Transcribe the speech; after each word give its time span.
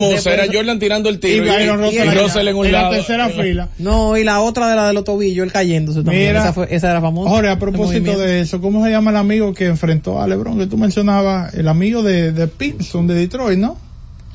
era 0.00 0.46
Jordan 0.52 0.78
tirando 0.78 1.08
el 1.08 1.20
tiro 1.20 1.44
y, 1.44 1.66
Russell, 1.68 2.48
en 2.48 2.56
un 2.56 2.72
lado. 2.72 2.90
la 2.90 2.96
tercera 2.96 3.28
fila. 3.28 3.68
No, 3.78 4.16
y 4.16 4.24
la 4.24 4.40
otra 4.40 4.68
de 4.68 4.76
la 4.76 4.88
de 4.88 4.94
los 4.94 5.04
tobillos, 5.04 5.44
el 5.44 5.52
cayéndose 5.52 6.02
también. 6.02 6.36
esa, 6.36 6.52
fue, 6.52 6.68
esa 6.70 6.90
era 6.90 7.00
famosa. 7.00 7.30
Ahora, 7.30 7.52
a 7.52 7.58
propósito 7.58 8.18
de 8.18 8.40
eso, 8.40 8.60
¿cómo 8.60 8.84
se 8.84 8.90
llama 8.90 9.10
el 9.10 9.16
amigo 9.16 9.52
que 9.52 9.66
enfrentó 9.66 10.20
a 10.20 10.26
LeBron? 10.26 10.58
Que 10.58 10.66
tú 10.66 10.78
mencionabas, 10.78 11.54
el 11.54 11.68
amigo 11.68 12.02
de, 12.02 12.32
de 12.32 12.48
Pinson 12.48 13.06
de 13.06 13.14
Detroit, 13.14 13.58
¿no? 13.58 13.78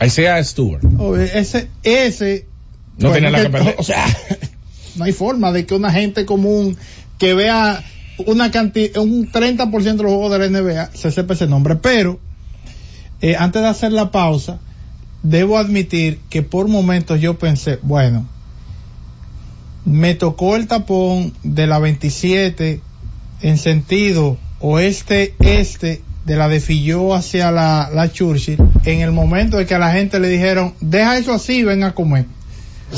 Isaiah 0.02 0.44
Stewart. 0.44 0.84
Oh, 1.00 1.16
ese, 1.16 1.70
ese. 1.84 2.46
No 2.98 3.12
tiene 3.12 3.32
la 3.32 3.42
que 3.42 3.50
perder. 3.50 3.76
O 3.78 3.84
sea, 3.84 4.06
no 4.96 5.04
hay 5.04 5.14
forma 5.14 5.52
de 5.52 5.66
que 5.66 5.74
una 5.74 5.92
gente 5.92 6.26
común 6.26 6.78
que 7.18 7.34
vea 7.34 7.84
una 8.26 8.52
cantidad, 8.52 9.02
un 9.02 9.32
30% 9.32 9.72
de 9.82 10.04
los 10.04 10.12
juegos 10.12 10.32
de 10.32 10.50
la 10.50 10.62
NBA 10.62 10.92
se 10.94 11.12
sepa 11.12 11.34
ese 11.34 11.48
nombre. 11.48 11.76
Pero, 11.76 12.20
eh, 13.22 13.36
antes 13.38 13.62
de 13.62 13.68
hacer 13.68 13.92
la 13.92 14.12
pausa, 14.12 14.60
debo 15.30 15.58
admitir 15.58 16.20
que 16.30 16.44
por 16.44 16.68
momentos 16.68 17.20
yo 17.20 17.40
pensé, 17.40 17.80
bueno, 17.82 18.28
me 19.84 20.14
tocó 20.14 20.56
el 20.56 20.68
tapón 20.68 21.34
de 21.44 21.66
la 21.68 21.80
27 21.80 22.82
en 23.42 23.58
sentido 23.58 24.38
oeste-este 24.60 26.02
de 26.26 26.36
la 26.36 26.48
de 26.48 26.60
Filló 26.60 27.14
hacia 27.14 27.52
la, 27.52 27.90
la 27.94 28.12
Churchill 28.12 28.58
en 28.86 29.02
el 29.02 29.12
momento 29.12 29.58
de 29.58 29.66
que 29.66 29.76
a 29.76 29.80
la 29.80 29.92
gente 29.92 30.20
le 30.20 30.28
dijeron, 30.28 30.74
deja 30.80 31.18
eso 31.18 31.34
así, 31.34 31.64
ven 31.64 31.84
a 31.84 31.94
comer. 31.94 32.26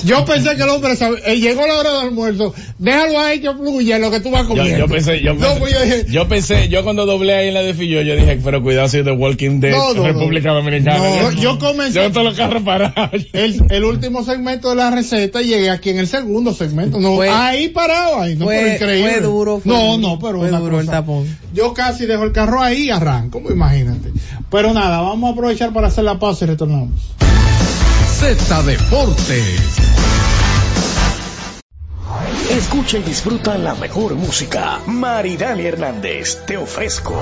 Yo 0.04 0.26
pensé 0.26 0.56
que 0.56 0.64
el 0.64 0.70
hombre 0.70 0.94
eh, 1.26 1.40
llegó 1.40 1.66
la 1.66 1.80
hora 1.80 1.92
del 1.92 2.02
almuerzo, 2.10 2.54
déjalo 2.78 3.20
ahí 3.20 3.40
que 3.40 3.52
fluya 3.52 3.98
lo 3.98 4.12
que 4.12 4.20
tú 4.20 4.30
vas 4.30 4.44
a 4.44 4.48
comer. 4.48 4.78
Yo, 4.78 4.88
pensé, 4.88 5.22
yo 5.22 5.36
pensé, 5.36 5.60
pues 5.60 5.74
yo, 5.74 5.82
dije, 5.82 6.06
yo, 6.10 6.28
pensé, 6.28 6.70
yo 6.70 6.84
cuando 6.84 7.06
doblé 7.06 7.34
ahí 7.34 7.48
en 7.48 7.54
la 7.54 7.62
de 7.62 7.74
Fillo, 7.74 8.02
yo 8.02 8.16
dije, 8.16 8.40
pero 8.44 8.62
cuidado 8.62 8.90
si 8.90 9.00
es 9.00 9.06
de 9.06 9.12
Walking 9.12 9.60
Dead, 9.60 9.72
no, 9.72 10.04
República 10.04 10.52
Dominicana. 10.52 11.32
yo 11.40 11.58
comencé. 11.58 11.94
Yo 12.04 12.12
todos 12.12 12.26
los 12.26 12.38
carros 12.38 12.64
parados. 12.64 13.26
El, 13.34 13.64
el, 13.70 13.84
último 13.84 14.24
segmento 14.24 14.70
de 14.70 14.76
la 14.76 14.92
receta 14.92 15.42
y 15.42 15.48
llegué 15.48 15.70
aquí 15.70 15.90
en 15.90 16.00
el 16.00 16.08
segundo 16.08 16.54
segmento. 16.54 17.00
No, 17.00 17.22
ahí 17.22 17.70
parado 17.70 18.22
ahí, 18.22 18.36
no, 18.36 18.46
fue, 18.46 18.74
increíble. 18.76 19.12
Fue 19.14 19.22
duro, 19.22 19.60
fue 19.60 19.72
No, 19.72 19.98
no, 19.98 20.20
pero 20.20 20.40
fue 20.40 20.50
duro 20.52 20.80
el 20.80 20.88
tapón. 20.88 21.26
Yo 21.54 21.74
casi 21.74 22.06
dejo 22.06 22.24
el 22.24 22.34
carro 22.34 22.62
ahí 22.62 22.84
y 22.84 22.90
arranco, 22.90 23.42
pues 23.42 23.56
imagínate. 23.56 24.12
Pero 24.52 24.74
nada, 24.74 25.02
vamos 25.02 25.30
a 25.30 25.34
aprovechar 25.34 25.74
para 25.74 25.88
hacer 25.88 26.04
la 26.04 26.20
pausa 26.20 26.46
y 26.46 26.50
retornamos. 26.50 26.92
Z 28.20 28.64
Deportes. 28.64 29.78
Escucha 32.50 32.98
y 32.98 33.04
disfruta 33.04 33.60
la 33.60 33.76
mejor 33.76 34.16
música. 34.16 34.80
Maridani 34.88 35.66
Hernández, 35.66 36.44
te 36.48 36.58
ofrezco. 36.58 37.22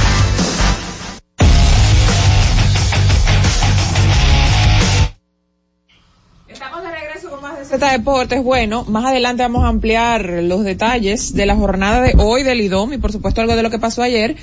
Z 7.71 7.89
Deportes, 7.89 8.43
bueno, 8.43 8.83
más 8.83 9.05
adelante 9.05 9.43
vamos 9.43 9.63
a 9.63 9.69
ampliar 9.69 10.25
los 10.43 10.65
detalles 10.65 11.33
de 11.33 11.45
la 11.45 11.55
jornada 11.55 12.01
de 12.01 12.15
hoy 12.17 12.43
del 12.43 12.59
IDOM 12.59 12.91
y 12.91 12.97
por 12.97 13.13
supuesto 13.13 13.39
algo 13.39 13.55
de 13.55 13.63
lo 13.63 13.69
que 13.69 13.79
pasó 13.79 14.03
ayer. 14.03 14.35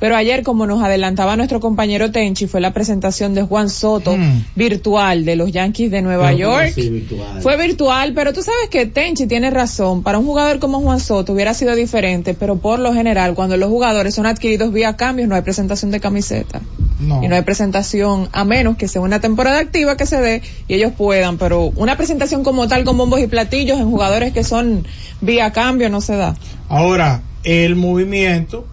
Pero 0.00 0.16
ayer, 0.16 0.42
como 0.42 0.66
nos 0.66 0.82
adelantaba 0.82 1.36
nuestro 1.36 1.60
compañero 1.60 2.10
Tenchi, 2.10 2.46
fue 2.46 2.60
la 2.60 2.72
presentación 2.74 3.32
de 3.34 3.42
Juan 3.42 3.70
Soto 3.70 4.16
Mm. 4.16 4.44
virtual 4.56 5.24
de 5.24 5.36
los 5.36 5.52
Yankees 5.52 5.90
de 5.90 6.02
Nueva 6.02 6.30
Pero, 6.30 6.48
¿cómo 6.50 6.60
York. 6.62 6.74
virtual? 6.76 7.40
Fue 7.42 7.56
virtual, 7.56 8.12
pero 8.14 8.32
tú 8.32 8.42
sabes 8.42 8.68
que 8.70 8.86
Tenchi 8.86 9.26
tiene 9.26 9.50
razón. 9.50 10.02
Para 10.02 10.18
un 10.18 10.26
jugador 10.26 10.58
como 10.58 10.80
Juan 10.80 11.00
Soto 11.00 11.32
hubiera 11.32 11.54
sido 11.54 11.74
diferente, 11.76 12.34
pero 12.34 12.56
por 12.56 12.80
lo 12.80 12.92
general, 12.92 13.34
cuando 13.34 13.56
los 13.56 13.68
jugadores 13.70 14.14
son 14.14 14.26
adquiridos 14.26 14.72
vía 14.72 14.96
cambios, 14.96 15.28
no 15.28 15.36
hay 15.36 15.42
presentación 15.42 15.90
de 15.90 16.00
camiseta. 16.00 16.60
No. 17.00 17.22
Y 17.22 17.28
no 17.28 17.34
hay 17.36 17.42
presentación, 17.42 18.28
a 18.32 18.44
menos 18.44 18.76
que 18.76 18.88
sea 18.88 19.00
una 19.00 19.20
temporada 19.20 19.58
activa 19.60 19.96
que 19.96 20.06
se 20.06 20.20
dé 20.20 20.42
y 20.68 20.74
ellos 20.74 20.92
puedan, 20.96 21.38
pero 21.38 21.72
una 21.76 21.96
presentación 21.96 22.42
como 22.44 22.68
tal 22.68 22.84
con 22.84 22.96
bombos 22.98 23.20
y 23.20 23.26
platillos 23.26 23.78
en 23.78 23.90
jugadores 23.90 24.32
que 24.32 24.44
son 24.44 24.86
vía 25.20 25.50
cambio 25.52 25.88
no 25.88 26.00
se 26.00 26.16
da. 26.16 26.34
Ahora, 26.68 27.22
el 27.44 27.76
movimiento 27.76 28.66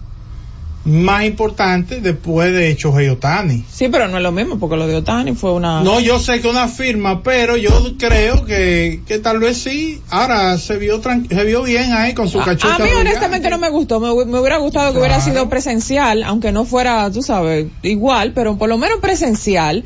más 0.84 1.24
importante 1.24 2.00
después 2.00 2.52
de 2.52 2.74
Shohei 2.74 3.08
Otani. 3.08 3.64
Sí, 3.70 3.88
pero 3.88 4.08
no 4.08 4.16
es 4.16 4.22
lo 4.22 4.32
mismo 4.32 4.58
porque 4.58 4.76
lo 4.76 4.86
de 4.88 4.96
Otani 4.96 5.32
fue 5.34 5.52
una... 5.52 5.80
No, 5.82 6.00
yo 6.00 6.18
sé 6.18 6.40
que 6.40 6.48
una 6.48 6.66
firma, 6.66 7.22
pero 7.22 7.56
yo 7.56 7.70
creo 7.98 8.44
que, 8.44 9.00
que 9.06 9.18
tal 9.20 9.38
vez 9.38 9.58
sí. 9.58 10.00
Ahora 10.10 10.58
se 10.58 10.76
vio 10.78 11.00
tran- 11.00 11.28
se 11.28 11.44
vio 11.44 11.62
bien 11.62 11.92
ahí 11.92 12.14
con 12.14 12.28
su 12.28 12.40
A, 12.40 12.44
cachucha. 12.46 12.74
a 12.74 12.78
mí 12.80 12.90
honestamente 12.98 13.48
no 13.48 13.58
me 13.58 13.70
gustó, 13.70 14.00
me, 14.00 14.08
me 14.26 14.40
hubiera 14.40 14.56
gustado 14.56 14.92
que 14.92 14.98
hubiera 14.98 15.20
sido 15.20 15.48
presencial, 15.48 16.24
aunque 16.24 16.50
no 16.50 16.64
fuera, 16.64 17.08
tú 17.12 17.22
sabes, 17.22 17.66
igual, 17.82 18.32
pero 18.34 18.58
por 18.58 18.68
lo 18.68 18.76
menos 18.76 18.98
presencial, 19.00 19.84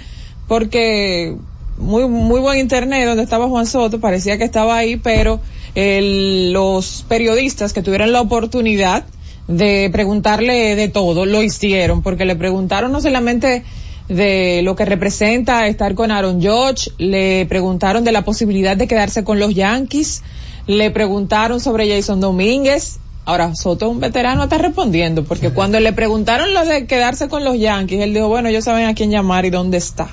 porque 0.49 1.37
muy 1.79 2.07
muy 2.09 2.41
buen 2.41 2.59
internet 2.59 3.07
donde 3.07 3.23
estaba 3.23 3.49
Juan 3.49 3.67
Soto, 3.67 4.01
parecía 4.01 4.39
que 4.39 4.45
estaba 4.45 4.77
ahí, 4.79 4.97
pero 4.97 5.41
el- 5.75 6.53
los 6.55 7.05
periodistas 7.07 7.75
que 7.75 7.83
tuvieron 7.83 8.13
la 8.13 8.23
oportunidad 8.23 9.05
de 9.49 9.89
preguntarle 9.93 10.77
de 10.77 10.89
todo, 10.89 11.27
lo 11.27 11.43
hicieron, 11.43 12.03
porque 12.03 12.25
le 12.25 12.37
preguntaron 12.37 12.93
no 12.93 13.01
solamente 13.01 13.65
de 14.09 14.61
lo 14.63 14.77
que 14.77 14.85
representa 14.85 15.67
estar 15.67 15.95
con 15.95 16.11
Aaron 16.11 16.41
George, 16.41 16.91
le 16.99 17.47
preguntaron 17.47 18.05
de 18.05 18.13
la 18.13 18.23
posibilidad 18.23 18.77
de 18.77 18.87
quedarse 18.87 19.25
con 19.25 19.39
los 19.39 19.55
Yankees, 19.55 20.23
le 20.67 20.91
preguntaron 20.91 21.61
sobre 21.61 21.89
Jason 21.89 22.21
Domínguez. 22.21 22.99
Ahora, 23.25 23.57
Soto, 23.57 23.89
un 23.89 23.99
veterano, 23.99 24.45
está 24.45 24.59
respondiendo, 24.59 25.25
porque 25.25 25.51
cuando 25.51 25.81
le 25.81 25.93
preguntaron 25.93 26.55
lo 26.55 26.65
de 26.65 26.87
quedarse 26.87 27.29
con 27.29 27.43
los 27.45 27.59
Yankees, 27.59 28.01
él 28.01 28.15
dijo, 28.15 28.29
bueno, 28.29 28.49
ellos 28.49 28.65
saben 28.65 28.87
a 28.87 28.95
quién 28.95 29.11
llamar 29.11 29.45
y 29.45 29.51
dónde 29.51 29.79
está, 29.79 30.09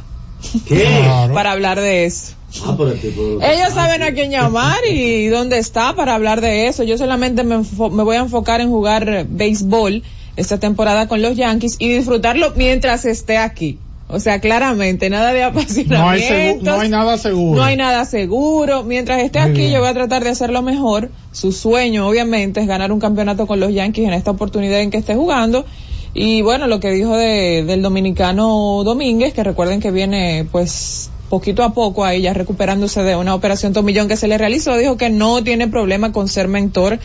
para 1.33 1.51
hablar 1.51 1.79
de 1.79 2.05
eso. 2.05 2.33
Ah, 2.65 2.75
pero 2.77 2.91
el 2.91 2.99
tipo- 2.99 3.39
Ellos 3.41 3.73
saben 3.73 4.03
a 4.03 4.11
quién 4.13 4.29
llamar 4.31 4.77
y 4.89 5.27
dónde 5.27 5.57
está 5.57 5.95
para 5.95 6.13
hablar 6.15 6.39
de 6.41 6.67
eso. 6.67 6.83
Yo 6.83 6.97
solamente 6.97 7.43
me, 7.43 7.55
enfo- 7.55 7.89
me 7.91 8.03
voy 8.03 8.15
a 8.17 8.19
enfocar 8.19 8.61
en 8.61 8.69
jugar 8.69 9.25
béisbol 9.29 10.03
esta 10.35 10.59
temporada 10.59 11.07
con 11.07 11.21
los 11.21 11.35
Yankees 11.35 11.75
y 11.79 11.89
disfrutarlo 11.89 12.53
mientras 12.55 13.05
esté 13.05 13.37
aquí. 13.37 13.79
O 14.07 14.19
sea, 14.19 14.39
claramente, 14.39 15.09
nada 15.09 15.33
de 15.33 15.41
apasionamiento. 15.43 16.65
no 16.75 16.79
hay 16.81 16.89
nada 16.89 17.17
seguro. 17.17 17.55
No 17.59 17.63
hay 17.63 17.75
nada 17.75 18.05
seguro. 18.05 18.83
Mientras 18.83 19.21
esté 19.23 19.39
Muy 19.39 19.49
aquí, 19.49 19.59
bien. 19.61 19.71
yo 19.73 19.79
voy 19.79 19.89
a 19.89 19.93
tratar 19.93 20.23
de 20.23 20.29
hacerlo 20.29 20.61
mejor. 20.61 21.09
Su 21.31 21.51
sueño, 21.51 22.07
obviamente, 22.07 22.59
es 22.59 22.67
ganar 22.67 22.91
un 22.91 22.99
campeonato 22.99 23.47
con 23.47 23.59
los 23.59 23.73
Yankees 23.73 24.07
en 24.07 24.13
esta 24.13 24.29
oportunidad 24.31 24.81
en 24.81 24.91
que 24.91 24.97
esté 24.97 25.15
jugando. 25.15 25.65
Y 26.13 26.43
bueno, 26.43 26.67
lo 26.67 26.79
que 26.79 26.91
dijo 26.91 27.15
de, 27.17 27.63
del 27.65 27.81
dominicano 27.81 28.83
Domínguez, 28.83 29.33
que 29.33 29.43
recuerden 29.43 29.79
que 29.79 29.89
viene, 29.89 30.45
pues, 30.51 31.09
poquito 31.33 31.63
a 31.63 31.73
poco 31.73 32.05
ahí 32.05 32.21
ya 32.21 32.33
recuperándose 32.33 33.01
de 33.01 33.15
una 33.15 33.33
operación 33.33 33.73
tomillón 33.73 34.07
que 34.07 34.17
se 34.17 34.27
le 34.27 34.37
realizó, 34.37 34.77
dijo 34.77 34.97
que 34.97 35.09
no 35.09 35.43
tiene 35.43 35.67
problema 35.67 36.11
con 36.11 36.27
ser 36.27 36.47
mentor, 36.47 36.99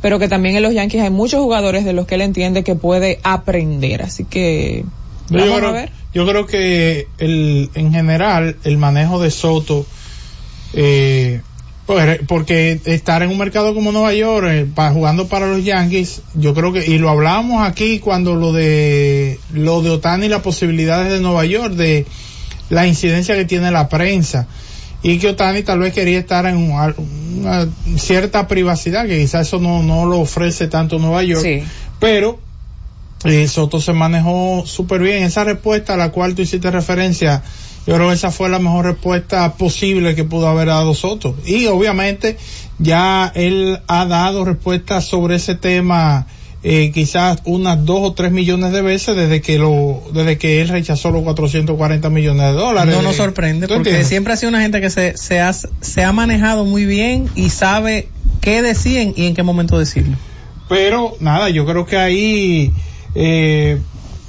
pero 0.00 0.20
que 0.20 0.28
también 0.28 0.54
en 0.56 0.62
los 0.62 0.72
Yankees 0.74 1.02
hay 1.02 1.10
muchos 1.10 1.40
jugadores 1.40 1.84
de 1.84 1.92
los 1.92 2.06
que 2.06 2.14
él 2.14 2.20
entiende 2.20 2.62
que 2.62 2.76
puede 2.76 3.18
aprender. 3.24 4.02
Así 4.02 4.24
que, 4.24 4.84
Yo 5.28 5.38
vamos 5.40 5.56
creo, 5.58 5.68
a 5.70 5.72
ver. 5.72 5.90
yo 6.12 6.24
creo 6.24 6.46
que 6.46 7.08
el, 7.18 7.68
en 7.74 7.92
general 7.92 8.56
el 8.62 8.76
manejo 8.78 9.20
de 9.20 9.30
Soto, 9.32 9.84
eh, 10.74 11.40
pues, 11.86 12.20
porque 12.28 12.80
estar 12.84 13.22
en 13.22 13.30
un 13.30 13.38
mercado 13.38 13.74
como 13.74 13.90
Nueva 13.92 14.14
York, 14.14 14.46
eh, 14.50 14.66
pa- 14.72 14.92
jugando 14.92 15.26
para 15.26 15.46
los 15.48 15.64
Yankees, 15.64 16.22
yo 16.34 16.54
creo 16.54 16.72
que, 16.72 16.86
y 16.86 16.98
lo 16.98 17.10
hablábamos 17.10 17.66
aquí 17.66 17.98
cuando 17.98 18.36
lo 18.36 18.52
de, 18.52 19.38
lo 19.52 19.82
de 19.82 19.90
Otani 19.90 20.26
y 20.26 20.28
las 20.28 20.42
posibilidades 20.42 21.12
de 21.12 21.20
Nueva 21.20 21.44
York, 21.44 21.74
de 21.74 22.06
la 22.70 22.86
incidencia 22.86 23.34
que 23.34 23.44
tiene 23.44 23.70
la 23.70 23.88
prensa, 23.88 24.46
y 25.02 25.18
que 25.18 25.28
Otani 25.28 25.62
tal 25.62 25.80
vez 25.80 25.92
quería 25.92 26.18
estar 26.18 26.46
en 26.46 26.56
una 26.56 27.68
cierta 27.98 28.48
privacidad, 28.48 29.06
que 29.06 29.18
quizás 29.18 29.46
eso 29.48 29.58
no, 29.58 29.82
no 29.82 30.06
lo 30.06 30.20
ofrece 30.20 30.66
tanto 30.68 30.98
Nueva 30.98 31.22
York, 31.22 31.42
Sí. 31.42 31.62
pero 32.00 32.38
eh, 33.24 33.46
Soto 33.48 33.80
se 33.80 33.92
manejó 33.92 34.64
súper 34.66 35.00
bien. 35.02 35.22
Esa 35.22 35.44
respuesta 35.44 35.94
a 35.94 35.96
la 35.96 36.10
cual 36.10 36.34
tú 36.34 36.42
hiciste 36.42 36.70
referencia, 36.70 37.42
yo 37.86 37.94
creo 37.94 38.08
que 38.08 38.14
esa 38.14 38.30
fue 38.30 38.48
la 38.48 38.58
mejor 38.58 38.84
respuesta 38.86 39.52
posible 39.54 40.14
que 40.14 40.24
pudo 40.24 40.48
haber 40.48 40.68
dado 40.68 40.94
Soto. 40.94 41.34
Y 41.46 41.66
obviamente 41.66 42.36
ya 42.78 43.30
él 43.34 43.80
ha 43.88 44.06
dado 44.06 44.44
respuestas 44.44 45.04
sobre 45.06 45.36
ese 45.36 45.54
tema 45.54 46.26
eh, 46.66 46.90
quizás 46.92 47.40
unas 47.44 47.84
dos 47.84 48.00
o 48.02 48.12
tres 48.14 48.32
millones 48.32 48.72
de 48.72 48.80
veces 48.80 49.14
desde 49.14 49.42
que 49.42 49.58
lo, 49.58 50.02
desde 50.14 50.38
que 50.38 50.62
él 50.62 50.68
rechazó 50.68 51.10
los 51.10 51.22
440 51.22 52.08
millones 52.10 52.42
de 52.42 52.52
dólares. 52.52 52.94
No 52.96 53.02
nos 53.02 53.16
sorprende 53.16 53.66
¿tú 53.68 53.74
porque 53.74 53.90
entiendes? 53.90 54.08
siempre 54.08 54.32
ha 54.32 54.36
sido 54.36 54.48
una 54.48 54.62
gente 54.62 54.80
que 54.80 54.88
se, 54.88 55.16
se, 55.18 55.40
ha, 55.40 55.52
se 55.52 56.02
ha 56.02 56.12
manejado 56.12 56.64
muy 56.64 56.86
bien 56.86 57.28
y 57.34 57.50
sabe 57.50 58.08
qué 58.40 58.62
decir 58.62 59.12
y 59.14 59.26
en 59.26 59.34
qué 59.34 59.42
momento 59.42 59.78
decirlo. 59.78 60.16
Pero 60.68 61.14
nada, 61.20 61.50
yo 61.50 61.66
creo 61.66 61.84
que 61.84 61.98
ahí, 61.98 62.72
eh, 63.14 63.78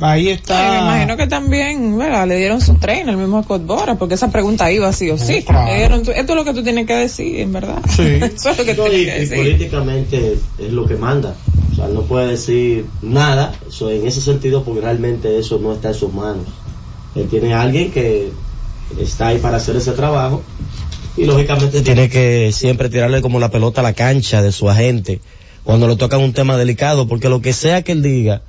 ahí 0.02 0.28
está. 0.28 0.58
Ay, 0.60 0.72
me 0.82 0.86
imagino 1.06 1.16
que 1.18 1.28
también, 1.28 1.98
¿verdad? 1.98 2.28
Le 2.28 2.36
dieron 2.38 2.60
su 2.60 2.76
tren 2.76 3.08
al 3.08 3.16
mismo 3.16 3.42
Scott 3.44 3.66
Bora, 3.66 3.96
porque 3.96 4.16
esa 4.16 4.30
pregunta 4.30 4.70
iba 4.70 4.92
sí 4.92 5.10
o 5.10 5.18
sí. 5.18 5.44
Claro. 5.44 5.68
Le 5.72 5.78
dieron 5.78 6.00
esto 6.02 6.14
es 6.14 6.36
lo 6.36 6.44
que 6.44 6.54
tú 6.54 6.62
tienes 6.64 6.86
que 6.86 6.96
decir, 6.96 7.40
en 7.40 7.54
verdad. 7.54 7.80
Sí. 7.90 8.02
Eso 8.36 8.50
es 8.50 8.58
lo 8.58 8.66
que 8.66 8.74
No, 8.74 8.84
tienes 8.84 9.00
y, 9.02 9.06
que 9.06 9.16
y 9.16 9.20
decir. 9.22 9.38
políticamente 9.38 10.38
es 10.60 10.74
lo 10.74 10.86
que 10.86 10.96
manda. 10.96 11.34
O 11.76 11.78
sea, 11.78 11.88
no 11.90 12.04
puede 12.04 12.28
decir 12.28 12.86
nada 13.02 13.54
en 13.82 14.08
ese 14.08 14.22
sentido 14.22 14.64
porque 14.64 14.80
realmente 14.80 15.38
eso 15.38 15.60
no 15.60 15.74
está 15.74 15.90
en 15.90 15.94
sus 15.94 16.14
manos. 16.14 16.46
Él 17.16 17.28
tiene 17.28 17.54
a 17.54 17.62
alguien 17.62 17.92
que 17.92 18.32
está 18.98 19.28
ahí 19.28 19.40
para 19.40 19.58
hacer 19.58 19.76
ese 19.76 19.92
trabajo 19.92 20.42
y 21.18 21.26
lógicamente 21.26 21.82
tiene 21.82 22.10
que 22.10 22.52
siempre 22.54 22.90
tirarle 22.90 23.22
como 23.22 23.40
la 23.40 23.52
pelota 23.52 23.82
a 23.82 23.84
la 23.84 23.92
cancha 23.92 24.42
de 24.42 24.54
su 24.54 24.70
agente 24.70 25.20
cuando 25.66 25.90
le 25.90 25.98
tocan 25.98 26.22
un 26.22 26.32
tema 26.32 26.56
delicado 26.56 27.08
porque 27.08 27.28
lo 27.28 27.42
que 27.42 27.52
sea 27.52 27.82
que 27.82 27.92
él 27.92 28.02
diga 28.02 28.42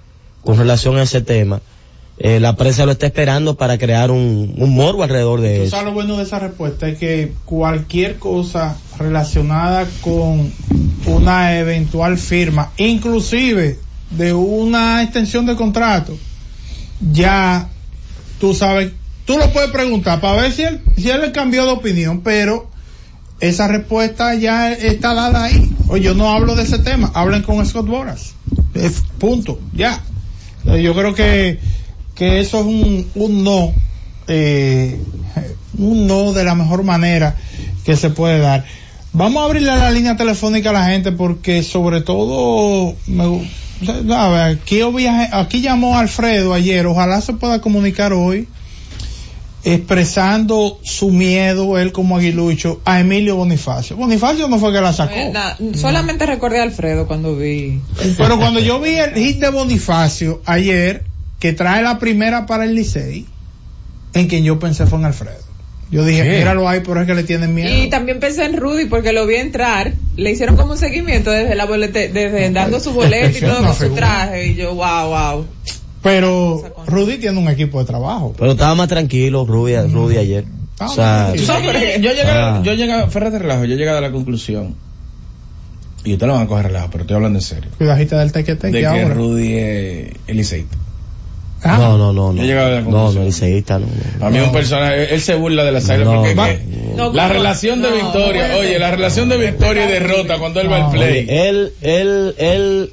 con 0.45 0.57
relación 0.57 0.97
a 0.97 1.03
ese 1.03 1.21
tema, 1.21 1.61
eh, 2.19 2.41
la 2.41 2.57
prensa 2.57 2.87
lo 2.87 2.93
está 2.93 3.07
esperando 3.07 3.57
para 3.57 3.79
crear 3.79 4.11
un, 4.11 4.55
un 4.57 4.75
morbo 4.75 5.03
alrededor 5.03 5.41
de 5.41 5.63
eso. 5.63 5.71
sabes 5.73 5.87
lo 5.87 5.93
bueno 5.93 6.17
de 6.17 6.23
esa 6.25 6.39
respuesta 6.39 6.89
es 6.89 6.99
que 6.99 7.33
cualquier 7.45 8.17
cosa 8.19 8.77
relacionada 8.99 9.87
con 10.01 10.51
una 11.07 11.59
eventual 11.59 12.17
firma, 12.19 12.73
inclusive 12.79 13.79
de 14.11 14.33
una 14.33 15.03
extensión 15.03 15.47
de 15.47 15.57
contrato, 15.57 16.17
ya 17.13 17.69
tú 18.41 18.55
sabes, 18.55 18.93
tú 19.25 19.37
lo 19.37 19.53
puedes 19.53 19.71
preguntar 19.71 20.21
para 20.21 20.43
ver 20.43 20.53
si 20.53 20.63
él, 20.63 20.81
si 20.97 21.11
él 21.11 21.33
cambió 21.33 21.67
de 21.67 21.73
opinión, 21.73 22.23
pero 22.23 22.71
esa 23.41 23.69
respuesta 23.69 24.35
ya 24.35 24.73
está 24.73 25.13
dada 25.15 25.45
ahí. 25.45 25.71
Oye, 25.89 26.05
yo 26.05 26.15
no 26.15 26.31
hablo 26.31 26.55
de 26.55 26.63
ese 26.63 26.79
tema, 26.79 27.11
hablen 27.15 27.43
con 27.43 27.65
Scott 27.67 27.87
Boras. 27.87 28.35
Es 28.75 29.03
punto, 29.19 29.59
ya. 29.75 30.01
Eh, 30.67 30.83
Yo 30.83 30.95
creo 30.95 31.15
que, 31.15 31.59
que 32.17 32.41
eso 32.41 32.61
es 32.61 32.67
un, 32.67 33.07
un 33.15 33.45
no, 33.45 33.73
eh, 34.27 34.99
un 35.79 36.07
no 36.07 36.33
de 36.33 36.45
la 36.45 36.55
mejor 36.55 36.83
manera 36.83 37.37
que 37.85 37.95
se 37.95 38.11
puede 38.11 38.39
dar. 38.39 38.65
Vamos 39.13 39.43
a 39.43 39.47
abrirle 39.47 39.69
la 39.69 39.91
línea 39.91 40.17
telefónica 40.17 40.71
a 40.71 40.73
la 40.73 40.87
gente 40.87 41.13
porque 41.13 41.63
sobre 41.63 42.01
todo, 42.01 42.97
me, 43.07 43.47
aquí, 44.51 44.81
aquí 45.33 45.61
llamó 45.61 45.99
Alfredo 45.99 46.53
ayer, 46.53 46.87
ojalá 46.87 47.21
se 47.21 47.35
pueda 47.35 47.61
comunicar 47.61 48.13
hoy 48.13 48.49
expresando 49.65 50.79
su 50.85 51.11
miedo, 51.11 51.77
él 51.77 51.91
como 51.91 52.17
aguilucho, 52.17 52.81
a 52.85 53.01
Emilio 53.01 53.35
Bonifacio. 53.35 53.97
Bonifacio 53.97 54.47
no 54.49 54.59
fue 54.61 54.73
que 54.73 54.81
la 54.81 54.93
sacó. 54.93 55.17
Solamente 55.75 56.25
recordé 56.25 56.61
a 56.61 56.63
Alfredo 56.63 57.09
cuando 57.09 57.35
vi. 57.37 57.81
Pero 58.17 58.39
cuando 58.39 58.61
yo 58.61 58.81
vi 58.81 58.91
el 58.91 59.15
hit 59.15 59.41
de 59.41 59.51
Bonifacio 59.51 60.41
ayer, 60.47 61.05
que 61.39 61.53
trae 61.53 61.83
la 61.83 61.99
primera 61.99 62.47
para 62.47 62.65
el 62.65 62.75
Licey, 62.75 63.27
en 64.15 64.29
quien 64.29 64.45
yo 64.45 64.59
pensé 64.59 64.87
fue 64.87 64.99
en 64.99 65.05
Alfredo. 65.07 65.45
Yo 65.91 66.05
dije, 66.05 66.25
¿Qué? 66.25 66.39
míralo 66.39 66.69
ahí, 66.69 66.81
pero 66.85 67.01
es 67.01 67.07
que 67.07 67.15
le 67.15 67.23
tienen 67.23 67.55
miedo. 67.55 67.71
Y 67.85 67.89
también 67.89 68.19
pensé 68.19 68.45
en 68.45 68.57
Rudy 68.57 68.87
porque 68.87 69.13
lo 69.13 69.25
vi 69.27 69.37
entrar. 69.37 69.93
Le 70.17 70.33
hicieron 70.33 70.57
como 70.57 70.73
un 70.73 70.79
seguimiento 70.79 71.31
desde 71.31 71.55
la 71.55 71.65
bolete, 71.65 72.09
desde 72.09 72.51
dando 72.51 72.81
su 72.81 72.93
boleta 72.93 73.39
y 73.39 73.41
todo 73.41 73.59
con 73.59 73.69
su 73.75 73.85
figura. 73.85 73.97
traje. 73.97 74.47
Y 74.49 74.55
yo, 74.57 74.75
wow, 74.75 75.09
wow. 75.09 75.47
Pero 76.03 76.63
Rudy 76.87 77.19
tiene 77.19 77.39
un 77.39 77.49
equipo 77.49 77.79
de 77.79 77.85
trabajo. 77.85 78.35
Pero 78.37 78.53
estaba 78.53 78.75
más 78.75 78.89
tranquilo 78.89 79.45
Rudy, 79.45 79.77
Rudy 79.93 80.17
ayer. 80.19 80.45
Ah, 80.79 80.87
O 80.87 80.95
sea, 80.95 81.33
pero 81.33 81.73
yo 82.01 82.11
llegué, 82.11 82.23
Ah. 82.31 82.61
yo 82.65 82.75
llegué, 82.75 83.07
relajo, 83.39 83.65
yo 83.65 83.77
llegué 83.77 83.89
a 83.89 84.01
la 84.01 84.13
conclusión, 84.13 84.75
y 86.05 86.13
ustedes 86.13 86.29
lo 86.29 86.35
van 86.35 86.43
a 86.43 86.47
coger 86.49 86.67
relajo, 86.67 86.89
pero 86.91 87.03
estoy 87.05 87.17
hablando 87.17 87.39
en 87.39 87.43
serio, 87.45 87.71
Cuidadita 87.79 88.19
del 88.19 88.31
tequete 88.31 88.67
de 88.71 88.81
que 88.81 88.87
ahora. 88.87 89.15
Rudy 89.15 89.55
es 89.55 90.09
Eliseita. 90.27 90.77
Ah, 91.63 91.79
no, 91.79 91.97
no, 91.99 92.13
no, 92.13 92.33
no. 92.33 92.37
Yo 92.37 92.43
he 92.43 92.47
llegado 92.47 92.67
a 92.69 92.71
la 92.71 92.81
No, 92.83 92.85
conclusión. 92.91 93.23
no, 93.23 93.27
liceísta, 93.29 93.79
no, 93.79 93.87
no. 93.87 94.19
Para 94.19 94.31
mí 94.31 94.39
es 94.39 94.45
un 94.45 94.53
personaje, 94.53 95.15
él 95.15 95.21
se 95.21 95.35
burla 95.35 95.65
de 95.65 95.73
la 95.73 95.79
águilas 95.79 95.99
No, 96.01 96.23
porque 96.23 96.35
no, 96.35 96.97
no. 97.09 97.13
la 97.13 97.27
No, 97.29 97.33
relación 97.33 97.83
de 97.83 97.89
no, 97.91 97.95
victoria, 97.97 98.49
no, 98.49 98.55
oye, 98.59 98.79
la 98.79 98.91
relación 98.91 99.29
de 99.29 99.37
victoria 99.39 99.85
y 99.87 99.89
derrota 99.89 100.39
cuando 100.39 100.61
él 100.61 100.71
va 100.71 100.77
al 100.77 100.83
No, 100.85 100.91
play. 100.93 101.27
Él, 101.29 101.73
él, 101.81 102.35
él 102.39 102.93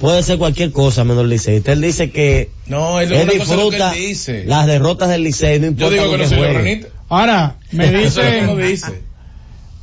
puede 0.00 0.22
ser 0.22 0.38
cualquier 0.38 0.72
cosa 0.72 1.04
menos 1.04 1.26
liceísta. 1.26 1.72
Él 1.72 1.80
dice 1.82 2.10
que 2.10 2.50
No, 2.66 2.98
él, 2.98 3.12
él 3.12 3.22
una 3.30 3.38
cosa 3.38 3.42
es 3.42 3.48
lo 3.60 3.70
que 3.70 3.76
disfruta 3.76 3.92
él 3.94 4.00
dice. 4.08 4.44
las 4.46 4.66
derrotas 4.66 5.08
del 5.10 5.22
liceo, 5.22 5.58
no 5.58 5.64
Yo 5.66 5.68
importa 5.68 5.92
digo 5.92 6.04
lo 6.06 6.10
que 6.12 6.16
que 6.16 6.22
no 6.22 6.28
soy 6.28 6.38
juegue. 6.38 6.52
lebronista. 6.54 6.88
Ahora, 7.10 7.56
me 7.72 7.90
dicen, 7.92 8.56
dice. 8.58 9.02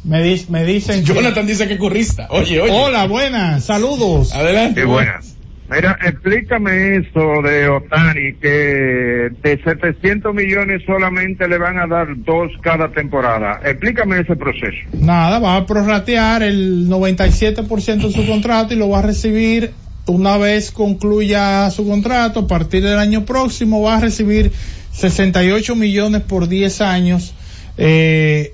me, 0.04 0.22
di- 0.24 0.46
me 0.50 0.66
dicen 0.66 1.04
que- 1.06 1.14
Jonathan 1.14 1.46
dice 1.46 1.68
que 1.68 1.74
es 1.76 1.80
currista. 1.80 2.28
Oye, 2.32 2.60
oye. 2.60 2.72
Hola, 2.74 3.06
buenas, 3.08 3.64
saludos. 3.66 4.34
Adelante. 4.34 4.82
Qué 4.82 4.86
buenas. 4.88 5.36
Mira, 5.72 5.98
explícame 6.04 6.96
eso 6.98 7.42
de 7.44 7.70
Otani, 7.70 8.34
que 8.42 9.30
de 9.44 9.62
700 9.64 10.34
millones 10.34 10.82
solamente 10.86 11.48
le 11.48 11.60
van 11.60 11.78
a 11.78 11.86
dar 11.86 12.08
dos 12.24 12.52
cada 12.62 12.92
temporada. 12.92 13.62
Explícame 13.64 14.20
ese 14.20 14.36
proceso. 14.36 14.78
Nada, 14.94 15.38
va 15.38 15.58
a 15.58 15.66
prorratear 15.68 16.42
el 16.42 16.90
97% 16.90 18.08
de 18.08 18.12
su 18.12 18.26
contrato 18.26 18.74
y 18.74 18.78
lo 18.78 18.90
va 18.90 19.00
a 19.00 19.04
recibir 19.04 19.72
una 20.08 20.38
vez 20.38 20.72
concluya 20.72 21.70
su 21.70 21.88
contrato. 21.88 22.42
A 22.42 22.48
partir 22.48 22.82
del 22.84 22.98
año 22.98 23.26
próximo 23.26 23.82
va 23.84 23.98
a 23.98 24.00
recibir 24.00 24.52
68 24.94 25.76
millones 25.76 26.22
por 26.24 26.48
10 26.48 26.82
años. 26.82 27.36
Eh, 27.78 28.54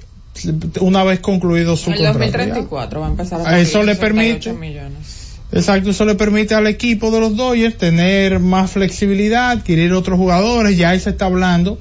una 0.81 1.05
vez 1.05 1.21
concluido 1.21 1.77
su 1.77 1.91
En 1.91 1.95
el 1.95 2.03
contrato. 2.11 2.25
2034 2.25 2.99
va 2.99 3.07
a 3.07 3.09
empezar 3.09 3.41
a 3.47 3.57
eso 3.59 3.83
le 3.83 3.95
68 3.95 3.99
permite. 4.01 4.53
millones. 4.53 5.24
Exacto, 5.51 5.91
eso 5.91 6.05
le 6.05 6.15
permite 6.15 6.55
al 6.55 6.67
equipo 6.67 7.11
de 7.11 7.19
los 7.19 7.35
Dodgers 7.35 7.77
tener 7.77 8.39
más 8.39 8.71
flexibilidad, 8.71 9.51
adquirir 9.51 9.93
otros 9.93 10.17
jugadores. 10.17 10.77
Ya 10.77 10.89
ahí 10.89 10.99
se 10.99 11.11
está 11.11 11.25
hablando 11.25 11.79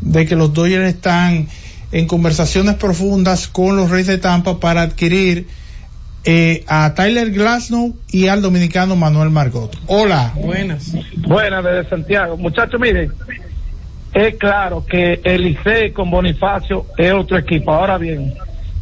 de 0.00 0.26
que 0.26 0.36
los 0.36 0.52
Dodgers 0.52 0.88
están 0.88 1.48
en 1.92 2.06
conversaciones 2.06 2.74
profundas 2.74 3.48
con 3.48 3.76
los 3.76 3.90
Reyes 3.90 4.06
de 4.08 4.18
Tampa 4.18 4.60
para 4.60 4.82
adquirir 4.82 5.46
eh, 6.24 6.64
a 6.66 6.92
Tyler 6.94 7.30
Glasnow 7.30 7.94
y 8.08 8.26
al 8.26 8.42
dominicano 8.42 8.96
Manuel 8.96 9.30
Margot. 9.30 9.76
Hola. 9.86 10.32
Buenas. 10.34 10.92
Buenas, 11.16 11.64
desde 11.64 11.88
Santiago. 11.88 12.36
Muchachos, 12.36 12.80
miren, 12.80 13.12
es 14.12 14.34
claro 14.36 14.84
que 14.84 15.20
el 15.22 15.42
Licey 15.42 15.92
con 15.92 16.10
Bonifacio 16.10 16.86
es 16.98 17.12
otro 17.12 17.38
equipo. 17.38 17.72
Ahora 17.72 17.96
bien, 17.96 18.34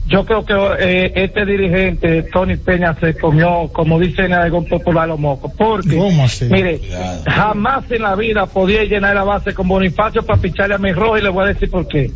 yo 0.06 0.25
creo 0.26 0.44
que 0.44 0.54
eh, 0.80 1.12
este 1.14 1.46
dirigente, 1.46 2.25
Tony 2.25 2.56
Peña, 2.56 2.94
se 3.00 3.14
comió, 3.14 3.70
como 3.73 3.99
dicen 3.99 4.26
en 4.26 4.34
algún 4.34 4.66
popular, 4.66 5.08
los 5.08 5.18
mocos. 5.18 5.52
Porque, 5.56 5.96
¿Cómo 5.96 6.25
así? 6.25 6.44
mire, 6.44 6.80
jamás 7.26 7.90
en 7.90 8.02
la 8.02 8.14
vida 8.14 8.46
podía 8.46 8.84
llenar 8.84 9.14
la 9.14 9.25
base 9.25 9.54
con 9.54 9.66
Bonifacio 9.66 10.23
para 10.23 10.40
picharle 10.40 10.75
a 10.75 10.78
May 10.78 10.92
Roja 10.92 11.20
y 11.20 11.23
le 11.23 11.30
voy 11.30 11.44
a 11.44 11.49
decir 11.49 11.70
por 11.70 11.88
qué. 11.88 12.11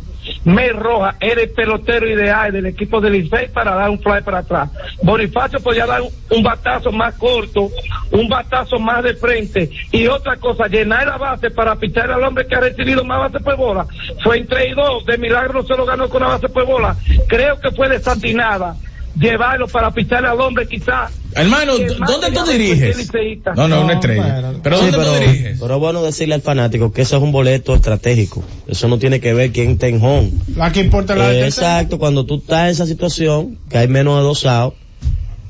May 0.45 0.69
Roja 0.69 1.15
era 1.19 1.41
el 1.41 1.49
pelotero 1.51 2.07
ideal 2.07 2.51
del 2.51 2.65
equipo 2.67 3.01
del 3.01 3.13
Licey 3.13 3.49
para 3.49 3.75
dar 3.75 3.89
un 3.89 3.99
fly 3.99 4.21
para 4.23 4.39
atrás. 4.39 4.69
Bonifacio 5.01 5.59
podía 5.59 5.85
dar 5.85 6.01
un, 6.01 6.43
batazo 6.43 6.91
más 6.91 7.15
corto, 7.15 7.69
un 8.11 8.27
batazo 8.27 8.79
más 8.79 9.03
de 9.03 9.15
frente 9.15 9.69
y 9.91 10.07
otra 10.07 10.37
cosa, 10.37 10.67
llenar 10.67 11.07
la 11.07 11.17
base 11.17 11.51
para 11.51 11.75
pichar 11.75 12.11
al 12.11 12.23
hombre 12.23 12.47
que 12.47 12.55
ha 12.55 12.61
recibido 12.61 13.03
más 13.03 13.31
base 13.31 13.43
por 13.43 13.55
bola. 13.55 13.85
Fue 14.23 14.37
en 14.37 14.47
3 14.47 14.67
y 14.71 14.75
2, 14.75 15.05
de 15.05 15.17
milagro 15.17 15.63
se 15.63 15.75
lo 15.75 15.85
ganó 15.85 16.09
con 16.09 16.23
una 16.23 16.33
base 16.33 16.49
por 16.49 16.65
bola. 16.65 16.95
Creo 17.27 17.59
que 17.59 17.71
fue 17.71 17.89
desatinada 17.89 18.75
llevarlo 19.19 19.67
para 19.67 19.91
picharle 19.91 20.29
al 20.29 20.39
hombre 20.39 20.67
quizás. 20.67 21.18
Hermano, 21.35 21.73
¿dónde 21.77 22.31
tú 22.31 22.45
diriges? 22.51 23.09
No, 23.55 23.67
no, 23.67 23.83
una 23.83 23.93
estrella. 23.93 24.53
Pero 24.63 24.77
Sí, 24.77 24.83
¿dónde 24.83 24.97
pero, 24.97 25.13
tú 25.13 25.19
diriges? 25.19 25.59
pero 25.59 25.73
es 25.75 25.79
bueno 25.79 26.03
decirle 26.03 26.35
al 26.35 26.41
fanático 26.41 26.91
que 26.91 27.03
eso 27.03 27.17
es 27.17 27.23
un 27.23 27.31
boleto 27.31 27.75
estratégico. 27.75 28.43
Eso 28.67 28.87
no 28.87 28.97
tiene 28.97 29.19
que 29.19 29.33
ver 29.33 29.51
quién 29.51 29.71
está 29.71 29.87
en 29.87 30.03
home. 30.03 30.31
La 30.55 30.71
que 30.71 30.81
importa 30.81 31.15
la 31.15 31.31
Eh, 31.33 31.45
exacto, 31.45 31.99
cuando 31.99 32.25
tú 32.25 32.37
estás 32.37 32.65
en 32.65 32.69
esa 32.71 32.85
situación, 32.85 33.57
que 33.69 33.77
hay 33.77 33.87
menos 33.87 34.17
de 34.17 34.23
dos 34.23 34.45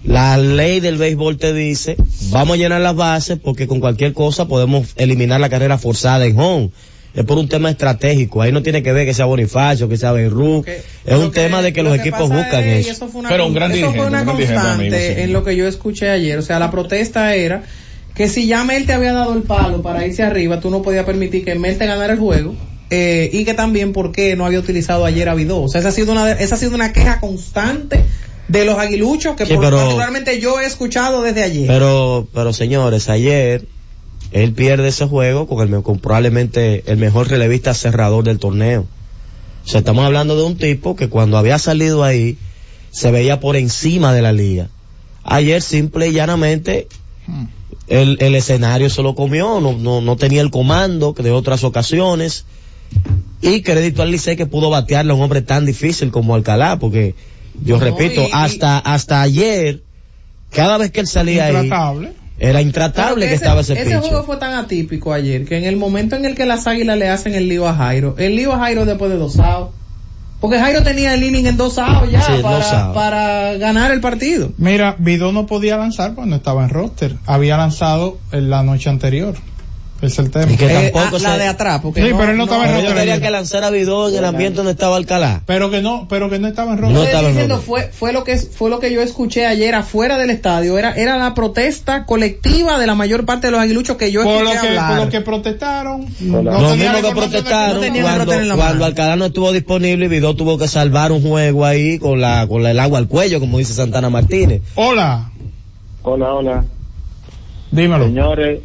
la 0.04 0.38
ley 0.38 0.80
del 0.80 0.98
béisbol 0.98 1.38
te 1.38 1.54
dice, 1.54 1.98
vamos 2.32 2.56
a 2.56 2.58
llenar 2.58 2.80
las 2.82 2.96
bases 2.96 3.38
porque 3.38 3.68
con 3.68 3.82
cualquier 3.82 4.14
cosa 4.14 4.48
podemos 4.48 4.94
eliminar 4.96 5.42
la 5.42 5.50
carrera 5.50 5.78
forzada 5.78 6.26
en 6.26 6.40
home. 6.40 6.70
Es 7.14 7.26
por 7.26 7.38
un 7.40 7.48
tema 7.50 7.72
estratégico, 7.72 8.42
ahí 8.42 8.52
no 8.52 8.62
tiene 8.62 8.84
que 8.84 8.92
ver 8.94 9.06
que 9.06 9.14
sea 9.16 9.26
Bonifacio, 9.26 9.90
que 9.90 9.98
sea 9.98 10.12
Beirut, 10.12 10.64
Que- 10.66 10.82
es 11.06 11.16
un 11.18 11.32
que- 11.32 11.42
tema 11.42 11.62
de 11.62 11.74
que 11.74 11.82
lo 11.82 11.90
los 11.90 11.98
que 11.98 12.10
equipos 12.10 12.30
buscan 12.30 12.64
es- 12.64 12.88
eso. 12.88 13.08
fue 13.08 13.22
una 13.22 13.30
Pero 13.30 13.48
un 13.48 13.54
gran 13.54 13.72
eso 13.72 13.76
dirigente, 13.78 13.98
fue 14.00 14.08
una 14.08 14.26
constante 14.26 14.58
amigo, 14.60 14.96
sí. 14.96 15.22
en 15.22 15.34
lo 15.34 15.44
que 15.44 15.56
yo 15.56 15.68
escuché 15.68 16.10
ayer. 16.10 16.38
O 16.38 16.42
sea, 16.44 16.60
la 16.60 16.70
protesta 16.70 17.34
era 17.36 17.64
que 18.14 18.30
si 18.30 18.46
ya 18.48 18.64
Mel 18.64 18.86
te 18.86 18.94
había 18.94 19.14
dado 19.14 19.34
el 19.34 19.42
palo 19.42 19.82
para 19.82 20.06
irse 20.06 20.22
arriba, 20.24 20.60
tú 20.60 20.70
no 20.70 20.82
podías 20.84 21.06
permitir 21.06 21.44
que 21.44 21.56
Mel 21.56 21.78
te 21.78 21.86
ganara 21.88 22.14
el 22.14 22.20
juego. 22.20 22.56
Eh, 22.92 23.30
y 23.34 23.46
que 23.46 23.54
también 23.54 23.94
por 23.94 24.12
qué 24.12 24.36
no 24.36 24.46
había 24.48 24.60
utilizado 24.60 25.06
ayer 25.06 25.30
a 25.30 25.36
Vidó. 25.36 25.62
O 25.62 25.68
sea, 25.68 25.80
esa 25.80 25.90
ha 25.90 25.92
sido 25.92 26.12
una, 26.12 26.32
esa 26.32 26.56
ha 26.56 26.58
sido 26.58 26.74
una 26.74 26.92
queja 26.92 27.20
constante 27.20 28.00
de 28.48 28.66
los 28.66 28.80
aguiluchos 28.80 29.36
que 29.36 29.46
Sí, 29.46 29.54
por- 29.54 29.64
pero- 29.64 29.78
particularmente 29.78 30.40
yo 30.40 30.60
he 30.60 30.66
escuchado 30.66 31.22
desde 31.22 31.44
ayer. 31.44 31.68
Pero, 31.68 32.28
pero 32.34 32.52
señores, 32.52 33.08
ayer 33.10 33.66
él 34.32 34.54
pierde 34.54 34.88
ese 34.90 35.06
juego 35.06 35.48
con, 35.48 35.74
el, 35.74 35.82
con 35.84 36.00
probablemente 36.00 36.84
el 36.92 36.98
mejor 36.98 37.30
relevista 37.30 37.74
cerrador 37.74 38.24
del 38.24 38.40
torneo. 38.40 38.86
O 39.66 39.68
sea, 39.68 39.80
estamos 39.80 40.06
hablando 40.06 40.36
de 40.36 40.44
un 40.44 40.58
tipo 40.58 40.96
que 40.96 41.10
cuando 41.10 41.38
había 41.38 41.60
salido 41.60 42.04
ahí 42.04 42.38
se 42.92 43.12
veía 43.12 43.40
por 43.40 43.56
encima 43.56 44.14
de 44.14 44.22
la 44.22 44.32
liga. 44.32 44.70
Ayer 45.24 45.62
simple 45.62 46.08
y 46.08 46.14
llanamente 46.14 46.88
el, 47.88 48.18
el 48.22 48.36
escenario 48.36 48.90
se 48.90 49.04
lo 49.04 49.16
comió, 49.16 49.60
no, 49.60 49.74
no, 49.74 50.02
no 50.02 50.16
tenía 50.16 50.42
el 50.42 50.50
comando 50.52 51.14
que 51.14 51.24
de 51.24 51.32
otras 51.32 51.64
ocasiones. 51.64 52.46
Y 53.42 53.62
crédito 53.62 54.02
al 54.02 54.12
Licey 54.12 54.36
que 54.36 54.46
pudo 54.48 54.70
batearle 54.70 55.12
a 55.12 55.16
un 55.16 55.22
hombre 55.22 55.42
tan 55.42 55.66
difícil 55.66 56.12
como 56.12 56.36
Alcalá, 56.36 56.80
porque 56.80 57.16
yo 57.64 57.78
No, 57.78 57.84
repito, 57.86 58.22
y- 58.24 58.30
hasta, 58.34 58.80
hasta 58.80 59.22
ayer, 59.22 59.82
cada 60.52 60.78
vez 60.78 60.92
que 60.92 61.00
él 61.02 61.08
salía 61.08 61.46
ahí. 61.46 61.70
Era 62.40 62.62
intratable 62.62 63.28
que 63.28 63.34
ese, 63.34 63.44
estaba 63.44 63.62
ese, 63.62 63.74
ese 63.74 63.98
juego 64.00 64.24
fue 64.24 64.38
tan 64.38 64.54
atípico 64.54 65.14
ayer 65.14 65.46
que 65.46 65.58
en 65.58 65.66
el 65.66 65.76
momento 65.78 66.16
en 66.16 66.26
el 66.26 66.36
que 66.36 66.46
las 66.46 66.68
águilas 66.68 66.98
le 66.98 67.10
hacen 67.10 67.36
el 67.36 67.48
lío 67.50 67.68
a 67.68 67.76
Jairo, 67.76 68.16
el 68.18 68.36
lío 68.36 68.54
a 68.54 68.60
Jairo 68.60 68.86
después 68.86 69.12
de 69.12 69.18
dos 69.18 69.38
outs. 69.40 69.72
Porque 70.40 70.58
Jairo 70.58 70.84
tenía 70.84 71.14
el 71.14 71.22
inning 71.24 71.48
en 71.48 71.58
dos 71.58 71.78
outs 71.78 72.10
ya 72.10 72.22
Sí, 72.22 72.32
dos 72.34 72.44
para, 72.44 72.86
outs. 72.86 72.96
para 72.96 73.54
ganar 73.58 73.92
el 73.92 74.00
partido. 74.00 74.52
Mira, 74.58 74.96
Vidó 74.98 75.34
no 75.34 75.46
podía 75.48 75.76
lanzar 75.76 76.16
cuando 76.16 76.38
estaba 76.38 76.64
en 76.64 76.70
roster. 76.70 77.18
Había 77.26 77.58
lanzado 77.58 78.18
en 78.32 78.50
la 78.50 78.64
noche 78.64 78.90
anterior. 78.90 79.36
Es 80.02 80.18
el 80.18 80.32
tema. 80.32 80.50
Y 80.52 80.56
que 80.56 80.66
Eh, 80.66 80.92
tampoco 80.94 81.18
ah, 81.18 81.20
la 81.24 81.38
de 81.38 81.48
atrás, 81.48 81.82
porque 81.82 82.02
Sí, 82.02 82.10
pero 82.18 82.32
él 82.32 82.38
no 82.38 82.46
estaba 82.46 82.70
en 82.70 82.86
yo 82.86 82.96
quería 82.96 83.20
que 83.20 83.30
lanzara 83.30 83.70
Vidó 83.70 84.08
en 84.10 84.16
el 84.16 84.24
ambiente 84.26 84.58
donde 84.58 84.72
estaba 84.72 84.96
Alcalá. 84.96 85.42
Pero 85.46 85.70
que 85.70 85.82
no, 85.82 86.08
pero 86.08 86.30
que 86.30 86.40
no 86.40 86.48
estaba 86.48 86.72
en 86.72 86.78
roster. 86.78 86.94
No 86.96 87.04
Estoy 87.04 87.08
estaba 87.16 87.28
en 87.28 87.34
diciendo, 87.34 87.56
roster. 87.56 87.68
fue, 87.68 87.92
fue 87.92 88.14
lo 88.14 88.24
que 88.24 88.38
fue 88.38 88.70
lo 88.70 88.80
que 88.80 88.94
yo 88.94 89.02
escuché 89.02 89.46
ayer 89.46 89.76
afuera 89.76 90.18
del 90.18 90.30
estadio, 90.30 90.78
era, 90.78 90.94
era 90.94 91.18
la 91.18 91.34
protesta 91.34 92.06
colectiva 92.06 92.80
de 92.80 92.88
la 92.88 92.96
mayor 92.96 93.26
parte 93.26 93.48
de 93.48 93.52
los 93.52 93.60
aguiluchos 93.60 93.98
que 93.98 94.12
yo 94.12 94.24
por 94.24 94.42
lo 94.44 94.52
escuché 94.52 94.62
que, 94.62 94.68
hablar. 94.70 94.96
por 94.96 95.06
lo 95.06 95.12
que 95.12 95.22
protestaron. 95.22 96.06
No 96.22 96.42
Los 96.44 96.78
mismos 96.78 97.02
que 97.02 97.08
de 97.08 97.14
protestaron 97.16 97.82
no 97.82 98.02
cuando, 98.02 98.34
en 98.34 98.56
cuando. 98.56 98.86
Alcalá 98.86 99.16
no 99.18 99.26
estuvo 99.26 99.52
disponible 99.52 100.06
y 100.06 100.08
Vidó 100.08 100.34
tuvo 100.36 100.58
que 100.58 100.68
salvar 100.70 101.12
un 101.12 101.22
juego 101.22 101.66
ahí 101.66 102.00
con 102.00 102.22
la, 102.22 102.48
con 102.48 102.64
la- 102.64 102.72
el 102.72 102.80
agua 102.80 103.00
al 103.00 103.08
cuello, 103.10 103.40
como 103.42 103.58
dice 103.58 103.74
Santana 103.74 104.10
Martínez. 104.10 104.62
Hola, 104.76 105.30
Hola, 106.04 106.34
hola. 106.34 106.64
dímelo. 107.72 108.06
Señores, 108.06 108.60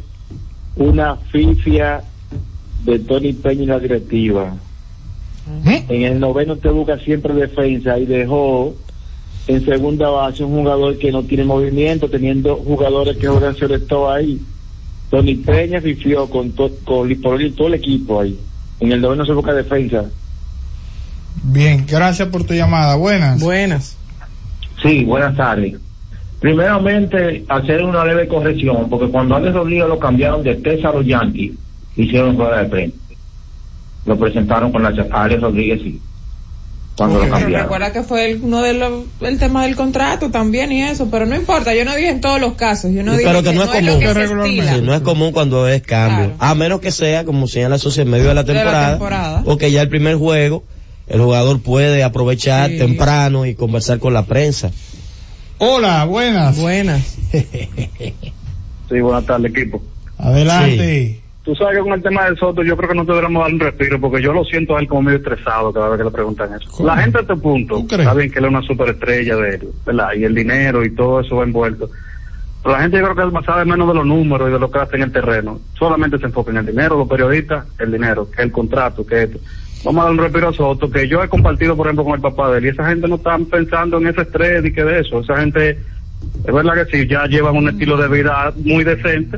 una 0.75 1.15
fifia 1.15 2.03
de 2.83 2.99
Tony 2.99 3.33
Peña 3.33 3.63
y 3.63 3.65
la 3.65 3.79
directiva. 3.79 4.53
¿Eh? 5.65 5.85
En 5.89 6.03
el 6.03 6.19
noveno 6.19 6.55
te 6.57 6.69
busca 6.69 6.97
siempre 6.99 7.33
defensa 7.33 7.97
y 7.99 8.05
dejó 8.05 8.75
en 9.47 9.63
segunda 9.63 10.09
base 10.09 10.43
un 10.43 10.53
jugador 10.61 10.97
que 10.97 11.11
no 11.11 11.23
tiene 11.23 11.43
movimiento, 11.43 12.09
teniendo 12.09 12.55
jugadores 12.57 13.17
que 13.17 13.27
juegan 13.27 13.55
sobre 13.55 13.79
todo 13.79 14.11
ahí. 14.11 14.41
Tony 15.11 15.35
Peña 15.35 15.81
fifió 15.81 16.27
con, 16.29 16.51
to- 16.51 16.71
con 16.83 17.15
todo 17.21 17.67
el 17.67 17.73
equipo 17.75 18.19
ahí. 18.21 18.39
En 18.79 18.91
el 18.91 19.01
noveno 19.01 19.25
se 19.25 19.33
busca 19.33 19.53
defensa. 19.53 20.05
Bien, 21.43 21.85
gracias 21.87 22.27
por 22.29 22.43
tu 22.43 22.53
llamada. 22.55 22.95
Buenas. 22.95 23.39
Buenas. 23.39 23.95
Sí, 24.81 25.03
buenas 25.03 25.37
tardes. 25.37 25.75
Primeramente, 26.49 27.43
hacer 27.49 27.81
una 27.81 28.05
leve 28.05 28.27
corrección, 28.27 28.87
porque 28.87 29.07
cuando 29.07 29.35
Alex 29.35 29.55
Rodríguez 29.55 29.87
lo 29.87 29.97
cambiaron 29.97 30.43
de 30.43 30.53
Texas 30.53 30.93
a 30.93 30.97
los 30.97 31.03
Yankees, 31.07 31.53
hicieron 31.97 32.37
rueda 32.37 32.61
de 32.61 32.69
prensa. 32.69 32.97
Lo 34.05 34.15
presentaron 34.19 34.71
con 34.71 34.83
la 34.83 34.89
Alex 35.11 35.41
Rodríguez, 35.41 35.81
sí. 35.83 35.99
Cuando 36.95 37.15
lo 37.15 37.21
Pero 37.23 37.33
cambiaron. 37.33 37.63
recuerda 37.63 37.91
que 37.91 38.03
fue 38.03 38.29
el, 38.29 38.41
uno 38.43 38.61
de 38.61 38.75
los, 38.75 39.05
el 39.21 39.39
tema 39.39 39.63
del 39.65 39.75
contrato 39.75 40.29
también 40.29 40.71
y 40.71 40.83
eso, 40.83 41.09
pero 41.09 41.25
no 41.25 41.35
importa, 41.35 41.73
yo 41.73 41.83
no 41.83 41.95
dije 41.95 42.09
en 42.09 42.21
todos 42.21 42.39
los 42.39 42.53
casos, 42.53 42.91
yo 42.91 43.01
no 43.01 43.13
Sí, 43.13 43.17
dije 43.17 43.29
pero 43.31 43.41
que 43.41 43.51
no 43.51 43.63
es 43.63 43.67
lo 43.67 43.73
común. 43.73 43.99
que 43.99 44.05
se 44.07 44.13
Regularmente. 44.13 44.59
estila. 44.59 44.75
Sí, 44.75 44.81
no 44.83 44.93
es 44.93 45.01
común 45.01 45.31
cuando 45.31 45.67
es 45.67 45.81
cambio. 45.81 46.25
Claro. 46.27 46.35
A 46.37 46.53
menos 46.53 46.79
que 46.79 46.91
sea, 46.91 47.25
como 47.25 47.47
señala 47.47 47.79
Socia, 47.79 48.03
en 48.03 48.11
medio 48.11 48.27
de 48.27 48.35
la 48.35 48.43
De 48.43 48.53
la 48.53 48.59
temporada. 48.61 48.89
temporada. 48.91 49.41
Porque 49.43 49.71
ya 49.71 49.81
el 49.81 49.89
primer 49.89 50.15
juego 50.17 50.63
el 51.07 51.19
jugador 51.21 51.59
puede 51.59 52.03
aprovechar 52.03 52.69
Sí. 52.69 52.77
temprano 52.77 53.47
y 53.47 53.55
conversar 53.55 53.97
con 53.97 54.13
la 54.13 54.25
prensa. 54.25 54.69
Hola, 55.57 56.05
buenas. 56.05 56.59
Buenas. 56.59 57.17
Sí, 58.87 58.99
buenas 58.99 59.25
tardes, 59.25 59.51
equipo. 59.51 59.81
Adelante. 60.19 61.21
Tú 61.43 61.55
sabes 61.55 61.77
que 61.77 61.83
con 61.83 61.93
el 61.93 62.03
tema 62.03 62.25
del 62.25 62.37
Soto 62.37 62.63
yo 62.63 62.77
creo 62.77 62.89
que 62.89 62.95
no 62.95 63.03
deberíamos 63.03 63.43
dar 63.43 63.53
un 63.53 63.59
respiro 63.59 63.99
porque 63.99 64.21
yo 64.21 64.33
lo 64.33 64.43
siento 64.43 64.75
a 64.75 64.79
él 64.79 64.87
como 64.87 65.03
medio 65.03 65.17
estresado 65.17 65.73
cada 65.73 65.89
vez 65.89 65.97
que 65.99 66.03
le 66.03 66.11
preguntan 66.11 66.53
eso. 66.53 66.69
¿Cómo? 66.71 66.87
La 66.87 66.97
gente 66.97 67.19
a 67.19 67.21
este 67.21 67.35
punto, 67.35 67.85
está 67.89 68.13
bien 68.13 68.31
que 68.31 68.39
él 68.39 68.45
es 68.45 68.51
una 68.51 68.61
superestrella 68.61 69.35
de 69.37 69.55
él, 69.55 69.69
¿verdad? 69.85 70.09
Y 70.17 70.23
el 70.23 70.35
dinero 70.35 70.85
y 70.85 70.95
todo 70.95 71.19
eso 71.19 71.35
va 71.35 71.43
envuelto. 71.43 71.89
Pero 72.63 72.75
la 72.75 72.81
gente 72.81 72.97
yo 72.97 73.13
creo 73.13 73.31
que 73.31 73.45
sabe 73.45 73.65
menos 73.65 73.87
de 73.87 73.93
los 73.93 74.05
números 74.05 74.49
y 74.49 74.53
de 74.53 74.59
lo 74.59 74.71
que 74.71 74.79
hace 74.79 74.95
en 74.95 75.03
el 75.03 75.11
terreno. 75.11 75.59
Solamente 75.77 76.17
se 76.17 76.25
enfoca 76.25 76.49
en 76.49 76.57
el 76.57 76.65
dinero, 76.65 76.97
los 76.97 77.07
periodistas, 77.07 77.65
el 77.77 77.91
dinero, 77.91 78.29
que 78.31 78.41
el 78.41 78.51
contrato, 78.51 79.05
que 79.05 79.23
esto. 79.23 79.37
Vamos 79.85 80.01
a 80.01 80.03
dar 80.05 80.11
un 80.13 80.17
respiro 80.17 80.49
a 80.49 80.53
Soto, 80.53 80.89
que 80.89 81.07
yo 81.07 81.23
he 81.23 81.29
compartido, 81.29 81.77
por 81.77 81.85
ejemplo, 81.87 82.03
con 82.03 82.15
el 82.15 82.21
papá 82.21 82.51
de 82.51 82.57
él, 82.57 82.65
y 82.65 82.69
esa 82.69 82.87
gente 82.87 83.07
no 83.07 83.15
está 83.15 83.37
pensando 83.37 83.97
en 83.97 84.07
ese 84.07 84.21
estrés 84.23 84.65
y 84.65 84.73
que 84.73 84.83
de 84.83 84.99
eso. 85.01 85.19
Esa 85.21 85.37
gente, 85.39 85.69
es 86.45 86.53
verdad 86.53 86.73
que 86.85 86.97
sí, 86.97 87.07
ya 87.07 87.25
llevan 87.27 87.55
un 87.55 87.69
estilo 87.69 87.95
de 87.95 88.07
vida 88.09 88.51
muy 88.57 88.83
decente, 88.83 89.37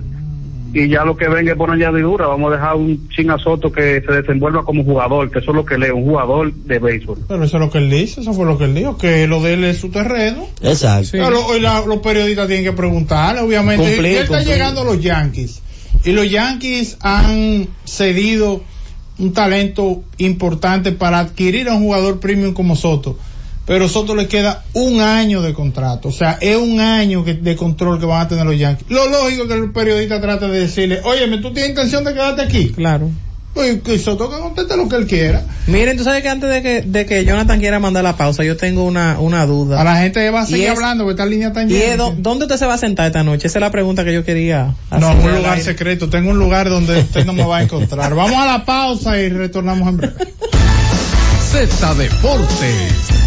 y 0.73 0.89
ya 0.89 1.03
lo 1.05 1.15
que 1.17 1.27
venga 1.27 1.51
es 1.53 1.57
por 1.57 1.71
añadidura. 1.71 2.27
Vamos 2.27 2.51
a 2.51 2.55
dejar 2.55 2.75
un 2.75 3.09
ching 3.09 3.29
a 3.31 3.37
Soto 3.37 3.71
que 3.71 4.01
se 4.05 4.11
desenvuelva 4.11 4.63
como 4.63 4.83
jugador, 4.83 5.31
que 5.31 5.39
eso 5.39 5.51
es 5.51 5.55
lo 5.55 5.65
que 5.65 5.77
lee, 5.77 5.89
un 5.89 6.03
jugador 6.05 6.53
de 6.53 6.79
béisbol. 6.79 7.17
Pero 7.27 7.43
eso 7.43 7.57
es 7.57 7.61
lo 7.63 7.69
que 7.71 7.77
él 7.79 7.89
dice, 7.89 8.21
eso 8.21 8.33
fue 8.33 8.45
lo 8.45 8.57
que 8.57 8.65
él 8.65 8.75
dijo, 8.75 8.97
que 8.97 9.27
lo 9.27 9.41
de 9.41 9.53
él 9.53 9.63
es 9.63 9.79
su 9.79 9.89
terreno. 9.89 10.47
Exacto. 10.61 11.09
Pero 11.13 11.45
hoy 11.47 11.59
la- 11.61 11.85
los 11.85 11.97
periodistas 11.99 12.47
tienen 12.47 12.65
que 12.65 12.73
preguntarle, 12.73 13.41
obviamente. 13.41 13.83
Cumplir, 13.85 14.11
Y 14.11 14.15
él 14.17 14.23
está 14.23 14.35
cumplir. 14.37 14.53
llegando 14.55 14.81
a 14.81 14.83
los 14.85 15.01
Yankees. 15.01 15.61
Y 16.05 16.11
los 16.11 16.29
Yankees 16.29 16.97
han 17.01 17.67
cedido 17.85 18.61
un 19.19 19.33
talento 19.33 20.03
importante 20.17 20.91
para 20.91 21.19
adquirir 21.19 21.69
a 21.69 21.73
un 21.73 21.83
jugador 21.83 22.19
premium 22.19 22.53
como 22.53 22.75
Soto. 22.75 23.17
Pero 23.65 23.89
Soto 23.89 24.15
le 24.15 24.27
queda 24.27 24.63
un 24.73 25.01
año 25.01 25.41
de 25.41 25.53
contrato. 25.53 26.07
O 26.07 26.11
sea, 26.11 26.37
es 26.39 26.55
un 26.55 26.79
año 26.79 27.25
que- 27.25 27.33
de 27.33 27.55
control 27.55 27.99
que 27.99 28.05
van 28.05 28.21
a 28.21 28.27
tener 28.29 28.45
los 28.45 28.57
Yankees. 28.57 28.89
Lo 28.89 29.09
lógico 29.09 29.43
es 29.43 29.49
que 29.49 29.55
el 29.55 29.71
periodista 29.71 30.21
trate 30.21 30.47
de 30.47 30.59
decirle, 30.59 31.01
oye, 31.03 31.27
¿tú 31.39 31.51
tienes 31.51 31.71
intención 31.71 32.03
de 32.05 32.13
quedarte 32.13 32.41
aquí? 32.43 32.69
Claro. 32.69 33.09
Pues 33.57 33.81
que 33.81 33.97
Soto 33.97 34.29
que 34.29 34.37
conteste 34.39 34.77
lo 34.77 34.87
que 34.87 34.95
él 34.97 35.07
quiera. 35.07 35.41
Miren, 35.65 35.97
tú 35.97 36.03
sabes 36.03 36.21
que 36.21 36.29
antes 36.29 36.47
de 36.47 36.61
que, 36.61 36.81
de 36.83 37.05
que 37.07 37.25
Jonathan 37.25 37.59
quiera 37.59 37.79
mandar 37.79 38.03
la 38.03 38.15
pausa, 38.15 38.43
yo 38.43 38.55
tengo 38.55 38.83
una, 38.83 39.19
una 39.19 39.47
duda. 39.47 39.81
A 39.81 39.83
la 39.83 39.97
gente 39.97 40.29
va 40.29 40.41
a 40.41 40.43
Y 40.43 40.47
seguir 40.47 40.65
es- 40.65 40.71
hablando, 40.71 41.03
porque 41.05 41.19
esta 41.19 41.25
línea 41.25 41.47
está 41.47 41.63
¿Y 41.63 41.73
es 41.75 41.89
llena. 41.91 41.95
dó- 42.03 42.15
dónde 42.19 42.45
usted 42.45 42.57
se 42.57 42.67
va 42.67 42.75
a 42.75 42.77
sentar 42.77 43.07
esta 43.07 43.23
noche? 43.23 43.47
Esa 43.47 43.57
es 43.57 43.61
la 43.61 43.71
pregunta 43.71 44.05
que 44.05 44.13
yo 44.13 44.23
quería 44.23 44.75
hacer. 44.91 44.99
No, 45.01 45.11
un 45.19 45.35
lugar 45.37 45.59
secreto. 45.59 46.07
Tengo 46.07 46.29
un 46.29 46.37
lugar 46.37 46.69
donde 46.69 46.99
usted 46.99 47.25
no 47.25 47.33
me 47.33 47.43
va 47.45 47.57
a 47.57 47.63
encontrar. 47.63 48.13
Vamos 48.15 48.37
a 48.37 48.45
la 48.45 48.63
pausa 48.63 49.17
y 49.19 49.29
retornamos 49.29 49.87
en 49.89 49.97
breve. 49.97 50.13
Z 51.51 51.95
Deportes. 51.95 53.26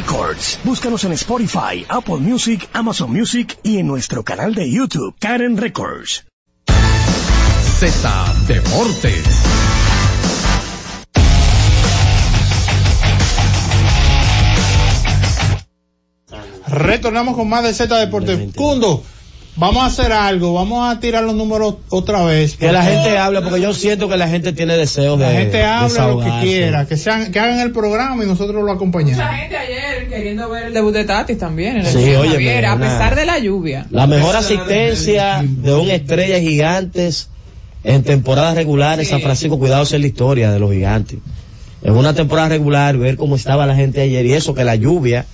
Records. 0.00 0.58
Búscanos 0.64 1.04
en 1.04 1.12
Spotify, 1.12 1.84
Apple 1.86 2.16
Music, 2.16 2.66
Amazon 2.72 3.12
Music 3.12 3.58
y 3.62 3.76
en 3.76 3.86
nuestro 3.86 4.24
canal 4.24 4.54
de 4.54 4.70
YouTube, 4.70 5.14
Karen 5.18 5.58
Records. 5.58 6.24
Z 7.78 8.34
Deportes. 8.48 9.24
Retornamos 16.66 17.36
con 17.36 17.50
más 17.50 17.64
de 17.64 17.74
Z 17.74 17.94
Deportes. 17.98 18.54
Cundo, 18.54 19.04
vamos 19.60 19.82
a 19.82 19.86
hacer 19.86 20.10
algo, 20.10 20.54
vamos 20.54 20.90
a 20.90 20.98
tirar 20.98 21.22
los 21.22 21.34
números 21.34 21.76
otra 21.90 22.24
vez. 22.24 22.56
Que 22.56 22.72
la 22.72 22.82
gente 22.82 23.16
hable, 23.18 23.42
porque 23.42 23.60
yo 23.60 23.72
siento 23.74 24.08
que 24.08 24.16
la 24.16 24.26
gente 24.26 24.52
tiene 24.52 24.76
deseos 24.76 25.18
de 25.18 25.26
la 25.26 25.32
gente 25.32 25.62
habla 25.62 26.08
lo 26.08 26.20
que 26.20 26.30
quiera, 26.42 26.86
que 26.86 26.96
sean, 26.96 27.30
que 27.30 27.38
hagan 27.38 27.60
el 27.60 27.70
programa 27.70 28.24
y 28.24 28.26
nosotros 28.26 28.64
lo 28.64 28.72
acompañamos. 28.72 29.18
Mucha 29.18 29.34
gente 29.34 29.56
ayer 29.56 30.08
queriendo 30.08 30.48
ver 30.48 30.66
el 30.68 30.74
debut 30.74 30.94
de 30.94 31.04
Tatis 31.04 31.38
también 31.38 31.76
en 31.76 31.86
el 31.86 31.92
Sí, 31.92 32.12
Javier, 32.12 32.66
a 32.66 32.78
pesar 32.78 33.14
de 33.14 33.26
la 33.26 33.38
lluvia. 33.38 33.86
La 33.90 34.06
mejor 34.06 34.34
asistencia 34.34 35.44
de 35.46 35.74
un 35.74 35.90
estrella 35.90 36.40
gigantes 36.40 37.28
en 37.84 38.02
temporada 38.02 38.54
regular 38.54 38.98
en 38.98 39.06
San 39.06 39.20
Francisco, 39.20 39.58
cuidado 39.58 39.82
es 39.82 39.92
la 39.92 40.06
historia 40.06 40.50
de 40.50 40.58
los 40.58 40.72
gigantes. 40.72 41.18
En 41.82 41.94
una 41.94 42.14
temporada 42.14 42.48
regular, 42.48 42.96
ver 42.96 43.16
cómo 43.16 43.36
estaba 43.36 43.66
la 43.66 43.74
gente 43.74 44.00
ayer 44.00 44.26
y 44.26 44.32
eso 44.32 44.54
que 44.54 44.64
la 44.64 44.74
lluvia 44.74 45.26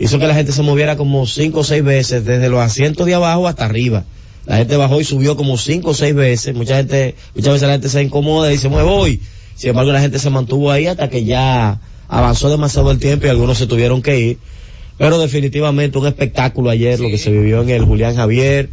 hizo 0.00 0.18
que 0.18 0.26
la 0.26 0.34
gente 0.34 0.50
se 0.52 0.62
moviera 0.62 0.96
como 0.96 1.26
cinco 1.26 1.60
o 1.60 1.64
seis 1.64 1.84
veces, 1.84 2.24
desde 2.24 2.48
los 2.48 2.60
asientos 2.60 3.06
de 3.06 3.14
abajo 3.14 3.46
hasta 3.46 3.66
arriba. 3.66 4.04
La 4.46 4.56
gente 4.56 4.76
bajó 4.76 5.00
y 5.00 5.04
subió 5.04 5.36
como 5.36 5.58
cinco 5.58 5.90
o 5.90 5.94
seis 5.94 6.14
veces. 6.14 6.54
Mucha 6.54 6.76
gente, 6.76 7.14
muchas 7.34 7.52
veces 7.52 7.68
la 7.68 7.74
gente 7.74 7.90
se 7.90 8.02
incomoda 8.02 8.48
y 8.48 8.54
dice, 8.54 8.70
me 8.70 8.82
voy. 8.82 9.20
Sin 9.54 9.70
embargo, 9.70 9.92
la 9.92 10.00
gente 10.00 10.18
se 10.18 10.30
mantuvo 10.30 10.70
ahí 10.70 10.86
hasta 10.86 11.10
que 11.10 11.24
ya 11.24 11.80
avanzó 12.08 12.48
demasiado 12.48 12.90
el 12.90 12.98
tiempo 12.98 13.26
y 13.26 13.28
algunos 13.28 13.58
se 13.58 13.66
tuvieron 13.66 14.00
que 14.00 14.18
ir. 14.18 14.38
Pero 14.96 15.18
definitivamente 15.18 15.98
un 15.98 16.06
espectáculo 16.06 16.70
ayer, 16.70 16.98
lo 16.98 17.08
que 17.08 17.18
se 17.18 17.30
vivió 17.30 17.62
en 17.62 17.68
el 17.68 17.84
Julián 17.84 18.16
Javier. 18.16 18.70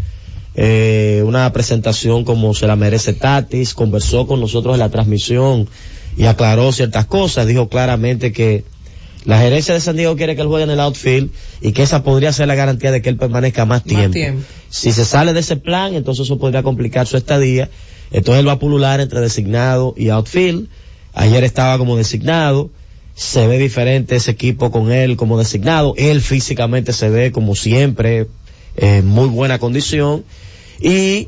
eh, 0.55 1.23
una 1.25 1.51
presentación 1.53 2.23
como 2.23 2.53
se 2.53 2.67
la 2.67 2.75
merece 2.75 3.13
Tatis, 3.13 3.73
conversó 3.73 4.25
con 4.25 4.39
nosotros 4.39 4.73
en 4.75 4.79
la 4.79 4.89
transmisión 4.89 5.67
y 6.17 6.25
aclaró 6.25 6.71
ciertas 6.71 7.05
cosas, 7.05 7.45
dijo 7.45 7.69
claramente 7.69 8.31
que 8.31 8.63
la 9.27 9.39
gerencia 9.39 9.73
de 9.73 9.81
San 9.81 9.97
Diego 9.97 10.15
quiere 10.15 10.37
que 10.37 10.41
él 10.41 10.47
juegue 10.47 10.63
en 10.63 10.69
el 10.69 10.79
outfield 10.79 11.31
y 11.59 11.73
que 11.73 11.83
esa 11.83 12.01
podría 12.01 12.31
ser 12.31 12.47
la 12.47 12.55
garantía 12.55 12.93
de 12.93 13.01
que 13.01 13.09
él 13.09 13.17
permanezca 13.17 13.65
más 13.65 13.83
tiempo. 13.83 14.13
tiempo. 14.13 14.41
Si 14.69 14.93
se 14.93 15.03
sale 15.03 15.33
de 15.33 15.41
ese 15.41 15.57
plan, 15.57 15.95
entonces 15.95 16.27
eso 16.27 16.39
podría 16.39 16.63
complicar 16.63 17.07
su 17.07 17.17
estadía. 17.17 17.69
Entonces 18.11 18.39
él 18.39 18.47
va 18.47 18.53
a 18.53 18.59
pulular 18.59 19.01
entre 19.01 19.19
designado 19.19 19.93
y 19.97 20.07
outfield. 20.07 20.69
Ayer 21.13 21.43
estaba 21.43 21.77
como 21.77 21.97
designado. 21.97 22.69
Se 23.15 23.45
ve 23.47 23.57
diferente 23.57 24.15
ese 24.15 24.31
equipo 24.31 24.71
con 24.71 24.93
él 24.93 25.17
como 25.17 25.37
designado. 25.37 25.93
Él 25.97 26.21
físicamente 26.21 26.93
se 26.93 27.09
ve 27.09 27.33
como 27.33 27.53
siempre 27.53 28.27
en 28.77 29.05
muy 29.05 29.27
buena 29.27 29.59
condición. 29.59 30.23
Y 30.79 31.27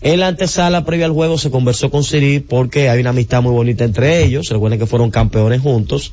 en 0.00 0.20
la 0.20 0.28
antesala 0.28 0.84
previa 0.84 1.06
al 1.06 1.12
juego 1.12 1.38
se 1.38 1.50
conversó 1.50 1.90
con 1.90 2.04
Siri 2.04 2.38
porque 2.38 2.88
hay 2.88 3.00
una 3.00 3.10
amistad 3.10 3.42
muy 3.42 3.52
bonita 3.52 3.82
entre 3.82 4.22
ellos. 4.22 4.48
Recuerden 4.48 4.78
que 4.78 4.86
fueron 4.86 5.10
campeones 5.10 5.60
juntos. 5.60 6.12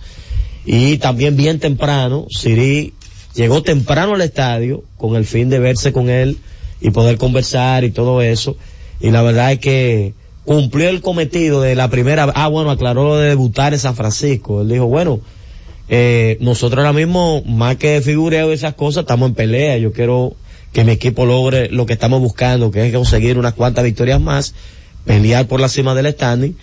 Y 0.66 0.98
también 0.98 1.38
bien 1.38 1.60
temprano, 1.60 2.28
Siri 2.30 2.94
llegó 3.34 3.64
temprano 3.64 4.16
al 4.16 4.22
estadio 4.22 4.84
con 4.98 5.16
el 5.16 5.26
fin 5.26 5.50
de 5.50 5.60
verse 5.60 5.94
con 5.94 6.10
él 6.10 6.38
y 6.82 6.92
poder 6.92 7.18
conversar 7.18 7.84
y 7.84 7.92
todo 7.92 8.22
eso. 8.22 8.58
Y 9.00 9.12
la 9.12 9.22
verdad 9.22 9.54
es 9.54 9.60
que 9.60 10.14
cumplió 10.46 10.90
el 10.90 11.02
cometido 11.02 11.62
de 11.62 11.76
la 11.76 11.90
primera, 11.90 12.32
ah 12.36 12.48
bueno, 12.48 12.72
aclaró 12.72 13.04
lo 13.04 13.18
de 13.18 13.30
debutar 13.30 13.74
en 13.74 13.80
San 13.80 13.96
Francisco. 13.96 14.62
Él 14.62 14.70
dijo, 14.70 14.86
bueno, 14.88 15.22
eh, 15.90 16.38
nosotros 16.42 16.80
ahora 16.80 16.94
mismo, 16.94 17.42
más 17.46 17.78
que 17.78 18.02
figureo 18.02 18.52
y 18.52 18.54
esas 18.54 18.74
cosas, 18.74 19.02
estamos 19.02 19.30
en 19.30 19.36
pelea. 19.36 19.78
Yo 19.78 19.92
quiero 19.92 20.36
que 20.74 20.84
mi 20.84 20.92
equipo 20.92 21.26
logre 21.26 21.70
lo 21.70 21.86
que 21.86 21.94
estamos 21.94 22.22
buscando, 22.22 22.72
que 22.72 22.88
es 22.88 22.94
conseguir 22.94 23.38
unas 23.38 23.54
cuantas 23.54 23.84
victorias 23.84 24.22
más, 24.22 24.54
pelear 25.06 25.48
por 25.48 25.60
la 25.60 25.70
cima 25.70 25.96
del 25.96 26.12
standing, 26.12 26.56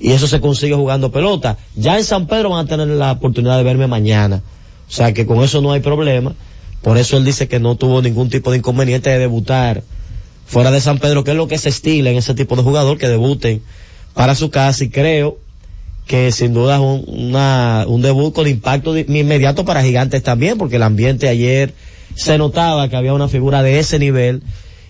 y 0.00 0.12
eso 0.12 0.26
se 0.26 0.40
consigue 0.40 0.74
jugando 0.74 1.12
pelota. 1.12 1.58
Ya 1.76 1.98
en 1.98 2.04
San 2.04 2.26
Pedro 2.26 2.50
van 2.50 2.66
a 2.66 2.68
tener 2.68 2.88
la 2.88 3.12
oportunidad 3.12 3.58
de 3.58 3.62
verme 3.62 3.86
mañana. 3.86 4.42
O 4.88 4.92
sea 4.92 5.12
que 5.12 5.26
con 5.26 5.44
eso 5.44 5.60
no 5.60 5.72
hay 5.72 5.80
problema. 5.80 6.34
Por 6.82 6.96
eso 6.96 7.18
él 7.18 7.24
dice 7.24 7.46
que 7.46 7.60
no 7.60 7.76
tuvo 7.76 8.00
ningún 8.00 8.30
tipo 8.30 8.50
de 8.50 8.58
inconveniente 8.58 9.10
de 9.10 9.18
debutar 9.18 9.82
fuera 10.46 10.70
de 10.70 10.80
San 10.80 10.98
Pedro, 10.98 11.22
que 11.22 11.32
es 11.32 11.36
lo 11.36 11.46
que 11.46 11.58
se 11.58 11.68
estila 11.68 12.10
en 12.10 12.16
ese 12.16 12.34
tipo 12.34 12.56
de 12.56 12.62
jugador, 12.62 12.96
que 12.96 13.08
debuten 13.08 13.62
para 14.14 14.34
su 14.34 14.50
casa 14.50 14.82
y 14.82 14.88
creo 14.88 15.38
que 16.06 16.32
sin 16.32 16.54
duda 16.54 16.76
es 16.76 16.80
un, 16.80 17.04
una, 17.06 17.84
un 17.86 18.02
debut 18.02 18.34
con 18.34 18.48
impacto 18.48 18.96
inmediato 18.96 19.64
para 19.64 19.82
Gigantes 19.82 20.22
también, 20.22 20.58
porque 20.58 20.76
el 20.76 20.82
ambiente 20.82 21.28
ayer 21.28 21.74
se 22.16 22.38
notaba 22.38 22.88
que 22.88 22.96
había 22.96 23.12
una 23.12 23.28
figura 23.28 23.62
de 23.62 23.78
ese 23.78 23.98
nivel 23.98 24.42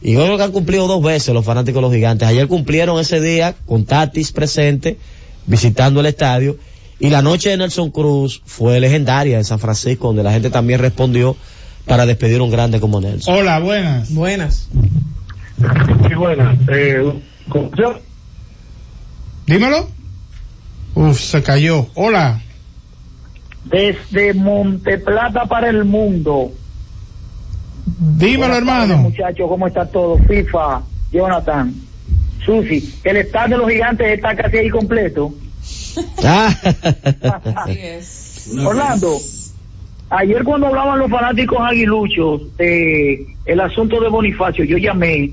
y 0.02 0.12
yo 0.12 0.24
creo 0.24 0.36
que 0.36 0.44
han 0.44 0.52
cumplido 0.52 0.86
dos 0.86 1.02
veces 1.02 1.34
los 1.34 1.44
fanáticos 1.44 1.76
de 1.76 1.82
los 1.82 1.92
Gigantes. 1.92 2.28
Ayer 2.28 2.48
cumplieron 2.48 2.98
ese 3.00 3.20
día 3.20 3.54
con 3.66 3.84
Tatis 3.84 4.32
presente, 4.32 4.98
visitando 5.46 6.00
el 6.00 6.06
estadio 6.06 6.58
y 7.00 7.08
la 7.08 7.22
noche 7.22 7.48
de 7.48 7.56
Nelson 7.56 7.90
Cruz 7.90 8.42
fue 8.44 8.78
legendaria 8.78 9.38
en 9.38 9.44
San 9.44 9.58
Francisco, 9.58 10.08
donde 10.08 10.22
la 10.22 10.32
gente 10.32 10.50
también 10.50 10.80
respondió 10.80 11.34
para 11.86 12.04
despedir 12.04 12.40
a 12.40 12.42
un 12.42 12.50
grande 12.50 12.78
como 12.78 13.00
Nelson. 13.00 13.34
Hola, 13.34 13.58
buenas. 13.58 14.12
Buenas. 14.12 14.68
Sí, 16.08 16.14
buenas. 16.14 16.58
Eh, 16.68 17.12
Dímelo. 19.46 19.88
Uf, 20.94 21.18
se 21.18 21.42
cayó. 21.42 21.88
Hola. 21.94 22.42
Desde 23.64 24.34
Monteplata 24.34 25.46
para 25.46 25.70
el 25.70 25.84
mundo. 25.84 26.52
Dímelo, 27.86 28.54
hermano. 28.54 28.96
Muchachos, 28.98 29.48
¿cómo 29.48 29.66
está 29.66 29.86
todo? 29.86 30.18
FIFA, 30.18 30.82
Jonathan, 31.12 31.74
Susi. 32.44 32.94
El 33.04 33.18
estadio 33.18 33.56
de 33.56 33.62
los 33.62 33.70
gigantes 33.70 34.06
está 34.08 34.34
casi 34.34 34.58
ahí 34.58 34.70
completo. 34.70 35.32
Ah. 36.24 36.54
Orlando, 38.64 39.18
ayer 40.10 40.44
cuando 40.44 40.68
hablaban 40.68 40.98
los 40.98 41.10
fanáticos 41.10 41.58
aguiluchos 41.60 42.56
de 42.56 43.26
el 43.44 43.60
asunto 43.60 44.00
de 44.00 44.08
Bonifacio, 44.08 44.64
yo 44.64 44.78
llamé 44.78 45.32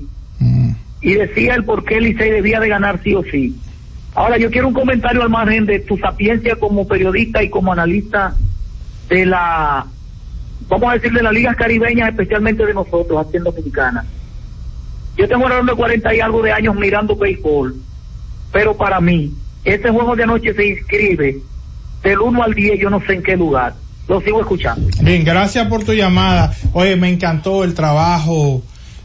y 1.00 1.14
decía 1.14 1.54
el 1.54 1.64
por 1.64 1.84
qué 1.84 2.00
Licey 2.00 2.30
debía 2.30 2.60
de 2.60 2.68
ganar 2.68 3.00
sí 3.02 3.14
o 3.14 3.22
sí. 3.22 3.56
Ahora 4.14 4.36
yo 4.36 4.50
quiero 4.50 4.68
un 4.68 4.74
comentario 4.74 5.22
al 5.22 5.30
margen 5.30 5.66
de 5.66 5.80
tu 5.80 5.96
sapiencia 5.98 6.56
como 6.56 6.88
periodista 6.88 7.42
y 7.42 7.50
como 7.50 7.72
analista 7.72 8.34
de 9.08 9.26
la, 9.26 9.86
vamos 10.68 10.90
a 10.90 10.94
decir, 10.94 11.12
de 11.12 11.22
las 11.22 11.32
ligas 11.32 11.56
caribeñas, 11.56 12.08
especialmente 12.08 12.64
de 12.64 12.74
nosotros, 12.74 13.26
haciendo 13.26 13.52
mexicana. 13.52 14.04
Yo 15.16 15.28
tengo 15.28 15.44
alrededor 15.44 15.70
de 15.70 15.76
40 15.76 16.14
y 16.14 16.20
algo 16.20 16.42
de 16.42 16.52
años 16.52 16.74
mirando 16.76 17.16
béisbol, 17.16 17.76
pero 18.52 18.76
para 18.76 19.00
mí, 19.00 19.32
ese 19.64 19.90
juego 19.90 20.16
de 20.16 20.22
anoche 20.22 20.54
se 20.54 20.66
inscribe 20.66 21.38
del 22.02 22.20
1 22.20 22.42
al 22.42 22.54
10, 22.54 22.80
yo 22.80 22.90
no 22.90 23.00
sé 23.04 23.14
en 23.14 23.22
qué 23.22 23.36
lugar. 23.36 23.74
Lo 24.08 24.20
sigo 24.22 24.40
escuchando. 24.40 24.88
Bien, 25.02 25.22
gracias 25.24 25.66
por 25.66 25.84
tu 25.84 25.92
llamada. 25.92 26.54
Oye, 26.72 26.96
me 26.96 27.10
encantó 27.10 27.62
el 27.62 27.74
trabajo 27.74 28.62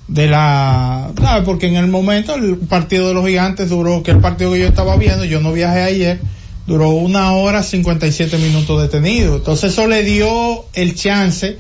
de 0.07 0.27
la. 0.27 1.11
Porque 1.45 1.67
en 1.67 1.75
el 1.75 1.87
momento 1.87 2.35
el 2.35 2.57
partido 2.57 3.09
de 3.09 3.13
los 3.13 3.25
gigantes 3.25 3.69
duró, 3.69 4.01
que 4.01 4.11
el 4.11 4.19
partido 4.19 4.53
que 4.53 4.59
yo 4.59 4.67
estaba 4.67 4.95
viendo, 4.95 5.25
yo 5.25 5.41
no 5.41 5.51
viajé 5.51 5.81
ayer, 5.81 6.21
duró 6.65 6.89
una 6.89 7.33
hora 7.33 7.63
57 7.63 8.37
minutos 8.37 8.81
detenido. 8.81 9.35
Entonces 9.35 9.73
eso 9.73 9.87
le 9.87 10.03
dio 10.03 10.65
el 10.73 10.95
chance 10.95 11.57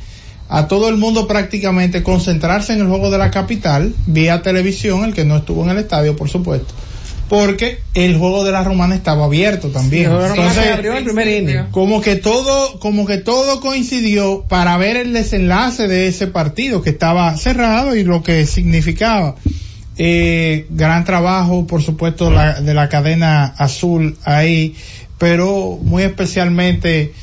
a 0.49 0.67
todo 0.67 0.89
el 0.89 0.97
mundo 0.97 1.27
prácticamente 1.27 2.03
concentrarse 2.03 2.73
en 2.73 2.81
el 2.81 2.87
juego 2.87 3.09
de 3.09 3.17
la 3.17 3.31
capital, 3.31 3.93
vía 4.05 4.41
televisión, 4.41 5.03
el 5.03 5.13
que 5.13 5.25
no 5.25 5.37
estuvo 5.37 5.63
en 5.63 5.71
el 5.71 5.77
estadio, 5.79 6.15
por 6.15 6.29
supuesto. 6.29 6.73
Porque 7.29 7.79
el 7.95 8.17
juego 8.17 8.43
de 8.43 8.51
la 8.51 8.63
romana 8.63 8.93
estaba 8.93 9.25
abierto 9.25 9.69
también. 9.69 10.03
Sí, 10.03 10.05
el 10.05 10.11
juego 10.11 10.23
de 10.23 10.29
la 10.29 10.35
Romana 10.35 10.51
Entonces, 10.51 10.71
se 10.71 10.77
abrió 10.77 10.97
el 10.97 11.03
primer 11.03 11.27
inning. 11.27 11.65
como 11.71 12.01
que 12.01 12.17
todo, 12.17 12.79
como 12.79 13.05
que 13.05 13.17
todo 13.17 13.59
coincidió 13.61 14.45
para 14.47 14.77
ver 14.77 14.97
el 14.97 15.13
desenlace 15.13 15.87
de 15.87 16.07
ese 16.07 16.27
partido 16.27 16.81
que 16.81 16.91
estaba 16.91 17.35
cerrado 17.37 17.95
y 17.95 18.03
lo 18.03 18.21
que 18.21 18.45
significaba. 18.45 19.35
Eh, 19.97 20.65
gran 20.69 21.05
trabajo, 21.05 21.67
por 21.67 21.83
supuesto, 21.83 22.31
la- 22.31 22.61
de 22.61 22.73
la 22.73 22.89
cadena 22.89 23.45
azul 23.57 24.17
ahí, 24.23 24.75
pero 25.17 25.77
muy 25.81 26.03
especialmente 26.03 27.13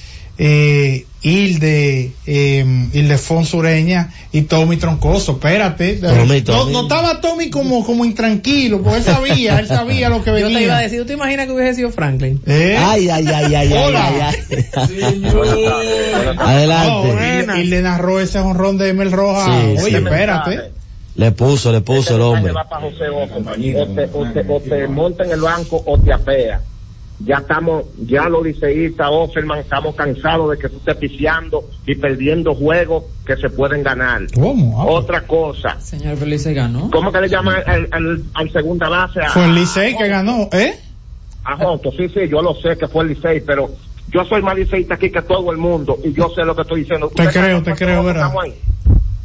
eh, 0.43 1.05
Hilde, 1.23 2.13
eh, 2.27 2.65
Ildefonso 2.95 3.59
Ureña 3.59 4.09
y 4.33 4.43
Tommy 4.43 4.79
Troncoso. 4.79 5.33
Espérate, 5.33 5.97
Tommy, 5.97 6.39
no, 6.39 6.45
Tommy. 6.45 6.73
no 6.73 6.83
estaba 6.85 7.21
Tommy 7.21 7.51
como, 7.51 7.85
como 7.85 8.07
intranquilo, 8.07 8.81
porque 8.81 8.99
él 9.01 9.05
sabía, 9.05 9.59
él 9.59 9.67
sabía 9.69 10.09
lo 10.09 10.25
que 10.25 10.31
Yo 10.31 10.35
venía. 10.47 10.59
te 10.59 10.65
iba 10.65 10.79
a 10.79 10.81
decir, 10.81 10.99
¿tú 11.01 11.07
te 11.09 11.13
imaginas 11.13 11.45
que 11.47 11.53
hubiese 11.53 11.75
sido 11.75 11.91
Franklin? 11.91 12.41
¿Eh? 12.47 12.75
Ay, 12.81 13.11
ay, 13.11 13.27
ay, 13.27 13.55
ay, 13.55 13.55
ay, 13.55 13.73
Hola. 13.85 14.31
ay, 14.31 14.37
ay. 14.75 15.25
Adelante. 16.39 17.65
Le 17.65 17.83
narró 17.83 18.21
ese 18.21 18.39
honrón 18.39 18.79
de 18.79 18.89
Emel 18.91 19.13
Roja. 19.13 19.45
Sí, 19.45 19.83
Oye, 19.83 19.91
sí. 19.91 19.95
espérate. 19.97 20.73
Le 21.15 21.33
puso, 21.33 21.73
le 21.73 21.81
puso 21.81 22.17
el 22.17 22.23
hombre. 22.23 22.53
va 22.53 22.65
para 22.65 22.83
José 22.83 23.09
Oco. 23.09 23.41
O 23.41 23.55
te, 23.95 24.11
o, 24.13 24.33
te, 24.33 24.45
o 24.49 24.61
te 24.61 24.89
monta 24.89 25.25
en 25.25 25.33
el 25.33 25.41
banco 25.41 25.83
o 25.85 25.99
te 25.99 26.13
apea. 26.13 26.61
Ya 27.23 27.37
estamos, 27.37 27.85
ya 27.99 28.31
los 28.31 28.43
liceístas, 28.43 29.09
Offerman, 29.11 29.59
estamos 29.59 29.95
cansados 29.95 30.51
de 30.53 30.59
que 30.59 30.71
tú 30.71 30.79
estés 30.79 31.13
y 31.87 31.95
perdiendo 31.97 32.55
juegos 32.55 33.05
que 33.27 33.37
se 33.37 33.51
pueden 33.51 33.83
ganar. 33.83 34.23
¿Cómo? 34.35 34.81
Ah, 34.81 34.87
Otra 34.87 35.27
cosa. 35.27 35.79
Señor 35.81 36.17
Felice 36.17 36.55
ganó. 36.55 36.91
¿Cómo 36.91 37.13
que 37.13 37.21
le 37.21 37.29
llaman 37.29 37.57
al, 37.67 37.89
al, 37.91 38.25
al 38.33 38.53
segunda 38.53 38.89
base? 38.89 39.21
Fue 39.35 39.45
el 39.45 39.55
Licey 39.55 39.97
que 39.97 40.09
ganó, 40.09 40.49
¿eh? 40.53 40.79
a 41.45 41.57
Joto? 41.57 41.91
Sí, 41.93 42.09
sí, 42.09 42.29
yo 42.29 42.43
lo 42.43 42.55
sé 42.55 42.77
que 42.77 42.87
fue 42.89 43.05
el 43.05 43.11
Licey, 43.11 43.41
pero 43.41 43.71
yo 44.13 44.25
soy 44.25 44.43
más 44.43 44.57
liceísta 44.57 44.95
aquí 44.95 45.11
que 45.11 45.23
todo 45.23 45.51
el 45.53 45.59
mundo 45.59 45.99
y 46.05 46.13
yo 46.13 46.31
sé 46.35 46.45
lo 46.45 46.55
que 46.55 46.63
estoy 46.63 46.81
diciendo. 46.81 47.09
Te 47.09 47.23
¿Ustedes 47.27 47.45
creo, 47.45 47.63
te 47.63 47.75
creo, 47.75 48.03
¿verdad? 48.03 48.33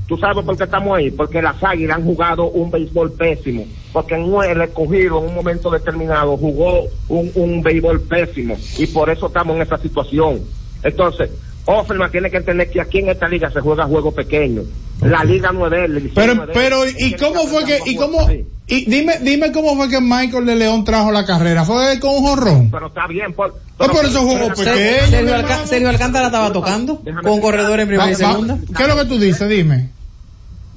¿Tú 0.08 0.18
sabes 0.18 0.46
por 0.46 0.56
qué 0.56 0.66
estamos 0.66 0.98
ahí? 0.98 1.10
Porque 1.10 1.42
las 1.42 1.62
águilas 1.64 1.98
han 1.98 2.06
jugado 2.06 2.50
un 2.50 2.70
béisbol 2.70 3.14
pésimo. 3.14 3.66
Porque 3.92 4.16
en 4.16 4.34
el 4.52 4.62
escogido 4.62 5.20
en 5.20 5.30
un 5.30 5.36
momento 5.36 5.72
determinado 5.72 6.38
jugó 6.38 6.84
un, 7.10 7.32
un 7.34 7.64
béisbol 7.64 8.02
pésimo. 8.02 8.56
Y 8.78 8.86
por 8.88 9.10
eso 9.10 9.28
estamos 9.28 9.56
en 9.56 9.64
esta 9.64 9.78
situación. 9.78 10.42
Entonces, 10.84 11.32
Offerman 11.66 12.12
tiene 12.12 12.30
que 12.30 12.38
entender 12.38 12.70
que 12.70 12.80
aquí 12.80 13.00
en 13.00 13.10
esta 13.10 13.28
liga 13.28 13.50
se 13.50 13.60
juega 13.60 13.86
juego 13.86 14.12
pequeño. 14.12 14.62
La 15.02 15.24
liga 15.24 15.52
no 15.52 15.66
es 15.66 15.72
de 15.72 15.86
él. 15.86 15.98
el 15.98 16.04
Licey 16.04 16.10
no 16.10 16.16
Pero, 16.16 16.32
es 16.34 16.38
de 16.38 16.44
él. 16.46 16.50
pero, 16.54 17.08
¿y 17.08 17.14
cómo 17.16 17.48
fue 17.48 17.66
que, 17.66 17.80
y 17.86 17.96
cómo, 17.96 18.30
y 18.68 18.86
dime, 18.86 19.16
dime 19.22 19.52
cómo 19.52 19.76
fue 19.76 19.90
que 19.90 20.00
Michael 20.00 20.46
de 20.46 20.56
León 20.56 20.84
trajo 20.84 21.12
la 21.12 21.26
carrera? 21.26 21.66
¿Fue 21.66 22.00
con 22.00 22.12
un 22.16 22.22
jorrón? 22.24 22.70
Pero 22.72 22.88
está 22.88 23.08
bien. 23.08 23.34
Por, 23.34 23.56
No, 23.80 23.88
por 23.88 24.06
eso 24.06 24.22
jugó 24.22 24.50
pequeño. 24.50 25.66
Sergio, 25.66 25.90
Alcántara 25.90 26.28
estaba 26.28 26.52
tocando 26.54 27.02
con 27.24 27.42
corredor 27.42 27.80
en 27.80 27.88
primera 27.88 28.12
y 28.12 28.16
segunda. 28.16 28.58
¿Qué 28.76 28.84
es 28.84 28.90
lo 28.90 28.96
que 28.96 29.06
tú 29.06 29.20
dices? 29.20 29.50
Dime. 29.50 29.90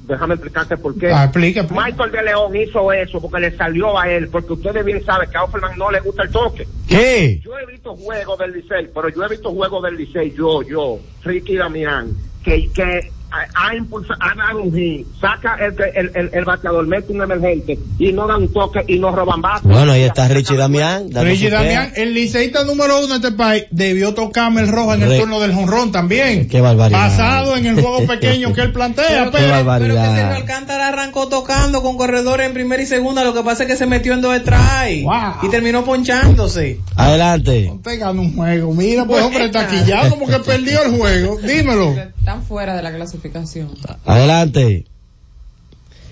Déjame 0.09 0.33
explicarte 0.33 0.75
por 0.75 0.97
qué. 0.97 1.11
Ah, 1.13 1.25
explica, 1.25 1.61
explica. 1.61 1.85
Michael 1.85 2.11
de 2.11 2.23
León 2.23 2.55
hizo 2.55 2.91
eso 2.91 3.21
porque 3.21 3.39
le 3.39 3.55
salió 3.55 3.97
a 3.97 4.09
él, 4.09 4.27
porque 4.29 4.53
ustedes 4.53 4.83
bien 4.83 5.03
saben 5.05 5.29
que 5.29 5.37
a 5.37 5.43
Offerman 5.43 5.77
no 5.77 5.91
le 5.91 5.99
gusta 6.01 6.23
el 6.23 6.31
toque. 6.31 6.67
¿Qué? 6.87 7.39
Yo 7.43 7.57
he 7.57 7.65
visto 7.67 7.95
juegos 7.95 8.39
del 8.39 8.51
Licey, 8.53 8.89
pero 8.93 9.09
yo 9.09 9.23
he 9.23 9.29
visto 9.29 9.51
juegos 9.51 9.83
del 9.83 9.95
Licey, 9.95 10.33
yo, 10.35 10.63
yo, 10.63 10.99
Ricky 11.23 11.55
Damián, 11.55 12.11
que, 12.43 12.69
que 12.73 13.11
ha, 13.31 13.75
impulsa- 13.75 14.17
ha 14.19 14.35
dado 14.35 14.63
un 14.63 14.73
hit, 14.73 15.05
saca 15.21 15.55
el, 15.63 15.75
que- 15.75 15.91
el, 15.99 16.11
el, 16.15 16.29
el 16.33 16.45
bateador, 16.45 16.85
mete 16.87 17.11
un 17.13 17.21
emergente 17.21 17.77
y 17.97 18.11
no 18.11 18.27
da 18.27 18.37
un 18.37 18.51
toque 18.51 18.83
y 18.87 18.99
no 18.99 19.11
roban 19.15 19.41
base. 19.41 19.67
Bueno, 19.67 19.91
ahí 19.91 20.01
está 20.03 20.27
Richie 20.27 20.55
Damián. 20.57 21.09
Richie. 21.13 21.49
Damián, 21.49 21.91
el 21.95 22.13
liceísta 22.13 22.63
número 22.63 22.97
uno 22.99 23.07
de 23.07 23.15
este 23.27 23.31
país, 23.31 23.65
debió 23.71 24.13
tocarme 24.13 24.61
el 24.61 24.67
rojo 24.69 24.93
en 24.93 25.03
el 25.03 25.19
turno 25.19 25.39
del 25.39 25.53
jonrón 25.53 25.91
también. 25.91 26.47
Qué 26.47 26.61
barbaridad. 26.61 26.99
Basado 26.99 27.55
en 27.55 27.65
el 27.65 27.75
juego 27.81 28.05
pequeño 28.07 28.53
que 28.53 28.61
él 28.61 28.71
plantea, 28.71 29.07
Qué 29.07 29.13
pero, 29.15 29.31
Pero 29.31 29.45
que 29.47 29.51
barbaridad. 29.51 30.15
Sergio 30.15 30.35
Alcántara 30.35 30.87
arrancó 30.89 31.27
tocando 31.27 31.81
con 31.81 31.97
corredores 31.97 32.47
en 32.47 32.53
primera 32.53 32.81
y 32.81 32.85
segunda, 32.85 33.23
lo 33.23 33.33
que 33.33 33.43
pasa 33.43 33.63
es 33.63 33.69
que 33.69 33.75
se 33.75 33.85
metió 33.85 34.13
en 34.13 34.21
dos 34.21 34.35
strikes 34.37 35.03
Wow. 35.03 35.33
y 35.43 35.49
terminó 35.49 35.83
ponchándose. 35.85 36.79
Adelante. 36.95 37.71
te 37.83 37.97
gana 37.97 38.19
un 38.21 38.35
juego. 38.35 38.73
Mira, 38.73 39.05
pues 39.05 39.23
hombre, 39.23 39.45
está 39.45 39.61
aquí 39.61 39.77
ya 39.85 40.09
como 40.09 40.27
que 40.27 40.39
perdió 40.39 40.83
el 40.83 40.97
juego. 40.97 41.37
Dímelo. 41.37 41.95
Están 42.19 42.43
fuera 42.43 42.75
de 42.75 42.83
la 42.83 42.91
clasificación. 43.19 43.69
Adelante. 44.05 44.85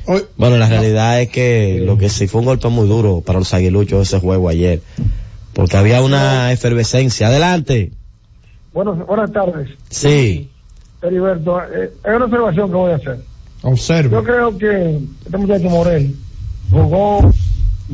Hoy- 0.05 0.23
Bueno, 0.37 0.57
la 0.57 0.67
realidad 0.69 1.21
es 1.21 1.29
que 1.29 1.81
lo 1.85 1.97
que 1.97 2.09
sí 2.09 2.27
fue 2.27 2.39
un 2.39 2.45
golpe 2.45 2.67
muy 2.69 2.87
duro 2.87 3.21
para 3.21 3.39
los 3.39 3.53
aguiluchos 3.53 4.07
ese 4.07 4.19
juego 4.19 4.49
ayer. 4.49 4.81
Porque 5.53 5.75
había 5.77 6.01
una 6.01 6.51
efervescencia. 6.51 7.27
Adelante. 7.27 7.91
Buenas, 8.73 9.05
buenas 9.05 9.31
tardes. 9.31 9.69
Sí. 9.89 10.49
Heriberto, 11.01 11.59
eh, 11.61 11.91
es 12.03 12.15
una 12.15 12.25
observación 12.25 12.69
que 12.69 12.75
voy 12.75 12.91
a 12.91 12.95
hacer. 12.95 13.19
Yo 13.63 13.69
Observa. 13.69 14.23
creo 14.23 14.57
que 14.57 14.99
este 15.25 15.37
muchacho 15.37 15.69
Morel 15.69 16.15
jugó 16.69 17.31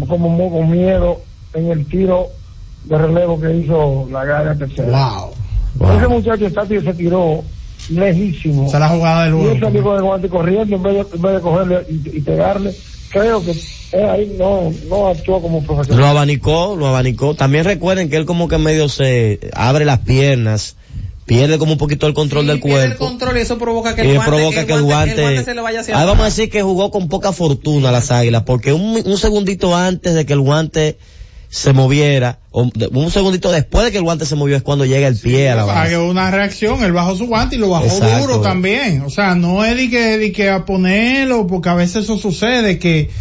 como 0.07 0.51
con 0.51 0.69
miedo 0.71 1.21
en 1.53 1.67
el 1.71 1.85
tiro 1.85 2.27
de 2.85 2.97
relevo 2.97 3.39
que 3.39 3.55
hizo 3.55 4.07
la 4.11 4.25
gana 4.25 4.57
tercera. 4.57 4.89
Wow. 5.79 5.97
Ese 5.97 6.07
muchacho 6.07 6.45
está, 6.47 6.65
se 6.67 6.93
tiró 6.93 7.43
lejísimo. 7.89 8.67
Esa 8.67 8.77
es 8.77 8.81
la 8.81 8.89
jugada 8.89 9.23
del 9.25 9.33
con 9.83 9.95
el 9.95 10.01
guante 10.03 10.29
corriendo 10.29 10.75
en 10.75 10.83
vez 10.83 10.93
de, 10.93 11.15
en 11.15 11.21
vez 11.21 11.33
de 11.33 11.41
cogerle 11.41 11.85
y, 11.89 12.17
y 12.17 12.21
pegarle. 12.21 12.73
Creo 13.09 13.43
que 13.45 13.51
él 13.51 14.09
ahí 14.09 14.35
no, 14.39 14.73
no 14.89 15.07
actuó 15.07 15.39
como 15.41 15.59
Lo 15.61 15.65
profesional. 15.67 16.03
abanicó, 16.05 16.75
lo 16.75 16.87
abanicó. 16.87 17.35
También 17.35 17.63
recuerden 17.63 18.09
que 18.09 18.15
él 18.17 18.25
como 18.25 18.47
que 18.47 18.57
medio 18.57 18.89
se 18.89 19.39
abre 19.53 19.85
las 19.85 19.99
piernas, 19.99 20.75
pierde 21.25 21.59
como 21.59 21.73
un 21.73 21.77
poquito 21.77 22.07
el 22.07 22.13
control 22.15 22.43
Sí, 22.45 22.47
del 22.49 22.59
pierde 22.59 22.83
el 22.85 22.87
cuerpo. 22.97 23.05
control 23.05 23.37
y 23.37 23.41
eso 23.41 23.57
provoca 23.59 23.93
que 23.95 24.03
y 24.03 24.09
el 24.09 24.15
guante, 24.15 24.31
provoca 24.31 24.65
que 24.65 24.73
el 24.73 24.81
guante, 24.81 25.43
se 25.43 25.53
le 25.53 25.61
vaya 25.61 25.81
hacia 25.81 25.99
ahí 25.99 26.05
vamos 26.07 26.21
a 26.21 26.25
decir 26.25 26.49
que 26.49 26.63
jugó 26.63 26.89
con 26.89 27.07
poca 27.07 27.31
fortuna 27.31 27.91
las 27.91 28.09
águilas, 28.09 28.43
porque 28.43 28.73
un, 28.73 28.99
un 29.05 29.17
segundito 29.17 29.75
antes 29.75 30.15
de 30.15 30.25
que 30.25 30.33
el 30.33 30.39
guante 30.41 30.97
se 31.55 31.71
moviera, 31.71 32.39
o 32.49 32.67
un 32.93 33.11
segundito 33.11 33.51
después 33.51 33.85
de 33.85 33.91
que 33.91 33.97
el 33.99 34.03
guante 34.03 34.25
se 34.25 34.35
movió 34.35 34.55
es 34.57 34.63
cuando 34.63 34.85
llega 34.85 35.07
el 35.07 35.15
pie 35.15 35.51
a 35.51 35.55
la 35.55 35.61
Hay 35.61 35.67
base. 35.93 35.97
una 35.99 36.31
reacción, 36.31 36.83
él 36.83 36.93
bajó 36.93 37.15
su 37.15 37.27
guante 37.27 37.57
y 37.57 37.59
lo 37.59 37.69
bajó 37.69 37.85
Exacto. 37.85 38.17
duro 38.21 38.41
también. 38.41 39.01
O 39.01 39.11
sea, 39.11 39.35
no 39.35 39.63
es 39.63 39.75
de 39.77 39.87
que, 39.87 40.17
de 40.17 40.31
que 40.31 40.49
a 40.49 40.65
ponerlo, 40.65 41.45
porque 41.45 41.69
a 41.69 41.75
veces 41.75 42.05
eso 42.05 42.17
sucede, 42.17 42.79
que 42.79 43.11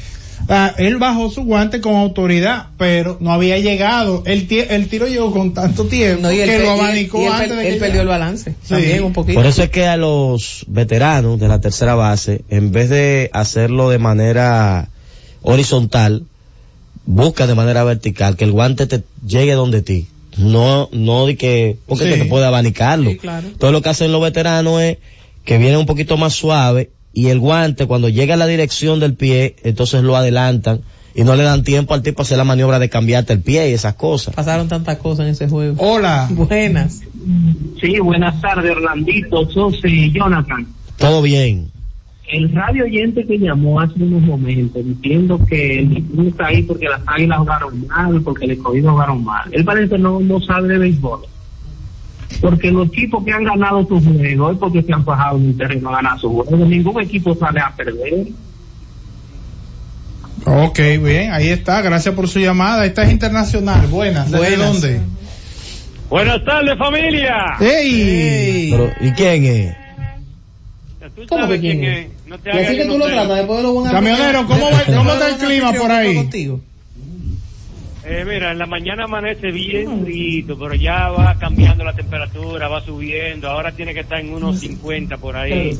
ah, 0.48 0.72
él 0.78 0.96
bajó 0.96 1.30
su 1.30 1.42
guante 1.44 1.82
con 1.82 1.94
autoridad, 1.94 2.68
pero 2.78 3.18
no 3.20 3.34
había 3.34 3.58
llegado. 3.58 4.22
El, 4.24 4.48
tie- 4.48 4.66
el 4.70 4.88
tiro 4.88 5.08
llegó 5.08 5.30
con 5.30 5.52
tanto 5.52 5.84
tiempo 5.84 6.22
No, 6.22 6.32
y 6.32 6.36
que 6.38 6.58
lo 6.58 6.64
y 6.64 6.68
abanicó 6.68 7.20
y 7.20 7.24
él 7.26 7.32
antes 7.32 7.48
per- 7.48 7.56
de 7.58 7.62
que 7.64 7.68
él 7.74 7.78
perdió 7.80 8.00
el 8.00 8.08
balance. 8.08 8.50
Sí. 8.62 8.68
También 8.70 9.04
un 9.04 9.12
poquito. 9.12 9.38
Por 9.38 9.44
eso 9.46 9.62
es 9.62 9.68
que 9.68 9.86
a 9.86 9.98
los 9.98 10.64
veteranos 10.68 11.38
de 11.38 11.48
la 11.48 11.60
tercera 11.60 11.94
base, 11.96 12.44
en 12.48 12.72
vez 12.72 12.88
de 12.88 13.28
hacerlo 13.34 13.90
de 13.90 13.98
manera 13.98 14.88
horizontal, 15.42 16.24
busca 17.06 17.46
de 17.46 17.54
manera 17.54 17.84
vertical, 17.84 18.36
que 18.36 18.44
el 18.44 18.52
guante 18.52 18.86
te 18.86 19.02
llegue 19.26 19.52
donde 19.54 19.82
ti. 19.82 20.06
No, 20.38 20.88
no 20.92 21.26
de 21.26 21.36
que, 21.36 21.76
porque 21.86 22.04
Sí. 22.04 22.10
que 22.10 22.16
te 22.18 22.24
puede 22.24 22.46
abanicarlo. 22.46 23.10
Sí, 23.10 23.18
claro. 23.18 23.48
Todo 23.58 23.72
lo 23.72 23.82
que 23.82 23.90
hacen 23.90 24.12
los 24.12 24.22
veteranos 24.22 24.80
es 24.80 24.98
que 25.44 25.58
vienen 25.58 25.78
un 25.78 25.86
poquito 25.86 26.16
más 26.16 26.32
suave 26.32 26.90
y 27.12 27.26
el 27.28 27.38
guante 27.38 27.86
cuando 27.86 28.08
llega 28.08 28.34
a 28.34 28.38
la 28.38 28.46
dirección 28.46 29.00
del 29.00 29.14
pie, 29.14 29.56
entonces 29.64 30.02
lo 30.02 30.16
adelantan 30.16 30.80
y 31.14 31.24
no 31.24 31.36
le 31.36 31.42
dan 31.42 31.62
tiempo 31.64 31.92
al 31.92 32.02
tipo 32.02 32.22
a 32.22 32.24
hacer 32.24 32.38
la 32.38 32.44
maniobra 32.44 32.78
de 32.78 32.88
cambiarte 32.88 33.34
el 33.34 33.40
pie 33.42 33.68
y 33.68 33.74
esas 33.74 33.94
cosas. 33.94 34.34
Pasaron 34.34 34.68
tantas 34.68 34.96
cosas 34.96 35.26
en 35.26 35.32
ese 35.32 35.48
juego. 35.48 35.74
Hola. 35.76 36.28
Buenas. 36.30 37.00
Sí, 37.80 37.98
buenas 37.98 38.40
tardes, 38.40 38.70
Orlandito, 38.70 39.44
José 39.52 39.88
y 39.90 40.12
Jonathan. 40.12 40.66
Todo 40.96 41.20
bien. 41.20 41.71
El 42.32 42.50
radio 42.50 42.84
oyente 42.84 43.26
que 43.26 43.38
llamó 43.38 43.78
hace 43.78 44.02
unos 44.02 44.22
momentos 44.22 44.82
diciendo 44.82 45.38
que 45.46 45.80
el 45.80 45.88
Licey 45.90 46.28
está 46.28 46.46
ahí 46.46 46.62
porque 46.62 46.88
las 46.88 47.02
águilas 47.06 47.38
jugaron 47.40 47.86
mal, 47.86 48.22
porque 48.22 48.46
el 48.46 48.52
escogido 48.52 48.92
jugaron 48.92 49.22
mal. 49.22 49.50
Él 49.52 49.62
parece 49.66 49.98
no, 49.98 50.18
no 50.18 50.40
sabe 50.40 50.68
de 50.68 50.78
béisbol. 50.78 51.20
Porque 52.40 52.72
los 52.72 52.88
equipos 52.88 53.22
que 53.22 53.32
han 53.32 53.44
ganado 53.44 53.86
sus 53.86 54.02
juegos 54.02 54.52
es 54.54 54.58
porque 54.58 54.82
se 54.82 54.94
han 54.94 55.04
bajado 55.04 55.36
en 55.36 55.50
el 55.50 55.56
terreno 55.58 55.90
a 55.90 55.96
ganar 55.96 56.18
sus 56.18 56.32
juegos. 56.32 56.58
Ningún 56.68 57.02
equipo 57.02 57.34
sale 57.34 57.60
a 57.60 57.70
perder. 57.76 58.28
Ok, 60.46 60.78
bien, 61.04 61.32
ahí 61.32 61.48
está. 61.50 61.82
Gracias 61.82 62.14
por 62.14 62.28
su 62.28 62.38
llamada. 62.40 62.86
Esta 62.86 63.02
es 63.02 63.12
internacional. 63.12 63.86
Buenas. 63.88 64.30
¿Desde 64.30 64.56
Buenas. 64.56 64.72
dónde? 64.72 65.00
Buenas 66.08 66.44
tardes, 66.46 66.78
familia. 66.78 67.36
¡Ey! 67.60 68.70
Pero, 68.70 68.90
¿y 69.02 69.12
quién 69.12 69.44
es? 69.44 69.81
¿Tú 71.14 71.22
¿Cómo 71.28 71.42
sabes 71.42 71.60
que 71.60 71.66
quién 71.66 71.80
quién 71.80 71.92
es? 71.92 72.06
es? 72.06 72.12
No 72.26 72.38
te 72.38 72.48
Y 72.48 72.52
hagas 72.52 72.66
así 72.68 72.76
que 72.78 72.84
tú 72.86 72.98
lo 72.98 73.04
tratas 73.06 73.36
después 73.38 73.56
de 73.58 73.62
lo 73.62 73.72
buen 73.72 73.90
Camionero, 73.90 74.46
¿cómo 74.46 74.70
va- 74.70 74.84
cómo 74.96 75.12
está 75.12 75.28
el 75.28 75.36
clima 75.36 75.72
por 75.74 75.90
ahí? 75.90 76.14
contigo. 76.14 76.60
Eh, 78.04 78.24
mira, 78.26 78.50
en 78.50 78.58
la 78.58 78.66
mañana 78.66 79.04
amanece 79.04 79.52
bien 79.52 80.02
frito, 80.02 80.58
pero 80.58 80.74
ya 80.74 81.08
va 81.10 81.36
cambiando 81.38 81.84
la 81.84 81.92
temperatura, 81.94 82.66
va 82.68 82.80
subiendo. 82.84 83.48
Ahora 83.48 83.72
tiene 83.72 83.94
que 83.94 84.00
estar 84.00 84.18
en 84.18 84.32
unos 84.32 84.58
50 84.58 85.18
por 85.18 85.36
ahí, 85.36 85.72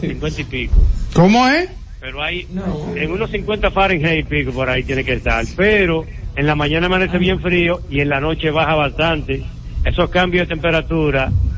50 0.00 0.40
y 0.40 0.44
pico. 0.44 0.74
¿Cómo 1.14 1.46
es? 1.48 1.68
Pero 2.00 2.22
hay 2.22 2.48
en 2.96 3.12
unos 3.12 3.30
50 3.30 3.70
Fahrenheit 3.70 4.20
y 4.26 4.28
pico 4.28 4.52
por 4.52 4.68
ahí 4.70 4.82
tiene 4.82 5.04
que 5.04 5.12
estar. 5.14 5.44
Pero 5.56 6.04
en 6.34 6.46
la 6.46 6.54
mañana 6.56 6.86
amanece 6.86 7.18
bien 7.18 7.40
frío 7.40 7.80
y 7.90 8.00
en 8.00 8.08
la 8.08 8.20
noche 8.20 8.50
baja 8.50 8.74
bastante. 8.74 9.44
Esos 9.84 10.10
cambios 10.10 10.48
de 10.48 10.54
temperatura 10.54 11.30
te 11.30 11.49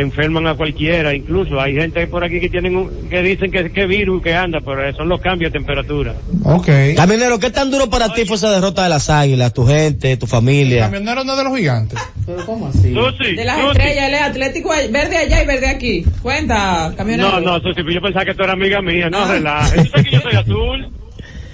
enferman 0.00 0.46
a 0.46 0.54
cualquiera. 0.54 1.14
Incluso 1.14 1.60
hay 1.60 1.74
gente 1.74 2.06
por 2.06 2.24
aquí 2.24 2.40
que 2.40 2.48
tienen 2.48 2.76
un- 2.76 3.08
que 3.10 3.22
dicen 3.22 3.50
que 3.50 3.70
que 3.70 3.86
virus 3.86 4.22
que 4.22 4.34
anda, 4.34 4.60
pero 4.64 4.94
son 4.96 5.08
los 5.08 5.20
cambios 5.20 5.52
de 5.52 5.58
temperatura. 5.58 6.14
Ok. 6.44 6.68
Camionero, 6.96 7.38
¿qué 7.38 7.50
tan 7.50 7.70
duro 7.70 7.90
para 7.90 8.12
ti 8.14 8.24
fue 8.24 8.36
esa 8.36 8.50
derrota 8.50 8.82
de 8.84 8.88
las 8.88 9.10
águilas? 9.10 9.52
Tu 9.52 9.66
gente, 9.66 10.16
tu 10.16 10.26
familia. 10.26 10.84
Camionero 10.84 11.24
no 11.24 11.32
es 11.32 11.38
de 11.38 11.44
los 11.44 11.56
gigantes. 11.56 11.98
Pero 12.26 12.46
¿cómo 12.46 12.68
así? 12.68 12.94
Susi, 12.94 13.34
De 13.36 13.44
las 13.44 13.56
Susi. 13.56 13.68
estrellas, 13.72 14.08
él 14.08 14.14
es 14.14 14.22
Atlético 14.22 14.68
verde 14.90 15.16
allá 15.16 15.42
y 15.42 15.46
verde 15.46 15.66
aquí. 15.68 16.04
Cuenta, 16.22 16.92
camionero. 16.96 17.40
No, 17.40 17.40
no, 17.40 17.60
Susi, 17.60 17.82
pues 17.82 17.94
yo 17.94 18.00
pensaba 18.00 18.24
que 18.24 18.34
tú 18.34 18.42
eras 18.44 18.54
amiga 18.54 18.80
mía, 18.80 19.10
no 19.10 19.18
Ah. 19.24 19.28
relajes. 19.32 19.84
Tú 19.84 19.90
sabes 19.90 20.04
que 20.06 20.10
yo 20.12 20.20
soy 20.20 20.34
azul. 20.36 20.88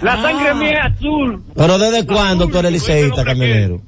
La 0.01 0.13
Ah. 0.13 0.21
sangre 0.21 0.53
mía 0.55 0.71
es 0.87 0.95
azul. 0.97 1.43
Pero 1.55 1.77
¿desde 1.77 2.05
cuándo 2.05 2.47
tú 2.47 2.57
eres 2.57 2.71
liceísta, 2.71 3.23
camionero? 3.25 3.81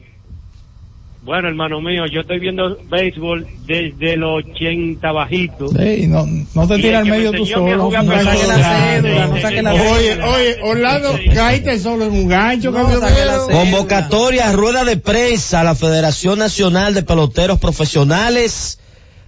Bueno, 1.24 1.50
hermano 1.50 1.80
mío, 1.82 2.08
yo 2.12 2.22
estoy 2.22 2.40
viendo 2.40 2.78
béisbol 2.90 3.46
desde 3.68 4.18
los 4.18 4.44
80 4.44 5.12
bajito. 5.12 5.68
Ey, 5.80 6.08
no, 6.08 6.26
no 6.56 6.68
te 6.68 6.80
Y 6.80 6.82
tira 6.82 7.02
el 7.02 7.06
al 7.06 7.06
medio 7.12 7.32
me 7.32 7.38
tú 7.38 7.46
solo. 7.46 7.66
pelota 7.66 8.02
gancho 8.02 8.48
la 8.48 8.58
cédula, 8.58 9.28
no 9.28 9.62
la 9.62 9.74
Oye, 9.74 10.10
cédula. 10.16 10.30
oye, 10.32 10.58
Orlando, 10.64 11.20
caíste 11.36 11.78
solo 11.80 12.06
en 12.06 12.12
un 12.14 12.28
gancho, 12.28 12.72
No. 12.72 13.48
Convocatoria, 13.50 14.52
rueda 14.52 14.84
de 14.84 14.98
prensa 14.98 15.60
a 15.62 15.64
la 15.64 15.76
Federación 15.76 16.40
Nacional 16.40 16.96
de 16.96 17.04
Peloteros 17.04 17.60
Profesionales. 17.60 18.80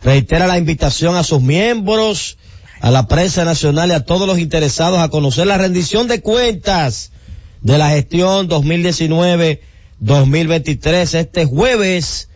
Reitera 0.02 0.48
la 0.48 0.58
invitación 0.58 1.16
a 1.16 1.24
sus 1.24 1.42
miembros, 1.42 2.40
a 2.82 2.90
la 2.90 3.08
prensa 3.08 3.46
nacional 3.46 3.90
y 3.90 3.94
a 3.94 4.04
todos 4.04 4.28
los 4.28 4.40
interesados 4.40 4.98
a 5.00 5.10
conocer 5.10 5.46
la 5.46 5.60
rendición 5.60 6.08
de 6.08 6.22
cuentas 6.22 7.12
de 7.62 7.78
la 7.78 7.90
gestión 7.92 8.48
2019-2023 10.02 11.16
este 11.16 11.46
jueves 11.46 12.30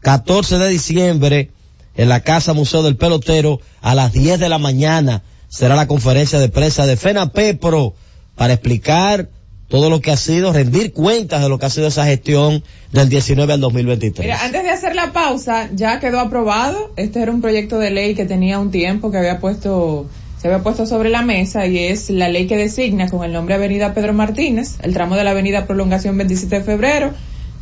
14 0.00 0.58
de 0.58 0.68
diciembre 0.68 1.50
en 1.96 2.08
la 2.08 2.20
Casa 2.20 2.52
Museo 2.52 2.82
del 2.82 2.96
Pelotero 2.96 3.60
a 3.80 3.94
las 3.94 4.12
10 4.12 4.40
de 4.40 4.48
la 4.48 4.58
mañana 4.58 5.22
será 5.48 5.74
la 5.74 5.86
conferencia 5.86 6.38
de 6.38 6.48
prensa 6.48 6.86
de 6.86 6.96
FENAPEPRO 6.96 7.94
para 8.36 8.54
explicar 8.54 9.28
todo 9.70 9.88
lo 9.88 10.00
que 10.00 10.10
ha 10.10 10.16
sido, 10.16 10.52
rendir 10.52 10.92
cuentas 10.92 11.40
de 11.42 11.48
lo 11.48 11.58
que 11.58 11.66
ha 11.66 11.70
sido 11.70 11.86
esa 11.86 12.04
gestión 12.04 12.64
del 12.92 13.08
19 13.08 13.52
al 13.52 13.60
2023. 13.60 14.26
Mira, 14.26 14.44
antes 14.44 14.64
de 14.64 14.70
hacer 14.70 14.96
la 14.96 15.12
pausa, 15.12 15.70
ya 15.72 16.00
quedó 16.00 16.18
aprobado. 16.18 16.92
Este 16.96 17.22
era 17.22 17.30
un 17.30 17.40
proyecto 17.40 17.78
de 17.78 17.90
ley 17.90 18.16
que 18.16 18.24
tenía 18.24 18.58
un 18.58 18.72
tiempo 18.72 19.12
que 19.12 19.18
había 19.18 19.38
puesto, 19.38 20.08
se 20.40 20.48
había 20.48 20.62
puesto 20.62 20.86
sobre 20.86 21.10
la 21.10 21.20
mesa 21.20 21.66
y 21.66 21.78
es 21.78 22.08
la 22.08 22.30
ley 22.30 22.46
que 22.46 22.56
designa 22.56 23.10
con 23.10 23.24
el 23.24 23.32
nombre 23.32 23.56
Avenida 23.56 23.92
Pedro 23.92 24.14
Martínez, 24.14 24.76
el 24.80 24.94
tramo 24.94 25.14
de 25.16 25.22
la 25.22 25.32
Avenida 25.32 25.66
Prolongación 25.66 26.16
27 26.16 26.60
de 26.60 26.64
febrero, 26.64 27.10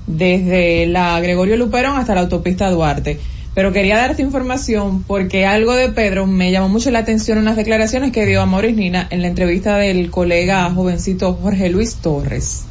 desde 0.06 0.86
la 0.86 1.18
Gregorio 1.20 1.56
Luperón 1.56 1.96
hasta 1.96 2.14
la 2.14 2.20
autopista 2.20 2.70
Duarte. 2.70 3.18
Pero 3.52 3.72
quería 3.72 3.96
darte 3.96 4.22
información 4.22 5.02
porque 5.02 5.44
algo 5.44 5.74
de 5.74 5.88
Pedro 5.88 6.28
me 6.28 6.52
llamó 6.52 6.68
mucho 6.68 6.92
la 6.92 7.00
atención 7.00 7.38
unas 7.38 7.56
declaraciones 7.56 8.12
que 8.12 8.26
dio 8.26 8.40
a 8.40 8.46
Maurice 8.46 8.76
Nina 8.76 9.08
en 9.10 9.22
la 9.22 9.28
entrevista 9.28 9.76
del 9.76 10.08
colega 10.12 10.70
jovencito 10.70 11.34
Jorge 11.34 11.70
Luis 11.70 11.96
Torres 11.96 12.62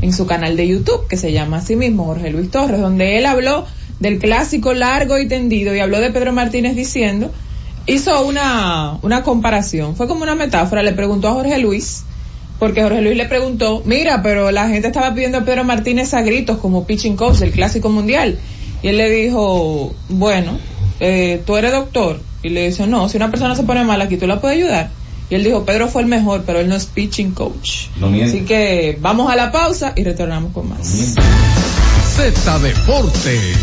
en 0.00 0.12
su 0.12 0.26
canal 0.26 0.56
de 0.56 0.66
YouTube, 0.66 1.06
que 1.06 1.16
se 1.16 1.30
llama 1.30 1.58
así 1.58 1.76
mismo 1.76 2.06
Jorge 2.06 2.30
Luis 2.30 2.50
Torres, 2.50 2.80
donde 2.80 3.18
él 3.18 3.26
habló 3.26 3.66
del 4.00 4.18
clásico 4.18 4.74
largo 4.74 5.16
y 5.20 5.28
tendido 5.28 5.72
y 5.76 5.78
habló 5.78 6.00
de 6.00 6.10
Pedro 6.10 6.32
Martínez 6.32 6.74
diciendo 6.74 7.30
hizo 7.86 8.24
una, 8.24 8.98
una 9.02 9.22
comparación. 9.22 9.96
Fue 9.96 10.06
como 10.06 10.22
una 10.22 10.34
metáfora. 10.34 10.82
Le 10.82 10.92
preguntó 10.92 11.28
a 11.28 11.32
Jorge 11.32 11.58
Luis, 11.58 12.04
porque 12.58 12.82
Jorge 12.82 13.02
Luis 13.02 13.16
le 13.16 13.26
preguntó, 13.26 13.82
mira, 13.84 14.22
pero 14.22 14.50
la 14.50 14.68
gente 14.68 14.88
estaba 14.88 15.14
pidiendo 15.14 15.38
a 15.38 15.44
Pedro 15.44 15.64
Martínez 15.64 16.14
a 16.14 16.22
gritos 16.22 16.58
como 16.58 16.86
pitching 16.86 17.16
coach 17.16 17.38
del 17.38 17.52
Clásico 17.52 17.90
Mundial. 17.90 18.38
Y 18.82 18.88
él 18.88 18.98
le 18.98 19.10
dijo, 19.10 19.94
bueno, 20.08 20.58
eh, 21.00 21.42
tú 21.46 21.56
eres 21.56 21.72
doctor. 21.72 22.20
Y 22.42 22.50
le 22.50 22.68
dijo, 22.68 22.86
no, 22.86 23.08
si 23.08 23.16
una 23.16 23.30
persona 23.30 23.56
se 23.56 23.62
pone 23.62 23.84
mal 23.84 24.00
aquí, 24.02 24.16
¿tú 24.16 24.26
la 24.26 24.40
puedes 24.40 24.58
ayudar? 24.58 24.90
Y 25.30 25.34
él 25.34 25.44
dijo, 25.44 25.64
Pedro 25.64 25.88
fue 25.88 26.02
el 26.02 26.08
mejor, 26.08 26.42
pero 26.44 26.60
él 26.60 26.68
no 26.68 26.76
es 26.76 26.84
pitching 26.86 27.32
coach. 27.32 27.86
No. 27.98 28.08
Así 28.22 28.42
que 28.42 28.98
vamos 29.00 29.32
a 29.32 29.36
la 29.36 29.50
pausa 29.50 29.94
y 29.96 30.04
retornamos 30.04 30.52
con 30.52 30.68
más. 30.68 31.16
Z 32.16 32.58
Deportes. 32.58 33.56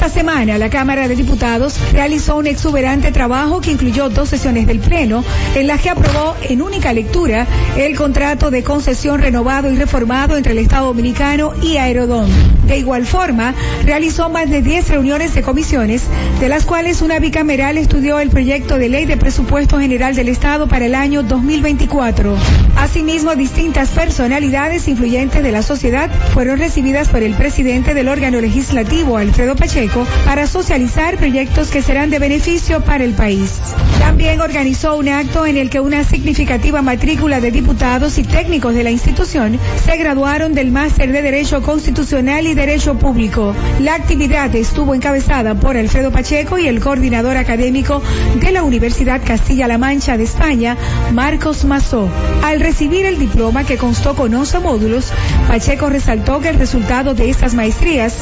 Esta 0.00 0.18
semana 0.20 0.56
la 0.56 0.70
Cámara 0.70 1.08
de 1.08 1.14
Diputados 1.14 1.78
realizó 1.92 2.38
un 2.38 2.46
exuberante 2.46 3.12
trabajo 3.12 3.60
que 3.60 3.72
incluyó 3.72 4.08
dos 4.08 4.30
sesiones 4.30 4.66
del 4.66 4.78
Pleno 4.78 5.22
en 5.54 5.66
las 5.66 5.82
que 5.82 5.90
aprobó 5.90 6.36
en 6.40 6.62
única 6.62 6.94
lectura 6.94 7.46
el 7.76 7.94
contrato 7.96 8.50
de 8.50 8.62
concesión 8.62 9.20
renovado 9.20 9.70
y 9.70 9.76
reformado 9.76 10.38
entre 10.38 10.52
el 10.52 10.58
Estado 10.58 10.86
Dominicano 10.86 11.52
y 11.62 11.76
Aerodón. 11.76 12.30
De 12.66 12.78
igual 12.78 13.04
forma, 13.04 13.52
realizó 13.84 14.30
más 14.30 14.48
de 14.48 14.62
10 14.62 14.88
reuniones 14.88 15.34
de 15.34 15.42
comisiones, 15.42 16.04
de 16.40 16.48
las 16.48 16.64
cuales 16.64 17.02
una 17.02 17.18
bicameral 17.18 17.76
estudió 17.76 18.20
el 18.20 18.30
proyecto 18.30 18.78
de 18.78 18.88
ley 18.88 19.04
de 19.04 19.18
presupuesto 19.18 19.78
general 19.78 20.14
del 20.14 20.28
Estado 20.30 20.66
para 20.66 20.86
el 20.86 20.94
año 20.94 21.24
2024. 21.24 22.34
Asimismo, 22.76 23.34
distintas 23.34 23.90
personalidades 23.90 24.88
influyentes 24.88 25.42
de 25.42 25.52
la 25.52 25.62
sociedad 25.62 26.08
fueron 26.32 26.58
recibidas 26.58 27.08
por 27.08 27.22
el 27.22 27.34
presidente 27.34 27.92
del 27.92 28.08
órgano 28.08 28.40
legislativo, 28.40 29.18
Alfredo 29.18 29.56
Pacheco, 29.56 29.89
para 30.24 30.46
socializar 30.46 31.16
proyectos 31.16 31.68
que 31.70 31.82
serán 31.82 32.10
de 32.10 32.20
beneficio 32.20 32.80
para 32.80 33.02
el 33.02 33.12
país. 33.12 33.58
También 33.98 34.40
organizó 34.40 34.96
un 34.96 35.08
acto 35.08 35.46
en 35.46 35.56
el 35.56 35.68
que 35.68 35.80
una 35.80 36.04
significativa 36.04 36.80
matrícula 36.80 37.40
de 37.40 37.50
diputados 37.50 38.16
y 38.18 38.22
técnicos 38.22 38.74
de 38.74 38.84
la 38.84 38.90
institución 38.90 39.58
se 39.84 39.96
graduaron 39.96 40.54
del 40.54 40.70
máster 40.70 41.10
de 41.10 41.22
Derecho 41.22 41.62
Constitucional 41.62 42.46
y 42.46 42.54
Derecho 42.54 42.98
Público. 42.98 43.54
La 43.80 43.94
actividad 43.94 44.54
estuvo 44.54 44.94
encabezada 44.94 45.54
por 45.54 45.76
Alfredo 45.76 46.12
Pacheco 46.12 46.58
y 46.58 46.68
el 46.68 46.80
coordinador 46.80 47.36
académico 47.36 48.00
de 48.36 48.52
la 48.52 48.62
Universidad 48.62 49.20
Castilla-La 49.24 49.78
Mancha 49.78 50.16
de 50.16 50.24
España, 50.24 50.76
Marcos 51.12 51.64
Mazó. 51.64 52.08
Al 52.44 52.60
recibir 52.60 53.06
el 53.06 53.18
diploma 53.18 53.64
que 53.64 53.76
constó 53.76 54.14
con 54.14 54.32
11 54.32 54.60
módulos, 54.60 55.12
Pacheco 55.48 55.88
resaltó 55.88 56.40
que 56.40 56.48
el 56.48 56.58
resultado 56.58 57.14
de 57.14 57.28
estas 57.28 57.54
maestrías 57.54 58.14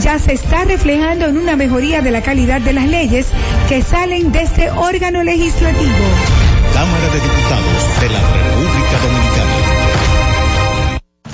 ya 0.00 0.18
se 0.18 0.32
está 0.32 0.64
reflejando 0.64 1.15
en 1.24 1.38
una 1.38 1.56
mejoría 1.56 2.02
de 2.02 2.10
la 2.10 2.20
calidad 2.20 2.60
de 2.60 2.74
las 2.74 2.86
leyes 2.86 3.26
que 3.68 3.82
salen 3.82 4.32
de 4.32 4.42
este 4.42 4.70
órgano 4.70 5.22
legislativo. 5.22 5.92
Cámara 6.74 7.08
de 7.08 7.20
Diputados 7.20 8.00
de 8.00 8.08
la 8.10 8.20
República 8.20 8.98
Dominicana. 9.02 9.35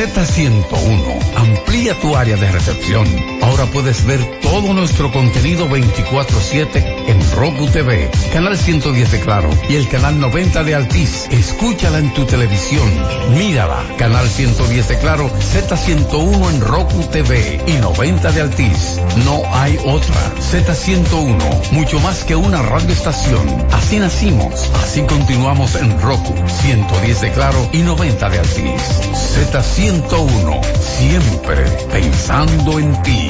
La 0.00 0.06
Z101 0.06 1.34
amplía 1.36 1.94
tu 2.00 2.16
área 2.16 2.34
de 2.34 2.50
recepción. 2.50 3.06
Ahora 3.42 3.66
puedes 3.66 4.04
ver 4.04 4.20
todo 4.42 4.72
nuestro 4.74 5.10
contenido 5.12 5.68
24/7 5.68 6.84
en 7.08 7.30
Roku 7.32 7.66
TV, 7.66 8.10
canal 8.32 8.56
110 8.56 9.12
de 9.12 9.20
Claro 9.20 9.50
y 9.68 9.76
el 9.76 9.88
canal 9.88 10.20
90 10.20 10.64
de 10.64 10.74
Altiz. 10.74 11.26
Escúchala 11.30 11.98
en 11.98 12.12
tu 12.12 12.24
televisión. 12.24 12.88
Mírala, 13.36 13.82
canal 13.96 14.28
110 14.28 14.88
de 14.88 14.98
Claro, 14.98 15.30
Z101 15.38 16.50
en 16.50 16.60
Roku 16.60 17.02
TV 17.04 17.60
y 17.66 17.72
90 17.72 18.32
de 18.32 18.40
Altiz. 18.42 19.00
No 19.24 19.42
hay 19.52 19.78
otra. 19.84 20.32
Z101, 20.40 21.72
mucho 21.72 22.00
más 22.00 22.24
que 22.24 22.36
una 22.36 22.62
radioestación. 22.62 23.66
Así 23.72 23.98
nacimos, 23.98 24.70
así 24.82 25.02
continuamos 25.02 25.74
en 25.76 26.00
Roku, 26.00 26.34
110 26.62 27.20
de 27.20 27.32
Claro 27.32 27.68
y 27.72 27.78
90 27.78 28.28
de 28.28 28.38
Altiz. 28.38 28.82
Z101, 29.12 30.60
siempre 30.80 31.64
pensando 31.90 32.78
en 32.78 33.02
ti. 33.02 33.29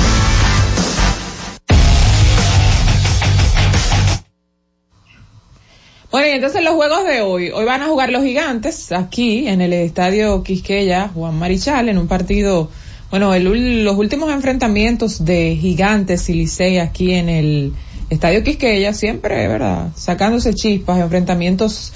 Bueno, 6.11 6.27
y 6.27 6.31
entonces 6.31 6.61
los 6.61 6.73
juegos 6.73 7.05
de 7.05 7.21
hoy. 7.21 7.51
Hoy 7.51 7.63
van 7.63 7.81
a 7.81 7.87
jugar 7.87 8.09
los 8.09 8.21
gigantes 8.21 8.91
aquí 8.91 9.47
en 9.47 9.61
el 9.61 9.71
estadio 9.71 10.43
Quisqueya, 10.43 11.07
Juan 11.07 11.39
Marichal, 11.39 11.87
en 11.87 11.97
un 11.97 12.09
partido, 12.09 12.69
bueno, 13.09 13.33
el 13.33 13.85
los 13.85 13.95
últimos 13.95 14.29
enfrentamientos 14.29 15.23
de 15.23 15.55
gigantes 15.55 16.29
y 16.29 16.33
Licey 16.33 16.79
aquí 16.79 17.13
en 17.13 17.29
el 17.29 17.73
estadio 18.09 18.43
Quisqueya, 18.43 18.93
siempre, 18.93 19.47
¿verdad? 19.47 19.87
Sacándose 19.95 20.53
chispas, 20.53 20.99
enfrentamientos 20.99 21.93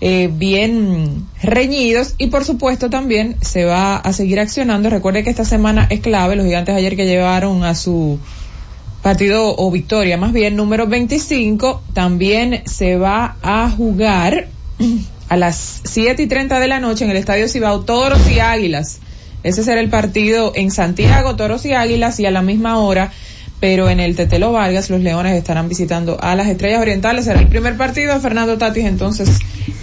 eh, 0.00 0.28
bien 0.32 1.24
reñidos 1.40 2.16
y 2.18 2.26
por 2.26 2.44
supuesto 2.44 2.90
también 2.90 3.36
se 3.40 3.64
va 3.66 3.98
a 3.98 4.12
seguir 4.12 4.40
accionando. 4.40 4.90
Recuerde 4.90 5.22
que 5.22 5.30
esta 5.30 5.44
semana 5.44 5.86
es 5.90 6.00
clave. 6.00 6.34
Los 6.34 6.46
gigantes 6.46 6.74
ayer 6.74 6.96
que 6.96 7.06
llevaron 7.06 7.62
a 7.62 7.76
su 7.76 8.18
partido 9.04 9.54
o 9.58 9.70
victoria, 9.70 10.16
más 10.16 10.32
bien 10.32 10.56
número 10.56 10.86
25, 10.86 11.82
también 11.92 12.62
se 12.64 12.96
va 12.96 13.36
a 13.42 13.68
jugar 13.68 14.48
a 15.28 15.36
las 15.36 15.82
7 15.84 16.22
y 16.22 16.26
30 16.26 16.58
de 16.58 16.68
la 16.68 16.80
noche 16.80 17.04
en 17.04 17.10
el 17.10 17.18
Estadio 17.18 17.46
Cibao 17.46 17.80
Toros 17.84 18.26
y 18.30 18.40
Águilas. 18.40 19.00
Ese 19.42 19.62
será 19.62 19.82
el 19.82 19.90
partido 19.90 20.52
en 20.54 20.70
Santiago, 20.70 21.36
Toros 21.36 21.66
y 21.66 21.74
Águilas, 21.74 22.18
y 22.18 22.24
a 22.24 22.30
la 22.30 22.40
misma 22.40 22.78
hora, 22.78 23.12
pero 23.64 23.88
en 23.88 23.98
el 23.98 24.14
Tetelo 24.14 24.52
Vargas, 24.52 24.90
los 24.90 25.00
Leones 25.00 25.34
estarán 25.38 25.70
visitando 25.70 26.18
a 26.20 26.36
las 26.36 26.48
Estrellas 26.48 26.82
Orientales. 26.82 27.24
Será 27.24 27.40
el 27.40 27.46
primer 27.46 27.78
partido 27.78 28.12
de 28.12 28.20
Fernando 28.20 28.58
Tatis, 28.58 28.84
entonces, 28.84 29.38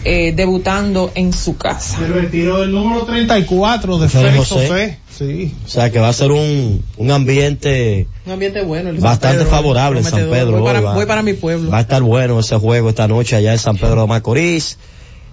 eh, 0.06 0.34
debutando 0.36 1.12
en 1.16 1.34
su 1.34 1.58
casa. 1.58 1.98
El 2.06 2.14
retiro 2.14 2.62
del 2.62 2.72
número 2.74 3.06
34 3.06 3.98
de 3.98 4.08
Félix 4.08 4.38
José. 4.38 4.68
José. 4.68 4.98
Sí. 5.10 5.56
O 5.66 5.68
sea 5.68 5.90
que 5.90 5.98
va 5.98 6.10
a 6.10 6.14
ser 6.14 6.32
un, 6.32 6.84
un 6.98 7.10
ambiente 7.10 8.06
Un 8.28 8.34
ambiente 8.34 8.62
bueno. 8.62 8.92
el 8.92 8.98
bastante 8.98 9.40
Pedro, 9.40 9.50
favorable 9.50 10.02
en 10.02 10.06
San. 10.06 10.30
Pedro. 10.30 10.60
Voy 10.60 10.64
para, 10.64 10.78
hoy 10.78 10.86
va, 10.86 10.94
voy 10.94 11.06
para 11.08 11.24
mi 11.24 11.34
pueblo. 11.34 11.72
va 11.72 11.80
a 11.80 11.82
estar 11.82 12.04
bueno 12.04 12.40
ese 12.40 12.58
juego 12.58 12.88
esta 12.88 13.08
noche 13.08 13.36
allá 13.36 13.52
en 13.52 13.58
San 13.58 13.78
Pedro 13.78 14.02
de 14.02 14.08
Macorís. 14.08 14.78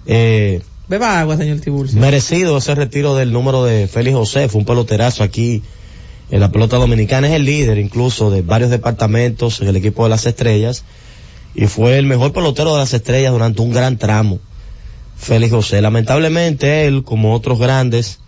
Eh, 0.07 0.63
Beba 0.87 1.19
agua, 1.19 1.37
señor 1.37 1.59
Tiburcio. 1.59 2.01
merecido 2.01 2.57
ese 2.57 2.73
retiro 2.73 3.15
del 3.15 3.31
número 3.31 3.63
de 3.63 3.87
Félix 3.87 4.15
José, 4.15 4.49
fue 4.49 4.57
un 4.61 4.65
peloterazo 4.65 5.21
aquí 5.21 5.61
en 6.31 6.39
la 6.39 6.51
pelota 6.51 6.77
dominicana, 6.77 7.27
es 7.27 7.33
el 7.33 7.45
líder 7.45 7.77
incluso 7.79 8.29
de 8.29 8.41
varios 8.41 8.69
departamentos 8.69 9.61
en 9.61 9.67
el 9.67 9.75
equipo 9.75 10.03
de 10.03 10.09
las 10.09 10.25
estrellas 10.25 10.83
y 11.55 11.65
fue 11.65 11.97
el 11.97 12.05
mejor 12.05 12.33
pelotero 12.33 12.73
de 12.73 12.79
las 12.79 12.93
estrellas 12.93 13.31
durante 13.31 13.61
un 13.61 13.71
gran 13.71 13.97
tramo, 13.97 14.39
Félix 15.17 15.51
José. 15.51 15.81
Lamentablemente 15.81 16.85
él, 16.85 17.03
como 17.03 17.33
otros 17.33 17.59
grandes 17.59 18.19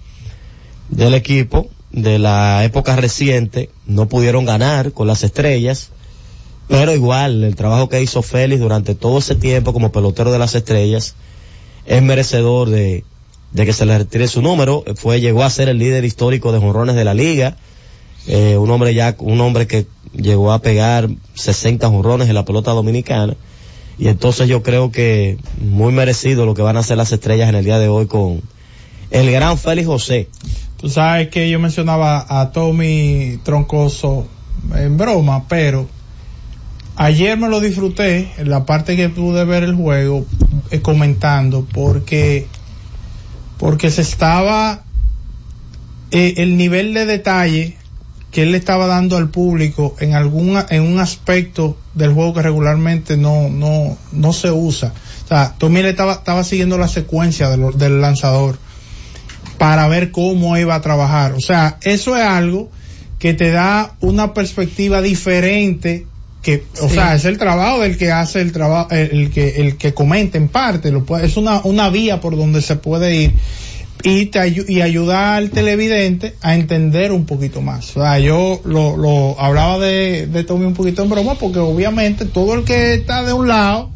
del 0.89 1.13
equipo 1.13 1.69
de 1.91 2.17
la 2.17 2.63
época 2.63 2.95
reciente, 2.95 3.69
no 3.85 4.07
pudieron 4.07 4.45
ganar 4.45 4.93
con 4.93 5.07
las 5.07 5.23
estrellas, 5.23 5.89
pero 6.67 6.93
igual 6.93 7.43
el 7.43 7.55
trabajo 7.55 7.89
que 7.89 8.01
hizo 8.01 8.23
Félix 8.23 8.61
durante 8.61 8.95
todo 8.95 9.19
ese 9.19 9.35
tiempo 9.35 9.73
como 9.73 9.91
pelotero 9.91 10.31
de 10.31 10.39
las 10.39 10.55
estrellas 10.55 11.15
es 11.85 12.01
merecedor 12.01 12.69
de, 12.69 13.03
de 13.51 13.65
que 13.65 13.73
se 13.73 13.85
le 13.85 13.97
retire 13.97 14.27
su 14.27 14.41
número. 14.41 14.83
Fue, 14.95 15.21
llegó 15.21 15.43
a 15.43 15.49
ser 15.49 15.69
el 15.69 15.77
líder 15.77 16.05
histórico 16.05 16.51
de 16.51 16.59
jonrones 16.59 16.95
de 16.95 17.03
la 17.03 17.13
liga 17.13 17.57
eh, 18.27 18.57
un 18.57 18.69
hombre 18.69 18.93
ya, 18.93 19.15
un 19.19 19.41
hombre 19.41 19.67
que 19.67 19.87
llegó 20.13 20.51
a 20.51 20.61
pegar 20.61 21.09
60 21.33 21.87
jonrones 21.87 22.29
en 22.29 22.35
la 22.35 22.45
pelota 22.45 22.71
dominicana. 22.71 23.35
Y 23.97 24.07
entonces 24.07 24.47
yo 24.47 24.63
creo 24.63 24.91
que 24.91 25.37
muy 25.59 25.93
merecido 25.93 26.45
lo 26.45 26.53
que 26.53 26.61
van 26.61 26.77
a 26.77 26.79
hacer 26.79 26.97
las 26.97 27.11
estrellas 27.11 27.49
en 27.49 27.55
el 27.55 27.65
día 27.65 27.79
de 27.79 27.87
hoy 27.87 28.07
con 28.07 28.41
el 29.11 29.31
gran 29.31 29.57
Félix 29.57 29.87
José. 29.87 30.29
Tú 30.77 30.89
sabes 30.89 31.29
que 31.29 31.49
yo 31.49 31.59
mencionaba 31.59 32.25
a 32.27 32.51
Tommy 32.51 33.39
Troncoso 33.43 34.27
en 34.75 34.97
broma, 34.97 35.47
pero 35.47 35.87
ayer 36.95 37.37
me 37.37 37.47
lo 37.47 37.59
disfruté 37.59 38.31
en 38.37 38.49
la 38.49 38.65
parte 38.65 38.95
que 38.95 39.09
pude 39.09 39.45
ver 39.45 39.63
el 39.63 39.75
juego 39.75 40.25
eh, 40.71 40.81
comentando 40.81 41.67
porque 41.71 42.47
porque 43.57 43.91
se 43.91 44.01
estaba 44.01 44.83
eh, 46.09 46.33
el 46.37 46.57
nivel 46.57 46.95
de 46.95 47.05
detalle 47.05 47.77
que 48.31 48.43
él 48.43 48.51
le 48.53 48.57
estaba 48.57 48.87
dando 48.87 49.17
al 49.17 49.29
público 49.29 49.95
en 49.99 50.13
algún 50.13 50.57
en 50.69 50.81
un 50.83 50.99
aspecto 50.99 51.77
del 51.93 52.13
juego 52.13 52.33
que 52.33 52.41
regularmente 52.41 53.17
no 53.17 53.49
no 53.49 53.97
no 54.13 54.33
se 54.33 54.51
usa. 54.51 54.93
O 55.25 55.27
sea 55.27 55.53
Tommy 55.57 55.81
le 55.81 55.89
estaba 55.89 56.13
estaba 56.13 56.43
siguiendo 56.43 56.77
la 56.77 56.87
secuencia 56.87 57.49
de 57.49 57.57
lo- 57.57 57.71
del 57.73 57.99
lanzador 58.01 58.57
para 59.57 59.87
ver 59.87 60.11
cómo 60.11 60.57
iba 60.57 60.75
a 60.75 60.81
trabajar. 60.81 61.33
O 61.33 61.39
sea 61.41 61.77
eso 61.81 62.15
es 62.15 62.23
algo 62.23 62.71
que 63.19 63.33
te 63.33 63.51
da 63.51 63.95
una 63.99 64.33
perspectiva 64.33 65.01
diferente 65.01 66.07
que 66.41 66.63
o 66.81 66.87
Sí. 66.89 66.95
sea 66.95 67.13
es 67.13 67.25
el 67.25 67.37
trabajo 67.37 67.81
del 67.81 67.97
que 67.99 68.11
hace 68.11 68.41
el 68.41 68.51
trabajo 68.51 68.89
el, 68.91 69.11
el 69.11 69.29
que 69.29 69.61
el 69.61 69.77
que 69.77 69.93
comenta 69.93 70.37
en 70.39 70.47
parte 70.47 70.89
lo 70.91 71.03
puede- 71.05 71.27
es 71.27 71.37
una 71.37 71.61
una 71.63 71.89
vía 71.89 72.19
por 72.19 72.35
donde 72.35 72.61
se 72.63 72.77
puede 72.77 73.15
ir 73.15 73.33
y 74.03 74.25
te 74.27 74.39
ayu- 74.39 74.65
y 74.67 74.81
ayudar 74.81 75.35
al 75.35 75.49
televidente 75.51 76.35
a 76.41 76.55
entender 76.55 77.11
un 77.11 77.25
poquito 77.25 77.61
más. 77.61 77.95
O 77.95 78.01
sea, 78.01 78.19
yo 78.19 78.61
lo, 78.65 78.97
lo 78.97 79.39
hablaba 79.39 79.79
de, 79.79 80.27
de 80.27 80.43
Tommy 80.43 80.65
un 80.65 80.73
poquito 80.73 81.03
en 81.03 81.09
broma 81.09 81.35
porque 81.35 81.59
obviamente 81.59 82.25
todo 82.25 82.53
el 82.55 82.63
que 82.63 82.93
está 82.95 83.23
de 83.23 83.33
un 83.33 83.47
lado, 83.47 83.89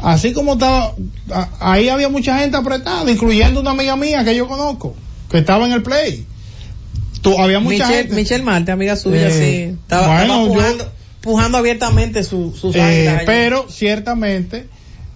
así 0.00 0.32
como 0.32 0.54
estaba, 0.54 0.94
a- 1.32 1.48
ahí 1.60 1.88
había 1.88 2.08
mucha 2.08 2.38
gente 2.38 2.56
apretada, 2.56 3.10
incluyendo 3.10 3.60
una 3.60 3.70
amiga 3.70 3.96
mía 3.96 4.24
que 4.24 4.34
yo 4.36 4.46
conozco, 4.46 4.94
que 5.30 5.38
estaba 5.38 5.66
en 5.66 5.72
el 5.72 5.82
play. 5.82 6.26
Tú, 7.22 7.38
había 7.38 7.60
mucha 7.60 7.84
Michelle, 7.86 7.94
gente. 8.02 8.14
Michelle 8.16 8.42
Marte, 8.44 8.72
amiga 8.72 8.96
suya, 8.96 9.28
Eh, 9.28 9.30
sí. 9.30 9.78
Estaba, 9.82 10.06
bueno, 10.24 10.46
estaba 10.46 10.70
yo- 10.78 10.90
pujando, 11.20 11.58
abiertamente 11.58 12.22
su, 12.24 12.54
sus 12.58 12.74
Eh, 12.76 13.20
pero 13.26 13.66
ciertamente 13.68 14.66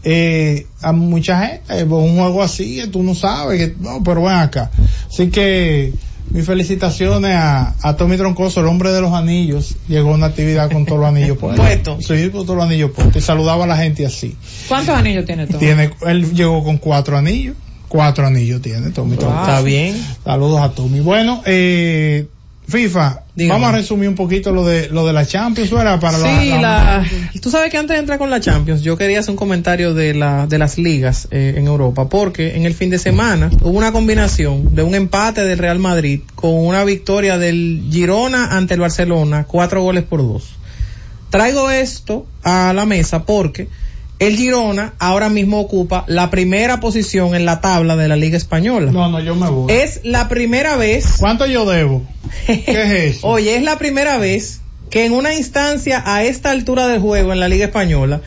eh, 0.05 0.66
a 0.82 0.92
mucha 0.92 1.46
gente 1.46 1.80
eh, 1.80 1.84
un 1.84 2.18
juego 2.18 2.42
así 2.42 2.82
tú 2.92 3.02
no 3.02 3.14
sabes 3.14 3.59
que 3.59 3.74
no 3.80 4.02
pero 4.02 4.22
ven 4.22 4.34
acá. 4.34 4.70
Así 5.09 5.28
que 5.30 5.92
mis 6.30 6.44
felicitaciones 6.44 7.34
a, 7.34 7.74
a 7.82 7.96
Tommy 7.96 8.16
Troncoso 8.16 8.61
el 8.61 8.66
hombre 8.66 8.90
de 8.92 9.00
los 9.00 9.12
anillos. 9.12 9.76
Llegó 9.88 10.11
a 10.11 10.14
una 10.14 10.26
actividad 10.26 10.70
con 10.70 10.84
todos 10.84 11.00
los 11.00 11.09
anillos 11.09 11.38
puestos 11.38 12.07
sí 12.07 12.30
con 12.30 12.44
todos 12.44 12.57
los 12.57 12.66
anillos 12.66 12.90
puestos. 12.90 13.16
Y 13.16 13.20
saludaba 13.20 13.64
a 13.64 13.66
la 13.66 13.76
gente 13.76 14.05
así. 14.05 14.36
¿Cuántos 14.68 14.94
anillos 14.94 15.24
tiene 15.24 15.46
Tommy? 15.46 15.59
tiene 15.59 15.90
él 16.07 16.34
llegó 16.34 16.62
con 16.64 16.78
cuatro 16.78 17.16
anillos. 17.16 17.57
Cuatro 17.88 18.26
anillos 18.26 18.61
tiene 18.61 18.90
Tommy 18.90 19.16
Troncoso. 19.16 19.40
Está 19.42 19.61
bien. 19.62 19.96
saludos 20.24 20.61
a 20.61 20.70
Tommy. 20.70 21.00
Bueno 21.00 21.42
eh, 21.46 22.26
FIFA 22.66 23.22
Dígame. 23.34 23.60
vamos 23.60 23.74
a 23.74 23.76
resumir 23.78 24.08
un 24.08 24.14
poquito 24.14 24.52
lo 24.52 24.64
de 24.64 24.88
lo 24.88 25.06
de 25.06 25.12
la 25.12 25.26
Champions 25.26 25.70
¿verdad? 25.70 26.00
para 26.00 26.18
Sí, 26.18 26.50
la, 26.50 27.04
tú 27.42 27.50
sabes 27.50 27.70
que 27.70 27.76
antes 27.76 27.94
de 27.94 28.00
entrar 28.00 28.18
con 28.18 28.30
la 28.30 28.40
Champions, 28.40 28.82
yo 28.82 28.96
quería 28.96 29.20
hacer 29.20 29.32
un 29.32 29.36
comentario 29.36 29.92
de, 29.92 30.14
la, 30.14 30.46
de 30.46 30.58
las 30.58 30.78
ligas 30.78 31.28
eh, 31.30 31.54
en 31.56 31.66
Europa, 31.66 32.08
porque 32.08 32.56
en 32.56 32.64
el 32.64 32.74
fin 32.74 32.90
de 32.90 32.98
semana 32.98 33.50
hubo 33.60 33.76
una 33.76 33.92
combinación 33.92 34.74
de 34.74 34.82
un 34.82 34.94
empate 34.94 35.42
del 35.42 35.58
Real 35.58 35.78
Madrid 35.78 36.20
con 36.34 36.54
una 36.54 36.84
victoria 36.84 37.38
del 37.38 37.86
Girona 37.90 38.56
ante 38.56 38.74
el 38.74 38.80
Barcelona, 38.80 39.44
cuatro 39.44 39.82
goles 39.82 40.04
por 40.04 40.22
dos. 40.22 40.54
Traigo 41.30 41.70
esto 41.70 42.26
a 42.44 42.72
la 42.72 42.86
mesa 42.86 43.24
porque 43.24 43.68
el 44.18 44.36
Girona 44.36 44.94
ahora 44.98 45.28
mismo 45.28 45.60
ocupa 45.60 46.04
la 46.06 46.30
primera 46.30 46.80
posición 46.80 47.34
en 47.34 47.44
la 47.44 47.60
tabla 47.60 47.96
de 47.96 48.08
la 48.08 48.16
Liga 48.16 48.36
Española. 48.36 48.92
No, 48.92 49.08
no, 49.08 49.20
yo 49.20 49.34
me 49.34 49.48
voy. 49.48 49.72
Es 49.72 50.00
la 50.04 50.28
primera 50.28 50.76
vez. 50.76 51.16
¿Cuánto 51.18 51.46
yo 51.46 51.64
debo? 51.66 52.02
¿Qué 52.46 52.64
es 52.66 53.16
eso? 53.16 53.26
Oye, 53.26 53.56
es 53.56 53.62
la 53.62 53.78
primera 53.78 54.18
vez 54.18 54.60
que 54.90 55.04
en 55.04 55.12
una 55.12 55.34
instancia 55.34 56.02
a 56.06 56.22
esta 56.22 56.50
altura 56.50 56.86
del 56.86 57.00
juego 57.00 57.32
en 57.32 57.40
la 57.40 57.48
Liga 57.48 57.66
Española, 57.66 58.20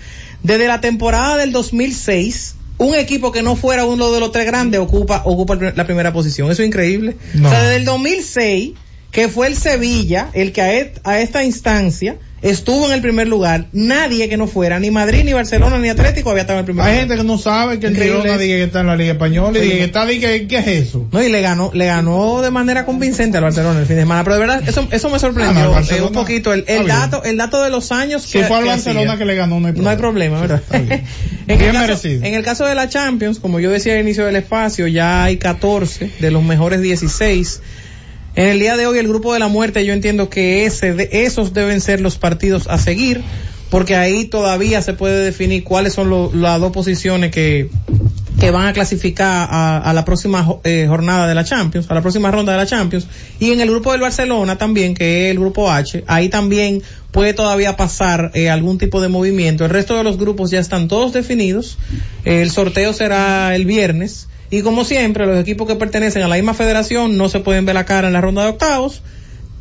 desde 0.44 0.68
la 0.68 0.82
temporada 0.82 1.38
del 1.38 1.52
2006, 1.52 2.56
un 2.78 2.94
equipo 2.94 3.32
que 3.32 3.42
no 3.42 3.56
fuera 3.56 3.86
uno 3.86 4.12
de 4.12 4.20
los 4.20 4.32
tres 4.32 4.46
grandes 4.46 4.80
ocupa, 4.80 5.22
ocupa 5.26 5.56
la 5.56 5.86
primera 5.86 6.14
posición. 6.14 6.52
Eso 6.52 6.62
es 6.62 6.68
increíble. 6.68 7.18
No. 7.34 7.48
O 7.48 7.52
sea, 7.52 7.64
desde 7.64 7.78
el 7.78 7.86
2006, 7.86 8.74
que 9.18 9.30
fue 9.30 9.48
el 9.48 9.56
Sevilla 9.56 10.30
el 10.34 10.52
que 10.52 10.62
a, 10.62 10.74
et- 10.78 11.00
a 11.04 11.20
esta 11.20 11.44
instancia 11.44 12.18
estuvo 12.44 12.86
en 12.86 12.92
el 12.92 13.02
primer 13.02 13.28
lugar, 13.28 13.66
nadie 13.74 14.30
que 14.30 14.38
no 14.38 14.46
fuera, 14.46 14.80
ni 14.80 14.92
Madrid, 14.92 15.24
ni 15.26 15.34
Barcelona, 15.34 15.80
ni 15.80 15.90
Atlético 15.90 16.30
había 16.30 16.42
estado 16.42 16.60
en 16.60 16.62
el 16.62 16.66
primer 16.66 16.86
Hay 16.86 16.92
lugar. 16.92 17.00
gente 17.08 17.18
que 17.18 17.24
no 17.28 17.40
sabe 17.40 17.80
que 17.80 17.88
el 17.88 17.98
Girona 17.98 18.38
diga 18.38 18.58
que 18.58 18.64
está 18.66 18.82
en 18.82 18.86
la 18.86 18.96
Liga 18.96 19.14
Española 19.14 19.58
y 19.58 19.62
Sí. 19.62 19.66
diga 19.70 19.78
que 19.80 19.84
está, 19.86 20.06
diga 20.06 20.30
que, 20.30 20.46
¿qué 20.48 20.58
es 20.60 20.68
eso? 20.68 21.08
No, 21.12 21.24
y 21.24 21.30
le 21.30 21.42
ganó, 21.42 21.72
le 21.74 21.88
ganó 21.88 22.44
de 22.44 22.52
manera 22.52 22.86
convincente 22.86 23.38
al 23.40 23.44
Barcelona 23.44 23.80
el 23.80 23.88
fin 23.88 23.96
de 23.96 24.04
semana, 24.04 24.24
pero 24.24 24.36
de 24.36 24.40
verdad, 24.42 24.70
eso, 24.70 24.88
eso 24.92 25.10
me 25.10 25.18
sorprendió 25.18 25.74
Ah, 25.76 25.82
no, 25.82 25.96
eh, 25.96 26.02
un 26.04 26.12
poquito, 26.14 26.54
el, 26.54 26.64
dato, 26.86 27.24
el 27.24 27.38
dato 27.38 27.64
de 27.64 27.72
los 27.72 27.92
años 27.92 28.22
Si 28.22 28.38
fue 28.44 28.56
al 28.58 28.66
Barcelona 28.66 29.18
que 29.18 29.26
le 29.26 29.34
ganó, 29.34 29.60
no 29.60 29.66
hay 29.70 29.74
No 29.74 29.90
hay 29.90 29.98
problema, 29.98 30.40
¿verdad? 30.40 30.62
en, 30.74 30.92
el 30.92 31.58
Bien 31.58 31.72
caso, 31.72 31.80
merecido. 31.88 32.24
en 32.24 32.36
el 32.36 32.44
caso 32.44 32.68
de 32.68 32.76
la 32.76 32.88
Champions, 32.88 33.40
como 33.40 33.60
yo 33.60 33.72
decía 33.72 33.96
al 33.96 34.02
inicio 34.02 34.28
del 34.28 34.36
espacio, 34.36 34.86
ya 34.86 35.24
hay 35.24 35.38
14 35.38 36.12
de 36.20 36.30
los 36.30 36.44
mejores 36.44 36.82
16. 36.82 37.62
En 38.38 38.46
el 38.46 38.60
día 38.60 38.78
de 38.78 38.86
hoy, 38.86 39.00
el 39.00 39.08
grupo 39.08 39.34
de 39.34 39.40
la 39.40 39.48
muerte, 39.48 39.84
yo 39.84 39.94
entiendo 39.94 40.30
que 40.30 40.68
ese, 40.68 40.94
de, 40.94 41.10
esos 41.12 41.54
deben 41.54 41.82
ser 41.82 42.02
los 42.02 42.20
partidos 42.20 42.68
a 42.68 42.78
seguir, 42.78 43.24
porque 43.72 43.96
ahí 43.96 44.26
todavía 44.26 44.84
se 44.84 44.94
puede 44.94 45.26
definir 45.26 45.64
cuáles 45.64 45.94
son 45.94 46.40
las 46.40 46.62
dos 46.62 46.72
posiciones 46.72 47.32
que, 47.32 47.72
que 48.40 48.52
van 48.52 48.68
a 48.68 48.74
clasificar 48.74 49.48
a, 49.50 49.92
la 49.92 50.06
próxima 50.06 50.48
eh, 50.64 50.86
jornada 50.88 51.28
de 51.28 51.34
la 51.34 51.44
Champions, 51.46 51.90
a 51.90 51.96
la 51.96 52.02
próxima 52.02 52.30
ronda 52.30 52.52
de 52.52 52.60
la 52.60 52.68
Champions. 52.68 53.08
Y 53.40 53.54
en 53.54 53.60
el 53.60 53.72
grupo 53.72 53.92
del 53.92 54.02
Barcelona 54.02 54.56
también, 54.56 54.94
que 54.94 55.26
es 55.26 55.32
el 55.32 55.40
grupo 55.40 55.72
H, 55.72 56.04
ahí 56.06 56.30
también 56.30 56.84
puede 57.10 57.34
todavía 57.34 57.76
pasar 57.76 58.30
eh, 58.36 58.52
algún 58.52 58.78
tipo 58.78 59.02
de 59.02 59.08
movimiento. 59.08 59.66
El 59.66 59.72
resto 59.72 59.98
de 59.98 60.04
los 60.04 60.20
grupos 60.20 60.52
ya 60.52 60.60
están 60.60 60.88
todos 60.88 61.12
definidos. 61.12 61.80
El 62.24 62.52
sorteo 62.52 62.94
será 62.94 63.56
el 63.56 63.66
viernes. 63.66 64.28
Y 64.50 64.62
como 64.62 64.86
siempre, 64.86 65.26
los 65.26 65.38
equipos 65.40 65.68
que 65.68 65.76
pertenecen 65.76 66.22
a 66.24 66.28
la 66.28 66.36
misma 66.36 66.54
federación 66.54 67.18
no 67.18 67.30
se 67.30 67.40
pueden 67.40 67.66
ver 67.66 67.76
la 67.76 67.86
cara 67.86 68.08
en 68.08 68.14
la 68.14 68.22
ronda 68.22 68.44
de 68.44 68.50
octavos. 68.50 69.02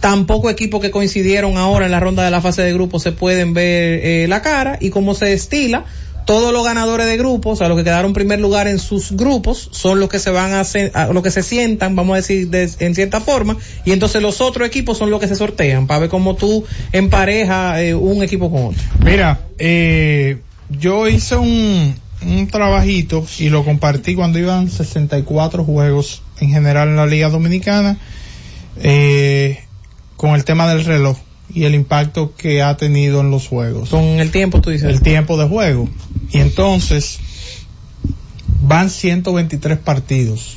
Tampoco 0.00 0.50
equipos 0.50 0.80
que 0.80 0.90
coincidieron 0.90 1.56
ahora 1.56 1.86
en 1.86 1.92
la 1.92 2.00
ronda 2.00 2.24
de 2.24 2.30
la 2.30 2.40
fase 2.42 2.62
de 2.62 2.72
grupos 2.74 3.02
se 3.02 3.12
pueden 3.12 3.54
ver 3.54 4.00
eh, 4.04 4.26
la 4.28 4.42
cara. 4.42 4.76
Y 4.80 4.90
como 4.90 5.14
se 5.14 5.32
estila, 5.32 5.86
todos 6.26 6.52
los 6.52 6.64
ganadores 6.64 7.06
de 7.06 7.16
grupos, 7.16 7.52
o 7.54 7.56
sea, 7.56 7.68
los 7.68 7.78
que 7.78 7.84
quedaron 7.84 8.12
primer 8.12 8.38
lugar 8.40 8.66
en 8.68 8.78
sus 8.78 9.12
grupos, 9.12 9.68
son 9.72 9.98
los 10.00 10.08
que 10.08 10.18
se 10.18 10.30
van 10.30 10.52
a 10.52 10.62
a- 10.94 11.12
los 11.12 11.22
que 11.22 11.30
se 11.30 11.42
sientan, 11.42 11.94
vamos 11.96 12.14
a 12.14 12.16
decir, 12.16 12.48
de- 12.50 12.68
en 12.80 12.94
cierta 12.94 13.20
forma, 13.20 13.56
y 13.84 13.92
entonces 13.92 14.20
los 14.20 14.40
otros 14.40 14.66
equipos 14.66 14.98
son 14.98 15.08
los 15.10 15.20
que 15.20 15.28
se 15.28 15.36
sortean, 15.36 15.86
para 15.86 16.00
ver 16.00 16.08
cómo 16.08 16.34
tú 16.34 16.64
emparejas 16.92 17.78
eh, 17.80 17.94
un 17.94 18.22
equipo 18.24 18.50
con 18.50 18.66
otro. 18.66 18.82
Mira, 19.04 19.40
eh, 19.58 20.38
yo 20.68 21.06
hice 21.08 21.36
un, 21.36 21.94
un 22.26 22.48
trabajito 22.48 23.24
y 23.38 23.48
lo 23.48 23.64
compartí 23.64 24.14
cuando 24.14 24.38
iban 24.38 24.68
64 24.68 25.64
juegos 25.64 26.22
en 26.40 26.50
general 26.50 26.88
en 26.88 26.96
la 26.96 27.06
Liga 27.06 27.28
Dominicana 27.28 27.98
eh, 28.78 29.60
con 30.16 30.34
el 30.34 30.44
tema 30.44 30.68
del 30.68 30.84
reloj 30.84 31.16
y 31.52 31.64
el 31.64 31.74
impacto 31.74 32.34
que 32.36 32.62
ha 32.62 32.76
tenido 32.76 33.20
en 33.20 33.30
los 33.30 33.46
juegos. 33.46 33.90
Con 33.90 34.02
el 34.02 34.30
tiempo, 34.30 34.60
tú 34.60 34.70
dices. 34.70 34.90
El 34.90 35.00
tiempo 35.00 35.38
de 35.38 35.46
juego. 35.46 35.88
Y 36.32 36.38
entonces 36.38 37.18
van 38.62 38.90
123 38.90 39.78
partidos. 39.78 40.56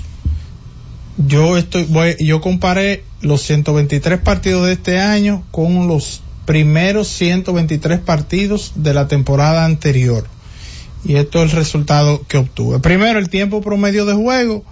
Yo 1.18 1.58
estoy, 1.58 1.84
voy, 1.84 2.16
yo 2.20 2.42
comparé 2.42 3.04
los 3.22 3.42
123 3.44 4.20
partidos 4.22 4.66
de 4.66 4.74
este 4.74 5.00
año 5.00 5.44
con 5.52 5.88
los 5.88 6.22
primeros 6.46 7.08
123 7.10 8.00
partidos 8.00 8.72
de 8.76 8.94
la 8.94 9.08
temporada 9.08 9.66
anterior. 9.66 10.26
Y 11.06 11.16
esto 11.16 11.44
es 11.44 11.52
el 11.52 11.58
resultado 11.58 12.22
que 12.28 12.38
obtuve. 12.38 12.80
Primero, 12.80 13.20
el 13.20 13.30
tiempo 13.30 13.62
promedio 13.62 14.06
de 14.06 14.14
juego. 14.14 14.64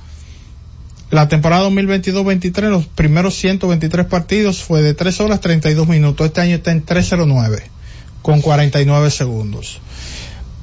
La 1.10 1.30
temporada 1.30 1.70
2022-23, 1.70 2.70
los 2.70 2.86
primeros 2.86 3.36
123 3.36 4.06
partidos 4.08 4.62
fue 4.62 4.82
de 4.82 4.94
3 4.94 5.22
horas 5.22 5.40
32 5.40 5.88
minutos. 5.88 6.28
Este 6.28 6.42
año 6.42 6.56
está 6.56 6.72
en 6.72 6.84
309 6.84 7.64
con 8.22 8.42
49 8.42 9.10
segundos. 9.10 9.80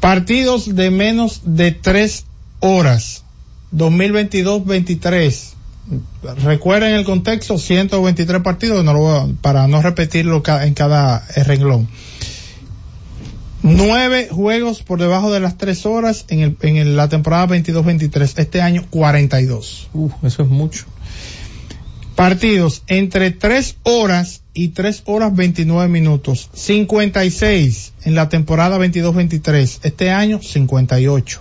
Partidos 0.01 0.75
de 0.75 0.91
menos 0.91 1.41
de 1.45 1.73
3 1.73 2.27
horas. 2.61 3.25
2022-23. 3.75 5.55
Recuerden 6.45 6.95
el 6.95 7.05
contexto, 7.05 7.59
123 7.59 8.43
partidos, 8.43 8.85
no 8.85 8.95
lo 8.95 9.35
para 9.43 9.67
no 9.67 9.83
repetirlo 9.83 10.43
en 10.47 10.75
cada 10.75 11.27
eh, 11.37 11.45
renglón. 11.45 11.89
Nueve 13.67 14.29
juegos 14.31 14.83
por 14.83 15.01
debajo 15.01 15.33
de 15.33 15.41
las 15.41 15.57
tres 15.57 15.87
horas 15.87 16.27
en, 16.29 16.41
el, 16.41 16.57
en 16.61 16.77
el- 16.77 16.97
la 16.97 17.09
temporada 17.09 17.47
22-23. 17.49 18.35
Este 18.37 18.61
año 18.61 18.85
42. 18.91 19.89
Uf, 19.95 20.13
eso 20.23 20.43
es 20.43 20.49
mucho. 20.51 20.85
Partidos 22.15 22.83
entre 22.89 23.31
tres 23.31 23.77
horas 23.83 24.43
y 24.53 24.69
3 24.69 25.03
horas 25.07 25.35
29 25.35 25.89
minutos. 25.89 26.51
56 26.53 27.95
en 28.05 28.15
la 28.15 28.29
temporada 28.29 28.79
22-23. 28.79 29.79
Este 29.83 30.11
año 30.11 30.41
58. 30.43 31.41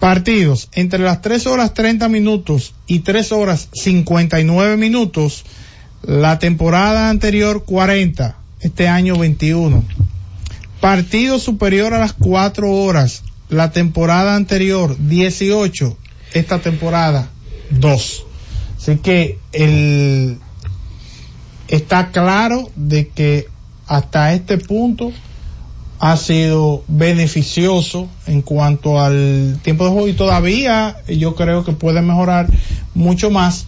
Partidos 0.00 0.68
entre 0.72 0.98
las 0.98 1.22
3 1.22 1.46
horas 1.46 1.72
30 1.72 2.08
minutos 2.08 2.74
y 2.88 2.98
3 2.98 3.30
horas 3.30 3.68
59 3.72 4.76
minutos. 4.76 5.44
La 6.02 6.40
temporada 6.40 7.08
anterior 7.10 7.64
40. 7.64 8.36
Este 8.60 8.88
año 8.88 9.16
21. 9.16 9.84
Partido 10.86 11.40
superior 11.40 11.94
a 11.94 11.98
las 11.98 12.12
4 12.12 12.70
horas. 12.70 13.24
La 13.48 13.72
temporada 13.72 14.36
anterior 14.36 14.96
18. 14.96 15.96
Esta 16.32 16.60
temporada 16.60 17.28
2. 17.70 18.24
Así 18.78 18.96
que 18.98 19.40
el, 19.50 20.38
está 21.66 22.12
claro 22.12 22.70
de 22.76 23.08
que 23.08 23.48
hasta 23.88 24.32
este 24.32 24.58
punto 24.58 25.10
ha 25.98 26.16
sido 26.16 26.84
beneficioso 26.86 28.08
en 28.28 28.42
cuanto 28.42 29.00
al 29.00 29.58
tiempo 29.64 29.86
de 29.86 29.90
juego 29.90 30.06
y 30.06 30.12
todavía 30.12 30.98
yo 31.08 31.34
creo 31.34 31.64
que 31.64 31.72
puede 31.72 32.00
mejorar 32.00 32.46
mucho 32.94 33.32
más 33.32 33.66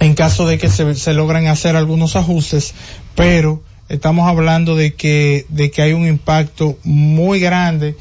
en 0.00 0.14
caso 0.14 0.48
de 0.48 0.58
que 0.58 0.68
se, 0.68 0.96
se 0.96 1.14
logren 1.14 1.46
hacer 1.46 1.76
algunos 1.76 2.16
ajustes, 2.16 2.74
pero 3.14 3.62
estamos 3.88 4.28
hablando 4.28 4.76
de 4.76 4.94
que, 4.94 5.46
de 5.48 5.70
que 5.70 5.82
hay 5.82 5.92
un 5.92 6.06
impacto 6.06 6.78
muy 6.84 7.40
grande, 7.40 7.96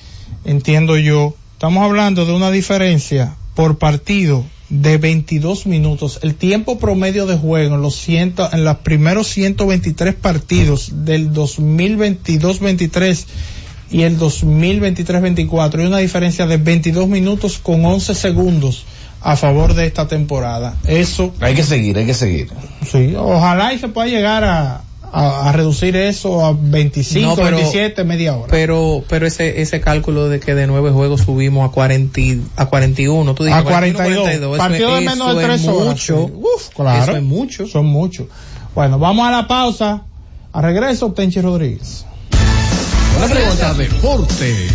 entiendo 0.45 0.97
yo. 0.97 1.36
Estamos 1.53 1.84
hablando 1.84 2.25
de 2.25 2.34
una 2.34 2.51
diferencia 2.51 3.36
por 3.55 3.77
partido 3.77 4.45
de 4.69 4.97
22 4.97 5.67
minutos. 5.67 6.19
El 6.23 6.36
tiempo 6.36 6.79
promedio 6.79 7.25
de 7.25 7.38
juego 7.38 7.75
en 7.75 7.81
los 7.81 7.95
ciento, 7.95 8.49
en 8.51 8.63
los 8.63 8.77
primeros 8.77 9.27
123 9.27 10.15
partidos 10.15 11.05
del 11.05 11.31
2022-23 11.31 13.25
y 13.91 14.01
el 14.01 14.17
2023-24 14.17 15.79
hay 15.79 15.86
una 15.86 15.99
diferencia 15.99 16.47
de 16.47 16.57
22 16.57 17.07
minutos 17.07 17.59
con 17.59 17.86
11 17.86 18.15
segundos 18.15 18.86
a 19.21 19.36
favor 19.38 19.75
de 19.75 19.86
esta 19.86 20.07
temporada. 20.07 20.75
Eso 20.86 21.34
Hay 21.39 21.53
que 21.53 21.63
seguir, 21.63 21.97
hay 21.97 22.05
que 22.05 22.13
seguir. 22.15 22.49
sí, 22.91 23.13
ojalá 23.15 23.73
y 23.73 23.79
se 23.79 23.88
pueda 23.89 24.07
llegar 24.07 24.43
a, 24.43 24.81
a, 25.16 25.47
a 25.49 25.51
reducir 25.51 25.95
eso 25.95 26.43
a 26.43 26.53
25, 26.59 27.30
No, 27.30 27.36
pero- 27.36 27.57
27, 27.57 28.03
media 28.03 28.36
hora. 28.36 28.47
Pero, 28.49 29.03
pero 29.07 29.28
ese, 29.28 29.61
ese 29.61 29.80
cálculo 29.80 30.28
de 30.28 30.39
que 30.39 30.55
de 30.55 30.66
nueve 30.68 30.89
juegos 30.89 31.22
subimos 31.22 31.70
a 31.70 31.72
40, 31.72 32.20
y- 32.20 32.41
a 32.55 32.66
41, 32.66 33.36
tú 33.36 33.43
dices 33.43 33.59
a 33.59 33.64
42. 33.64 34.16
42, 34.24 34.53
eso 34.55 34.57
Partido 34.57 34.89
es- 34.97 34.99
de 35.03 35.09
menos 35.09 35.36
de 35.38 35.43
eso 35.43 35.53
es 35.53 35.61
3 35.61 35.68
horas. 35.68 35.88
mucho. 35.88 36.26
sí. 36.28 36.34
Uf, 36.36 36.70
claro. 36.76 37.03
Eso 37.03 37.16
es 37.18 37.24
mucho. 37.24 37.68
Son 37.68 37.86
muchos. 37.86 38.28
Bueno, 38.74 38.97
vamos 38.97 39.28
a 39.28 39.32
la 39.32 39.47
pausa. 39.47 40.01
A 40.51 40.61
regreso, 40.61 41.11
Tenchi 41.14 41.41
Rodríguez. 41.41 42.05
La 43.20 43.28
pregunta 43.28 43.74
deporte. 43.76 44.68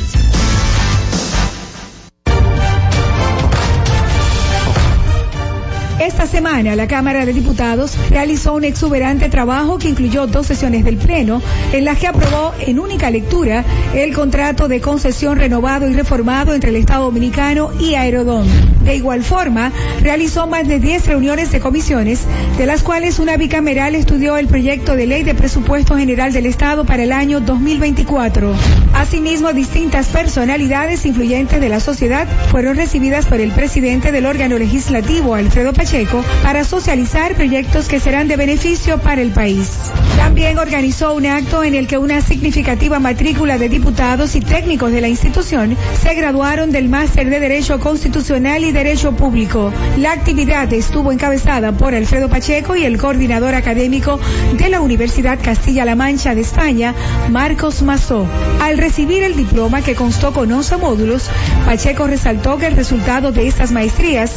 Esta 6.18 6.32
semana 6.32 6.74
la 6.74 6.88
Cámara 6.88 7.24
de 7.24 7.32
Diputados 7.32 7.96
realizó 8.10 8.54
un 8.54 8.64
exuberante 8.64 9.28
trabajo 9.28 9.78
que 9.78 9.88
incluyó 9.88 10.26
dos 10.26 10.48
sesiones 10.48 10.84
del 10.84 10.96
Pleno, 10.96 11.40
en 11.72 11.84
las 11.84 11.96
que 11.96 12.08
aprobó 12.08 12.54
en 12.58 12.80
única 12.80 13.08
lectura 13.08 13.64
el 13.94 14.12
contrato 14.12 14.66
de 14.66 14.80
concesión 14.80 15.38
renovado 15.38 15.88
y 15.88 15.92
reformado 15.92 16.54
entre 16.54 16.70
el 16.70 16.76
Estado 16.76 17.04
Dominicano 17.04 17.70
y 17.78 17.94
Aerodón. 17.94 18.48
De 18.84 18.96
igual 18.96 19.22
forma, 19.22 19.70
realizó 20.00 20.48
más 20.48 20.66
de 20.66 20.80
10 20.80 21.06
reuniones 21.06 21.52
de 21.52 21.60
comisiones, 21.60 22.22
de 22.56 22.66
las 22.66 22.82
cuales 22.82 23.20
una 23.20 23.36
bicameral 23.36 23.94
estudió 23.94 24.38
el 24.38 24.48
proyecto 24.48 24.96
de 24.96 25.06
ley 25.06 25.22
de 25.22 25.36
presupuesto 25.36 25.96
general 25.96 26.32
del 26.32 26.46
Estado 26.46 26.84
para 26.84 27.04
el 27.04 27.12
año 27.12 27.40
2024. 27.40 28.52
Asimismo, 28.94 29.52
distintas 29.52 30.08
personalidades 30.08 31.06
influyentes 31.06 31.60
de 31.60 31.68
la 31.68 31.78
sociedad 31.78 32.26
fueron 32.50 32.76
recibidas 32.76 33.26
por 33.26 33.38
el 33.40 33.52
presidente 33.52 34.10
del 34.10 34.26
órgano 34.26 34.58
legislativo, 34.58 35.34
Alfredo 35.36 35.72
Pacheco, 35.72 36.07
para 36.42 36.64
socializar 36.64 37.34
proyectos 37.34 37.88
que 37.88 38.00
serán 38.00 38.28
de 38.28 38.36
beneficio 38.36 38.98
para 38.98 39.20
el 39.20 39.30
país. 39.30 39.70
También 40.16 40.58
organizó 40.58 41.14
un 41.14 41.26
acto 41.26 41.62
en 41.64 41.74
el 41.74 41.86
que 41.86 41.98
una 41.98 42.20
significativa 42.20 42.98
matrícula 42.98 43.58
de 43.58 43.68
diputados 43.68 44.34
y 44.34 44.40
técnicos 44.40 44.90
de 44.90 45.00
la 45.00 45.08
institución 45.08 45.76
se 46.00 46.14
graduaron 46.14 46.70
del 46.70 46.88
máster 46.88 47.28
de 47.28 47.40
Derecho 47.40 47.78
Constitucional 47.78 48.64
y 48.64 48.72
Derecho 48.72 49.12
Público. 49.12 49.72
La 49.98 50.12
actividad 50.12 50.72
estuvo 50.72 51.12
encabezada 51.12 51.72
por 51.72 51.94
Alfredo 51.94 52.28
Pacheco 52.28 52.74
y 52.76 52.84
el 52.84 52.98
coordinador 52.98 53.54
académico 53.54 54.18
de 54.54 54.68
la 54.68 54.80
Universidad 54.80 55.38
Castilla-La 55.42 55.94
Mancha 55.94 56.34
de 56.34 56.40
España, 56.40 56.94
Marcos 57.30 57.82
Mazó. 57.82 58.26
Al 58.62 58.78
recibir 58.78 59.22
el 59.22 59.36
diploma 59.36 59.82
que 59.82 59.94
constó 59.94 60.32
con 60.32 60.50
11 60.50 60.76
módulos, 60.78 61.28
Pacheco 61.66 62.06
resaltó 62.06 62.58
que 62.58 62.66
el 62.66 62.76
resultado 62.76 63.32
de 63.32 63.46
estas 63.46 63.72
maestrías 63.72 64.32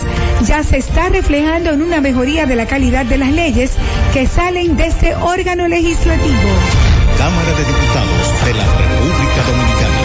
ya 0.45 0.63
se 0.63 0.77
está 0.77 1.09
reflejando 1.09 1.60
en 1.69 1.81
una 1.83 2.01
mejoría 2.01 2.45
de 2.45 2.55
la 2.55 2.65
calidad 2.65 3.05
de 3.05 3.17
las 3.17 3.29
leyes 3.29 3.71
que 4.13 4.25
salen 4.27 4.75
de 4.77 4.87
este 4.87 5.15
órgano 5.15 5.67
legislativo. 5.67 6.49
Cámara 7.17 7.51
de 7.51 7.63
Diputados 7.65 8.45
de 8.45 8.53
la 8.55 8.65
República 8.77 9.43
Dominicana. 9.47 10.01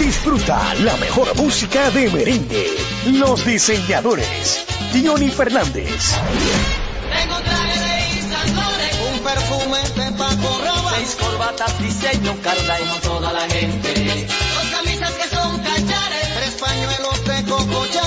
Disfruta 0.00 0.74
la 0.80 0.96
mejor 0.96 1.36
música 1.36 1.90
de 1.90 2.10
merengue. 2.10 2.66
Los 3.06 3.44
diseñadores. 3.46 4.64
Johnny 4.92 5.28
Fernández. 5.30 6.16
Tengo 7.14 7.36
traje 7.40 7.80
de 7.80 8.52
Loren, 8.52 8.96
un 9.12 9.18
perfume 9.20 9.78
de 9.96 10.12
Paco 10.18 10.60
Rabanne, 10.64 10.96
seis 10.96 11.16
corbatas 11.20 11.78
diseño 11.80 12.36
Carla 12.42 12.78
como 12.78 12.96
toda 12.96 13.32
la 13.32 13.48
gente, 13.48 14.26
dos 14.54 14.66
camisas 14.72 15.12
que 15.12 15.28
son 15.34 15.58
cachares, 15.58 16.34
tres 16.36 16.54
pañuelos 16.60 17.24
de 17.24 17.50
Coco 17.50 17.83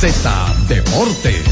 Z 0.00 0.54
Deportes. 0.66 1.44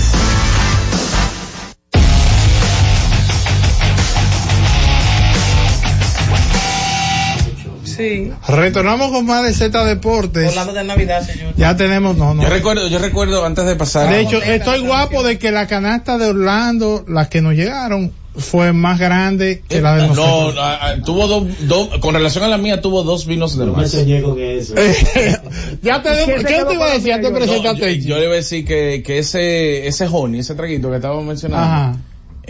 Sí. 7.84 8.32
Retornamos 8.49 9.11
con 9.11 9.26
más 9.26 9.44
de 9.44 9.53
Z 9.53 9.84
Deportes. 9.84 10.49
Hablando 10.49 10.72
de 10.72 10.84
Navidad, 10.84 11.26
señor. 11.26 11.53
Ya 11.59 11.76
tenemos, 11.76 12.16
no, 12.16 12.32
no. 12.32 12.42
Yo 12.42 12.49
recuerdo, 12.49 12.88
yo 12.88 12.99
recuerdo 12.99 13.44
antes 13.44 13.66
de 13.66 13.76
pasar. 13.76 14.09
De 14.09 14.20
hecho, 14.20 14.40
estoy 14.42 14.80
guapo 14.80 15.22
de 15.22 15.38
que 15.38 15.53
la 15.53 15.66
canasta 15.66 16.16
de 16.16 16.28
Orlando, 16.30 17.05
las 17.07 17.28
que 17.28 17.42
nos 17.42 17.53
llegaron, 17.53 18.14
fue 18.39 18.72
más 18.72 18.99
grande 18.99 19.62
que 19.68 19.80
la 19.80 19.97
de 19.97 20.03
no, 20.03 20.14
nosotros. 20.14 20.57
ah, 20.59 20.78
ah, 20.80 20.95
tuvo 21.05 21.26
dos, 21.26 21.45
dos, 21.68 21.99
con 21.99 22.14
relación 22.14 22.45
a 22.45 22.49
la 22.49 22.57
mía, 22.59 22.80
tuvo 22.80 23.03
dos 23.03 23.26
vinos 23.26 23.59
de 23.59 23.66
No 23.66 23.72
más. 23.72 23.93
con 23.93 24.39
eso. 24.41 24.74
ya 25.82 26.03
te 26.03 26.09
¿Qué 26.11 26.45
¿Qué 26.47 26.64
te 26.64 26.74
iba 26.74 26.86
a 26.86 26.95
decir 26.95 27.14
No, 27.20 27.32
presentarte? 27.34 27.99
yo, 28.01 28.09
yo 28.09 28.16
le 28.18 28.24
iba 28.24 28.32
a 28.32 28.36
decir 28.36 28.64
que, 28.64 29.03
que 29.05 29.18
ese, 29.18 29.86
ese 29.86 30.07
honey, 30.11 30.41
ese 30.41 30.55
traguito 30.55 30.89
que 30.91 30.97
estábamos 30.97 31.24
mencionando, 31.24 31.66
Ajá. 31.66 31.97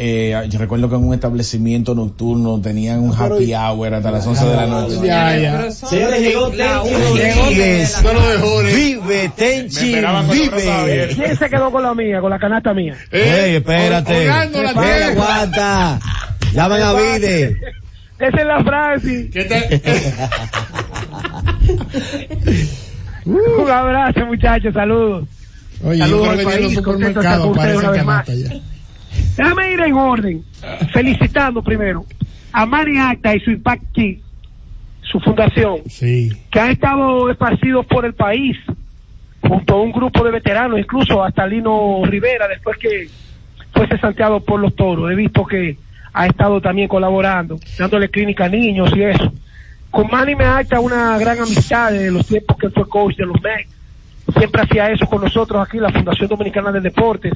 Eh, 0.01 0.46
yo 0.49 0.59
recuerdo 0.59 0.88
que 0.88 0.94
en 0.94 1.05
un 1.05 1.12
establecimiento 1.12 1.94
nocturno 1.94 2.61
tenían 2.61 3.01
un 3.01 3.12
happy 3.12 3.53
hour 3.53 3.94
hasta 3.94 4.11
las 4.12 4.26
11 4.26 4.44
de 4.46 4.57
la 4.57 4.66
noche. 4.66 4.94
Ya, 5.03 5.36
ya. 5.36 5.70
Señores, 5.72 6.20
llegó. 6.20 6.51
Vive, 8.62 9.32
Tenchi, 9.36 9.92
¿Quién 9.92 10.30
vive. 10.30 11.36
se 11.36 11.51
quedó 11.51 11.70
con 11.72 11.82
la 11.82 11.94
mía, 11.94 12.20
con 12.20 12.30
la 12.30 12.38
canasta 12.38 12.72
mía? 12.72 12.96
Ey, 13.11 13.57
espérate. 13.57 14.30
Aguanta. 14.30 15.99
Llaman 16.53 16.82
a 16.82 16.92
Vide. 16.94 17.57
Esa 18.18 18.40
es 18.40 18.46
la 18.46 18.64
frase. 18.64 19.30
Un 23.24 23.70
abrazo, 23.70 24.26
muchachos, 24.26 24.72
saludos. 24.72 25.24
Oye, 25.84 25.99
yo 25.99 26.05
Saludos 26.05 26.28
creo 26.28 26.49
que 26.49 26.61
los 26.61 26.72
supermercados 26.72 27.57
aparecen 27.57 27.94
ya. 27.94 28.24
Déjame 29.39 29.72
ir 29.72 29.80
en 29.80 29.95
orden, 29.95 30.45
felicitando 30.93 31.62
primero 31.62 32.05
a 32.53 32.66
Mari 32.66 32.99
Acta 32.99 33.36
y 33.36 33.41
su 33.41 33.53
Impact 33.53 33.84
su 35.03 35.20
fundación, 35.20 35.78
Sí. 35.86 36.30
que 36.51 36.59
han 36.59 36.70
estado 36.72 37.30
esparcidos 37.30 37.86
por 37.86 38.05
el 38.05 38.14
país, 38.14 38.57
junto 39.41 39.74
a 39.74 39.80
un 39.80 39.93
grupo 39.93 40.24
de 40.24 40.32
veteranos, 40.32 40.78
incluso 40.80 41.22
hasta 41.22 41.47
Lino 41.47 42.03
Rivera, 42.05 42.49
después 42.49 42.76
que 42.78 43.07
fuese 43.72 43.97
santeado 43.99 44.41
por 44.41 44.59
los 44.59 44.74
toros. 44.74 45.11
He 45.11 45.14
visto 45.14 45.47
que 45.47 45.78
ha 46.12 46.26
estado 46.26 46.61
también 46.61 46.89
colaborando, 46.89 47.61
dándole 47.78 48.09
clínica 48.09 48.47
a 48.47 48.49
niños 48.49 48.91
y 48.97 49.03
eso. 49.05 49.32
Con 49.93 50.09
Manny 50.11 50.34
me 50.34 50.45
acta 50.45 50.80
una 50.80 51.16
gran 51.16 51.39
amistad 51.39 51.93
de 51.93 52.11
los 52.11 52.26
tiempos 52.26 52.59
que 52.59 52.70
fue 52.70 52.89
coach 52.89 53.16
de 53.16 53.26
los 53.26 53.41
Mets. 53.41 53.70
Siempre 54.36 54.62
hacía 54.62 54.91
eso 54.91 55.07
con 55.07 55.22
nosotros 55.22 55.64
aquí, 55.64 55.78
la 55.78 55.91
Fundación 55.91 56.28
Dominicana 56.28 56.72
de 56.72 56.80
Deportes. 56.80 57.34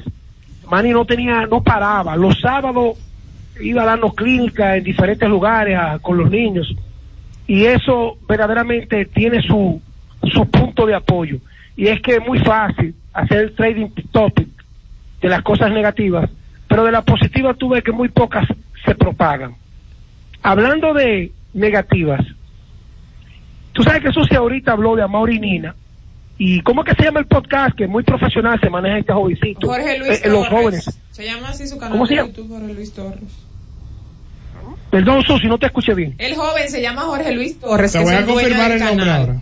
Manny 0.69 0.91
no 0.91 1.05
tenía, 1.05 1.45
no 1.45 1.61
paraba. 1.61 2.15
Los 2.15 2.39
sábados 2.39 2.97
iba 3.61 3.83
a 3.83 3.85
darnos 3.85 4.13
clínica 4.15 4.77
en 4.77 4.83
diferentes 4.83 5.27
lugares 5.29 5.77
con 6.01 6.17
los 6.17 6.29
niños. 6.29 6.73
Y 7.47 7.65
eso 7.65 8.17
verdaderamente 8.27 9.05
tiene 9.05 9.41
su, 9.41 9.81
su 10.31 10.49
punto 10.49 10.85
de 10.85 10.95
apoyo. 10.95 11.37
Y 11.75 11.87
es 11.87 12.01
que 12.01 12.15
es 12.15 12.25
muy 12.25 12.39
fácil 12.39 12.95
hacer 13.13 13.53
trading 13.55 13.89
topic 14.11 14.47
de 15.21 15.29
las 15.29 15.41
cosas 15.41 15.71
negativas, 15.71 16.29
pero 16.67 16.83
de 16.83 16.91
las 16.91 17.03
positivas 17.03 17.57
tú 17.57 17.69
ves 17.69 17.83
que 17.83 17.91
muy 17.91 18.09
pocas 18.09 18.47
se 18.85 18.95
propagan. 18.95 19.55
Hablando 20.41 20.93
de 20.93 21.31
negativas, 21.53 22.21
tú 23.71 23.83
sabes 23.83 24.01
que 24.01 24.11
Sucia 24.11 24.39
ahorita 24.39 24.73
habló 24.73 24.95
de 24.95 25.03
Amaury 25.03 25.39
Nina, 25.39 25.75
y 26.45 26.61
¿cómo 26.61 26.83
es 26.83 26.89
que 26.89 26.95
se 26.95 27.03
llama 27.07 27.19
el 27.21 27.25
podcast 27.27 27.73
que 27.77 27.87
muy 27.87 28.03
profesional 28.03 28.59
se 28.59 28.69
maneja 28.69 28.97
este 28.97 29.13
jovencito? 29.13 29.67
Jorge 29.67 29.97
Luis 29.99 30.11
Eh, 30.11 30.21
eh, 30.25 30.29
los 30.29 30.43
Torres. 30.49 30.59
jóvenes. 30.61 30.99
Se 31.11 31.23
llama 31.25 31.49
así 31.49 31.67
su 31.67 31.77
canal 31.77 31.91
¿Cómo 31.93 32.05
se 32.05 32.13
de 32.15 32.19
llama? 32.19 32.29
YouTube, 32.33 32.49
Jorge 32.49 32.73
Luis 32.73 32.93
Torres. 32.93 33.19
Perdón, 34.91 35.23
Susi, 35.23 35.47
no 35.47 35.57
te 35.57 35.65
escuché 35.67 35.93
bien. 35.93 36.15
El 36.17 36.35
joven 36.35 36.69
se 36.69 36.81
llama 36.81 37.03
Jorge 37.03 37.31
Luis 37.33 37.59
Torres, 37.59 37.91
Te 37.91 37.99
que 37.99 38.03
voy 38.03 38.13
a 38.13 38.25
confirmar 38.25 38.71
el 38.71 38.79
nombre 38.79 39.05
canal. 39.05 39.21
ahora. 39.21 39.41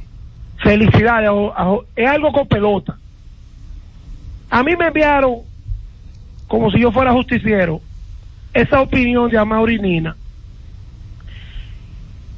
Felicidades, 0.63 1.29
a- 1.29 1.63
a- 1.63 1.77
es 1.95 2.07
algo 2.07 2.31
con 2.31 2.47
pelota. 2.47 2.97
A 4.49 4.63
mí 4.63 4.75
me 4.77 4.87
enviaron, 4.87 5.37
como 6.47 6.69
si 6.71 6.79
yo 6.81 6.91
fuera 6.91 7.11
justiciero, 7.13 7.81
esa 8.53 8.81
opinión 8.81 9.29
de 9.29 9.37
Amaury 9.37 9.79
Nina. 9.79 10.15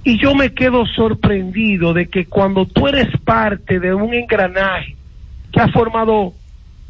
Y 0.03 0.21
yo 0.21 0.35
me 0.35 0.53
quedo 0.53 0.85
sorprendido 0.85 1.93
de 1.93 2.07
que 2.07 2.25
cuando 2.25 2.65
tú 2.65 2.87
eres 2.87 3.07
parte 3.23 3.79
de 3.79 3.93
un 3.93 4.13
engranaje 4.13 4.95
que 5.51 5.61
ha 5.61 5.69
formado 5.69 6.33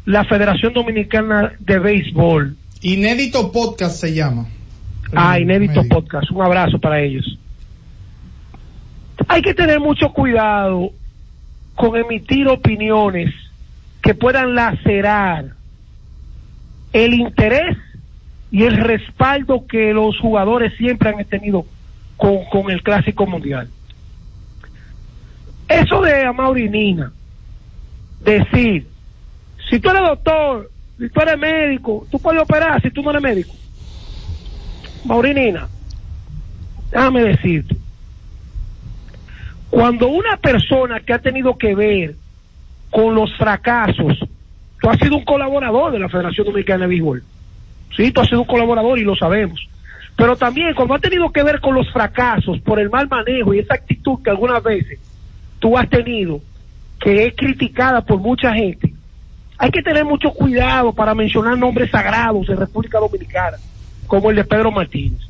la 0.04 0.24
Federación 0.24 0.72
Dominicana 0.72 1.52
de 1.60 1.78
Béisbol, 1.78 2.56
Inédito 2.82 3.50
Podcast 3.50 3.98
se 3.98 4.12
llama. 4.12 4.46
Ah, 5.14 5.38
Inédito 5.38 5.82
Podcast. 5.88 6.30
Un 6.30 6.42
abrazo 6.42 6.78
para 6.78 7.00
ellos. 7.00 7.38
Hay 9.28 9.40
que 9.40 9.54
tener 9.54 9.80
mucho 9.80 10.12
cuidado 10.12 10.90
con 11.76 11.96
emitir 11.96 12.46
opiniones 12.48 13.32
que 14.02 14.14
puedan 14.14 14.54
lacerar 14.54 15.54
el 16.92 17.14
interés 17.14 17.76
y 18.50 18.64
el 18.64 18.76
respaldo 18.76 19.66
que 19.66 19.92
los 19.94 20.18
jugadores 20.20 20.76
siempre 20.76 21.10
han 21.10 21.24
tenido 21.24 21.66
con, 22.16 22.44
con 22.46 22.70
el 22.70 22.82
Clásico 22.82 23.26
Mundial. 23.26 23.68
Eso 25.68 26.00
de 26.02 26.24
Amaury 26.24 26.68
Nina, 26.68 27.12
decir, 28.20 28.86
si 29.68 29.80
tú 29.80 29.90
eres 29.90 30.02
doctor, 30.02 30.70
si 30.98 31.08
tú 31.08 31.20
eres 31.20 31.38
médico, 31.38 32.06
tú 32.10 32.18
puedes 32.18 32.42
operar 32.42 32.80
si 32.82 32.90
tú 32.90 33.02
no 33.02 33.10
eres 33.10 33.22
médico. 33.22 33.54
Maurinina, 35.04 35.68
déjame 36.90 37.22
decirte, 37.22 37.76
cuando 39.70 40.08
una 40.08 40.36
persona 40.36 41.00
que 41.00 41.12
ha 41.12 41.18
tenido 41.18 41.58
que 41.58 41.74
ver 41.74 42.14
con 42.90 43.14
los 43.14 43.36
fracasos, 43.36 44.18
tú 44.80 44.88
has 44.88 44.98
sido 44.98 45.16
un 45.16 45.24
colaborador 45.24 45.92
de 45.92 45.98
la 45.98 46.08
Federación 46.08 46.46
Dominicana 46.46 46.82
de 46.82 46.86
Béisbol, 46.86 47.22
sí, 47.96 48.12
tú 48.12 48.20
has 48.20 48.28
sido 48.28 48.42
un 48.42 48.46
colaborador 48.46 48.98
y 48.98 49.02
lo 49.02 49.16
sabemos, 49.16 49.68
pero 50.16 50.36
también 50.36 50.74
cuando 50.74 50.94
ha 50.94 50.98
tenido 50.98 51.30
que 51.30 51.42
ver 51.42 51.60
con 51.60 51.74
los 51.74 51.90
fracasos 51.92 52.60
por 52.60 52.78
el 52.78 52.90
mal 52.90 53.08
manejo 53.08 53.52
y 53.52 53.58
esa 53.58 53.74
actitud 53.74 54.22
que 54.22 54.30
algunas 54.30 54.62
veces 54.62 54.98
tú 55.58 55.76
has 55.76 55.88
tenido, 55.88 56.40
que 57.00 57.26
es 57.26 57.34
criticada 57.36 58.00
por 58.00 58.18
mucha 58.18 58.52
gente, 58.52 58.94
hay 59.58 59.70
que 59.70 59.82
tener 59.82 60.04
mucho 60.04 60.30
cuidado 60.30 60.92
para 60.92 61.14
mencionar 61.14 61.56
nombres 61.58 61.90
sagrados 61.90 62.48
en 62.48 62.56
República 62.56 62.98
Dominicana, 62.98 63.56
como 64.06 64.30
el 64.30 64.36
de 64.36 64.44
Pedro 64.44 64.70
Martínez. 64.70 65.20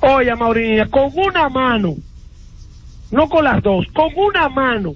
Oye, 0.00 0.34
Maurinia, 0.34 0.86
con 0.86 1.10
una 1.14 1.48
mano, 1.48 1.94
no 3.10 3.28
con 3.28 3.44
las 3.44 3.62
dos, 3.62 3.86
con 3.92 4.08
una 4.16 4.48
mano, 4.48 4.94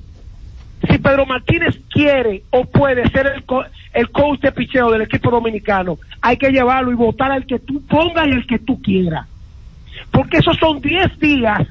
si 0.89 0.99
Pedro 0.99 1.27
Martínez 1.27 1.79
quiere 1.91 2.43
o 2.51 2.65
puede 2.65 3.09
ser 3.11 3.27
el, 3.27 3.45
el 3.95 4.11
coach 4.11 4.41
de 4.41 4.53
picheo 4.53 4.91
del 4.91 5.03
equipo 5.03 5.31
dominicano, 5.31 5.99
hay 6.21 6.37
que 6.37 6.51
llevarlo 6.51 6.91
y 6.91 6.97
votar 6.97 7.33
al 7.33 7.47
que 7.47 7.59
tú 7.59 7.81
pongas 7.87 8.27
y 8.29 8.33
al 8.33 8.47
que 8.47 8.59
tú 8.59 8.81
quieras. 8.83 9.27
Porque 10.11 10.39
esos 10.39 10.57
son 10.57 10.81
10 10.81 11.19
días, 11.19 11.67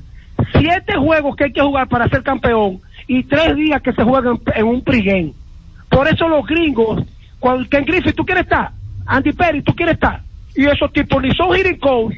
7 0.53 0.95
juegos 0.95 1.35
que 1.35 1.45
hay 1.45 1.53
que 1.53 1.61
jugar 1.61 1.87
para 1.87 2.07
ser 2.07 2.23
campeón 2.23 2.79
y 3.07 3.23
3 3.23 3.55
días 3.55 3.81
que 3.81 3.93
se 3.93 4.03
juegan 4.03 4.39
en, 4.45 4.61
en 4.61 4.65
un 4.65 4.81
pregame. 4.81 5.33
Por 5.89 6.07
eso 6.07 6.27
los 6.27 6.45
gringos, 6.45 7.03
cuando 7.39 7.67
Ken 7.69 7.85
Griffith, 7.85 8.15
¿tú 8.15 8.25
quieres 8.25 8.45
estar? 8.45 8.71
Andy 9.05 9.33
Perry, 9.33 9.61
¿tú 9.61 9.75
quieres 9.75 9.95
estar? 9.95 10.21
Y 10.55 10.65
esos 10.65 10.91
tipos 10.93 11.21
ni 11.21 11.31
son 11.31 11.55
hitting 11.55 11.79
coach, 11.79 12.15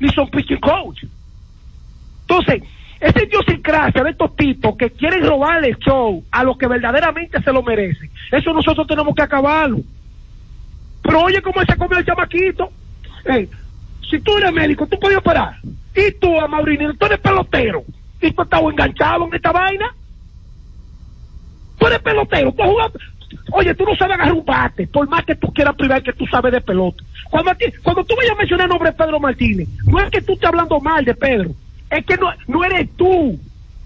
ni 0.00 0.08
son 0.10 0.28
pitching 0.28 0.60
coach. 0.60 1.04
Entonces, 2.22 2.62
esa 3.08 3.22
idiosincrasia 3.22 4.02
de 4.02 4.10
estos 4.10 4.34
tipos 4.36 4.76
que 4.76 4.90
quieren 4.90 5.26
robarle 5.26 5.68
el 5.68 5.76
show 5.78 6.24
a 6.30 6.44
los 6.44 6.56
que 6.56 6.66
verdaderamente 6.66 7.42
se 7.42 7.52
lo 7.52 7.62
merecen, 7.62 8.10
eso 8.32 8.52
nosotros 8.52 8.86
tenemos 8.86 9.14
que 9.14 9.22
acabarlo. 9.22 9.78
Pero 11.02 11.20
oye 11.20 11.42
cómo 11.42 11.60
se 11.64 11.76
comió 11.76 11.98
el 11.98 12.04
chamaquito. 12.06 12.70
Eh, 13.26 13.48
si 14.10 14.20
tú 14.20 14.36
eres 14.38 14.52
médico, 14.52 14.86
tú 14.86 14.98
puedes 14.98 15.18
operar. 15.18 15.56
Y 15.94 16.12
tú, 16.18 16.38
Amaurini, 16.40 16.96
tú 16.96 17.06
eres 17.06 17.18
pelotero. 17.20 17.84
Y 18.20 18.30
tú 18.32 18.42
estás 18.42 18.60
enganchado 18.62 19.26
en 19.26 19.34
esta 19.34 19.52
vaina. 19.52 19.94
Tú 21.78 21.86
eres 21.86 21.98
pelotero, 22.00 22.54
Oye, 23.52 23.74
tú 23.74 23.84
no 23.84 23.94
sabes 23.96 24.14
agarrar 24.14 24.32
un 24.34 24.44
bate, 24.44 24.86
por 24.86 25.08
más 25.08 25.24
que 25.24 25.34
tú 25.34 25.52
quieras 25.52 25.74
privar 25.74 26.02
que 26.02 26.12
tú 26.12 26.24
sabes 26.26 26.52
de 26.52 26.60
pelota. 26.60 27.02
Cuando, 27.30 27.52
ti- 27.56 27.72
cuando 27.82 28.04
tú 28.04 28.14
vayas 28.16 28.32
a 28.32 28.36
mencionar 28.36 28.64
el 28.66 28.70
nombre 28.70 28.90
de 28.90 28.96
Pedro 28.96 29.18
Martínez, 29.20 29.68
no 29.86 30.00
es 30.00 30.10
que 30.10 30.20
tú 30.22 30.34
estés 30.34 30.48
hablando 30.48 30.78
mal 30.80 31.04
de 31.04 31.14
Pedro, 31.14 31.50
es 31.90 32.04
que 32.04 32.16
no, 32.16 32.28
no 32.48 32.64
eres 32.64 32.88
tú, 32.96 33.38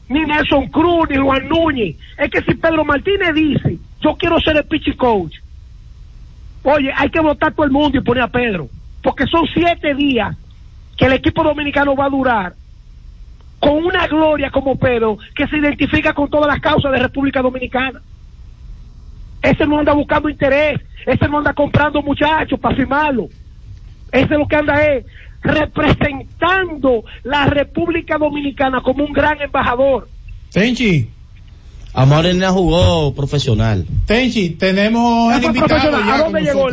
ni 0.09 0.20
Nelson 0.20 0.68
Cruz, 0.68 1.09
ni 1.11 1.16
Juan 1.16 1.49
Núñez. 1.49 1.96
Es 2.16 2.30
que 2.30 2.42
si 2.42 2.55
Pedro 2.55 2.84
Martínez 2.84 3.34
dice, 3.34 3.78
yo 4.01 4.16
quiero 4.16 4.40
ser 4.40 4.57
el 4.57 4.64
pitching 4.64 4.96
coach, 4.96 5.36
oye, 6.62 6.92
hay 6.94 7.11
que 7.11 7.20
votar 7.20 7.53
todo 7.53 7.66
el 7.66 7.72
mundo 7.72 7.99
y 7.99 8.03
poner 8.03 8.24
a 8.24 8.28
Pedro, 8.28 8.68
porque 9.03 9.26
son 9.26 9.46
siete 9.53 9.94
días 9.94 10.36
que 10.96 11.07
el 11.07 11.12
equipo 11.12 11.42
dominicano 11.42 11.94
va 11.94 12.07
a 12.07 12.11
durar 12.11 12.55
con 13.61 13.84
una 13.84 14.07
gloria 14.07 14.51
como 14.51 14.78
Pedro 14.78 15.18
que 15.34 15.46
se 15.46 15.59
identifica 15.59 16.12
con 16.12 16.30
todas 16.30 16.46
las 16.46 16.61
causas 16.61 16.92
de 16.92 16.99
República 16.99 17.42
Dominicana. 17.42 18.01
Ese 19.42 19.66
no 19.66 19.78
anda 19.78 19.92
buscando 19.92 20.28
interés, 20.28 20.80
ese 21.07 21.28
no 21.28 21.38
anda 21.38 21.53
comprando 21.53 22.03
muchachos 22.03 22.59
para 22.59 22.76
firmarlo. 22.76 23.28
Ese 24.11 24.34
lo 24.34 24.46
que 24.46 24.57
anda 24.57 24.84
es 24.84 25.05
representando 25.43 27.05
la 27.24 27.47
República 27.47 28.18
Dominicana 28.18 28.80
como 28.82 29.05
un 29.05 29.12
gran 29.12 29.41
embajador. 29.41 30.09
Tenchi, 30.53 31.09
Amorena 31.95 32.51
jugó 32.51 33.14
profesional. 33.14 33.86
Tenchi, 34.07 34.51
tenemos 34.51 35.34
el 35.34 35.41
Fue 35.41 35.49
invitado 35.49 35.91
ya 36.05 36.14
¿A 36.14 36.18
dónde 36.18 36.41
llegó? 36.43 36.68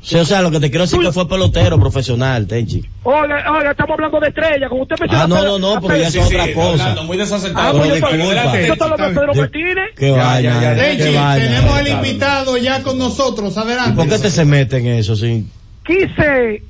Sí, 0.00 0.14
o 0.16 0.24
sea, 0.24 0.40
lo 0.42 0.50
que 0.50 0.60
te 0.60 0.70
quiero 0.70 0.84
decir 0.84 1.00
que 1.00 1.12
fue 1.12 1.28
pelotero 1.28 1.78
profesional, 1.78 2.46
Tenchi. 2.46 2.82
Oiga, 3.02 3.44
oiga, 3.52 3.72
estamos 3.72 3.94
hablando 3.94 4.20
de 4.20 4.28
estrella. 4.28 4.68
Como 4.68 4.82
usted 4.82 4.96
menciona 5.00 5.24
Ah, 5.24 5.26
no, 5.26 5.42
no, 5.42 5.58
no, 5.58 5.80
porque 5.80 6.00
ya 6.00 6.06
Pedro- 6.08 6.20
es 6.22 6.26
otra 6.28 6.54
cosa. 6.54 7.02
muy 7.02 7.16
Ah, 7.16 7.20
desacertado. 7.20 7.78
pues 7.78 7.88
yo 8.00 8.06
Pero 8.08 8.16
yo 8.16 8.96
Pedro 8.96 9.34
Martínez. 9.34 9.90
Qué 9.96 10.10
vaina, 10.12 10.74
Tenchi, 10.76 11.02
tenemos 11.04 11.80
el 11.80 11.88
invitado 11.88 12.56
ya 12.56 12.82
con 12.82 12.96
nosotros. 12.96 13.54
¿Y 13.56 13.58
Adelante. 13.60 13.96
por 13.96 14.08
qué 14.08 14.18
te 14.18 14.30
se 14.30 14.44
mete 14.44 14.78
en 14.78 14.86
eso? 14.86 15.14
Sí? 15.16 15.46
quise 15.84 16.62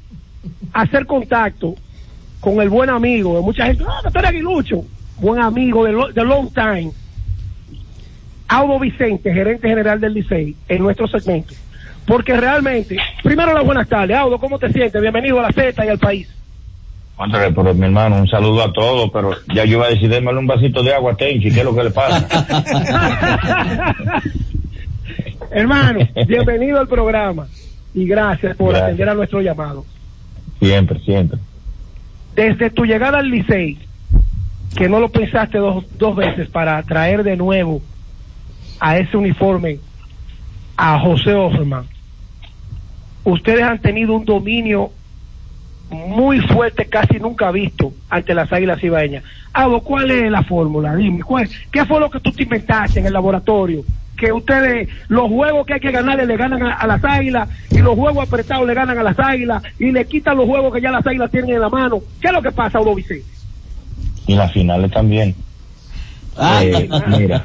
hacer 0.72 1.06
contacto 1.06 1.74
con 2.40 2.60
el 2.60 2.68
buen 2.68 2.90
amigo 2.90 3.36
de 3.36 3.42
mucha 3.42 3.66
gente. 3.66 3.84
Ah, 3.88 4.08
eres 4.14 4.24
aguilucho. 4.30 4.84
Buen 5.18 5.40
amigo 5.42 5.84
de, 5.84 5.92
lo- 5.92 6.12
de 6.12 6.24
long 6.24 6.48
time. 6.52 6.92
Audo 8.48 8.78
Vicente, 8.78 9.32
gerente 9.32 9.68
general 9.68 10.00
del 10.00 10.14
Licey, 10.14 10.56
en 10.68 10.82
nuestro 10.82 11.06
segmento. 11.08 11.54
Porque 12.06 12.34
realmente, 12.36 12.96
primero 13.22 13.52
las 13.52 13.64
buenas 13.64 13.88
tardes. 13.88 14.16
Audo, 14.16 14.38
¿cómo 14.38 14.58
te 14.58 14.72
sientes? 14.72 15.02
Bienvenido 15.02 15.38
a 15.40 15.42
la 15.42 15.52
Z 15.52 15.84
y 15.84 15.88
al 15.88 15.98
país. 15.98 16.28
André, 17.18 17.50
pero 17.52 17.74
mi 17.74 17.84
hermano, 17.86 18.16
un 18.16 18.28
saludo 18.28 18.62
a 18.62 18.72
todos, 18.72 19.10
pero 19.12 19.32
ya 19.52 19.64
yo 19.64 19.78
iba 19.78 19.86
a 19.86 19.90
decir, 19.90 20.08
démosle 20.08 20.38
un 20.38 20.46
vasito 20.46 20.84
de 20.84 20.94
agua 20.94 21.12
a 21.12 21.16
Tenchi, 21.16 21.50
¿qué 21.50 21.58
es 21.58 21.64
lo 21.64 21.74
que 21.74 21.82
le 21.84 21.90
pasa? 21.90 22.28
Hermano, 25.50 26.00
bienvenido 26.26 26.78
al 26.78 26.88
programa. 26.88 27.46
Y 27.94 28.06
gracias 28.06 28.56
por 28.56 28.68
Gracias. 28.70 28.84
atender 28.86 29.08
a 29.08 29.14
nuestro 29.14 29.40
llamado. 29.40 29.84
Siempre, 30.58 30.98
siempre. 31.00 31.38
desde 32.34 32.70
tu 32.70 32.84
llegada 32.84 33.18
al 33.18 33.30
Licey, 33.30 33.78
que 34.76 34.88
no 34.88 35.00
lo 35.00 35.08
pensaste 35.08 35.58
dos, 35.58 35.84
dos 35.98 36.14
veces 36.14 36.48
para 36.48 36.80
traer 36.84 37.22
de 37.24 37.36
nuevo 37.36 37.80
a 38.78 38.96
ese 38.98 39.16
uniforme 39.16 39.78
a 40.76 40.98
José 41.00 41.34
Offerman, 41.34 41.84
ustedes 43.24 43.62
han 43.62 43.80
tenido 43.80 44.14
un 44.14 44.24
dominio 44.24 44.92
muy 45.90 46.38
fuerte, 46.40 46.86
casi 46.86 47.18
nunca 47.18 47.50
visto, 47.50 47.92
ante 48.10 48.34
las 48.34 48.52
águilas 48.52 48.82
ibaeñas. 48.84 49.24
Ado, 49.52 49.80
¿cuál 49.80 50.10
es 50.10 50.30
la 50.30 50.42
fórmula? 50.42 50.94
Dime, 50.94 51.22
¿cuál- 51.22 51.48
¿qué 51.72 51.84
fue 51.86 51.98
lo 51.98 52.10
que 52.10 52.20
tú 52.20 52.30
te 52.30 52.42
inventaste 52.44 53.00
en 53.00 53.06
el 53.06 53.12
laboratorio? 53.12 53.82
Que 54.18 54.32
ustedes, 54.32 54.88
los 55.08 55.28
juegos 55.28 55.64
que 55.64 55.74
hay 55.74 55.80
que 55.80 55.92
ganarle 55.92 56.26
le 56.26 56.36
ganan 56.36 56.62
a, 56.62 56.74
a 56.74 56.86
las 56.86 57.04
águilas 57.04 57.48
y 57.70 57.78
los 57.78 57.94
juegos 57.94 58.26
apretados 58.26 58.66
le 58.66 58.74
ganan 58.74 58.98
a 58.98 59.02
las 59.02 59.18
águilas 59.18 59.62
y 59.78 59.92
le 59.92 60.04
quitan 60.06 60.36
los 60.36 60.46
juegos 60.46 60.74
que 60.74 60.80
ya 60.80 60.90
las 60.90 61.06
águilas 61.06 61.30
tienen 61.30 61.54
en 61.54 61.60
la 61.60 61.68
mano. 61.68 62.00
¿Qué 62.20 62.26
es 62.26 62.32
lo 62.32 62.42
que 62.42 62.50
pasa, 62.50 62.78
Audo 62.78 62.94
Vicente? 62.94 63.24
Y 64.26 64.34
las 64.34 64.52
finales 64.52 64.90
también. 64.90 65.34
Eh, 66.40 66.88
mira, 67.18 67.44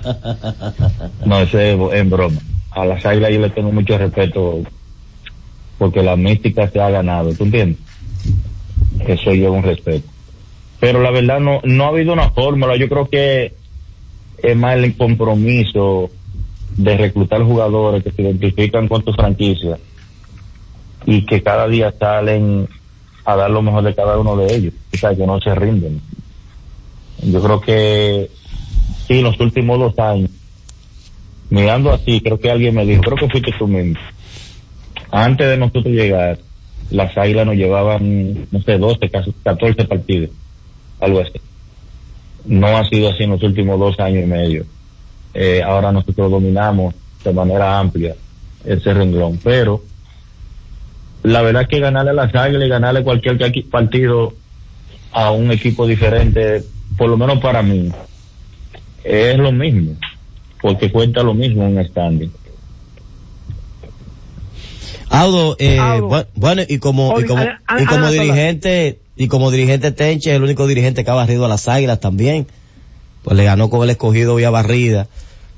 no, 1.25 1.39
ese 1.39 1.73
es 1.73 1.79
en 1.93 2.09
broma. 2.09 2.39
A 2.71 2.85
las 2.85 3.05
águilas 3.05 3.31
yo 3.31 3.39
le 3.39 3.49
tengo 3.49 3.71
mucho 3.71 3.97
respeto 3.97 4.61
porque 5.77 6.03
la 6.03 6.15
mística 6.15 6.67
se 6.69 6.79
ha 6.79 6.89
ganado, 6.89 7.33
¿tú 7.33 7.43
entiendes? 7.43 7.77
Eso 9.07 9.33
yo 9.33 9.51
un 9.51 9.63
respeto. 9.63 10.07
Pero 10.79 11.01
la 11.01 11.11
verdad 11.11 11.39
no, 11.39 11.61
no 11.63 11.85
ha 11.85 11.89
habido 11.89 12.13
una 12.13 12.29
fórmula, 12.31 12.75
yo 12.77 12.89
creo 12.89 13.09
que 13.09 13.53
es 14.41 14.57
más 14.57 14.75
el 14.75 14.95
compromiso 14.97 16.09
de 16.77 16.97
reclutar 16.97 17.43
jugadores 17.43 18.03
que 18.03 18.11
se 18.11 18.21
identifican 18.21 18.87
con 18.87 19.03
tu 19.03 19.13
franquicia 19.13 19.77
y 21.05 21.25
que 21.25 21.43
cada 21.43 21.67
día 21.67 21.93
salen 21.99 22.67
a 23.25 23.35
dar 23.35 23.51
lo 23.51 23.61
mejor 23.61 23.83
de 23.83 23.95
cada 23.95 24.17
uno 24.17 24.35
de 24.37 24.53
ellos, 24.53 24.73
o 24.93 24.97
sea, 24.97 25.15
que 25.15 25.25
no 25.25 25.39
se 25.39 25.53
rinden. 25.55 26.01
Yo 27.21 27.41
creo 27.41 27.61
que 27.61 28.29
sí, 29.07 29.21
los 29.21 29.39
últimos 29.39 29.79
dos 29.79 29.99
años, 29.99 30.29
mirando 31.49 31.91
así, 31.91 32.21
creo 32.21 32.39
que 32.39 32.51
alguien 32.51 32.75
me 32.75 32.85
dijo, 32.85 33.01
creo 33.01 33.17
que 33.17 33.29
fuiste 33.29 33.53
tú 33.57 33.67
mismo, 33.67 33.99
antes 35.11 35.47
de 35.47 35.57
nosotros 35.57 35.93
llegar, 35.93 36.39
las 36.89 37.17
águilas 37.17 37.45
nos 37.45 37.55
llevaban, 37.55 38.47
no 38.51 38.61
sé, 38.61 38.77
12, 38.77 39.09
casi 39.09 39.31
14 39.43 39.85
partidos, 39.85 40.31
algo 40.99 41.21
así. 41.21 41.39
No 42.45 42.67
ha 42.77 42.83
sido 42.85 43.09
así 43.09 43.23
en 43.23 43.31
los 43.31 43.43
últimos 43.43 43.79
dos 43.79 43.99
años 43.99 44.23
y 44.23 44.27
medio. 44.27 44.65
Eh, 45.33 45.61
ahora 45.63 45.91
nosotros 45.91 46.29
dominamos 46.29 46.93
de 47.23 47.33
manera 47.33 47.79
amplia 47.79 48.15
ese 48.65 48.93
renglón, 48.93 49.39
pero 49.43 49.81
la 51.23 51.41
verdad 51.41 51.63
es 51.63 51.67
que 51.69 51.79
ganarle 51.79 52.11
a 52.11 52.13
las 52.13 52.35
águilas 52.35 52.65
y 52.67 52.69
ganarle 52.69 53.03
cualquier 53.03 53.37
partido 53.69 54.33
a 55.11 55.31
un 55.31 55.51
equipo 55.51 55.87
diferente, 55.87 56.63
por 56.97 57.09
lo 57.09 57.17
menos 57.17 57.39
para 57.39 57.61
mí, 57.63 57.91
es 59.03 59.37
lo 59.37 59.51
mismo, 59.51 59.95
porque 60.61 60.91
cuenta 60.91 61.23
lo 61.23 61.33
mismo 61.33 61.65
un 61.65 61.83
standing. 61.85 62.31
Audo, 65.09 65.55
eh, 65.59 65.77
bu- 66.09 66.25
bueno, 66.35 66.61
y 66.67 66.77
como, 66.79 67.09
y 67.19 67.25
como, 67.25 67.41
y 67.79 67.85
como 67.85 68.05
dirigente, 68.11 68.99
y 69.15 69.27
como 69.27 69.51
dirigente 69.51 69.91
Tenche 69.91 70.31
es 70.31 70.35
el 70.37 70.43
único 70.43 70.65
dirigente 70.67 71.03
que 71.03 71.11
ha 71.11 71.15
barrido 71.15 71.45
a 71.45 71.49
las 71.49 71.67
águilas 71.67 71.99
también. 71.99 72.47
Pues 73.23 73.37
le 73.37 73.43
ganó 73.45 73.69
con 73.69 73.83
el 73.83 73.89
escogido 73.91 74.35
vía 74.35 74.49
barrida 74.49 75.07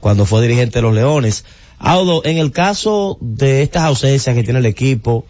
cuando 0.06 0.28
fue 0.28 0.44
dirigente 0.44 0.78
de 0.78 0.82
los 0.84 0.94
Leones. 0.94 1.46
Audo, 1.80 2.24
en 2.26 2.38
el 2.38 2.52
caso 2.52 3.18
de 3.22 3.64
estas 3.64 3.86
ausencias 3.86 4.36
que 4.36 4.44
tiene 4.44 4.60
el 4.60 4.68
equipo, 4.68 5.26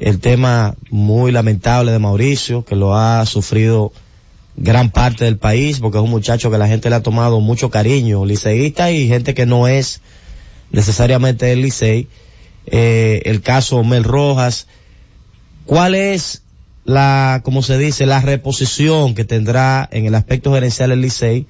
el 0.00 0.20
tema 0.20 0.74
muy 0.88 1.32
lamentable 1.32 1.92
de 1.92 1.98
Mauricio, 1.98 2.64
que 2.64 2.76
lo 2.76 2.96
ha 2.96 3.26
sufrido 3.26 3.92
gran 4.56 4.88
parte 4.88 5.26
del 5.26 5.36
país, 5.36 5.80
porque 5.80 5.98
es 5.98 6.04
un 6.04 6.08
muchacho 6.08 6.50
que 6.50 6.56
la 6.56 6.66
gente 6.66 6.88
le 6.88 6.96
ha 6.96 7.02
tomado 7.02 7.40
mucho 7.40 7.68
cariño, 7.68 8.24
liceísta 8.24 8.90
y 8.90 9.06
gente 9.06 9.34
que 9.34 9.44
no 9.44 9.68
es 9.68 10.00
necesariamente 10.70 11.44
del 11.44 11.60
Licey. 11.60 12.08
Eh, 12.64 13.20
el 13.26 13.42
caso 13.42 13.84
Mel 13.84 14.04
Rojas. 14.04 14.66
¿Cuál 15.66 15.94
es 15.94 16.40
la, 16.86 17.42
como 17.44 17.60
se 17.60 17.76
dice, 17.76 18.06
la 18.06 18.22
reposición 18.22 19.14
que 19.14 19.26
tendrá 19.26 19.86
en 19.92 20.06
el 20.06 20.14
aspecto 20.14 20.54
gerencial 20.54 20.90
el 20.90 21.02
Licey 21.02 21.46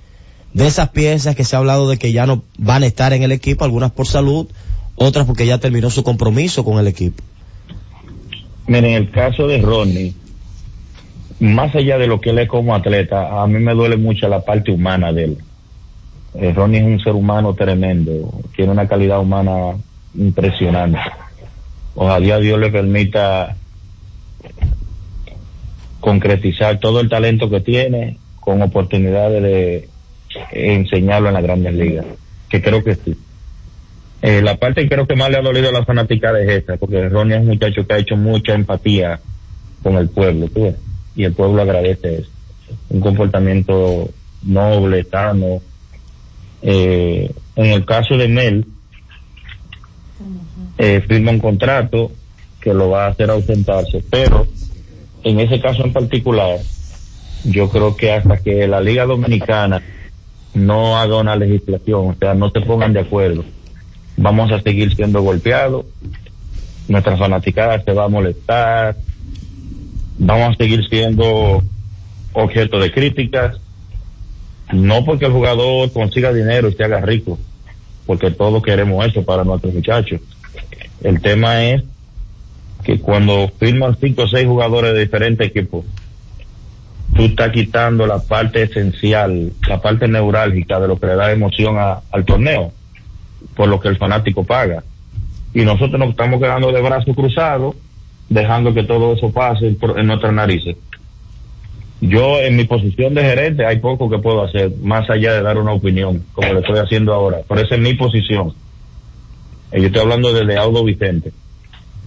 de 0.57 0.67
esas 0.67 0.89
piezas 0.89 1.37
que 1.37 1.45
se 1.45 1.55
ha 1.55 1.59
hablado 1.59 1.87
de 1.87 1.99
que 1.99 2.13
ya 2.13 2.25
no 2.25 2.43
van 2.57 2.83
a 2.83 2.87
estar 2.87 3.13
en 3.13 3.23
el 3.23 3.31
equipo, 3.31 3.67
algunas 3.67 3.91
por 3.91 4.07
salud, 4.07 4.47
otras 4.95 5.27
porque 5.27 5.45
ya 5.45 5.59
terminó 5.59 5.91
su 5.91 6.03
compromiso 6.03 6.65
con 6.65 6.79
el 6.79 6.87
equipo? 6.87 7.23
Miren, 8.67 8.95
el 8.95 9.11
caso 9.11 9.47
de 9.47 9.61
Ronnie, 9.61 10.15
más 11.41 11.75
allá 11.75 11.99
de 11.99 12.07
lo 12.07 12.23
que 12.23 12.31
él 12.31 12.39
es 12.39 12.49
como 12.49 12.75
atleta, 12.75 13.43
a 13.43 13.47
mí 13.47 13.59
me 13.59 13.75
duele 13.75 13.99
mucho 13.99 14.29
la 14.29 14.41
parte 14.47 14.73
humana 14.73 15.13
de 15.13 15.25
él. 15.25 15.39
Eh, 16.33 16.55
Ronnie 16.55 16.81
es 16.81 16.87
un 16.87 17.01
ser 17.01 17.13
humano 17.13 17.53
tremendo, 17.53 18.41
tiene 18.57 18.73
una 18.73 18.89
calidad 18.89 19.21
humana 19.21 19.77
impresionante. 20.15 21.01
Ojalá 21.95 22.39
Dios 22.39 22.59
le 22.59 22.71
permita 22.71 23.57
concretizar 26.01 26.81
todo 26.81 27.01
el 27.01 27.11
talento 27.11 27.51
que 27.51 27.61
tiene 27.61 28.17
con 28.41 28.63
oportunidades 28.63 29.43
de 29.43 29.89
enseñarlo 30.53 31.29
en 31.29 31.35
las 31.35 31.43
grandes 31.43 31.75
ligas, 31.75 32.07
que 32.49 32.63
creo 32.63 32.83
que 32.83 32.95
sí. 32.95 33.17
Eh, 34.23 34.41
la 34.43 34.57
parte 34.57 34.83
que 34.83 34.89
creo 34.89 35.07
que 35.07 35.17
más 35.17 35.31
le 35.31 35.37
ha 35.37 35.43
dolido 35.43 35.69
a 35.69 35.73
la 35.73 35.85
fanática 35.85 36.39
es 36.39 36.49
esta, 36.49 36.77
porque 36.77 37.09
Ronnie 37.09 37.37
es 37.37 37.41
un 37.41 37.49
muchacho 37.49 37.87
que 37.87 37.95
ha 37.95 37.99
hecho 37.99 38.17
mucha 38.17 38.55
empatía 38.55 39.21
con 39.83 39.97
el 39.97 40.09
pueblo, 40.09 40.49
¿tú 40.49 40.65
ves? 40.65 40.75
y 41.17 41.25
el 41.25 41.33
pueblo 41.33 41.63
agradece 41.63 42.19
eso. 42.19 42.31
Un 42.91 43.01
comportamiento 43.01 44.11
noble, 44.43 45.05
sano. 45.05 45.63
Eh, 46.63 47.31
en 47.57 47.67
el 47.67 47.85
caso 47.85 48.17
de 48.17 48.29
Mel, 48.29 48.67
eh, 50.79 51.03
firma 51.09 51.31
un 51.31 51.41
contrato 51.41 52.13
que 52.61 52.75
lo 52.75 52.91
va 52.91 53.07
a 53.07 53.11
hacer 53.11 53.31
ausentarse, 53.31 54.05
pero 54.11 54.47
en 55.25 55.41
ese 55.41 55.61
caso 55.61 55.85
en 55.85 55.93
particular, 55.93 56.59
yo 57.45 57.71
creo 57.71 57.97
que 57.97 58.13
hasta 58.13 58.39
que 58.39 58.67
la 58.67 58.81
Liga 58.81 59.07
Dominicana 59.07 59.83
no 60.57 60.97
haga 60.97 61.19
una 61.19 61.37
legislación, 61.37 62.09
o 62.09 62.15
sea, 62.19 62.33
no 62.33 62.51
se 62.51 62.63
pongan 62.63 62.95
de 62.95 63.01
acuerdo, 63.01 63.45
vamos 64.17 64.51
a 64.51 64.63
seguir 64.63 64.95
siendo 64.95 65.21
golpeados, 65.21 65.85
nuestra 66.89 67.17
fanaticada 67.19 67.83
se 67.83 67.93
va 67.93 68.05
a 68.05 68.09
molestar, 68.09 68.97
vamos 70.19 70.55
a 70.55 70.57
seguir 70.57 70.89
siendo 70.89 71.63
objeto 72.33 72.81
de 72.81 72.91
críticas, 72.91 73.61
no 74.73 75.05
porque 75.05 75.27
el 75.27 75.33
jugador 75.33 75.93
consiga 75.93 76.33
dinero 76.33 76.71
y 76.71 76.73
se 76.73 76.85
haga 76.85 77.03
rico, 77.03 77.39
porque 78.07 78.31
todos 78.31 78.63
queremos 78.63 79.05
eso 79.05 79.23
para 79.27 79.45
nuestros 79.45 79.75
muchachos. 79.75 80.23
El 81.03 81.21
tema 81.21 81.65
es 81.65 81.83
que 82.83 82.99
cuando 82.99 83.53
firman 83.59 83.99
cinco 84.01 84.23
o 84.23 84.29
seis 84.29 84.47
jugadores 84.47 84.95
de 84.95 85.01
diferentes 85.01 85.49
equipos, 85.49 85.85
tú 87.17 87.23
estás 87.25 87.51
quitando 87.51 88.07
la 88.07 88.19
parte 88.19 88.63
esencial, 88.63 89.53
la 89.69 89.81
parte 89.81 90.07
neurálgica 90.09 90.79
de 90.81 90.89
lo 90.89 90.99
que 90.99 91.07
le 91.07 91.17
da 91.17 91.33
emoción 91.33 91.79
a- 91.79 92.01
al 92.11 92.25
torneo. 92.25 92.73
por 93.55 93.69
lo 93.69 93.81
que 93.81 93.89
el 93.89 93.97
fanático 93.97 94.45
paga. 94.45 94.83
Y 95.55 95.63
nosotros 95.63 95.99
nos 95.99 96.11
estamos 96.11 96.41
quedando 96.41 96.73
de 96.73 96.83
brazos 96.83 97.15
cruzados, 97.15 97.75
dejando 98.29 98.75
que 98.75 98.83
todo 98.83 99.15
eso 99.15 99.31
pase 99.31 99.71
por- 99.81 99.99
en 99.99 100.07
nuestras 100.07 100.33
narices. 100.33 100.77
Yo, 102.01 102.41
en 102.41 102.57
mi 102.57 102.65
posición 102.65 103.15
de 103.15 103.23
gerente, 103.23 103.65
hay 103.65 103.79
poco 103.79 104.11
que 104.11 104.19
puedo 104.19 104.43
hacer, 104.45 104.73
más 104.83 105.09
allá 105.09 105.33
de 105.35 105.43
dar 105.43 105.57
una 105.57 105.73
opinión, 105.73 106.25
como 106.33 106.53
lo 106.53 106.59
estoy 106.61 106.79
haciendo 106.79 107.15
ahora. 107.15 107.39
Pero 107.49 107.61
esa 107.63 107.77
es 107.77 107.81
mi 107.81 107.95
posición. 107.95 108.53
Eh, 109.73 109.81
Yo 109.81 109.87
estoy 109.87 110.03
hablando 110.03 110.33
desde 110.33 110.59
Audo 110.59 110.85
Vicente. 110.85 111.33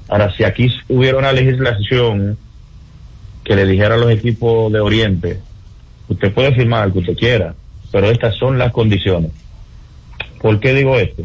Ahora, 0.08 0.32
si 0.36 0.44
aquí 0.44 0.72
hubiera 0.88 1.18
una 1.18 1.32
legislación 1.32 2.38
que 3.50 3.56
le 3.56 3.66
dijera 3.66 3.96
a 3.96 3.98
los 3.98 4.12
equipos 4.12 4.72
de 4.72 4.80
Oriente, 4.80 5.40
usted 6.08 6.32
puede 6.32 6.54
firmar 6.54 6.86
lo 6.86 6.94
que 6.94 7.00
usted 7.00 7.18
quiera, 7.18 7.56
pero 7.92 8.12
estas 8.12 8.36
son 8.36 8.60
las 8.60 8.72
condiciones. 8.72 9.32
¿Por 10.40 10.60
qué 10.60 10.72
digo 10.72 10.96
esto? 11.00 11.24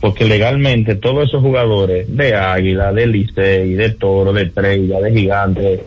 Porque 0.00 0.24
legalmente 0.24 0.96
todos 0.96 1.28
esos 1.28 1.40
jugadores 1.40 2.08
de 2.08 2.34
Águila, 2.34 2.92
de 2.92 3.06
Licey, 3.06 3.74
de 3.74 3.90
Toro, 3.90 4.32
de 4.32 4.42
Estrella, 4.42 4.98
de 4.98 5.12
Gigante, 5.12 5.84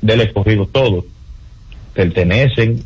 del 0.00 0.22
Escogido, 0.22 0.64
todos 0.64 1.04
pertenecen 1.92 2.82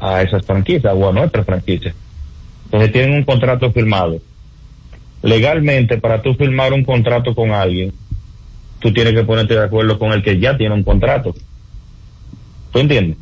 a 0.00 0.20
esas 0.20 0.44
franquicias 0.44 0.92
o 0.94 1.08
a 1.08 1.12
nuestras 1.12 1.46
franquicias. 1.46 1.94
Entonces 2.66 2.92
tienen 2.92 3.14
un 3.14 3.24
contrato 3.24 3.72
firmado. 3.72 4.20
Legalmente, 5.22 5.96
para 5.96 6.20
tú 6.20 6.34
firmar 6.34 6.74
un 6.74 6.84
contrato 6.84 7.34
con 7.34 7.52
alguien, 7.52 7.94
tú 8.80 8.92
tienes 8.92 9.14
que 9.14 9.24
ponerte 9.24 9.54
de 9.54 9.64
acuerdo 9.64 9.98
con 9.98 10.12
el 10.12 10.22
que 10.22 10.38
ya 10.38 10.56
tiene 10.56 10.74
un 10.74 10.84
contrato. 10.84 11.34
¿Tú 12.72 12.78
entiendes? 12.78 13.16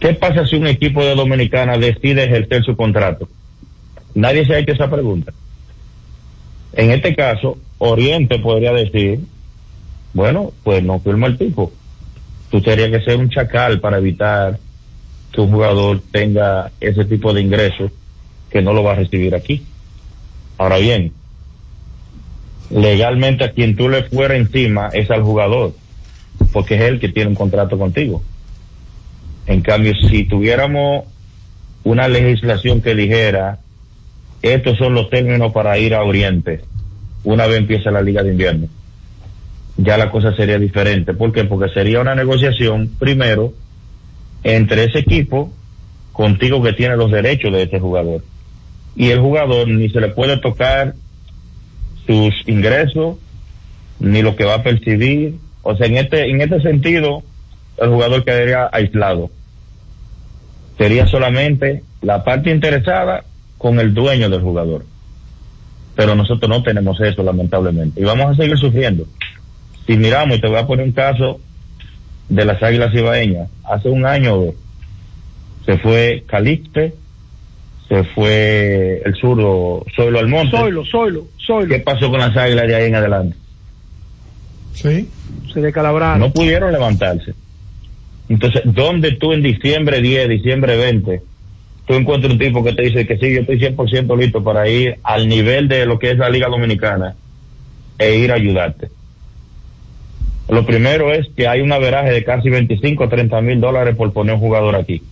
¿Qué 0.00 0.14
pasa 0.14 0.46
si 0.46 0.56
un 0.56 0.66
equipo 0.66 1.04
de 1.04 1.14
Dominicana 1.14 1.78
decide 1.78 2.24
ejercer 2.24 2.64
su 2.64 2.76
contrato? 2.76 3.28
Nadie 4.14 4.44
se 4.44 4.54
ha 4.54 4.58
hecho 4.58 4.72
esa 4.72 4.90
pregunta. 4.90 5.32
En 6.72 6.90
este 6.90 7.14
caso, 7.14 7.58
Oriente 7.78 8.38
podría 8.38 8.72
decir, 8.72 9.20
bueno, 10.12 10.52
pues 10.64 10.82
no 10.82 11.00
firma 11.00 11.26
el 11.28 11.38
tipo. 11.38 11.72
Tú 12.50 12.60
tendrías 12.60 12.90
que 12.90 13.04
ser 13.04 13.18
un 13.18 13.30
chacal 13.30 13.80
para 13.80 13.98
evitar 13.98 14.58
que 15.32 15.40
un 15.40 15.52
jugador 15.52 16.02
tenga 16.10 16.72
ese 16.80 17.04
tipo 17.04 17.32
de 17.32 17.40
ingresos 17.40 17.92
que 18.50 18.62
no 18.62 18.72
lo 18.72 18.82
va 18.82 18.92
a 18.92 18.96
recibir 18.96 19.34
aquí. 19.34 19.64
Ahora 20.58 20.78
bien, 20.78 21.12
legalmente 22.70 23.44
a 23.44 23.52
quien 23.52 23.76
tú 23.76 23.88
le 23.88 24.04
fuera 24.04 24.36
encima 24.36 24.88
es 24.92 25.10
al 25.10 25.22
jugador, 25.22 25.74
porque 26.52 26.76
es 26.76 26.82
él 26.82 27.00
que 27.00 27.08
tiene 27.08 27.30
un 27.30 27.36
contrato 27.36 27.78
contigo. 27.78 28.22
En 29.46 29.60
cambio, 29.62 29.92
si 30.08 30.24
tuviéramos 30.24 31.04
una 31.82 32.08
legislación 32.08 32.80
que 32.82 32.94
dijera, 32.94 33.58
estos 34.42 34.78
son 34.78 34.94
los 34.94 35.10
términos 35.10 35.52
para 35.52 35.78
ir 35.78 35.94
a 35.94 36.02
Oriente, 36.02 36.60
una 37.24 37.46
vez 37.46 37.58
empieza 37.58 37.90
la 37.90 38.02
Liga 38.02 38.22
de 38.22 38.30
Invierno, 38.30 38.68
ya 39.76 39.96
la 39.98 40.10
cosa 40.10 40.34
sería 40.36 40.58
diferente. 40.58 41.14
¿Por 41.14 41.32
qué? 41.32 41.44
Porque 41.44 41.72
sería 41.72 42.00
una 42.00 42.14
negociación, 42.14 42.90
primero, 42.98 43.52
entre 44.44 44.84
ese 44.84 45.00
equipo 45.00 45.52
contigo 46.12 46.62
que 46.62 46.72
tiene 46.72 46.96
los 46.96 47.10
derechos 47.10 47.52
de 47.52 47.62
ese 47.62 47.80
jugador. 47.80 48.22
Y 48.94 49.08
el 49.08 49.20
jugador 49.20 49.68
ni 49.68 49.88
se 49.88 50.00
le 50.00 50.08
puede 50.08 50.36
tocar 50.36 50.94
sus 52.10 52.34
ingresos, 52.48 53.18
ni 54.00 54.20
lo 54.20 54.34
que 54.34 54.44
va 54.44 54.54
a 54.54 54.62
percibir. 54.64 55.36
O 55.62 55.76
sea, 55.76 55.86
en 55.86 55.96
este, 55.96 56.28
en 56.28 56.40
este 56.40 56.60
sentido, 56.60 57.22
el 57.78 57.88
jugador 57.88 58.24
quedaría 58.24 58.68
aislado. 58.72 59.30
Sería 60.76 61.06
solamente 61.06 61.84
la 62.02 62.24
parte 62.24 62.50
interesada 62.50 63.22
con 63.58 63.78
el 63.78 63.94
dueño 63.94 64.28
del 64.28 64.40
jugador. 64.40 64.84
Pero 65.94 66.16
nosotros 66.16 66.48
no 66.48 66.64
tenemos 66.64 67.00
eso, 67.00 67.22
lamentablemente. 67.22 68.00
Y 68.00 68.04
vamos 68.04 68.32
a 68.32 68.34
seguir 68.34 68.58
sufriendo. 68.58 69.06
Si 69.86 69.96
miramos, 69.96 70.38
y 70.38 70.40
te 70.40 70.48
voy 70.48 70.58
a 70.58 70.66
poner 70.66 70.86
un 70.86 70.92
caso 70.92 71.40
de 72.28 72.44
las 72.44 72.60
águilas 72.60 72.92
ibaeñas, 72.92 73.48
hace 73.62 73.88
un 73.88 74.04
año 74.04 74.46
se 75.64 75.78
fue 75.78 76.24
Calixte, 76.26 76.94
se 77.90 78.04
fue 78.04 79.02
el 79.04 79.14
zurdo 79.16 79.84
Zoilo 79.96 80.20
Almonte. 80.20 80.56
Zoilo, 80.56 80.84
Zoilo, 80.84 81.26
Zoilo. 81.44 81.68
¿Qué 81.74 81.80
pasó 81.80 82.08
con 82.08 82.20
las 82.20 82.36
águilas 82.36 82.68
de 82.68 82.76
ahí 82.76 82.86
en 82.86 82.94
adelante? 82.94 83.36
Sí. 84.74 85.08
Se 85.52 85.60
descalabraron. 85.60 86.20
No 86.20 86.32
pudieron 86.32 86.70
levantarse. 86.70 87.34
Entonces, 88.28 88.62
¿dónde 88.64 89.16
tú 89.16 89.32
en 89.32 89.42
diciembre 89.42 90.00
10, 90.00 90.28
diciembre 90.28 90.76
20, 90.76 91.20
tú 91.84 91.94
encuentras 91.94 92.32
un 92.32 92.38
tipo 92.38 92.62
que 92.62 92.74
te 92.74 92.82
dice 92.82 93.08
que 93.08 93.18
sí, 93.18 93.34
yo 93.34 93.40
estoy 93.40 93.58
100% 93.58 94.16
listo 94.16 94.44
para 94.44 94.68
ir 94.68 94.98
al 95.02 95.26
nivel 95.26 95.66
de 95.66 95.84
lo 95.84 95.98
que 95.98 96.12
es 96.12 96.16
la 96.16 96.30
Liga 96.30 96.46
Dominicana 96.46 97.16
e 97.98 98.18
ir 98.18 98.30
a 98.30 98.36
ayudarte? 98.36 98.88
Lo 100.48 100.64
primero 100.64 101.12
es 101.12 101.26
que 101.36 101.48
hay 101.48 101.60
un 101.60 101.72
averaje 101.72 102.12
de 102.12 102.22
casi 102.22 102.50
25 102.50 103.02
o 103.02 103.08
30 103.08 103.40
mil 103.40 103.60
dólares 103.60 103.96
por 103.96 104.12
poner 104.12 104.36
un 104.36 104.40
jugador 104.40 104.76
aquí. 104.76 105.02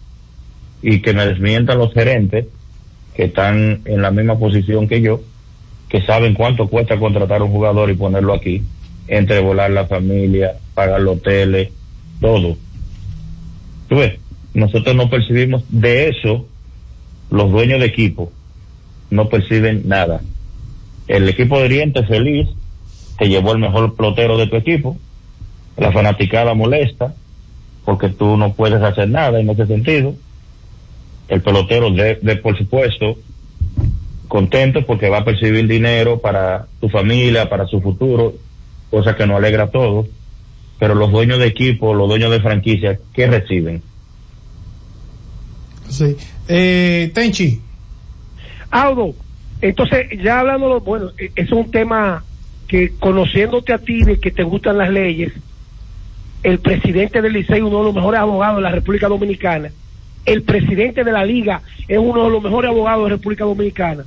Y 0.80 1.02
que 1.02 1.12
me 1.12 1.26
desmientan 1.26 1.78
los 1.78 1.92
gerentes 1.92 2.46
que 3.18 3.24
están 3.24 3.80
en 3.84 4.00
la 4.00 4.12
misma 4.12 4.38
posición 4.38 4.86
que 4.86 5.02
yo, 5.02 5.20
que 5.88 6.00
saben 6.02 6.34
cuánto 6.34 6.68
cuesta 6.68 7.00
contratar 7.00 7.42
un 7.42 7.50
jugador 7.50 7.90
y 7.90 7.96
ponerlo 7.96 8.32
aquí, 8.32 8.62
entre 9.08 9.40
volar 9.40 9.72
la 9.72 9.86
familia, 9.86 10.58
pagar 10.72 11.00
los 11.00 11.16
hoteles, 11.16 11.70
todo. 12.20 12.56
¿Tú 13.88 13.96
ves? 13.96 14.20
Nosotros 14.54 14.94
no 14.94 15.10
percibimos 15.10 15.64
de 15.68 16.10
eso, 16.10 16.46
los 17.32 17.50
dueños 17.50 17.80
de 17.80 17.86
equipo 17.86 18.30
no 19.10 19.28
perciben 19.28 19.82
nada. 19.88 20.20
El 21.08 21.28
equipo 21.28 21.58
de 21.58 21.64
Oriente 21.64 22.04
feliz, 22.04 22.48
te 23.18 23.28
llevó 23.28 23.50
el 23.50 23.58
mejor 23.58 23.96
plotero 23.96 24.38
de 24.38 24.46
tu 24.46 24.54
equipo, 24.54 24.96
la 25.76 25.90
fanaticada 25.90 26.54
molesta, 26.54 27.14
porque 27.84 28.10
tú 28.10 28.36
no 28.36 28.52
puedes 28.52 28.80
hacer 28.80 29.08
nada 29.08 29.40
en 29.40 29.50
ese 29.50 29.66
sentido. 29.66 30.14
El 31.28 31.42
pelotero 31.42 31.90
de, 31.90 32.16
de 32.16 32.36
por 32.36 32.56
supuesto, 32.56 33.18
contento 34.28 34.84
porque 34.86 35.08
va 35.08 35.18
a 35.18 35.24
percibir 35.24 35.66
dinero 35.66 36.20
para 36.20 36.66
tu 36.80 36.88
familia, 36.88 37.48
para 37.48 37.66
su 37.66 37.80
futuro, 37.80 38.34
cosa 38.90 39.16
que 39.16 39.26
nos 39.26 39.36
alegra 39.36 39.64
a 39.64 39.70
todos. 39.70 40.06
Pero 40.78 40.94
los 40.94 41.10
dueños 41.10 41.38
de 41.38 41.46
equipo, 41.46 41.92
los 41.94 42.08
dueños 42.08 42.30
de 42.30 42.40
franquicia, 42.40 42.98
¿qué 43.12 43.26
reciben? 43.26 43.82
Sí. 45.88 46.16
Eh, 46.46 47.10
Tenchi. 47.14 47.60
Audo, 48.70 49.14
entonces 49.60 50.06
ya 50.22 50.40
hablando, 50.40 50.80
bueno, 50.80 51.10
e- 51.18 51.32
eso 51.34 51.54
es 51.54 51.66
un 51.66 51.70
tema 51.70 52.24
que 52.68 52.92
conociéndote 52.98 53.72
a 53.72 53.78
ti 53.78 54.04
de 54.04 54.20
que 54.20 54.30
te 54.30 54.42
gustan 54.42 54.78
las 54.78 54.90
leyes, 54.90 55.32
el 56.42 56.58
presidente 56.58 57.22
del 57.22 57.32
Licey, 57.32 57.62
uno 57.62 57.78
de 57.78 57.84
los 57.84 57.94
mejores 57.94 58.20
abogados 58.20 58.56
de 58.56 58.62
la 58.62 58.70
República 58.70 59.08
Dominicana, 59.08 59.72
el 60.24 60.42
presidente 60.42 61.04
de 61.04 61.12
la 61.12 61.24
liga 61.24 61.62
es 61.86 61.98
uno 61.98 62.24
de 62.24 62.30
los 62.30 62.42
mejores 62.42 62.70
abogados 62.70 63.04
de 63.04 63.10
República 63.10 63.44
Dominicana. 63.44 64.04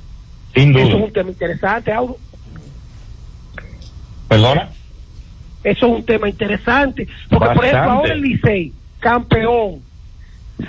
Sin 0.54 0.72
duda. 0.72 0.84
Eso 0.84 0.96
es 0.96 1.04
un 1.04 1.12
tema 1.12 1.30
interesante, 1.30 1.92
Audo. 1.92 2.16
¿Perdona? 4.28 4.68
Eso 5.64 5.86
es 5.86 5.92
un 5.92 6.04
tema 6.04 6.28
interesante. 6.28 7.08
Porque, 7.28 7.54
por 7.54 7.64
ejemplo, 7.64 7.90
ahora 7.90 8.14
el 8.14 8.20
Licey, 8.20 8.72
campeón, 9.00 9.80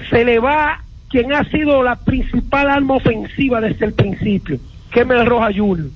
se 0.09 0.23
le 0.25 0.39
va 0.39 0.83
quien 1.09 1.31
ha 1.33 1.43
sido 1.49 1.83
la 1.83 1.95
principal 1.95 2.69
arma 2.69 2.95
ofensiva 2.95 3.61
desde 3.61 3.85
el 3.85 3.93
principio, 3.93 4.57
que 4.91 5.01
es 5.01 5.07
Mel 5.07 5.25
Roja 5.25 5.49
Junior. 5.55 5.89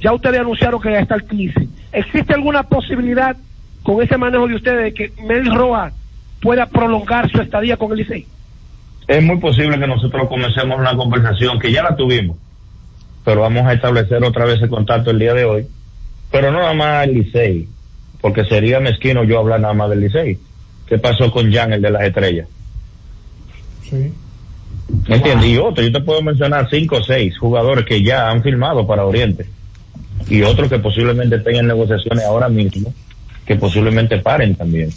Ya 0.00 0.12
ustedes 0.12 0.40
anunciaron 0.40 0.80
que 0.80 0.92
ya 0.92 1.00
está 1.00 1.14
el 1.14 1.24
15. 1.24 1.68
¿Existe 1.92 2.34
alguna 2.34 2.62
posibilidad 2.62 3.36
con 3.82 4.02
ese 4.02 4.16
manejo 4.16 4.46
de 4.46 4.56
ustedes 4.56 4.84
de 4.84 4.94
que 4.94 5.12
Mel 5.24 5.46
Roja 5.54 5.92
pueda 6.40 6.66
prolongar 6.66 7.30
su 7.30 7.40
estadía 7.40 7.76
con 7.76 7.92
el 7.92 7.98
Licey? 7.98 8.26
Es 9.08 9.22
muy 9.24 9.38
posible 9.38 9.78
que 9.78 9.86
nosotros 9.86 10.28
comencemos 10.28 10.78
una 10.78 10.94
conversación 10.94 11.58
que 11.58 11.72
ya 11.72 11.82
la 11.82 11.96
tuvimos, 11.96 12.36
pero 13.24 13.40
vamos 13.40 13.66
a 13.66 13.72
establecer 13.72 14.22
otra 14.22 14.44
vez 14.44 14.60
el 14.60 14.68
contacto 14.68 15.10
el 15.10 15.18
día 15.18 15.32
de 15.32 15.46
hoy, 15.46 15.66
pero 16.30 16.52
no 16.52 16.58
nada 16.58 16.74
más 16.74 17.08
el 17.08 17.14
Licey, 17.14 17.66
porque 18.20 18.44
sería 18.44 18.80
mezquino 18.80 19.24
yo 19.24 19.38
hablar 19.38 19.60
nada 19.60 19.72
más 19.72 19.88
del 19.88 20.00
Licey. 20.00 20.38
¿Qué 20.86 20.98
pasó 20.98 21.30
con 21.30 21.50
Jan, 21.50 21.72
el 21.72 21.80
de 21.80 21.90
las 21.90 22.02
estrellas? 22.02 22.48
Sí. 23.82 24.12
¿Me 25.08 25.16
entiendes? 25.16 25.48
Y 25.48 25.56
otro, 25.56 25.82
yo 25.82 25.92
te 25.92 26.00
puedo 26.00 26.20
mencionar 26.20 26.68
cinco 26.70 26.96
o 26.96 27.02
seis 27.02 27.38
jugadores 27.38 27.86
que 27.86 28.02
ya 28.02 28.28
han 28.28 28.42
firmado 28.42 28.86
para 28.86 29.06
Oriente 29.06 29.46
y 30.28 30.42
otros 30.42 30.68
que 30.68 30.78
posiblemente 30.78 31.38
tengan 31.38 31.66
negociaciones 31.66 32.24
ahora 32.24 32.50
mismo 32.50 32.92
que 33.46 33.56
posiblemente 33.56 34.18
paren 34.18 34.54
también. 34.54 34.90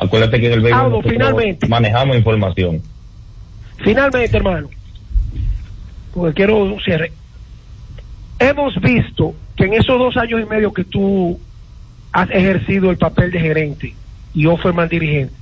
Acuérdate 0.00 0.40
que 0.40 0.48
en 0.48 0.52
el 0.54 0.60
béisbol 0.60 1.58
manejamos 1.68 2.16
información. 2.16 2.82
Finalmente, 3.78 4.36
hermano, 4.36 4.68
porque 6.14 6.34
quiero 6.34 6.58
un 6.58 6.80
cierre. 6.80 7.12
Hemos 8.38 8.80
visto 8.80 9.34
que 9.56 9.64
en 9.64 9.74
esos 9.74 9.98
dos 9.98 10.16
años 10.16 10.40
y 10.40 10.46
medio 10.46 10.72
que 10.72 10.84
tú 10.84 11.38
has 12.12 12.30
ejercido 12.30 12.90
el 12.90 12.98
papel 12.98 13.30
de 13.30 13.40
gerente 13.40 13.94
y 14.34 14.46
Offerman 14.46 14.88
dirigente, 14.88 15.34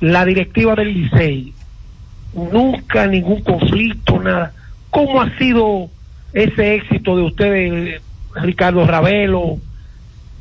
la 0.00 0.24
directiva 0.24 0.74
del 0.74 0.92
Licey, 0.92 1.52
nunca 2.34 3.06
ningún 3.06 3.42
conflicto, 3.42 4.20
nada, 4.20 4.52
¿Cómo 4.94 5.20
ha 5.20 5.36
sido 5.38 5.90
ese 6.32 6.76
éxito 6.76 7.16
de 7.16 7.22
ustedes, 7.22 8.00
Ricardo 8.36 8.86
Ravelo? 8.86 9.58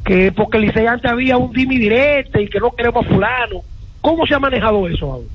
Que 0.05 0.31
porque 0.31 0.57
el 0.57 0.65
Licey 0.65 0.85
antes 0.85 1.09
había 1.09 1.37
un 1.37 1.51
dimi 1.51 1.79
directo 1.79 2.39
y 2.39 2.47
que 2.47 2.59
no 2.59 2.69
queremos 2.69 3.03
a 3.03 3.09
fulano. 3.09 3.61
¿Cómo 3.99 4.27
se 4.27 4.35
ha 4.35 4.39
manejado 4.39 4.87
eso 4.87 5.11
ahora? 5.11 5.25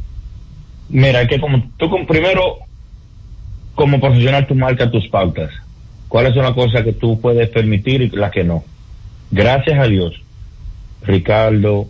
Mira, 0.88 1.26
que 1.26 1.38
como 1.38 1.62
tú 1.76 1.90
con, 1.90 2.06
primero, 2.06 2.58
como 3.74 4.00
profesional, 4.00 4.46
tú 4.46 4.54
marcas 4.54 4.90
tus 4.90 5.08
pautas. 5.08 5.50
¿Cuáles 6.08 6.32
son 6.34 6.44
las 6.44 6.54
cosas 6.54 6.82
que 6.82 6.94
tú 6.94 7.20
puedes 7.20 7.48
permitir 7.50 8.00
y 8.00 8.08
las 8.08 8.30
que 8.30 8.44
no? 8.44 8.64
Gracias 9.30 9.78
a 9.78 9.84
Dios, 9.84 10.14
Ricardo, 11.02 11.88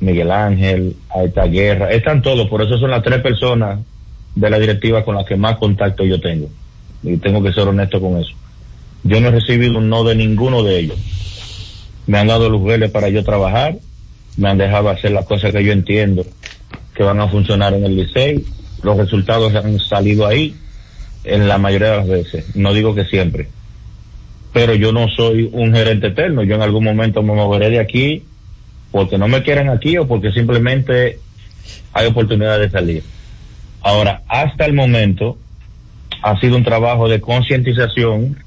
Miguel 0.00 0.32
Ángel, 0.32 0.96
Aita 1.10 1.46
Guerra, 1.46 1.92
están 1.92 2.20
todos, 2.20 2.48
por 2.48 2.62
eso 2.62 2.78
son 2.78 2.90
las 2.90 3.04
tres 3.04 3.20
personas 3.20 3.78
de 4.34 4.50
la 4.50 4.58
directiva 4.58 5.04
con 5.04 5.14
las 5.14 5.24
que 5.24 5.36
más 5.36 5.56
contacto 5.56 6.04
yo 6.04 6.20
tengo. 6.20 6.48
Y 7.04 7.16
tengo 7.18 7.40
que 7.42 7.52
ser 7.52 7.68
honesto 7.68 8.00
con 8.00 8.18
eso. 8.18 8.32
Yo 9.04 9.20
no 9.20 9.28
he 9.28 9.30
recibido 9.30 9.78
un 9.78 9.88
no 9.88 10.02
de 10.02 10.16
ninguno 10.16 10.64
de 10.64 10.80
ellos. 10.80 10.98
Me 12.08 12.18
han 12.18 12.26
dado 12.26 12.50
luz 12.50 12.64
verde 12.64 12.88
para 12.88 13.08
yo 13.08 13.22
trabajar, 13.22 13.76
me 14.36 14.48
han 14.48 14.58
dejado 14.58 14.90
hacer 14.90 15.12
las 15.12 15.26
cosas 15.26 15.52
que 15.52 15.64
yo 15.64 15.72
entiendo 15.72 16.24
que 16.96 17.02
van 17.02 17.20
a 17.20 17.28
funcionar 17.28 17.74
en 17.74 17.84
el 17.84 17.96
liceo. 17.96 18.40
Los 18.82 18.96
resultados 18.96 19.54
han 19.54 19.78
salido 19.78 20.26
ahí 20.26 20.54
en 21.24 21.48
la 21.48 21.58
mayoría 21.58 21.90
de 21.90 21.96
las 21.98 22.08
veces. 22.08 22.56
No 22.56 22.72
digo 22.72 22.94
que 22.94 23.04
siempre. 23.04 23.48
Pero 24.52 24.74
yo 24.74 24.92
no 24.92 25.08
soy 25.08 25.50
un 25.52 25.74
gerente 25.74 26.08
eterno. 26.08 26.42
Yo 26.42 26.54
en 26.54 26.62
algún 26.62 26.84
momento 26.84 27.22
me 27.22 27.34
moveré 27.34 27.70
de 27.70 27.80
aquí 27.80 28.22
porque 28.90 29.18
no 29.18 29.28
me 29.28 29.42
quieran 29.42 29.68
aquí 29.68 29.98
o 29.98 30.06
porque 30.06 30.32
simplemente 30.32 31.18
hay 31.92 32.06
oportunidad 32.06 32.58
de 32.58 32.70
salir. 32.70 33.02
Ahora, 33.82 34.22
hasta 34.28 34.64
el 34.64 34.72
momento 34.72 35.36
ha 36.22 36.38
sido 36.40 36.56
un 36.56 36.64
trabajo 36.64 37.08
de 37.08 37.20
concientización 37.20 38.38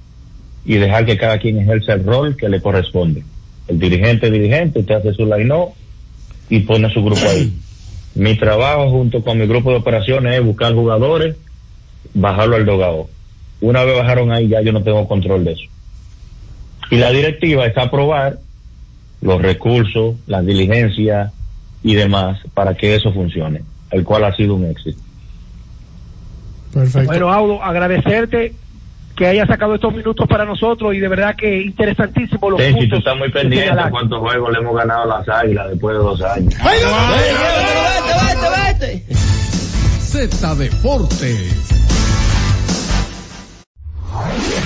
y 0.66 0.76
dejar 0.76 1.06
que 1.06 1.18
cada 1.18 1.38
quien 1.38 1.60
ejerza 1.60 1.94
el 1.94 2.04
rol 2.04 2.36
que 2.36 2.50
le 2.50 2.62
corresponde. 2.62 3.24
El 3.68 3.80
dirigente, 3.80 4.32
dirigente, 4.32 4.80
usted 4.80 4.96
hace 4.96 5.14
su 5.14 5.26
line 5.26 5.54
y 6.50 6.60
pone 6.62 6.92
su 6.92 7.04
grupo 7.04 7.22
ahí. 7.30 7.54
Mi 8.20 8.36
trabajo 8.36 8.90
junto 8.90 9.24
con 9.24 9.38
mi 9.38 9.48
grupo 9.48 9.70
de 9.70 9.78
operaciones 9.78 10.36
es 10.36 10.44
buscar 10.44 10.74
jugadores, 10.74 11.38
bajarlo 12.14 12.58
al 12.58 12.66
dogado. 12.66 13.08
Una 13.62 13.86
vez 13.86 13.96
bajaron 13.96 14.34
ahí 14.34 14.50
ya 14.50 14.60
yo 14.62 14.74
no 14.74 14.84
tengo 14.84 15.08
control 15.08 15.46
de 15.46 15.54
eso. 15.54 15.64
Y 16.92 16.98
la 16.98 17.12
directiva 17.12 17.66
está 17.66 17.84
a 17.84 17.86
aprobar 17.86 18.40
los 19.22 19.42
recursos, 19.42 20.18
las 20.28 20.46
diligencias 20.46 21.32
y 21.82 21.94
demás 21.94 22.42
para 22.54 22.76
que 22.76 22.94
eso 22.94 23.14
funcione, 23.14 23.62
el 23.90 24.04
cual 24.04 24.26
ha 24.26 24.36
sido 24.36 24.56
un 24.56 24.66
éxito. 24.66 25.00
Perfecto. 26.74 27.08
Bueno, 27.08 27.32
Audo, 27.32 27.64
agradecerte 27.64 28.54
que 29.16 29.28
haya 29.28 29.46
sacado 29.46 29.76
estos 29.76 29.94
minutos 29.94 30.28
para 30.28 30.46
nosotros 30.46 30.94
y 30.96 31.00
de 31.00 31.08
verdad 31.08 31.36
que 31.36 31.62
interesantísimo 31.62 32.50
los 32.50 32.60
tú 32.60 32.74
puntos 32.74 33.00
estás 33.00 33.18
muy 33.18 33.32
que 33.32 33.40
tiene 33.42 33.56
pendiente 33.56 33.84
de 33.84 33.90
cuántos 33.92 34.20
juegos 34.20 34.52
le 34.54 34.60
hemos 34.60 34.76
ganado 34.76 35.04
a 35.04 35.20
las 35.20 35.30
águilas 35.30 35.70
después 35.70 35.98
de 35.98 36.04
dos 36.04 36.22
años. 36.22 36.54
Z 40.00 40.56
Deportes. 40.56 41.80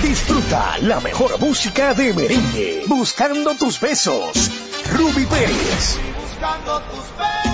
Disfruta 0.02 0.78
la 0.82 1.00
mejor 1.00 1.38
música 1.40 1.94
de 1.94 2.12
merengue. 2.12 2.82
Buscando 2.86 3.54
tus 3.54 3.80
besos. 3.80 4.50
Ruby 4.92 5.26
Pérez. 5.26 5.98
Buscando 6.20 6.80
tus 6.82 7.04
besos, 7.18 7.53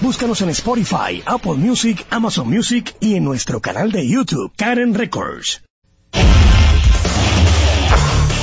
Búscanos 0.00 0.40
en 0.42 0.48
Spotify, 0.50 1.22
Apple 1.24 1.54
Music, 1.54 2.04
Amazon 2.10 2.48
Music 2.48 2.94
y 3.00 3.14
en 3.14 3.24
nuestro 3.24 3.60
canal 3.60 3.92
de 3.92 4.06
YouTube, 4.06 4.52
Karen 4.56 4.94
Records. 4.94 5.62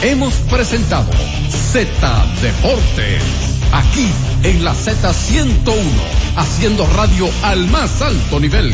Hemos 0.03 0.33
presentado 0.49 1.09
Z 1.49 2.25
Deportes. 2.41 3.23
Aquí 3.71 4.07
en 4.43 4.63
la 4.63 4.73
Z101, 4.73 5.73
haciendo 6.37 6.85
radio 6.87 7.29
al 7.43 7.67
más 7.67 8.01
alto 8.01 8.39
nivel. 8.39 8.73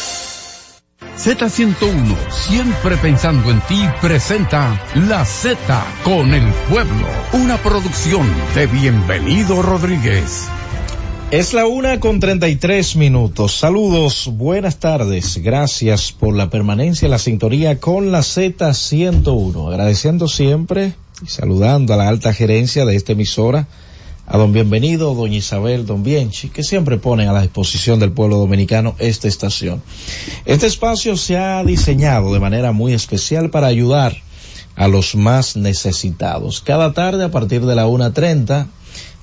Z101, 1.17 2.15
siempre 2.31 2.97
pensando 2.97 3.51
en 3.51 3.59
ti, 3.61 3.83
presenta 4.01 4.81
La 4.95 5.25
Z 5.25 5.57
con 6.03 6.33
el 6.33 6.47
pueblo, 6.69 7.07
una 7.33 7.57
producción 7.57 8.27
de 8.55 8.67
Bienvenido 8.67 9.61
Rodríguez. 9.61 10.47
Es 11.29 11.53
la 11.53 11.67
una 11.67 11.99
con 11.99 12.19
33 12.19 12.95
minutos. 12.95 13.55
Saludos, 13.55 14.29
buenas 14.33 14.79
tardes. 14.79 15.37
Gracias 15.37 16.11
por 16.11 16.35
la 16.35 16.49
permanencia 16.49 17.05
en 17.05 17.11
la 17.11 17.19
sintonía 17.19 17.79
con 17.79 18.11
la 18.11 18.19
Z101. 18.19 19.67
Agradeciendo 19.67 20.27
siempre 20.27 20.93
y 21.23 21.27
saludando 21.27 21.93
a 21.93 21.97
la 21.97 22.07
alta 22.07 22.33
gerencia 22.33 22.85
de 22.85 22.95
esta 22.95 23.11
emisora, 23.11 23.67
a 24.33 24.37
don 24.37 24.53
Bienvenido, 24.53 25.13
doña 25.13 25.35
Isabel, 25.35 25.85
don 25.85 26.03
Bienchi, 26.03 26.47
que 26.47 26.63
siempre 26.63 26.97
ponen 26.97 27.27
a 27.27 27.33
la 27.33 27.41
disposición 27.41 27.99
del 27.99 28.13
pueblo 28.13 28.37
dominicano 28.37 28.95
esta 28.97 29.27
estación. 29.27 29.83
Este 30.45 30.67
espacio 30.67 31.17
se 31.17 31.37
ha 31.37 31.61
diseñado 31.65 32.31
de 32.33 32.39
manera 32.39 32.71
muy 32.71 32.93
especial 32.93 33.49
para 33.49 33.67
ayudar 33.67 34.15
a 34.77 34.87
los 34.87 35.15
más 35.15 35.57
necesitados. 35.57 36.61
Cada 36.61 36.93
tarde 36.93 37.25
a 37.25 37.31
partir 37.31 37.65
de 37.65 37.75
la 37.75 37.87
1.30 37.87 38.67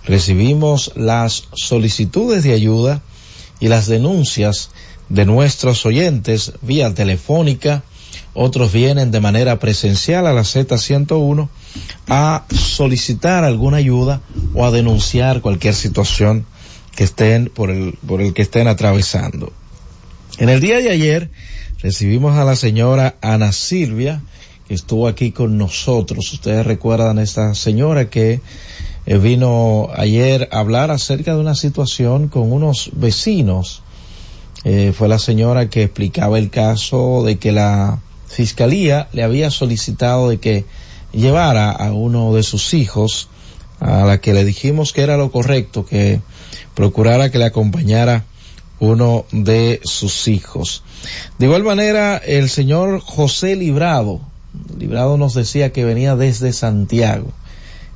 recibimos 0.05 0.93
las 0.95 1.45
solicitudes 1.55 2.45
de 2.45 2.53
ayuda 2.53 3.01
y 3.61 3.69
las 3.69 3.87
denuncias 3.87 4.73
de 5.09 5.25
nuestros 5.25 5.87
oyentes 5.87 6.53
vía 6.61 6.93
telefónica. 6.93 7.83
Otros 8.35 8.73
vienen 8.73 9.11
de 9.11 9.21
manera 9.21 9.59
presencial 9.59 10.27
a 10.27 10.35
la 10.35 10.43
Z101 10.43 11.49
a 12.09 12.45
solicitar 12.51 13.45
alguna 13.45 13.79
ayuda 13.79 14.21
o 14.55 14.65
a 14.65 14.71
denunciar 14.71 15.41
cualquier 15.41 15.75
situación 15.75 16.47
que 16.97 17.05
estén 17.05 17.51
por 17.55 17.71
el, 17.71 17.99
por 18.07 18.21
el 18.21 18.35
que 18.35 18.43
estén 18.43 18.67
atravesando. 18.67 19.53
En 20.39 20.49
el 20.49 20.61
día 20.61 20.79
de 20.79 20.91
ayer 20.91 21.31
recibimos 21.81 22.37
a 22.37 22.45
la 22.45 22.57
señora 22.57 23.17
Ana 23.21 23.53
Silvia, 23.53 24.23
que 24.67 24.75
estuvo 24.75 25.09
aquí 25.09 25.33
con 25.33 25.59
nosotros. 25.59 26.33
Ustedes 26.33 26.67
recuerdan 26.67 27.19
a 27.19 27.23
esta 27.23 27.55
señora 27.55 28.11
que 28.11 28.41
eh, 29.07 29.19
vino 29.19 29.89
ayer 29.95 30.49
a 30.53 30.59
hablar 30.59 30.91
acerca 30.91 31.35
de 31.35 31.41
una 31.41 31.55
situación 31.55 32.29
con 32.29 32.53
unos 32.53 32.91
vecinos. 32.93 33.83
Eh, 34.65 34.93
fue 34.97 35.09
la 35.09 35.19
señora 35.19 35.71
que 35.71 35.85
explicaba 35.85 36.39
el 36.39 36.51
caso 36.51 37.23
de 37.25 37.39
que 37.39 37.53
la 37.53 38.01
fiscalía 38.27 39.09
le 39.13 39.23
había 39.23 39.51
solicitado 39.51 40.29
de 40.29 40.39
que 40.39 40.67
llevara 41.13 41.71
a 41.71 41.93
uno 41.93 42.35
de 42.35 42.43
sus 42.43 42.75
hijos, 42.75 43.29
a 43.81 44.05
la 44.05 44.21
que 44.21 44.35
le 44.35 44.45
dijimos 44.45 44.93
que 44.93 45.03
era 45.03 45.17
lo 45.17 45.31
correcto, 45.31 45.87
que 45.87 46.21
procurara 46.75 47.31
que 47.31 47.39
le 47.39 47.45
acompañara 47.45 48.25
uno 48.81 49.25
de 49.33 49.81
sus 49.85 50.29
hijos. 50.29 50.83
De 51.39 51.47
igual 51.47 51.65
manera, 51.65 52.17
el 52.17 52.49
señor 52.49 53.01
José 53.01 53.57
Librado, 53.57 54.21
Librado 54.79 55.19
nos 55.19 55.35
decía 55.35 55.73
que 55.73 55.85
venía 55.85 56.17
desde 56.17 56.53
Santiago. 56.53 57.33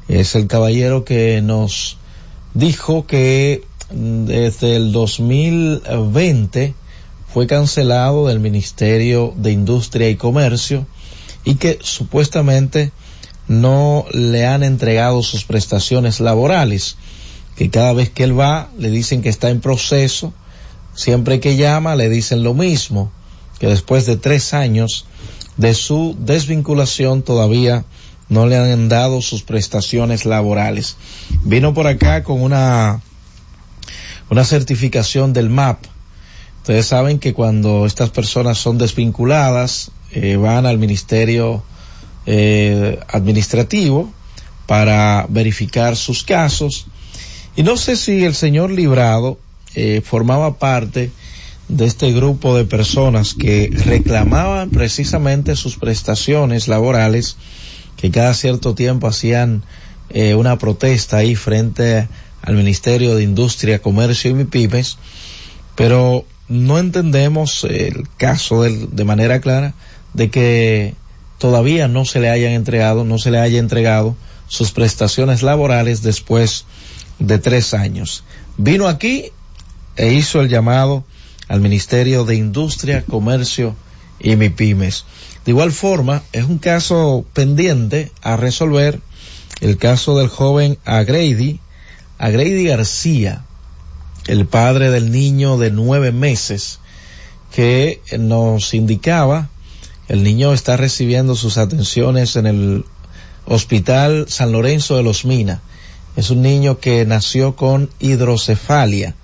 Es 0.08 0.34
el 0.34 0.46
caballero 0.46 1.04
que 1.04 1.40
nos 1.42 1.96
dijo 2.54 3.06
que 3.06 3.64
desde 3.90 4.76
el 4.76 4.92
2020 4.92 6.74
fue 7.32 7.46
cancelado 7.46 8.26
del 8.26 8.40
Ministerio 8.40 9.32
de 9.36 9.52
Industria 9.52 10.08
y 10.10 10.16
Comercio 10.16 10.86
y 11.44 11.54
que 11.54 11.78
supuestamente 11.80 12.92
no 13.60 14.06
le 14.12 14.46
han 14.46 14.62
entregado 14.62 15.22
sus 15.22 15.44
prestaciones 15.44 16.20
laborales, 16.20 16.96
que 17.56 17.70
cada 17.70 17.92
vez 17.92 18.10
que 18.10 18.24
él 18.24 18.38
va 18.38 18.70
le 18.78 18.90
dicen 18.90 19.22
que 19.22 19.28
está 19.28 19.50
en 19.50 19.60
proceso, 19.60 20.32
siempre 20.94 21.40
que 21.40 21.56
llama 21.56 21.96
le 21.96 22.08
dicen 22.08 22.42
lo 22.42 22.54
mismo, 22.54 23.12
que 23.58 23.66
después 23.66 24.06
de 24.06 24.16
tres 24.16 24.54
años 24.54 25.06
de 25.56 25.74
su 25.74 26.16
desvinculación 26.18 27.22
todavía 27.22 27.84
no 28.28 28.46
le 28.46 28.56
han 28.56 28.88
dado 28.88 29.20
sus 29.20 29.42
prestaciones 29.42 30.24
laborales. 30.24 30.96
Vino 31.44 31.74
por 31.74 31.86
acá 31.86 32.24
con 32.24 32.40
una, 32.40 33.02
una 34.30 34.44
certificación 34.44 35.32
del 35.32 35.50
MAP. 35.50 35.84
Ustedes 36.62 36.86
saben 36.86 37.18
que 37.18 37.34
cuando 37.34 37.84
estas 37.84 38.10
personas 38.10 38.56
son 38.56 38.78
desvinculadas, 38.78 39.90
eh, 40.12 40.36
van 40.36 40.64
al 40.64 40.78
Ministerio 40.78 41.62
eh, 42.26 42.98
Administrativo 43.08 44.12
para 44.66 45.26
verificar 45.28 45.96
sus 45.96 46.22
casos. 46.22 46.86
Y 47.56 47.62
no 47.62 47.76
sé 47.76 47.96
si 47.96 48.24
el 48.24 48.34
señor 48.34 48.70
Librado 48.70 49.38
eh, 49.74 50.00
formaba 50.04 50.58
parte 50.58 51.10
de 51.68 51.86
este 51.86 52.12
grupo 52.12 52.56
de 52.56 52.64
personas 52.64 53.34
que 53.34 53.70
reclamaban 53.86 54.70
precisamente 54.70 55.56
sus 55.56 55.76
prestaciones 55.76 56.68
laborales, 56.68 57.36
que 57.96 58.10
cada 58.10 58.34
cierto 58.34 58.74
tiempo 58.74 59.06
hacían 59.06 59.62
eh, 60.10 60.34
una 60.34 60.58
protesta 60.58 61.18
ahí 61.18 61.34
frente 61.34 62.08
al 62.42 62.54
Ministerio 62.54 63.14
de 63.14 63.22
Industria, 63.22 63.80
Comercio 63.80 64.30
y 64.30 64.34
MIPIMES, 64.34 64.98
pero 65.76 66.24
no 66.48 66.78
entendemos 66.78 67.64
el 67.64 68.08
caso 68.16 68.62
de, 68.62 68.88
de 68.90 69.04
manera 69.04 69.40
clara 69.40 69.74
de 70.12 70.30
que 70.30 70.94
todavía 71.42 71.88
no 71.88 72.04
se 72.04 72.20
le 72.20 72.30
hayan 72.30 72.52
entregado, 72.52 73.02
no 73.02 73.18
se 73.18 73.32
le 73.32 73.40
haya 73.40 73.58
entregado 73.58 74.14
sus 74.46 74.70
prestaciones 74.70 75.42
laborales 75.42 76.00
después 76.00 76.66
de 77.18 77.40
tres 77.40 77.74
años. 77.74 78.22
Vino 78.58 78.86
aquí 78.86 79.32
e 79.96 80.12
hizo 80.12 80.40
el 80.40 80.48
llamado 80.48 81.02
al 81.48 81.60
Ministerio 81.60 82.24
de 82.24 82.36
Industria, 82.36 83.02
Comercio 83.02 83.74
y 84.20 84.36
MIPIMES. 84.36 85.04
De 85.44 85.50
igual 85.50 85.72
forma, 85.72 86.22
es 86.30 86.44
un 86.44 86.58
caso 86.58 87.24
pendiente 87.32 88.12
a 88.22 88.36
resolver 88.36 89.00
el 89.60 89.78
caso 89.78 90.16
del 90.16 90.28
joven 90.28 90.78
Agredi, 90.84 91.58
Agredi 92.18 92.66
García, 92.66 93.42
el 94.28 94.46
padre 94.46 94.92
del 94.92 95.10
niño 95.10 95.58
de 95.58 95.72
nueve 95.72 96.12
meses, 96.12 96.78
que 97.52 98.00
nos 98.16 98.74
indicaba, 98.74 99.50
el 100.08 100.22
niño 100.22 100.52
está 100.52 100.76
recibiendo 100.76 101.34
sus 101.34 101.58
atenciones 101.58 102.36
en 102.36 102.46
el 102.46 102.84
Hospital 103.46 104.26
San 104.28 104.52
Lorenzo 104.52 104.96
de 104.96 105.02
los 105.02 105.24
Minas. 105.24 105.60
Es 106.16 106.30
un 106.30 106.42
niño 106.42 106.78
que 106.78 107.06
nació 107.06 107.56
con 107.56 107.90
hidrocefalia 107.98 109.14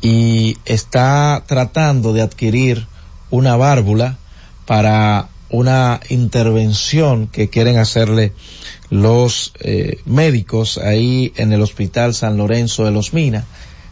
y 0.00 0.58
está 0.64 1.42
tratando 1.46 2.12
de 2.12 2.22
adquirir 2.22 2.86
una 3.30 3.56
válvula 3.56 4.18
para 4.66 5.28
una 5.50 6.00
intervención 6.08 7.26
que 7.26 7.48
quieren 7.48 7.78
hacerle 7.78 8.32
los 8.90 9.52
eh, 9.60 9.98
médicos 10.04 10.78
ahí 10.78 11.32
en 11.36 11.52
el 11.52 11.62
Hospital 11.62 12.14
San 12.14 12.36
Lorenzo 12.36 12.84
de 12.84 12.90
los 12.90 13.12
Minas, 13.12 13.44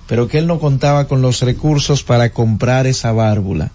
pero 0.06 0.28
que 0.28 0.38
él 0.38 0.46
no 0.46 0.60
contaba 0.60 1.08
con 1.08 1.22
los 1.22 1.40
recursos 1.40 2.02
para 2.02 2.30
comprar 2.32 2.86
esa 2.86 3.12
válvula. 3.12 3.70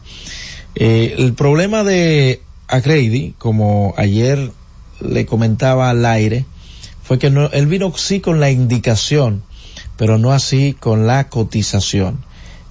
Eh, 0.80 1.16
el 1.18 1.34
problema 1.34 1.84
de 1.84 2.40
Agrady, 2.68 3.34
como 3.40 3.96
ayer 3.98 4.52
le 5.00 5.26
comentaba 5.26 5.90
al 5.90 6.06
aire, 6.06 6.46
fue 7.02 7.18
que 7.18 7.32
no, 7.32 7.50
él 7.50 7.66
vino 7.66 7.92
sí 7.98 8.20
con 8.20 8.40
la 8.40 8.52
indicación, 8.52 9.42
pero 9.98 10.20
no 10.20 10.34
así 10.34 10.76
con 10.80 11.08
la 11.08 11.30
cotización. 11.30 12.24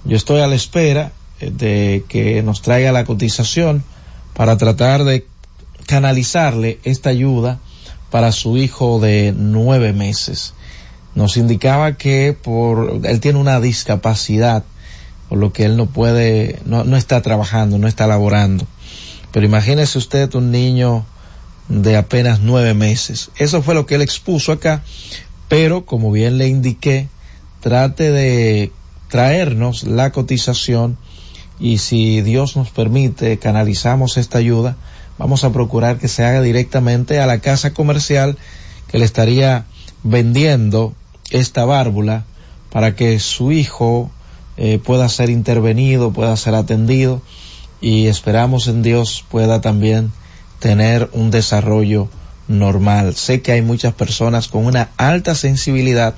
Yo 0.05 0.15
estoy 0.15 0.39
a 0.39 0.47
la 0.47 0.55
espera 0.55 1.11
eh, 1.41 1.51
de 1.51 2.05
que 2.07 2.41
nos 2.43 2.61
traiga 2.61 2.93
la 2.93 3.03
cotización 3.03 3.83
para 4.33 4.55
tratar 4.55 5.03
de 5.03 5.27
canalizarle 5.85 6.79
esta 6.85 7.09
ayuda 7.09 7.59
para 8.09 8.31
su 8.31 8.55
hijo 8.55 9.01
de 9.01 9.33
nueve 9.35 9.91
meses. 9.91 10.53
Nos 11.13 11.35
indicaba 11.35 11.97
que 11.97 12.37
por 12.41 13.01
él 13.03 13.19
tiene 13.19 13.39
una 13.39 13.59
discapacidad, 13.59 14.63
por 15.29 15.37
lo 15.37 15.53
que 15.53 15.65
él 15.65 15.77
no 15.77 15.87
puede, 15.87 16.59
no, 16.65 16.83
no 16.83 16.97
está 16.97 17.21
trabajando, 17.21 17.77
no 17.77 17.87
está 17.87 18.07
laborando. 18.07 18.65
Pero 19.31 19.45
imagínese 19.45 19.97
usted 19.97 20.33
un 20.35 20.51
niño 20.51 21.05
de 21.69 21.97
apenas 21.97 22.39
nueve 22.39 22.73
meses. 22.73 23.29
Eso 23.35 23.61
fue 23.61 23.75
lo 23.75 23.85
que 23.85 23.95
él 23.95 24.01
expuso 24.01 24.51
acá, 24.51 24.83
pero 25.47 25.85
como 25.85 26.11
bien 26.11 26.37
le 26.37 26.47
indiqué, 26.47 27.07
trate 27.59 28.11
de 28.11 28.71
traernos 29.09 29.83
la 29.83 30.11
cotización 30.11 30.97
y 31.59 31.79
si 31.79 32.21
Dios 32.21 32.55
nos 32.55 32.69
permite, 32.69 33.39
canalizamos 33.39 34.17
esta 34.17 34.37
ayuda, 34.37 34.75
vamos 35.17 35.43
a 35.43 35.51
procurar 35.51 35.97
que 35.97 36.07
se 36.07 36.23
haga 36.23 36.41
directamente 36.41 37.19
a 37.19 37.25
la 37.25 37.39
casa 37.39 37.73
comercial 37.73 38.37
que 38.87 38.99
le 38.99 39.05
estaría 39.05 39.65
vendiendo 40.03 40.93
esta 41.31 41.65
válvula 41.65 42.25
para 42.71 42.95
que 42.95 43.19
su 43.19 43.51
hijo 43.51 44.11
eh, 44.57 44.79
pueda 44.79 45.07
ser 45.09 45.29
intervenido, 45.29 46.11
pueda 46.11 46.35
ser 46.35 46.55
atendido 46.55 47.21
y 47.79 48.07
esperamos 48.07 48.67
en 48.67 48.81
Dios 48.81 49.23
pueda 49.29 49.61
también 49.61 50.11
tener 50.59 51.09
un 51.13 51.31
desarrollo 51.31 52.09
normal. 52.47 53.15
Sé 53.15 53.41
que 53.41 53.51
hay 53.51 53.61
muchas 53.61 53.93
personas 53.93 54.47
con 54.47 54.65
una 54.65 54.89
alta 54.97 55.35
sensibilidad 55.35 56.15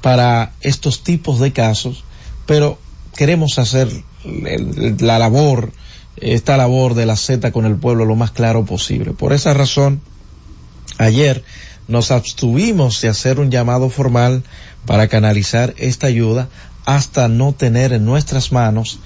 para 0.00 0.52
estos 0.60 1.02
tipos 1.02 1.40
de 1.40 1.52
casos, 1.52 2.04
pero 2.46 2.78
queremos 3.16 3.58
hacer 3.58 3.88
la 4.24 5.18
labor 5.18 5.72
esta 6.20 6.56
labor 6.56 6.94
de 6.94 7.06
la 7.06 7.16
Z 7.16 7.52
con 7.52 7.64
el 7.64 7.76
pueblo 7.76 8.04
lo 8.04 8.16
más 8.16 8.30
claro 8.30 8.64
posible. 8.64 9.12
Por 9.12 9.32
esa 9.32 9.54
razón, 9.54 10.00
ayer 10.98 11.44
nos 11.86 12.10
abstuvimos 12.10 13.00
de 13.00 13.08
hacer 13.08 13.38
un 13.38 13.50
llamado 13.50 13.88
formal 13.88 14.42
para 14.86 15.08
canalizar 15.08 15.74
esta 15.78 16.06
ayuda 16.06 16.48
hasta 16.88 17.28
no 17.28 17.52
tener 17.52 17.92
en 17.92 18.06
nuestras 18.06 18.50
manos 18.50 18.98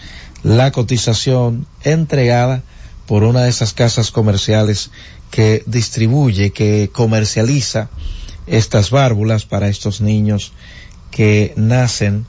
la 0.44 0.70
cotización 0.70 1.66
entregada 1.82 2.62
por 3.09 3.24
una 3.24 3.42
de 3.42 3.50
esas 3.50 3.72
casas 3.72 4.12
comerciales 4.12 4.92
que 5.32 5.64
distribuye, 5.66 6.52
que 6.52 6.90
comercializa 6.92 7.90
estas 8.46 8.90
válvulas 8.90 9.46
para 9.46 9.66
estos 9.66 10.00
niños 10.00 10.52
que 11.10 11.54
nacen 11.56 12.24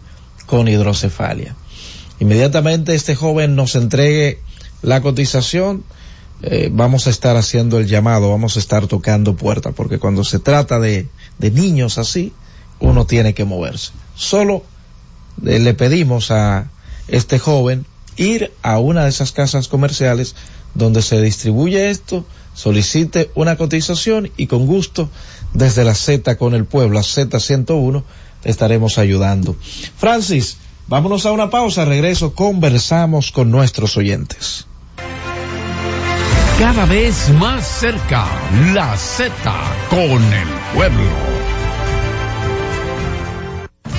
con 0.48 0.68
hidrocefalia. 0.68 1.56
Inmediatamente 2.20 2.96
este 2.96 3.14
joven 3.14 3.56
nos 3.56 3.76
entregue 3.76 4.40
la 4.82 5.02
cotización, 5.02 5.84
eh, 6.42 6.70
vamos 6.72 7.06
a 7.06 7.12
estar 7.12 7.38
haciendo 7.38 7.78
el 7.78 7.86
llamado, 7.86 8.32
vamos 8.32 8.56
a 8.56 8.60
estar 8.60 8.88
tocando 8.88 9.36
puertas, 9.36 9.72
porque 9.76 10.00
cuando 10.00 10.24
se 10.24 10.40
trata 10.40 10.80
de, 10.80 11.10
de 11.38 11.52
niños 11.52 12.00
así, 12.00 12.34
uno 12.80 13.06
tiene 13.06 13.36
que 13.36 13.46
moverse. 13.46 13.92
Solo 14.16 14.64
eh, 15.46 15.60
le 15.60 15.74
pedimos 15.74 16.32
a 16.32 16.70
este 17.08 17.40
joven 17.40 17.86
ir 18.16 18.52
a 18.62 18.80
una 18.80 19.04
de 19.04 19.10
esas 19.10 19.32
casas 19.32 19.68
comerciales 19.68 20.36
donde 20.74 21.02
se 21.02 21.22
distribuye 21.22 21.90
esto, 21.90 22.26
solicite 22.54 23.32
una 23.36 23.58
cotización 23.58 24.32
y 24.38 24.48
con 24.48 24.66
gusto 24.66 25.10
desde 25.54 25.84
la 25.84 25.96
Z 25.96 26.38
con 26.38 26.56
el 26.56 26.66
pueblo, 26.66 27.00
a 27.00 27.04
Z101, 27.04 28.04
estaremos 28.44 28.98
ayudando. 28.98 29.56
Francis, 29.98 30.58
vámonos 30.88 31.26
a 31.26 31.32
una 31.32 31.50
pausa, 31.50 31.86
regreso, 31.86 32.34
conversamos 32.34 33.32
con 33.32 33.52
nuestros 33.52 33.98
oyentes. 33.98 34.66
Cada 36.60 36.86
vez 36.86 37.30
más 37.40 37.66
cerca, 37.66 38.26
la 38.74 38.96
Z 38.96 39.34
con 39.90 40.22
el 40.34 40.48
pueblo. 40.76 41.33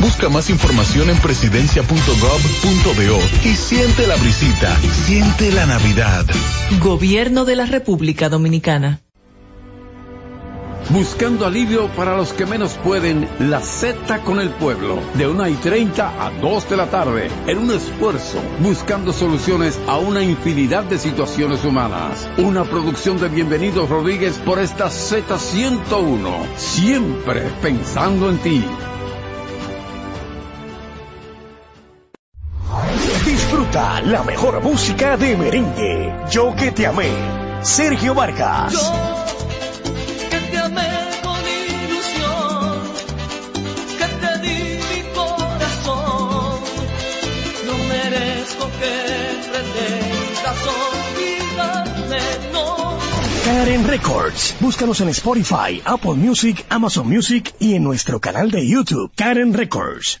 Busca 0.00 0.28
más 0.28 0.50
información 0.50 1.10
en 1.10 1.18
presidencia.gov.do 1.18 3.18
y 3.44 3.54
siente 3.54 4.06
la 4.06 4.16
brisita, 4.16 4.76
siente 5.06 5.52
la 5.52 5.66
Navidad. 5.66 6.24
Gobierno 6.80 7.44
de 7.44 7.56
la 7.56 7.66
República 7.66 8.28
Dominicana. 8.28 9.00
Buscando 10.90 11.46
alivio 11.46 11.88
para 11.88 12.16
los 12.16 12.32
que 12.32 12.46
menos 12.46 12.74
pueden, 12.74 13.28
la 13.40 13.60
Z 13.60 14.20
con 14.20 14.38
el 14.38 14.50
pueblo, 14.50 15.00
de 15.14 15.26
1 15.26 15.48
y 15.48 15.54
30 15.54 16.26
a 16.26 16.30
2 16.30 16.70
de 16.70 16.76
la 16.76 16.86
tarde, 16.86 17.28
en 17.48 17.58
un 17.58 17.72
esfuerzo, 17.72 18.38
buscando 18.60 19.12
soluciones 19.12 19.80
a 19.88 19.98
una 19.98 20.22
infinidad 20.22 20.84
de 20.84 20.98
situaciones 20.98 21.64
humanas. 21.64 22.28
Una 22.38 22.62
producción 22.62 23.18
de 23.18 23.28
Bienvenidos 23.28 23.88
Rodríguez 23.88 24.38
por 24.38 24.60
esta 24.60 24.86
Z101, 24.86 26.56
siempre 26.56 27.42
pensando 27.60 28.30
en 28.30 28.38
ti. 28.38 28.64
Disfruta 33.66 34.00
la 34.02 34.22
mejor 34.22 34.62
música 34.62 35.16
de 35.16 35.36
merengue. 35.36 36.14
Yo 36.30 36.54
que 36.54 36.70
te 36.70 36.86
amé. 36.86 37.10
Sergio 37.62 38.14
Vargas. 38.14 38.74
que 40.30 40.38
te 40.38 40.58
amé 40.58 40.88
con 41.20 41.40
ilusión, 41.40 42.80
que 43.98 44.06
te 44.22 44.38
di 44.38 44.78
mi 44.78 45.02
corazón. 45.14 46.60
No 47.66 47.74
merezco 47.88 48.70
que 48.78 48.94
pretendas 49.50 50.58
olvidarme, 50.78 52.20
no. 52.52 52.98
Karen 53.44 53.88
Records. 53.88 54.54
Búscanos 54.60 55.00
en 55.00 55.08
Spotify, 55.08 55.82
Apple 55.84 56.14
Music, 56.14 56.64
Amazon 56.68 57.08
Music 57.08 57.52
y 57.58 57.74
en 57.74 57.82
nuestro 57.82 58.20
canal 58.20 58.52
de 58.52 58.64
YouTube, 58.68 59.10
Karen 59.16 59.54
Records. 59.54 60.20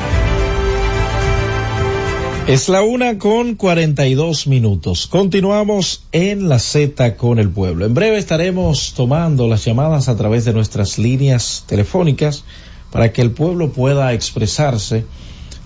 Es 2.51 2.67
la 2.67 2.81
una 2.81 3.17
con 3.17 3.55
42 3.55 4.47
minutos. 4.47 5.07
Continuamos 5.07 6.03
en 6.11 6.49
la 6.49 6.59
Z 6.59 7.15
con 7.15 7.39
el 7.39 7.49
pueblo. 7.49 7.85
En 7.85 7.93
breve 7.93 8.17
estaremos 8.17 8.93
tomando 8.93 9.47
las 9.47 9.63
llamadas 9.63 10.09
a 10.09 10.17
través 10.17 10.43
de 10.43 10.51
nuestras 10.51 10.97
líneas 10.97 11.63
telefónicas 11.65 12.43
para 12.91 13.13
que 13.13 13.21
el 13.21 13.31
pueblo 13.31 13.71
pueda 13.71 14.11
expresarse 14.11 15.05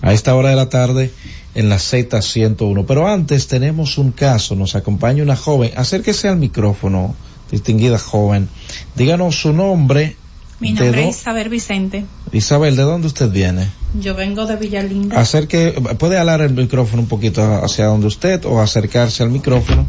a 0.00 0.12
esta 0.12 0.36
hora 0.36 0.50
de 0.50 0.54
la 0.54 0.68
tarde 0.68 1.10
en 1.56 1.68
la 1.68 1.78
Z101. 1.78 2.84
Pero 2.86 3.08
antes 3.08 3.48
tenemos 3.48 3.98
un 3.98 4.12
caso, 4.12 4.54
nos 4.54 4.76
acompaña 4.76 5.24
una 5.24 5.34
joven. 5.34 5.72
Acérquese 5.74 6.28
al 6.28 6.36
micrófono, 6.36 7.16
distinguida 7.50 7.98
joven. 7.98 8.48
Díganos 8.94 9.34
su 9.34 9.52
nombre. 9.52 10.14
Mi 10.58 10.72
nombre 10.72 11.08
es 11.08 11.18
Isabel 11.18 11.50
Vicente. 11.50 12.06
Isabel, 12.32 12.76
¿de 12.76 12.82
dónde 12.82 13.08
usted 13.08 13.30
viene? 13.30 13.68
Yo 14.00 14.14
vengo 14.14 14.46
de 14.46 14.56
Villalinda. 14.56 15.20
Acerque, 15.20 15.72
puede 15.98 16.18
hablar 16.18 16.40
el 16.40 16.54
micrófono 16.54 17.02
un 17.02 17.08
poquito 17.08 17.42
hacia 17.62 17.86
donde 17.86 18.06
usted 18.06 18.44
o 18.46 18.60
acercarse 18.60 19.22
al 19.22 19.30
micrófono 19.30 19.86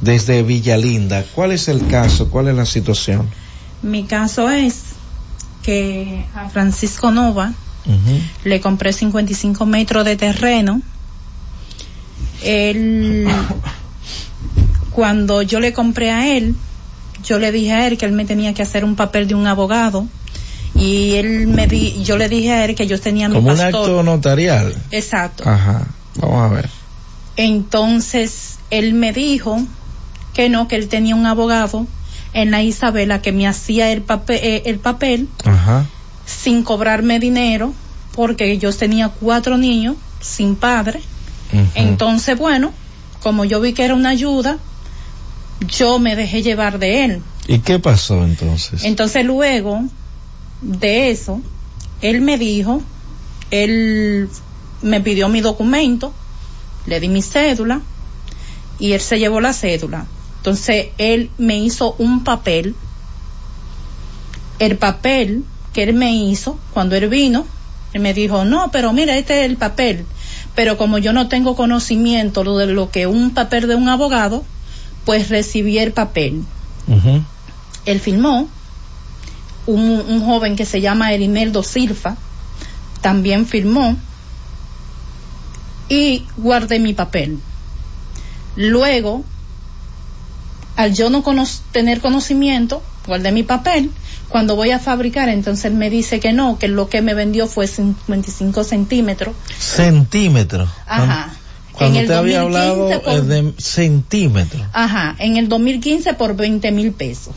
desde 0.00 0.42
Villalinda. 0.42 1.24
¿Cuál 1.34 1.52
es 1.52 1.68
el 1.68 1.86
caso? 1.86 2.30
¿Cuál 2.30 2.48
es 2.48 2.54
la 2.54 2.64
situación? 2.64 3.28
Mi 3.82 4.04
caso 4.04 4.50
es 4.50 4.80
que 5.62 6.24
a 6.34 6.48
Francisco 6.48 7.10
Nova 7.10 7.52
le 8.44 8.60
compré 8.60 8.92
55 8.92 9.66
metros 9.66 10.04
de 10.06 10.16
terreno. 10.16 10.80
Él, 12.42 13.28
cuando 14.92 15.42
yo 15.42 15.60
le 15.60 15.74
compré 15.74 16.10
a 16.10 16.36
él, 16.36 16.54
yo 17.22 17.38
le 17.38 17.52
dije 17.52 17.72
a 17.72 17.86
él 17.86 17.98
que 17.98 18.06
él 18.06 18.12
me 18.12 18.24
tenía 18.24 18.54
que 18.54 18.62
hacer 18.62 18.84
un 18.84 18.96
papel 18.96 19.28
de 19.28 19.34
un 19.34 19.46
abogado 19.46 20.06
y 20.74 21.14
él 21.14 21.46
me 21.46 21.66
di, 21.66 22.02
yo 22.02 22.16
le 22.16 22.28
dije 22.28 22.52
a 22.52 22.64
él 22.64 22.74
que 22.74 22.86
yo 22.86 23.00
tenía 23.00 23.28
mi 23.28 23.34
Como 23.34 23.52
un 23.52 23.60
acto 23.60 24.02
notarial. 24.02 24.74
Exacto. 24.90 25.48
Ajá. 25.48 25.86
Vamos 26.16 26.50
a 26.50 26.54
ver. 26.54 26.68
Entonces 27.36 28.58
él 28.70 28.94
me 28.94 29.12
dijo 29.12 29.60
que 30.34 30.48
no, 30.48 30.68
que 30.68 30.76
él 30.76 30.88
tenía 30.88 31.14
un 31.14 31.26
abogado 31.26 31.86
en 32.32 32.50
la 32.50 32.62
Isabela 32.62 33.20
que 33.20 33.32
me 33.32 33.46
hacía 33.48 33.90
el 33.90 34.02
papel, 34.02 34.38
eh, 34.42 34.62
el 34.66 34.78
papel 34.78 35.28
Ajá. 35.44 35.86
sin 36.24 36.62
cobrarme 36.62 37.18
dinero 37.18 37.74
porque 38.14 38.58
yo 38.58 38.72
tenía 38.72 39.08
cuatro 39.08 39.58
niños 39.58 39.96
sin 40.20 40.56
padre. 40.56 41.00
Entonces, 41.74 42.38
bueno, 42.38 42.72
como 43.22 43.44
yo 43.44 43.60
vi 43.60 43.72
que 43.72 43.84
era 43.84 43.94
una 43.94 44.10
ayuda, 44.10 44.58
yo 45.60 45.98
me 45.98 46.16
dejé 46.16 46.42
llevar 46.42 46.78
de 46.78 47.04
él. 47.04 47.22
¿Y 47.46 47.58
qué 47.60 47.78
pasó 47.78 48.24
entonces? 48.24 48.84
Entonces 48.84 49.24
luego 49.24 49.82
de 50.62 51.10
eso, 51.10 51.40
él 52.00 52.20
me 52.20 52.38
dijo, 52.38 52.82
él 53.50 54.28
me 54.82 55.00
pidió 55.00 55.28
mi 55.28 55.40
documento, 55.40 56.12
le 56.86 57.00
di 57.00 57.08
mi 57.08 57.22
cédula 57.22 57.82
y 58.78 58.92
él 58.92 59.00
se 59.00 59.18
llevó 59.18 59.40
la 59.40 59.52
cédula. 59.52 60.06
Entonces 60.38 60.88
él 60.98 61.30
me 61.38 61.58
hizo 61.58 61.94
un 61.98 62.24
papel. 62.24 62.74
El 64.58 64.76
papel 64.76 65.44
que 65.72 65.82
él 65.82 65.94
me 65.94 66.14
hizo 66.14 66.58
cuando 66.72 66.96
él 66.96 67.08
vino, 67.08 67.46
él 67.92 68.00
me 68.00 68.14
dijo, 68.14 68.44
no, 68.44 68.70
pero 68.70 68.92
mira, 68.92 69.16
este 69.16 69.40
es 69.40 69.50
el 69.50 69.56
papel. 69.56 70.06
Pero 70.54 70.76
como 70.76 70.98
yo 70.98 71.12
no 71.12 71.28
tengo 71.28 71.56
conocimiento 71.56 72.44
de 72.56 72.66
lo 72.66 72.90
que 72.90 73.06
un 73.06 73.32
papel 73.32 73.68
de 73.68 73.74
un 73.74 73.88
abogado, 73.88 74.44
pues 75.10 75.28
recibí 75.28 75.76
el 75.78 75.90
papel. 75.90 76.44
Él 77.84 77.98
firmó, 77.98 78.48
un, 79.66 79.80
un 80.06 80.24
joven 80.24 80.54
que 80.54 80.64
se 80.64 80.80
llama 80.80 81.12
Erineldo 81.12 81.64
Silva 81.64 82.16
también 83.00 83.44
firmó 83.44 83.96
y 85.88 86.24
guardé 86.36 86.78
mi 86.78 86.92
papel. 86.92 87.40
Luego, 88.54 89.24
al 90.76 90.94
yo 90.94 91.10
no 91.10 91.24
cono- 91.24 91.44
tener 91.72 92.00
conocimiento, 92.00 92.80
guardé 93.04 93.32
mi 93.32 93.42
papel. 93.42 93.90
Cuando 94.28 94.54
voy 94.54 94.70
a 94.70 94.78
fabricar, 94.78 95.28
entonces 95.28 95.72
me 95.72 95.90
dice 95.90 96.20
que 96.20 96.32
no, 96.32 96.56
que 96.56 96.68
lo 96.68 96.88
que 96.88 97.02
me 97.02 97.14
vendió 97.14 97.48
fue 97.48 97.66
55 97.66 98.62
centímetros. 98.62 99.34
Centímetros. 99.58 100.68
Ajá. 100.86 101.34
Cuando 101.80 101.98
en 101.98 102.04
el 102.04 102.10
usted 102.10 102.16
había 102.18 102.40
2015 102.42 102.68
hablado 102.92 103.02
por- 103.02 103.12
eh, 103.12 103.42
de 103.42 103.54
centímetros. 103.58 104.62
Ajá, 104.72 105.16
en 105.18 105.36
el 105.36 105.48
2015 105.48 106.14
por 106.14 106.36
20 106.36 106.70
mil 106.72 106.92
pesos. 106.92 107.34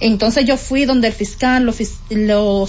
Entonces 0.00 0.46
yo 0.46 0.56
fui 0.56 0.86
donde 0.86 1.08
el 1.08 1.12
fiscal 1.14 1.64
lo, 1.64 1.74
lo 2.10 2.66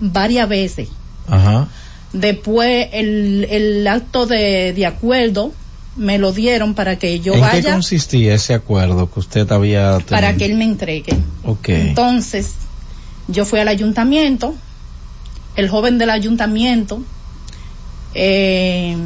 varias 0.00 0.48
veces. 0.48 0.88
Ajá. 1.28 1.68
Después 2.12 2.88
el, 2.92 3.46
el 3.50 3.86
acto 3.86 4.26
de, 4.26 4.72
de 4.74 4.84
acuerdo 4.86 5.52
me 5.96 6.18
lo 6.18 6.32
dieron 6.32 6.74
para 6.74 6.98
que 6.98 7.20
yo 7.20 7.34
¿En 7.34 7.40
qué 7.40 7.46
vaya, 7.46 7.72
consistía 7.74 8.34
ese 8.34 8.54
acuerdo 8.54 9.10
que 9.10 9.20
usted 9.20 9.50
había 9.52 9.92
tenido? 9.98 10.06
para 10.10 10.34
que 10.36 10.44
él 10.46 10.54
me 10.56 10.64
entregue. 10.64 11.14
Ok. 11.44 11.68
Entonces 11.68 12.54
yo 13.28 13.44
fui 13.44 13.60
al 13.60 13.68
ayuntamiento, 13.68 14.54
el 15.54 15.68
joven 15.68 15.98
del 15.98 16.10
ayuntamiento, 16.10 17.02
eh, 18.14 18.96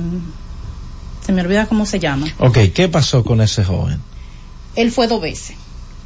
se 1.27 1.33
me 1.33 1.41
olvida 1.43 1.67
cómo 1.67 1.85
se 1.87 1.99
llama. 1.99 2.29
Ok, 2.39 2.59
¿qué 2.73 2.89
pasó 2.89 3.25
con 3.25 3.41
ese 3.41 3.65
joven? 3.65 4.01
él 4.77 4.93
fue 4.93 5.09
dos 5.09 5.21
veces 5.23 5.57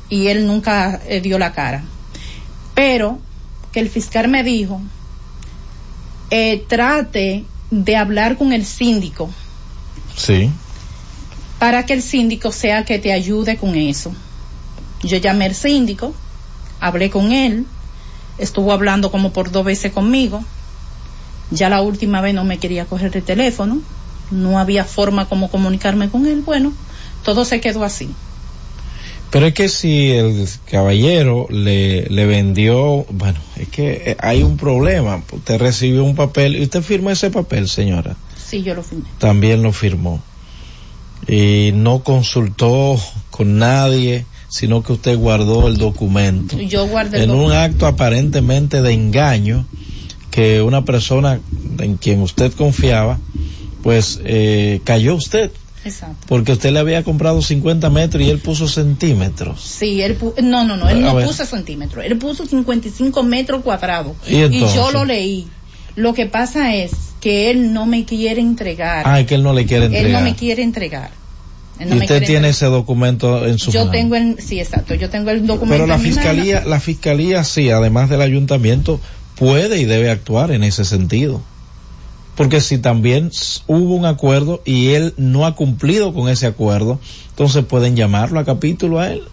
y 0.09 0.29
él 0.29 0.47
nunca 0.47 1.01
eh, 1.09 1.21
dio 1.21 1.39
la 1.39 1.53
cara. 1.53 1.83
Pero 2.75 3.19
que 3.73 3.81
el 3.81 3.91
fiscal 3.91 4.29
me 4.29 4.43
dijo, 4.45 4.81
eh, 6.31 6.65
trate 6.69 7.45
de 7.71 7.97
hablar 7.97 8.37
con 8.37 8.53
el 8.53 8.65
síndico 8.65 9.29
Sí. 10.17 10.51
para 11.59 11.85
que 11.85 11.93
el 11.95 12.03
síndico 12.03 12.53
sea 12.53 12.85
que 12.85 12.99
te 12.99 13.13
ayude 13.13 13.57
con 13.57 13.75
eso. 13.75 14.13
Yo 15.03 15.17
llamé 15.19 15.47
al 15.47 15.55
síndico, 15.55 16.15
hablé 16.81 17.11
con 17.11 17.33
él, 17.33 17.67
estuvo 18.39 18.73
hablando 18.73 19.11
como 19.11 19.33
por 19.33 19.51
dos 19.51 19.65
veces 19.65 19.93
conmigo. 19.93 20.43
Ya 21.51 21.69
la 21.69 21.83
última 21.83 22.21
vez 22.21 22.35
no 22.35 22.45
me 22.45 22.59
quería 22.59 22.85
coger 22.85 23.17
el 23.17 23.23
teléfono, 23.25 23.81
no 24.31 24.59
había 24.59 24.85
forma 24.85 25.29
como 25.29 25.51
comunicarme 25.51 26.09
con 26.09 26.27
él. 26.27 26.43
Bueno, 26.43 26.73
todo 27.25 27.45
se 27.45 27.61
quedó 27.61 27.85
así. 27.85 28.11
Pero 29.31 29.47
es 29.47 29.55
que 29.55 29.69
si 29.69 30.11
el 30.11 30.49
caballero 30.69 31.47
le, 31.51 32.07
le 32.07 32.27
vendió, 32.27 33.07
bueno, 33.11 33.39
es 33.57 33.69
que 33.69 34.03
eh, 34.07 34.17
hay 34.19 34.43
un 34.43 34.57
problema. 34.57 35.23
Usted 35.31 35.59
recibió 35.59 36.03
un 36.03 36.17
papel 36.17 36.57
y 36.57 36.63
usted 36.63 36.83
firmó 36.83 37.11
ese 37.11 37.31
papel, 37.31 37.69
señora. 37.69 38.17
Sí, 38.45 38.63
yo 38.63 38.75
lo 38.75 38.83
firmé. 38.83 39.05
También 39.19 39.63
lo 39.63 39.73
firmó. 39.73 40.21
Y 41.29 41.71
no 41.75 42.03
consultó 42.03 43.01
con 43.31 43.59
nadie, 43.59 44.27
sino 44.49 44.83
que 44.83 44.95
usted 44.95 45.17
guardó 45.17 45.69
el 45.69 45.77
documento. 45.77 46.59
Yo 46.59 46.89
guardé 46.89 47.19
el 47.19 47.25
En 47.25 47.31
un 47.31 47.53
acto 47.53 47.87
aparentemente 47.87 48.83
de 48.83 48.93
engaño 48.93 49.65
que 50.33 50.61
una 50.61 50.85
persona 50.85 51.41
en 51.79 51.97
quien 51.97 52.21
usted 52.21 52.53
confiaba, 52.53 53.19
pues 53.83 54.21
eh, 54.25 54.81
cayó 54.85 55.15
usted. 55.15 55.51
Exacto. 55.85 56.27
Porque 56.29 56.53
usted 56.53 56.73
le 56.73 56.79
había 56.79 57.03
comprado 57.05 57.41
50 57.41 57.89
metros 57.89 58.23
y 58.23 58.29
él 58.29 58.39
puso 58.39 58.69
centímetros. 58.69 59.63
Sí, 59.63 60.03
él 60.03 60.19
pu- 60.19 60.39
no, 60.43 60.63
no, 60.65 60.77
no, 60.77 60.89
él 60.91 60.99
A 60.99 61.01
no 61.09 61.15
ver. 61.15 61.27
puso 61.27 61.47
centímetros, 61.47 62.05
él 62.05 62.19
puso 62.19 62.45
55 62.45 63.23
metros 63.23 63.63
cuadrados. 63.63 64.15
¿Y 64.29 64.61
yo 64.75 64.91
lo 64.93 65.05
leí. 65.05 65.49
Lo 65.97 66.13
que 66.15 66.27
pasa 66.27 66.75
es 66.77 66.93
que 67.21 67.51
él 67.51 67.73
no 67.73 67.87
me 67.87 68.05
quiere 68.05 68.41
entregar. 68.41 69.03
Ah, 69.07 69.21
es 69.21 69.27
que 69.27 69.35
él 69.35 69.43
no 69.43 69.53
le 69.55 69.65
quiere 69.67 69.87
entregar. 69.87 70.07
Él 70.07 70.13
no 70.13 70.21
me 70.21 70.35
quiere 70.37 70.63
entregar. 70.63 71.11
No 71.79 71.95
y 71.97 71.99
usted 71.99 72.07
tiene 72.19 72.19
entregar. 72.19 72.45
ese 72.51 72.67
documento 72.67 73.47
en 73.47 73.59
su 73.59 73.71
Yo 73.73 73.81
mano. 73.81 73.93
tengo 73.93 74.15
el, 74.17 74.37
sí, 74.39 74.61
exacto, 74.61 74.95
yo 74.95 75.09
tengo 75.09 75.31
el 75.31 75.47
documento. 75.47 75.85
Pero 75.85 75.87
la 75.87 75.95
en 75.97 76.03
mi 76.03 76.11
mano. 76.11 76.21
fiscalía, 76.21 76.63
la 76.67 76.79
fiscalía 76.79 77.43
sí, 77.43 77.71
además 77.71 78.11
del 78.11 78.21
ayuntamiento, 78.21 79.01
puede 79.37 79.79
y 79.81 79.87
debe 79.87 80.11
actuar 80.11 80.51
en 80.51 80.63
ese 80.63 80.85
sentido. 80.85 81.41
Porque 82.41 82.63
si 82.63 82.79
también 82.79 83.31
hubo 83.67 83.95
un 83.95 84.07
acuerdo 84.07 84.63
y 84.65 84.95
él 84.95 85.13
no 85.19 85.45
ha 85.45 85.55
cumplido 85.55 86.15
con 86.15 86.31
ese 86.31 86.47
acuerdo, 86.47 86.99
entonces 87.29 87.67
pueden 87.67 87.97
llamarlo 87.97 88.41
a 88.41 88.47
capítulo 88.47 88.99
a 88.99 89.13
él. 89.13 89.25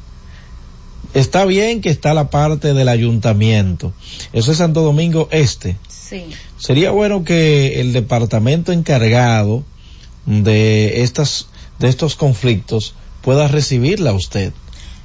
Está 1.14 1.46
bien 1.46 1.80
que 1.80 1.90
está 1.90 2.14
la 2.14 2.30
parte 2.30 2.74
del 2.74 2.90
ayuntamiento. 2.90 3.94
Eso 4.34 4.52
es 4.52 4.58
Santo 4.58 4.82
Domingo 4.82 5.30
Este. 5.32 5.78
Sí. 5.88 6.26
Sería 6.58 6.92
bueno 6.92 7.24
que 7.24 7.80
el 7.80 7.94
departamento 7.94 8.74
encargado 8.74 9.64
de 10.26 11.02
estas 11.02 11.48
de 11.80 11.88
estos 11.88 12.18
conflictos 12.18 12.94
pueda 13.22 13.48
recibirla 13.48 14.10
a 14.10 14.16
usted. 14.16 14.52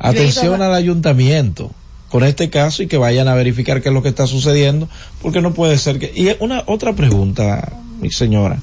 Atención 0.01 0.61
al 0.61 0.75
ayuntamiento 0.75 1.71
con 2.13 2.23
este 2.25 2.51
caso 2.51 2.83
y 2.83 2.87
que 2.87 2.99
vayan 2.99 3.27
a 3.27 3.35
verificar 3.35 3.81
qué 3.83 3.89
es 3.89 3.95
lo 3.95 4.03
que 4.03 4.11
está 4.11 4.27
sucediendo, 4.27 4.89
porque 5.23 5.41
no 5.41 5.55
puede 5.55 5.79
ser 5.79 5.99
que 5.99 6.13
y 6.15 6.29
una 6.41 6.63
otra 6.67 6.93
pregunta, 6.95 7.73
mi 8.01 8.11
señora. 8.13 8.59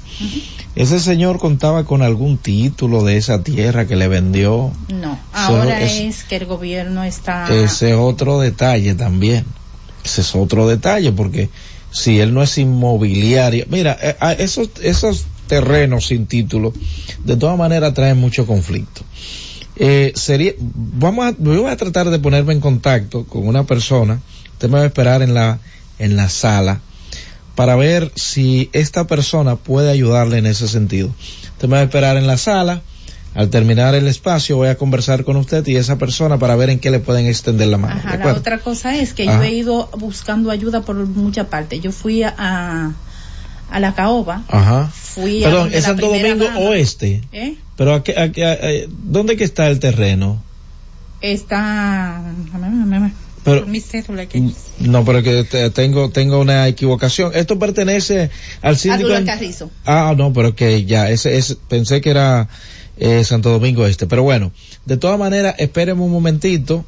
Ese 0.76 1.00
señor 1.00 1.40
contaba 1.40 1.84
con 1.84 2.04
algún 2.04 2.38
título 2.38 3.04
de 3.04 3.18
esa 3.18 3.42
tierra 3.44 3.88
que 3.88 3.96
le 3.96 4.08
vendió. 4.08 4.72
No, 4.94 5.20
ahora 5.34 5.82
es- 5.82 6.00
es, 6.00 6.24
que 6.24 6.36
el 6.38 6.46
gobierno 6.46 7.04
está. 7.04 7.48
Ese 7.54 7.90
es 7.90 7.96
otro 7.98 8.40
detalle 8.40 8.94
también. 8.96 9.46
Ese 10.06 10.22
es 10.22 10.36
otro 10.36 10.68
detalle 10.68 11.12
porque 11.12 11.50
si 11.92 12.20
él 12.20 12.34
no 12.36 12.44
es 12.44 12.56
inmobiliario, 12.60 13.66
mira, 13.70 13.98
eh, 14.02 14.16
a 14.20 14.34
esos, 14.34 14.70
esos 14.84 15.26
terrenos 15.48 16.06
sin 16.06 16.28
título, 16.28 16.72
de 17.26 17.36
todas 17.36 17.58
maneras 17.58 17.96
traen 17.96 18.20
mucho 18.20 18.46
conflicto. 18.46 19.02
Eh, 19.82 20.12
sería, 20.16 20.54
vamos 20.60 21.26
a, 21.26 21.32
yo 21.32 21.62
voy 21.62 21.72
a 21.72 21.78
tratar 21.78 22.10
de 22.10 22.20
ponerme 22.20 22.52
en 22.52 22.60
contacto 22.60 23.24
con 23.24 23.48
una 23.48 23.64
persona, 23.64 24.20
usted 24.52 24.68
me 24.68 24.78
va 24.78 24.84
a 24.84 24.88
esperar 24.88 25.22
en 25.22 25.34
la, 25.34 25.60
en 26.00 26.18
la 26.18 26.28
sala, 26.28 26.82
para 27.56 27.78
ver 27.78 28.12
si 28.16 28.70
esta 28.74 29.08
persona 29.08 29.56
puede 29.56 29.90
ayudarle 29.90 30.38
en 30.38 30.48
ese 30.48 30.68
sentido. 30.68 31.14
Usted 31.54 31.70
me 31.70 31.76
va 31.76 31.80
a 31.80 31.84
esperar 31.84 32.18
en 32.18 32.28
la 32.28 32.38
sala, 32.38 32.82
al 33.36 33.50
terminar 33.50 33.96
el 33.96 34.08
espacio 34.08 34.58
voy 34.58 34.68
a 34.68 34.76
conversar 34.76 35.24
con 35.24 35.38
usted 35.38 35.66
y 35.66 35.78
esa 35.78 35.98
persona 35.98 36.38
para 36.38 36.58
ver 36.58 36.72
en 36.72 36.80
qué 36.80 36.92
le 36.92 37.00
pueden 37.00 37.28
extender 37.28 37.68
la 37.68 37.78
mano. 37.78 37.96
¿de 37.96 38.02
Ajá, 38.02 38.18
la 38.18 38.34
otra 38.34 38.60
cosa 38.60 38.98
es 38.98 39.14
que 39.14 39.30
Ajá. 39.30 39.38
yo 39.38 39.44
he 39.44 39.52
ido 39.52 39.90
buscando 39.98 40.52
ayuda 40.52 40.82
por 40.82 40.96
muchas 40.96 41.48
partes. 41.48 41.80
Yo 41.80 41.94
fui 41.94 42.24
a, 42.24 42.34
a 42.38 42.94
la 43.80 43.94
caoba, 43.94 44.44
Ajá. 44.48 44.90
fui 44.92 45.44
a 45.44 45.48
Perdón, 45.48 45.64
donde 45.66 45.78
es 45.78 45.84
Santo 45.84 46.08
Domingo. 46.08 46.46
Oeste. 46.70 47.22
¿Eh? 47.32 47.56
Pero 47.76 47.94
aquí, 47.94 48.14
aquí, 48.14 48.42
eh, 48.44 48.88
¿dónde 48.90 49.36
que 49.38 49.44
está 49.44 49.68
el 49.70 49.80
terreno? 49.80 50.42
Está. 51.22 52.22
Pero- 53.44 53.66
mi 53.66 53.80
cédula 53.80 54.24
aquí. 54.24 54.54
No, 54.80 55.04
pero 55.06 55.24
que 55.24 55.44
te- 55.44 55.70
tengo 55.70 56.10
tengo 56.10 56.40
una 56.40 56.68
equivocación. 56.68 57.32
Esto 57.36 57.58
pertenece 57.60 58.30
al 58.62 58.78
síndico. 58.78 59.10
En- 59.12 59.26
Carrizo. 59.26 59.70
Ah, 59.86 60.14
no, 60.18 60.34
pero 60.34 60.56
que 60.56 60.86
ya, 60.86 61.10
ese, 61.10 61.38
ese, 61.38 61.56
pensé 61.68 62.02
que 62.02 62.10
era 62.10 62.48
eh, 62.98 63.24
Santo 63.24 63.50
Domingo 63.50 63.86
Este. 63.86 64.08
Pero 64.08 64.24
bueno, 64.24 64.52
de 64.86 64.98
todas 64.98 65.18
maneras, 65.20 65.56
espéreme 65.58 66.02
un 66.02 66.12
momentito. 66.12 66.86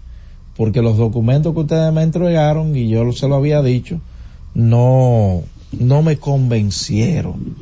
porque 0.58 0.82
los 0.82 0.98
documentos 0.98 1.54
que 1.54 1.62
ustedes 1.62 1.94
me 1.94 2.04
entregaron, 2.04 2.76
y 2.76 2.90
yo 2.90 3.10
se 3.14 3.28
lo 3.28 3.36
había 3.36 3.62
dicho, 3.62 4.02
no, 4.54 5.44
no 5.72 6.02
me 6.02 6.18
convencieron. 6.18 7.56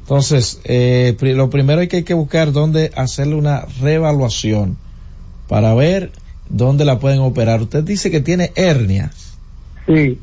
Entonces, 0.00 0.60
eh, 0.64 1.16
lo 1.20 1.50
primero 1.50 1.80
es 1.80 1.88
que 1.88 1.96
hay 1.96 2.02
que 2.04 2.14
buscar 2.14 2.52
dónde 2.52 2.92
hacerle 2.94 3.34
una 3.34 3.64
reevaluación 3.80 4.76
para 5.48 5.74
ver 5.74 6.12
dónde 6.48 6.84
la 6.84 6.98
pueden 6.98 7.20
operar. 7.20 7.62
Usted 7.62 7.82
dice 7.82 8.10
que 8.10 8.20
tiene 8.20 8.52
hernias. 8.54 9.38
Sí. 9.86 10.18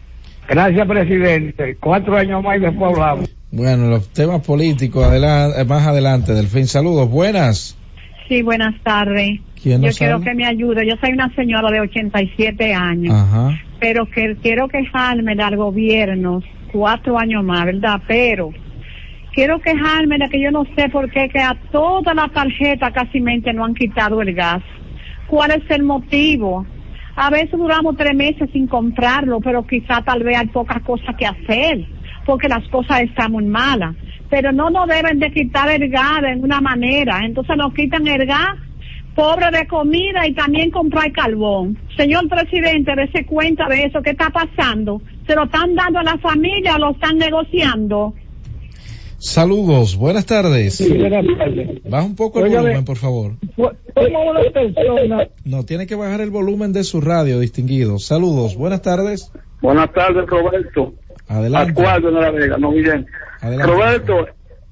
Gracias, 0.48 0.86
presidente. 0.86 1.76
Cuatro 1.80 2.16
años 2.16 2.42
más 2.42 2.56
y 2.58 2.60
después 2.60 2.92
hablamos. 2.94 3.30
Bueno, 3.50 3.88
los 3.88 4.12
temas 4.12 4.44
políticos, 4.46 5.04
adelante, 5.04 5.64
más 5.64 5.86
adelante, 5.86 6.32
Delfín. 6.32 6.66
Saludos, 6.66 7.08
buenas. 7.10 7.76
Sí, 8.28 8.42
buenas 8.42 8.74
tardes. 8.82 9.40
¿Quién 9.62 9.82
Yo 9.82 9.90
quiero 9.96 10.14
habla? 10.16 10.26
que 10.26 10.34
me 10.34 10.46
ayude. 10.46 10.86
Yo 10.86 10.94
soy 11.00 11.12
una 11.12 11.32
señora 11.34 11.70
de 11.70 11.80
87 11.80 12.74
años, 12.74 13.14
Ajá. 13.14 13.58
pero 13.80 14.06
que 14.06 14.36
quiero 14.42 14.68
quejarme 14.68 15.32
al 15.40 15.56
gobierno 15.56 16.42
cuatro 16.72 17.18
años 17.18 17.42
más, 17.44 17.64
¿verdad? 17.64 18.00
Pero 18.06 18.50
quiero 19.32 19.60
quejarme 19.60 20.18
de 20.18 20.28
que 20.28 20.40
yo 20.42 20.50
no 20.50 20.64
sé 20.76 20.88
por 20.88 21.10
qué 21.10 21.28
que 21.28 21.38
a 21.40 21.56
toda 21.72 22.12
la 22.14 22.28
tarjeta 22.28 22.90
casi 22.90 23.20
mente 23.20 23.52
no 23.52 23.64
han 23.64 23.74
quitado 23.74 24.20
el 24.22 24.34
gas. 24.34 24.62
¿Cuál 25.28 25.52
es 25.52 25.70
el 25.70 25.82
motivo? 25.84 26.66
A 27.18 27.30
veces 27.30 27.52
duramos 27.52 27.96
tres 27.96 28.14
meses 28.14 28.50
sin 28.52 28.66
comprarlo, 28.66 29.40
pero 29.40 29.66
quizá 29.66 30.02
tal 30.02 30.22
vez 30.22 30.36
hay 30.36 30.48
pocas 30.48 30.82
cosas 30.82 31.16
que 31.16 31.24
hacer, 31.24 31.86
porque 32.26 32.46
las 32.46 32.68
cosas 32.68 33.00
están 33.00 33.32
muy 33.32 33.46
malas. 33.46 33.96
Pero 34.28 34.52
no 34.52 34.68
nos 34.68 34.86
deben 34.86 35.18
de 35.18 35.32
quitar 35.32 35.70
el 35.70 35.88
gas 35.88 36.20
de 36.20 36.34
una 36.34 36.60
manera. 36.60 37.20
Entonces 37.24 37.56
nos 37.56 37.72
quitan 37.72 38.06
el 38.06 38.26
gas, 38.26 38.56
pobre 39.14 39.50
de 39.50 39.66
comida 39.66 40.26
y 40.26 40.34
también 40.34 40.70
comprar 40.70 41.10
carbón. 41.12 41.78
Señor 41.96 42.28
presidente, 42.28 42.94
dése 42.94 43.24
cuenta 43.24 43.66
de 43.66 43.84
eso. 43.84 44.02
¿Qué 44.02 44.10
está 44.10 44.28
pasando? 44.28 45.00
¿Se 45.26 45.34
lo 45.34 45.44
están 45.44 45.74
dando 45.74 46.00
a 46.00 46.02
la 46.02 46.18
familia 46.18 46.74
o 46.74 46.78
lo 46.78 46.90
están 46.90 47.16
negociando? 47.16 48.12
Saludos, 49.18 49.96
buenas 49.96 50.26
tardes. 50.26 50.86
buenas 50.88 51.24
tardes. 51.38 51.82
Baja 51.84 52.04
un 52.04 52.16
poco 52.16 52.44
el 52.44 52.52
volumen, 52.52 52.84
por 52.84 52.96
favor. 52.96 53.32
Como 53.56 54.30
una 54.30 54.40
persona. 54.52 55.28
No, 55.44 55.64
tiene 55.64 55.86
que 55.86 55.94
bajar 55.94 56.20
el 56.20 56.30
volumen 56.30 56.72
de 56.72 56.84
su 56.84 57.00
radio, 57.00 57.40
distinguido. 57.40 57.98
Saludos, 57.98 58.56
buenas 58.56 58.82
tardes. 58.82 59.32
Buenas 59.62 59.90
tardes, 59.92 60.26
Roberto. 60.26 60.94
Adelante. 61.28 61.72
Acuardo 61.72 62.10
de 62.10 62.20
la 62.20 62.30
Vega, 62.30 62.58
no 62.58 62.72
bien. 62.72 63.06
Adelante. 63.40 63.72
Roberto, 63.72 64.26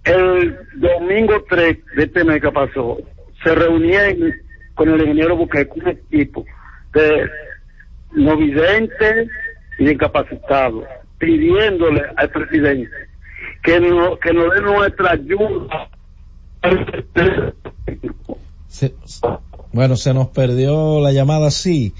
el 0.04 0.56
domingo 0.76 1.42
3 1.48 1.78
de 1.96 2.02
este 2.02 2.24
mes 2.24 2.42
que 2.42 2.52
pasó, 2.52 2.98
se 3.42 3.54
reunieron 3.54 4.34
con 4.74 4.90
el 4.90 5.00
ingeniero 5.00 5.36
Buqueque 5.36 5.80
un 5.80 5.88
equipo 5.88 6.44
de 6.92 7.28
no 8.12 8.36
videntes 8.36 9.28
y 9.78 9.88
incapacitados, 9.88 10.84
pidiéndole 11.18 12.02
al 12.16 12.30
presidente 12.30 13.13
que, 13.64 13.80
no, 13.80 14.18
que 14.18 14.32
nos 14.32 14.54
dé 14.54 14.60
nuestra 14.60 15.12
ayuda. 15.12 15.88
Se- 18.68 18.94
bueno, 19.72 19.96
se 19.96 20.14
nos 20.14 20.28
perdió 20.28 21.00
la 21.00 21.12
llamada, 21.12 21.50
sí. 21.50 21.94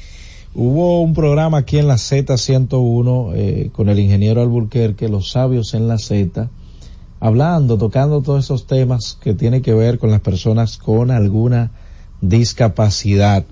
Hubo 0.54 1.00
un 1.00 1.14
programa 1.14 1.58
aquí 1.58 1.78
en 1.78 1.88
la 1.88 1.94
Z101 1.94 3.32
eh, 3.34 3.70
con 3.72 3.88
el 3.88 3.98
ingeniero 3.98 4.40
Alburquerque, 4.42 5.08
Los 5.08 5.30
Sabios 5.32 5.74
en 5.74 5.88
la 5.88 5.98
Z, 5.98 6.48
hablando, 7.18 7.76
tocando 7.76 8.22
todos 8.22 8.44
esos 8.44 8.66
temas 8.66 9.18
que 9.20 9.34
tienen 9.34 9.62
que 9.62 9.74
ver 9.74 9.98
con 9.98 10.10
las 10.12 10.20
personas 10.20 10.78
con 10.78 11.10
alguna 11.10 11.70
discapacidad. 12.20 13.44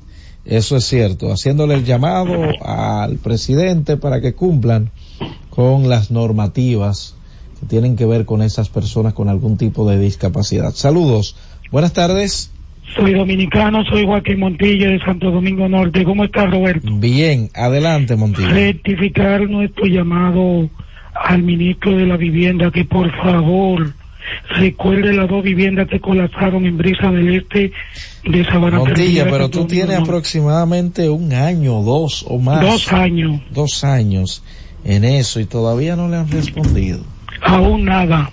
Eso 0.45 0.77
es 0.77 0.85
cierto, 0.85 1.33
haciéndole 1.33 1.75
el 1.75 1.85
llamado 1.85 2.35
al 2.65 3.17
presidente 3.19 3.97
para 3.97 4.21
que 4.21 4.35
cumplan 4.35 4.91
con 5.51 5.89
las 5.89 6.11
normativas 6.11 7.17
que 7.63 7.67
tienen 7.69 7.97
que 7.97 8.07
ver 8.07 8.25
con 8.25 8.43
esas 8.43 8.69
personas 8.69 9.15
con 9.15 9.29
algún 9.29 9.57
tipo 9.57 9.89
de 9.89 9.99
discapacidad. 9.99 10.73
Saludos, 10.73 11.37
buenas 11.71 11.93
tardes. 11.93 12.51
Soy 12.97 13.15
dominicano, 13.15 13.85
soy 13.85 14.05
Joaquín 14.05 14.41
Montilla 14.41 14.89
de 14.89 14.99
Santo 14.99 15.31
Domingo 15.31 15.69
Norte. 15.69 16.05
¿Cómo 16.05 16.25
está 16.25 16.47
Roberto? 16.47 16.89
Bien, 16.93 17.49
adelante 17.55 18.17
Montillo. 18.17 18.51
Rectificar 18.51 19.49
nuestro 19.49 19.87
llamado 19.87 20.69
al 21.15 21.43
ministro 21.43 21.97
de 21.97 22.07
la 22.07 22.17
Vivienda 22.17 22.71
que 22.71 22.85
por 22.85 23.11
favor 23.23 23.95
recuerde 24.57 25.13
las 25.13 25.29
dos 25.29 25.43
viviendas 25.43 25.89
que 25.89 26.01
colapsaron 26.01 26.67
en 26.67 26.77
Brisa 26.77 27.11
del 27.11 27.35
Este 27.37 27.73
de 28.25 28.45
Sabana 28.45 28.79
Montilla, 28.79 29.27
pero 29.31 29.49
tú 29.49 29.67
tienes 29.67 29.99
aproximadamente 29.99 31.09
un 31.09 31.33
año, 31.33 31.83
dos 31.83 32.25
o 32.29 32.39
más. 32.39 32.61
Dos 32.61 32.93
años. 32.93 33.41
Dos 33.53 33.85
años 33.85 34.43
en 34.85 35.05
eso 35.05 35.41
y 35.41 35.45
todavía 35.45 35.97
no 35.97 36.09
le 36.09 36.17
han 36.17 36.31
respondido. 36.31 37.01
Aún 37.43 37.85
nada. 37.85 38.31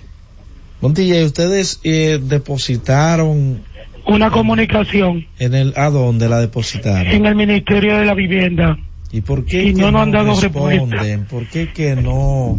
Montilla, 0.80 1.20
¿y 1.20 1.24
ustedes 1.24 1.80
eh, 1.84 2.18
depositaron 2.22 3.62
Una 4.06 4.30
comunicación 4.30 5.26
en 5.38 5.54
el, 5.54 5.74
a 5.76 5.90
dónde 5.90 6.28
la 6.28 6.38
depositaron? 6.40 7.12
en 7.12 7.26
el 7.26 7.34
Ministerio 7.34 7.98
de 7.98 8.06
la 8.06 8.14
Vivienda. 8.14 8.78
¿Y 9.12 9.20
por 9.20 9.44
qué 9.44 9.64
Y 9.64 9.74
que 9.74 9.80
no 9.82 9.90
nos 9.90 10.02
han 10.02 10.12
dado 10.12 10.40
responden? 10.40 11.24
¿Por 11.26 11.46
qué 11.48 11.68
que 11.72 11.96
no? 11.96 12.58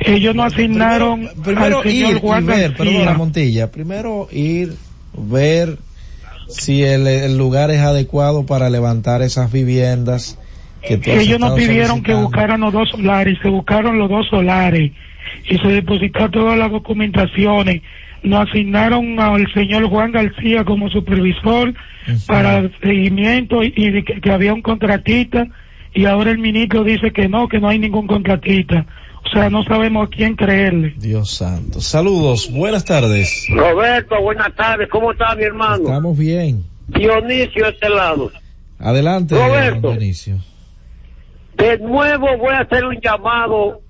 Ellos 0.00 0.34
no 0.34 0.44
asignaron 0.44 1.28
Primero 1.42 1.78
al 1.78 1.82
señor 1.84 2.10
ir 2.10 2.16
y 2.16 2.20
Juan 2.20 2.46
ver, 2.46 2.70
García. 2.72 2.76
perdona 2.76 3.14
Montilla, 3.14 3.70
primero 3.72 4.28
ir, 4.30 4.74
ver 5.16 5.78
si 6.48 6.82
el, 6.82 7.06
el 7.06 7.36
lugar 7.38 7.70
es 7.70 7.80
adecuado 7.80 8.44
para 8.44 8.68
levantar 8.70 9.22
esas 9.22 9.50
viviendas 9.50 10.38
que 10.86 10.98
tú 10.98 11.10
Ellos 11.10 11.40
nos 11.40 11.54
pidieron 11.58 12.02
que 12.02 12.14
buscaran 12.14 12.60
los 12.60 12.72
dos 12.72 12.90
solares, 12.90 13.38
se 13.42 13.48
buscaron 13.48 13.98
los 13.98 14.08
dos 14.08 14.26
solares 14.28 14.92
y 15.48 15.58
se 15.58 15.68
depositaron 15.68 16.30
todas 16.30 16.58
las 16.58 16.70
documentaciones. 16.70 17.82
Nos 18.22 18.48
asignaron 18.48 19.18
al 19.18 19.50
señor 19.54 19.88
Juan 19.88 20.12
García 20.12 20.64
como 20.64 20.90
supervisor 20.90 21.72
para 22.26 22.58
el 22.58 22.72
seguimiento 22.80 23.62
y, 23.62 23.72
que, 23.72 24.20
que 24.20 24.30
había 24.30 24.52
un 24.52 24.62
contratista 24.62 25.46
y 25.92 26.06
ahora 26.06 26.30
el 26.30 26.38
ministro 26.38 26.84
dice 26.84 27.12
que 27.12 27.28
no, 27.28 27.48
que 27.48 27.58
no 27.58 27.68
hay 27.68 27.78
ningún 27.78 28.06
contratista. 28.06 28.86
O 29.24 29.28
sea, 29.28 29.50
no 29.50 29.62
sabemos 29.64 30.06
a 30.06 30.10
quién 30.10 30.34
creerle. 30.34 30.94
Dios 30.96 31.30
santo. 31.30 31.80
Saludos, 31.80 32.50
buenas 32.50 32.84
tardes. 32.84 33.46
Roberto, 33.50 34.20
buenas 34.22 34.54
tardes. 34.54 34.88
¿Cómo 34.88 35.12
está 35.12 35.34
mi 35.34 35.44
hermano? 35.44 35.84
Estamos 35.84 36.16
bien. 36.16 36.64
Dionisio, 36.88 37.68
este 37.68 37.88
lado. 37.88 38.30
Adelante, 38.78 39.34
Roberto. 39.34 39.90
Dionisio. 39.90 40.38
De 41.56 41.78
nuevo 41.78 42.38
voy 42.38 42.54
a 42.54 42.60
hacer 42.60 42.84
un 42.84 42.98
llamado 43.00 43.82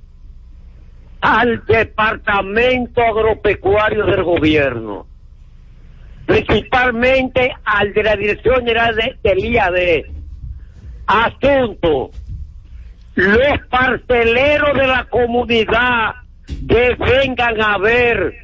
al 1.21 1.65
Departamento 1.67 3.03
Agropecuario 3.03 4.07
del 4.07 4.23
Gobierno, 4.23 5.07
principalmente 6.27 7.53
al 7.65 7.93
de 7.93 8.03
la 8.03 8.17
Dirección 8.17 8.57
General 8.57 8.97
de, 8.97 9.17
del 9.23 9.39
IAD. 9.39 10.05
Asunto, 11.07 12.11
los 13.15 13.59
parceleros 13.69 14.79
de 14.79 14.87
la 14.87 15.05
comunidad 15.11 16.15
que 16.69 16.97
vengan 16.99 17.61
a 17.61 17.79
ver, 17.79 18.35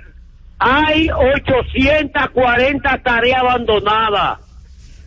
hay 0.58 1.08
840 1.10 3.02
tareas 3.02 3.40
abandonadas. 3.40 4.40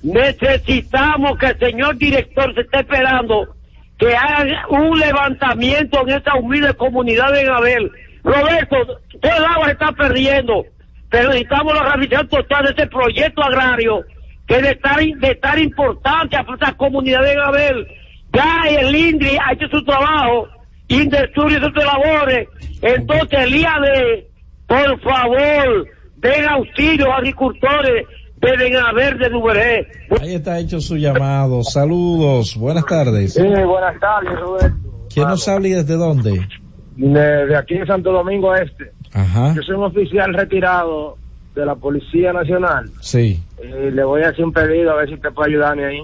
Necesitamos 0.02 1.38
que 1.38 1.48
el 1.48 1.60
señor 1.60 1.98
director 1.98 2.54
se 2.56 2.62
esté 2.62 2.80
esperando 2.80 3.56
que 4.00 4.16
haga 4.16 4.66
un 4.70 4.98
levantamiento 4.98 6.02
en 6.08 6.16
esta 6.16 6.36
humilde 6.36 6.74
comunidad 6.74 7.34
de 7.34 7.48
Abel. 7.52 7.92
Roberto, 8.24 8.78
todo 9.22 9.38
el 9.38 9.46
agua 9.46 9.72
está 9.72 9.92
perdiendo, 9.92 10.66
pero 11.10 11.30
necesitamos 11.30 11.76
la 11.76 11.94
revisión 11.94 12.28
total 12.30 12.64
de 12.64 12.70
este 12.72 12.88
proyecto 12.88 13.44
agrario 13.44 14.04
que 14.48 14.56
es 14.56 14.62
de 14.64 14.72
estar, 14.72 15.56
de 15.56 15.64
importancia 15.64 16.44
para 16.44 16.56
esta 16.56 16.74
comunidad 16.74 17.22
de 17.22 17.36
Abel. 17.40 17.88
Ya 18.34 18.62
el 18.68 18.96
INDRI 18.96 19.38
ha 19.38 19.54
hecho 19.54 19.68
su 19.70 19.84
trabajo, 19.84 20.48
Indestur 20.88 21.52
hizo 21.52 21.66
sus 21.66 21.86
labores, 21.86 22.48
entonces 22.82 23.40
el 23.40 23.56
IAD, 23.56 24.24
por 24.66 25.00
favor, 25.02 25.88
den 26.16 26.48
auxilio 26.48 27.12
a 27.12 27.18
agricultores 27.18 28.06
de 28.42 28.78
haber 28.80 29.18
de 29.18 29.30
Duvergé. 29.30 29.88
Ahí 30.22 30.36
está 30.36 30.60
hecho 30.60 30.80
su 30.80 30.98
llamado. 30.98 31.64
Saludos, 31.64 32.56
buenas 32.56 32.86
tardes. 32.86 33.34
Sí, 33.34 33.42
buenas 33.44 34.00
tardes, 34.00 34.40
Roberto. 34.40 34.78
¿Quién 35.14 35.28
nos 35.28 35.48
habla 35.48 35.68
y 35.68 35.72
desde 35.72 35.96
dónde? 35.96 36.48
De, 36.96 37.46
de 37.46 37.56
aquí 37.58 37.76
en 37.76 37.88
Santo 37.88 38.12
Domingo 38.12 38.54
Este. 38.56 38.92
Ajá. 39.14 39.54
Yo 39.56 39.62
soy 39.64 39.76
un 39.76 39.84
oficial 39.86 40.34
retirado 40.34 41.18
de 41.56 41.66
la 41.66 41.76
Policía 41.76 42.32
Nacional. 42.32 42.90
Sí. 43.02 43.42
Y 43.64 43.92
le 43.92 44.04
voy 44.04 44.22
a 44.24 44.30
hacer 44.30 44.46
un 44.46 44.54
pedido 44.54 44.92
a 44.92 44.96
ver 44.96 45.10
si 45.10 45.18
te 45.18 45.32
puede 45.32 45.52
ayudarme 45.52 45.86
ahí. 45.86 46.02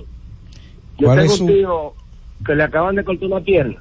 Yo 0.98 1.08
¿Cuál 1.08 1.20
tengo 1.20 1.32
es 1.32 1.38
su- 1.38 1.46
un 1.46 1.52
tío 1.54 1.94
que 2.46 2.56
le 2.56 2.64
acaban 2.64 2.96
de 2.96 3.04
cortar 3.04 3.28
una 3.30 3.42
pierna. 3.42 3.78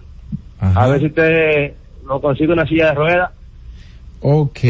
Ajá. 0.60 0.84
A 0.84 0.88
ver 0.88 1.00
si 1.00 1.10
te 1.10 1.74
lo 2.06 2.20
consigue 2.20 2.52
una 2.52 2.66
silla 2.66 2.88
de 2.88 2.94
ruedas. 2.94 3.30
Ok, 4.26 4.60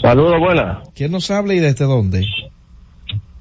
Saludos, 0.00 0.38
buenas. 0.38 0.88
¿Quién 0.94 1.10
nos 1.10 1.28
habla 1.32 1.54
y 1.54 1.58
desde 1.58 1.86
dónde? 1.86 2.24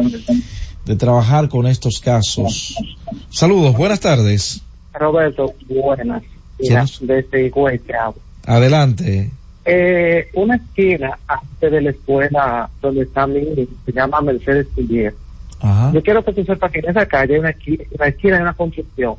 de 0.85 0.95
trabajar 0.95 1.49
con 1.49 1.67
estos 1.67 1.99
casos. 1.99 2.75
Saludos, 3.29 3.77
buenas 3.77 3.99
tardes. 3.99 4.63
Roberto, 4.93 5.53
buenas. 5.67 6.23
Desde. 6.57 7.51
Adelante. 8.47 9.29
Eh, 9.71 10.29
una 10.33 10.55
esquina 10.55 11.17
antes 11.27 11.71
de 11.71 11.81
la 11.81 11.89
escuela 11.91 12.69
donde 12.81 13.03
está 13.03 13.27
mi 13.27 13.41
se 13.85 13.91
llama 13.91 14.21
Mercedes. 14.21 14.67
Ajá. 15.61 15.91
Yo 15.93 16.01
quiero 16.01 16.23
que 16.23 16.33
tú 16.33 16.43
sepas 16.43 16.71
que 16.71 16.79
en 16.79 16.89
esa 16.89 17.05
calle 17.05 17.35
hay 17.35 17.39
una 17.39 17.49
esquina, 17.51 17.83
una 17.91 18.07
esquina 18.07 18.37
de 18.37 18.41
una 18.43 18.53
construcción 18.53 19.15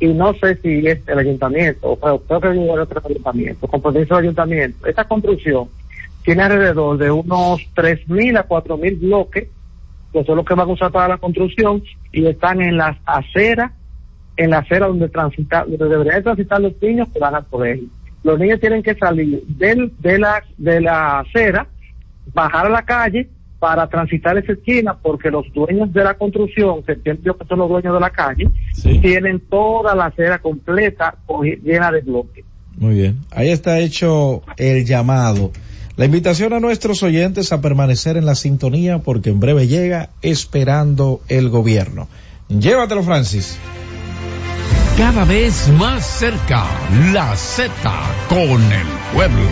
y 0.00 0.08
no 0.08 0.32
sé 0.34 0.56
si 0.56 0.86
es 0.86 1.06
el 1.06 1.18
ayuntamiento, 1.18 1.90
o 1.90 2.20
creo 2.20 2.40
que 2.40 2.48
es 2.48 2.80
otro 2.80 3.02
ayuntamiento, 3.04 3.68
con 3.68 3.82
permiso 3.82 4.16
del 4.16 4.24
ayuntamiento. 4.24 4.86
Esta 4.86 5.04
construcción 5.04 5.68
tiene 6.24 6.42
alrededor 6.42 6.96
de 6.96 7.10
unos 7.10 7.60
3.000 7.76 8.38
a 8.38 8.48
4.000 8.48 8.98
bloques, 8.98 9.48
que 10.12 10.24
son 10.24 10.36
los 10.36 10.46
que 10.46 10.54
van 10.54 10.68
a 10.68 10.72
usar 10.72 10.90
para 10.90 11.08
la 11.08 11.18
construcción, 11.18 11.82
y 12.12 12.26
están 12.26 12.62
en 12.62 12.78
las 12.78 12.96
aceras, 13.04 13.72
en 14.38 14.50
la 14.50 14.58
acera 14.58 14.86
donde 14.88 15.10
transita, 15.10 15.66
donde 15.66 15.88
deberían 15.88 16.22
transitar 16.22 16.62
los 16.62 16.72
niños 16.80 17.08
que 17.12 17.18
van 17.18 17.34
al 17.34 17.46
colegio. 17.46 17.86
Los 18.22 18.38
niños 18.38 18.60
tienen 18.60 18.82
que 18.82 18.94
salir 18.94 19.42
del, 19.46 19.92
de 19.98 20.18
la, 20.18 20.42
de 20.58 20.80
la 20.80 21.20
acera, 21.20 21.66
bajar 22.34 22.66
a 22.66 22.70
la 22.70 22.82
calle 22.84 23.28
para 23.58 23.86
transitar 23.88 24.36
esa 24.38 24.52
esquina 24.52 24.96
porque 25.00 25.30
los 25.30 25.44
dueños 25.52 25.92
de 25.92 26.02
la 26.02 26.14
construcción, 26.14 26.82
que 26.82 26.98
son 27.48 27.58
los 27.58 27.68
dueños 27.68 27.94
de 27.94 28.00
la 28.00 28.10
calle, 28.10 28.48
tienen 29.02 29.40
toda 29.40 29.94
la 29.94 30.06
acera 30.06 30.38
completa 30.38 31.16
llena 31.62 31.92
de 31.92 32.00
bloques. 32.00 32.44
Muy 32.76 32.94
bien. 32.94 33.18
Ahí 33.30 33.50
está 33.50 33.78
hecho 33.78 34.42
el 34.56 34.86
llamado. 34.86 35.52
La 35.96 36.06
invitación 36.06 36.54
a 36.54 36.60
nuestros 36.60 37.02
oyentes 37.02 37.52
a 37.52 37.60
permanecer 37.60 38.16
en 38.16 38.24
la 38.24 38.34
sintonía 38.34 39.00
porque 39.00 39.28
en 39.28 39.38
breve 39.38 39.66
llega 39.66 40.08
esperando 40.22 41.20
el 41.28 41.50
gobierno. 41.50 42.08
Llévatelo, 42.48 43.02
Francis. 43.02 43.58
Cada 45.00 45.24
vez 45.24 45.68
más 45.78 46.04
cerca, 46.04 46.62
la 47.14 47.34
Z 47.34 47.72
con 48.28 48.62
el 48.70 48.86
pueblo. 49.14 49.48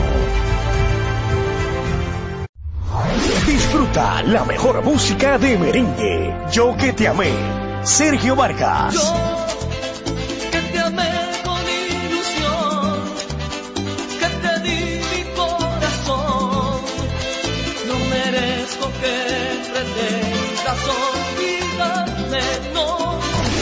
Disfruta 3.47 4.23
la 4.25 4.45
mejor 4.45 4.85
música 4.85 5.39
de 5.39 5.57
merengue. 5.57 6.35
Yo 6.53 6.77
que 6.77 6.93
te 6.93 7.09
amé. 7.09 7.33
Sergio 7.83 8.37
Vargas. 8.37 9.48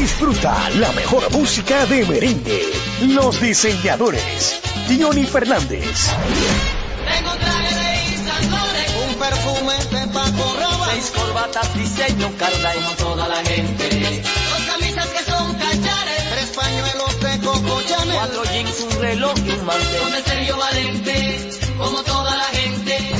Disfruta 0.00 0.70
la 0.76 0.90
mejor 0.92 1.30
música 1.30 1.84
de 1.84 2.06
merengue. 2.06 2.62
Los 3.02 3.38
diseñadores. 3.38 4.58
Johnny 4.88 5.26
Fernández. 5.26 6.08
Tengo 7.04 7.32
traje 7.36 7.74
de 7.74 8.48
Laurent, 8.48 8.92
un 9.06 9.14
perfume 9.16 9.74
de 9.90 10.06
Paco 10.14 10.56
seis 10.90 11.12
corbatas 11.14 11.74
diseño 11.74 12.32
Carla 12.38 12.72
como 12.74 12.90
toda 12.92 13.28
la 13.28 13.44
gente, 13.44 14.22
dos 14.50 14.62
camisas 14.72 15.06
que 15.08 15.24
son 15.30 15.54
cachares, 15.54 16.30
tres 16.30 16.50
pañuelos 16.56 17.20
de 17.20 17.46
Coco 17.46 17.82
Chanel, 17.86 18.14
cuatro 18.14 18.44
jeans, 18.44 18.80
un 18.80 19.00
reloj 19.02 19.34
y 19.46 19.50
un 19.50 19.66
mantel, 19.66 20.00
con 20.00 20.14
el 20.14 20.24
Sergio 20.24 20.56
Valente, 20.56 21.50
como 21.76 22.02
toda 22.02 22.36
la 22.36 22.44
gente. 22.44 23.19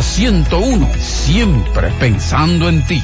Z101, 0.00 0.94
siempre 0.98 1.90
pensando 1.98 2.68
en 2.68 2.82
ti. 2.86 3.02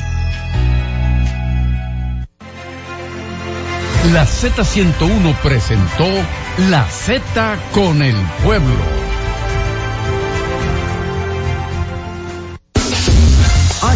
La 4.12 4.24
Z101 4.24 5.34
presentó 5.42 6.06
La 6.70 6.84
Z 6.86 7.58
con 7.72 8.02
el 8.02 8.16
pueblo. 8.42 9.07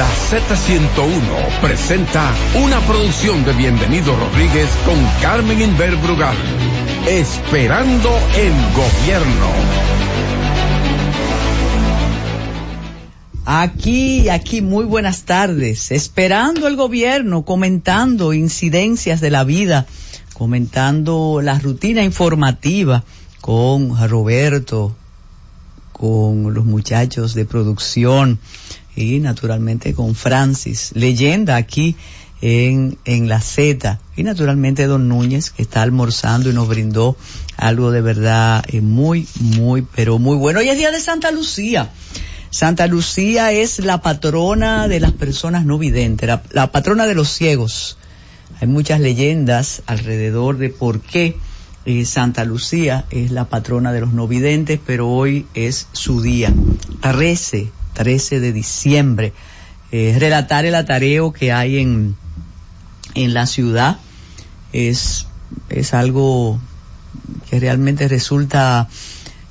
La 0.00 0.08
Z101 0.08 1.60
presenta 1.60 2.32
una 2.54 2.80
producción 2.86 3.44
de 3.44 3.52
Bienvenido 3.52 4.16
Rodríguez 4.16 4.70
con 4.86 4.96
Carmen 5.20 5.60
Inver 5.60 5.94
Brugal. 5.96 6.34
Esperando 7.06 8.08
el 8.34 8.52
gobierno. 8.74 9.46
Aquí, 13.44 14.30
aquí, 14.30 14.62
muy 14.62 14.86
buenas 14.86 15.24
tardes. 15.24 15.92
Esperando 15.92 16.66
el 16.66 16.76
gobierno, 16.76 17.44
comentando 17.44 18.32
incidencias 18.32 19.20
de 19.20 19.28
la 19.28 19.44
vida, 19.44 19.86
comentando 20.32 21.42
la 21.42 21.58
rutina 21.58 22.02
informativa 22.02 23.04
con 23.42 24.08
Roberto, 24.08 24.96
con 25.92 26.54
los 26.54 26.64
muchachos 26.64 27.34
de 27.34 27.44
producción 27.44 28.38
y 29.02 29.20
naturalmente 29.20 29.94
con 29.94 30.14
Francis, 30.14 30.92
leyenda 30.94 31.56
aquí 31.56 31.96
en, 32.42 32.98
en 33.04 33.28
la 33.28 33.40
Z, 33.40 33.98
y 34.16 34.22
naturalmente 34.22 34.86
Don 34.86 35.08
Núñez, 35.08 35.50
que 35.50 35.62
está 35.62 35.82
almorzando 35.82 36.50
y 36.50 36.54
nos 36.54 36.68
brindó 36.68 37.16
algo 37.56 37.90
de 37.90 38.00
verdad 38.00 38.64
eh, 38.68 38.80
muy, 38.80 39.26
muy, 39.40 39.82
pero 39.82 40.18
muy 40.18 40.36
bueno. 40.36 40.60
Hoy 40.60 40.68
es 40.68 40.78
día 40.78 40.90
de 40.90 41.00
Santa 41.00 41.30
Lucía. 41.30 41.90
Santa 42.50 42.86
Lucía 42.86 43.52
es 43.52 43.78
la 43.78 44.02
patrona 44.02 44.88
de 44.88 44.98
las 44.98 45.12
personas 45.12 45.64
no 45.64 45.78
videntes, 45.78 46.28
la, 46.50 46.72
patrona 46.72 47.06
de 47.06 47.14
los 47.14 47.30
ciegos. 47.30 47.96
Hay 48.60 48.66
muchas 48.66 49.00
leyendas 49.00 49.82
alrededor 49.86 50.58
de 50.58 50.70
por 50.70 51.00
qué 51.00 51.36
eh, 51.84 52.04
Santa 52.04 52.44
Lucía 52.44 53.04
es 53.10 53.30
la 53.30 53.44
patrona 53.44 53.92
de 53.92 54.00
los 54.00 54.12
no 54.12 54.26
videntes, 54.26 54.80
pero 54.84 55.08
hoy 55.08 55.46
es 55.54 55.86
su 55.92 56.20
día. 56.20 56.52
13, 57.02 57.70
13 57.94 58.40
de 58.40 58.52
diciembre. 58.52 59.32
Eh, 59.92 60.16
relatar 60.18 60.64
el 60.66 60.74
atareo 60.74 61.32
que 61.32 61.52
hay 61.52 61.78
en, 61.78 62.16
en 63.14 63.34
la 63.34 63.46
ciudad 63.46 63.98
es, 64.72 65.26
es 65.68 65.94
algo 65.94 66.60
que 67.48 67.58
realmente 67.58 68.06
resulta 68.06 68.88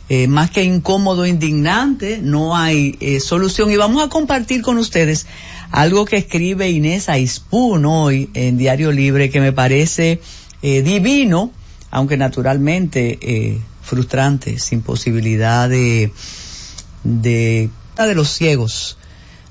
eh, 0.08 0.28
más 0.28 0.50
que 0.50 0.64
incómodo, 0.64 1.26
indignante, 1.26 2.20
no 2.22 2.56
hay 2.56 2.98
eh, 3.02 3.20
solución. 3.20 3.70
Y 3.70 3.76
vamos 3.76 4.04
a 4.04 4.10
compartir 4.10 4.62
con 4.62 4.78
ustedes 4.78 5.28
algo 5.72 6.06
que 6.06 6.18
escribe 6.18 6.70
Inés 6.70 7.10
Aispun 7.10 7.86
hoy 7.86 8.30
en 8.34 8.58
Diario 8.58 8.92
Libre 8.92 9.30
que 9.30 9.40
me 9.40 9.52
parece 9.52 10.22
divino, 10.62 11.54
aunque 11.90 12.18
naturalmente 12.18 13.62
frustrante, 13.82 14.60
sin 14.60 14.82
posibilidad 14.82 15.70
de, 15.70 16.12
de 18.06 18.16
los 18.16 18.32
ciegos. 18.32 18.98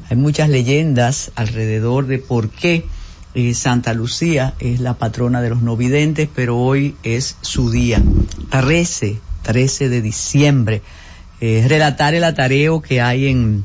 Hay 0.09 0.16
muchas 0.16 0.49
leyendas 0.49 1.33
alrededor 1.35 2.07
de 2.07 2.19
por 2.19 2.51
qué 2.51 2.87
eh, 3.35 3.55
Santa 3.55 3.93
Lucía 3.95 4.55
es 4.59 4.81
la 4.81 4.95
patrona 4.95 5.43
de 5.43 5.51
los 5.51 5.62
no 5.62 5.77
videntes, 5.77 6.29
pero 6.35 6.57
hoy 6.57 6.97
es 7.03 7.37
su 7.43 7.70
día. 7.70 8.03
13, 8.51 9.19
13 9.43 9.89
de 9.89 10.03
diciembre. 10.03 10.83
Eh, 11.41 11.66
relatar 11.69 12.15
el 12.15 12.25
atareo 12.25 12.81
que 12.81 13.01
hay 13.01 13.29
en, 13.29 13.65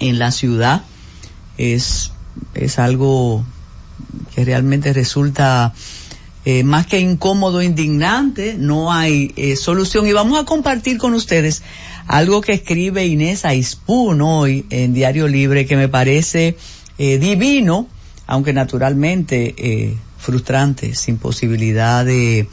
en 0.00 0.18
la 0.18 0.32
ciudad 0.32 0.82
es, 1.58 2.12
es 2.54 2.78
algo 2.78 3.44
que 4.34 4.44
realmente 4.44 4.92
resulta 4.92 5.72
eh, 6.44 6.62
más 6.62 6.86
que 6.86 7.00
incómodo, 7.00 7.62
indignante, 7.62 8.56
no 8.58 8.92
hay 8.92 9.32
eh, 9.36 9.56
solución. 9.56 10.06
Y 10.06 10.12
vamos 10.12 10.38
a 10.38 10.44
compartir 10.44 10.98
con 10.98 11.14
ustedes 11.14 11.62
algo 12.06 12.40
que 12.40 12.52
escribe 12.52 13.06
Inés 13.06 13.44
Aispun 13.44 14.20
hoy 14.20 14.66
en 14.70 14.92
Diario 14.92 15.26
Libre 15.26 15.66
que 15.66 15.76
me 15.76 15.88
parece 15.88 16.56
eh, 16.98 17.18
divino, 17.18 17.88
aunque 18.26 18.52
naturalmente 18.52 19.54
eh, 19.56 19.96
frustrante, 20.18 20.94
sin 20.94 21.18
posibilidad 21.18 22.04
de, 22.04 22.48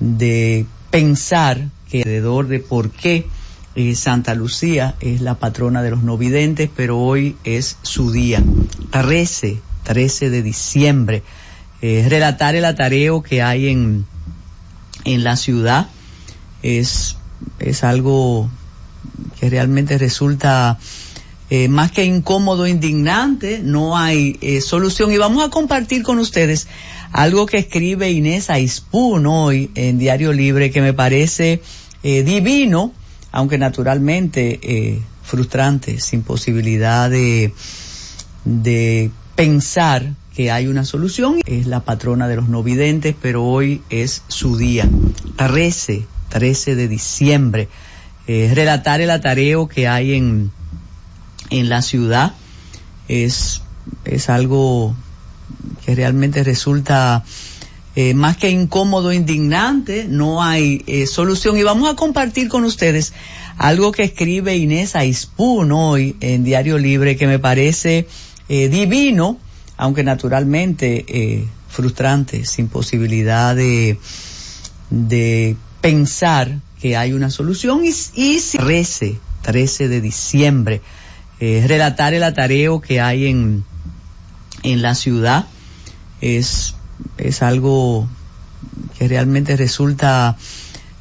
de 0.00 0.66
pensar 0.90 1.68
que 1.90 1.98
alrededor 1.98 2.48
de 2.48 2.60
por 2.60 2.90
qué 2.90 3.26
eh, 3.76 3.94
Santa 3.94 4.34
Lucía 4.34 4.94
es 5.00 5.20
la 5.20 5.34
patrona 5.34 5.82
de 5.82 5.90
los 5.90 6.02
no 6.02 6.16
videntes, 6.16 6.70
pero 6.74 6.98
hoy 6.98 7.36
es 7.44 7.76
su 7.82 8.12
día. 8.12 8.42
13, 8.90 9.60
13 9.84 10.30
de 10.30 10.42
diciembre. 10.42 11.22
Eh, 11.86 12.06
relatar 12.08 12.54
el 12.54 12.64
atareo 12.64 13.22
que 13.22 13.42
hay 13.42 13.68
en, 13.68 14.06
en 15.04 15.22
la 15.22 15.36
ciudad 15.36 15.86
es, 16.62 17.18
es 17.58 17.84
algo 17.84 18.48
que 19.38 19.50
realmente 19.50 19.98
resulta 19.98 20.78
eh, 21.50 21.68
más 21.68 21.92
que 21.92 22.06
incómodo, 22.06 22.66
indignante, 22.66 23.60
no 23.62 23.98
hay 23.98 24.38
eh, 24.40 24.62
solución. 24.62 25.12
Y 25.12 25.18
vamos 25.18 25.44
a 25.44 25.50
compartir 25.50 26.02
con 26.02 26.18
ustedes 26.18 26.68
algo 27.12 27.44
que 27.44 27.58
escribe 27.58 28.10
Inés 28.10 28.48
Aispun 28.48 29.26
hoy 29.26 29.70
en 29.74 29.98
Diario 29.98 30.32
Libre 30.32 30.70
que 30.70 30.80
me 30.80 30.94
parece 30.94 31.60
divino, 32.02 32.94
aunque 33.30 33.58
naturalmente 33.58 35.02
frustrante, 35.22 36.00
sin 36.00 36.22
posibilidad 36.22 37.10
de, 37.10 37.52
de 38.46 39.10
pensar 39.36 40.14
que 40.34 40.50
hay 40.50 40.66
una 40.66 40.84
solución. 40.84 41.40
Es 41.46 41.66
la 41.66 41.80
patrona 41.80 42.28
de 42.28 42.36
los 42.36 42.48
no 42.48 42.62
videntes, 42.62 43.14
pero 43.20 43.44
hoy 43.44 43.82
es 43.90 44.22
su 44.28 44.56
día. 44.56 44.88
13, 45.36 46.06
13 46.28 46.74
de 46.74 46.88
diciembre. 46.88 47.68
Eh, 48.26 48.50
relatar 48.54 49.00
el 49.00 49.10
atareo 49.10 49.68
que 49.68 49.86
hay 49.86 50.14
en, 50.14 50.50
en 51.50 51.68
la 51.68 51.82
ciudad 51.82 52.34
es, 53.06 53.62
es 54.04 54.28
algo 54.28 54.94
que 55.84 55.94
realmente 55.94 56.42
resulta 56.42 57.22
eh, 57.96 58.14
más 58.14 58.36
que 58.36 58.50
incómodo, 58.50 59.12
indignante, 59.12 60.06
no 60.08 60.42
hay 60.42 60.82
eh, 60.86 61.06
solución. 61.06 61.56
Y 61.58 61.62
vamos 61.62 61.88
a 61.88 61.94
compartir 61.94 62.48
con 62.48 62.64
ustedes 62.64 63.12
algo 63.56 63.92
que 63.92 64.02
escribe 64.02 64.56
Inés 64.56 64.96
Aispun 64.96 65.70
hoy 65.70 66.16
en 66.20 66.42
Diario 66.42 66.78
Libre 66.78 67.16
que 67.16 67.28
me 67.28 67.38
parece 67.38 68.08
divino, 68.46 69.38
aunque 69.84 70.02
naturalmente 70.02 71.04
eh, 71.06 71.46
frustrante, 71.68 72.46
sin 72.46 72.68
posibilidad 72.68 73.54
de, 73.54 73.98
de 74.88 75.56
pensar 75.82 76.60
que 76.80 76.96
hay 76.96 77.12
una 77.12 77.28
solución 77.28 77.84
y, 77.84 77.88
y 77.88 78.40
si 78.40 78.56
13, 78.56 79.18
13 79.42 79.88
de 79.88 80.00
diciembre, 80.00 80.80
eh, 81.38 81.66
relatar 81.68 82.14
el 82.14 82.22
atareo 82.22 82.80
que 82.80 83.02
hay 83.02 83.26
en, 83.26 83.62
en 84.62 84.80
la 84.80 84.94
ciudad 84.94 85.44
es, 86.22 86.74
es 87.18 87.42
algo 87.42 88.08
que 88.98 89.06
realmente 89.06 89.54
resulta 89.54 90.38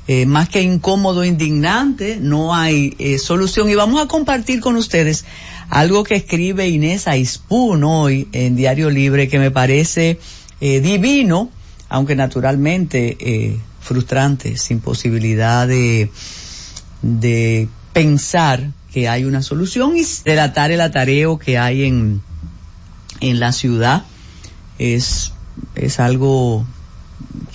eh, 0.08 0.26
más 0.26 0.50
que 0.50 0.62
incómodo, 0.62 1.24
indignante, 1.24 2.18
no 2.20 2.54
hay 2.54 2.96
eh, 3.00 3.20
solución. 3.20 3.70
Y 3.70 3.76
vamos 3.76 4.02
a 4.02 4.08
compartir 4.08 4.60
con 4.60 4.76
ustedes 4.76 5.26
algo 5.70 6.04
que 6.04 6.16
escribe 6.16 6.68
Inés 6.68 7.08
Aispun 7.08 7.84
hoy 7.84 8.28
en 8.32 8.56
Diario 8.56 8.90
Libre 8.90 9.28
que 9.28 9.40
me 9.40 9.52
parece 9.52 10.20
eh, 10.62 10.82
divino, 10.82 11.50
aunque 11.90 12.16
naturalmente 12.16 13.18
eh, 13.20 13.60
frustrante, 13.80 14.58
sin 14.58 14.80
posibilidad 14.80 15.68
de, 15.68 16.10
de 17.02 17.68
pensar 17.92 18.72
que 18.92 19.10
hay 19.10 19.26
una 19.26 19.42
solución 19.42 19.98
y 19.98 20.04
relatar 20.26 20.72
el 20.72 20.82
atareo 20.82 21.40
que 21.40 21.58
hay 21.58 21.86
en, 21.86 22.22
en 23.20 23.40
la 23.40 23.52
ciudad 23.52 24.04
es, 24.78 25.34
es 25.76 26.00
algo 26.00 26.66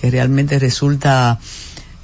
que 0.00 0.10
realmente 0.10 0.58
resulta 0.58 1.38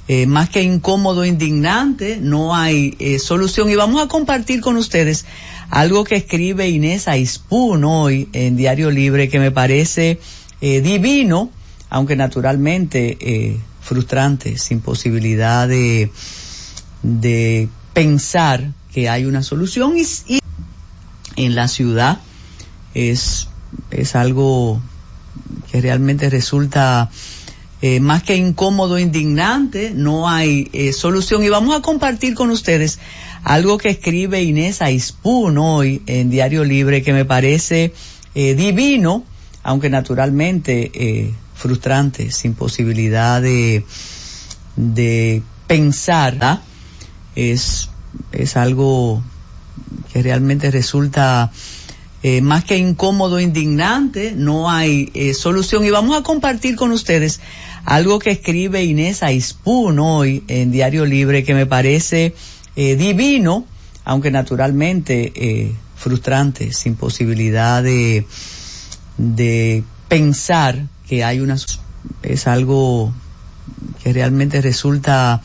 eh, 0.07 0.27
más 0.27 0.49
que 0.49 0.61
incómodo, 0.61 1.25
indignante, 1.25 2.19
no 2.21 2.55
hay 2.55 2.95
eh, 2.99 3.19
solución. 3.19 3.69
Y 3.69 3.75
vamos 3.75 4.03
a 4.03 4.07
compartir 4.07 4.61
con 4.61 4.77
ustedes 4.77 5.25
algo 5.69 6.03
que 6.03 6.15
escribe 6.15 6.69
Inés 6.69 7.07
Aispun 7.07 7.83
hoy 7.83 8.29
en 8.33 8.55
Diario 8.55 8.91
Libre 8.91 9.29
que 9.29 9.39
me 9.39 9.51
parece 9.51 10.19
eh, 10.61 10.81
divino, 10.81 11.49
aunque 11.89 12.15
naturalmente 12.15 13.17
eh, 13.19 13.59
frustrante, 13.81 14.57
sin 14.57 14.79
posibilidad 14.79 15.67
de, 15.67 16.11
de 17.01 17.69
pensar 17.93 18.73
que 18.93 19.09
hay 19.09 19.25
una 19.25 19.43
solución 19.43 19.97
y, 19.97 20.03
y 20.27 20.39
en 21.35 21.55
la 21.55 21.67
ciudad 21.67 22.19
es, 22.93 23.47
es 23.91 24.15
algo 24.15 24.81
que 25.71 25.81
realmente 25.81 26.29
resulta 26.29 27.09
eh, 27.81 27.99
más 27.99 28.23
que 28.23 28.35
incómodo, 28.35 28.97
indignante, 28.97 29.91
no 29.93 30.27
hay 30.29 30.69
eh, 30.73 30.93
solución. 30.93 31.43
Y 31.43 31.49
vamos 31.49 31.75
a 31.75 31.81
compartir 31.81 32.33
con 32.33 32.49
ustedes 32.49 32.99
algo 33.43 33.77
que 33.77 33.89
escribe 33.89 34.41
Inés 34.41 34.81
Aispun 34.81 35.57
hoy 35.59 36.01
en 36.07 36.29
Diario 36.29 36.63
Libre 36.63 37.03
que 37.03 37.13
me 37.13 37.25
parece 37.25 37.93
eh, 38.33 38.55
divino, 38.55 39.23
aunque 39.61 39.89
naturalmente 39.89 40.91
eh, 40.93 41.31
frustrante, 41.53 42.31
sin 42.31 42.55
posibilidad 42.55 43.41
de, 43.41 43.85
de 44.75 45.43
pensar, 45.67 46.61
es, 47.35 47.89
es 48.31 48.57
algo 48.57 49.23
que 50.11 50.23
realmente 50.23 50.71
resulta 50.71 51.51
eh, 52.27 52.41
más 52.41 52.63
que 52.63 52.75
incómodo, 52.75 53.39
indignante, 53.39 54.33
no 54.35 54.67
hay 54.67 55.11
eh, 55.13 55.35
solución. 55.35 55.85
Y 55.85 55.91
vamos 55.91 56.17
a 56.17 56.23
compartir 56.23 56.75
con 56.75 56.91
ustedes 56.91 57.39
algo 57.83 58.17
que 58.17 58.31
escribe 58.31 58.83
Inés 58.83 59.21
Aispun 59.21 59.99
hoy 59.99 60.43
en 60.47 60.71
Diario 60.71 61.05
Libre 61.05 61.43
que 61.43 61.53
me 61.53 61.67
parece 61.67 62.33
eh, 62.75 62.95
divino, 62.95 63.67
aunque 64.05 64.31
naturalmente 64.31 65.33
eh, 65.35 65.75
frustrante, 65.95 66.73
sin 66.73 66.95
posibilidad 66.95 67.83
de, 67.83 68.25
de 69.19 69.83
pensar 70.07 70.87
que 71.07 71.23
hay 71.23 71.41
una 71.41 71.57
es 72.23 72.47
algo 72.47 73.13
que 74.03 74.13
realmente 74.13 74.61
resulta 74.61 75.43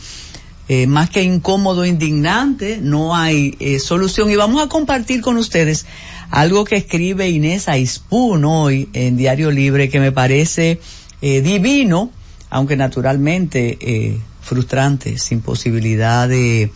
eh, 0.72 0.86
más 0.86 1.10
que 1.10 1.24
incómodo, 1.24 1.84
indignante, 1.84 2.78
no 2.80 3.16
hay 3.16 3.56
eh, 3.58 3.80
solución. 3.80 4.30
Y 4.30 4.36
vamos 4.36 4.62
a 4.62 4.68
compartir 4.68 5.20
con 5.20 5.36
ustedes 5.36 5.84
algo 6.30 6.64
que 6.64 6.76
escribe 6.76 7.28
Inés 7.28 7.68
Aispun 7.68 8.44
hoy 8.44 8.88
en 8.92 9.16
Diario 9.16 9.50
Libre 9.50 9.88
que 9.88 10.00
me 10.00 10.12
parece 10.12 10.80
eh, 11.22 11.40
divino, 11.42 12.10
aunque 12.48 12.76
naturalmente 12.76 13.78
eh, 13.80 14.18
frustrante, 14.40 15.18
sin 15.18 15.40
posibilidad 15.40 16.28
de, 16.28 16.70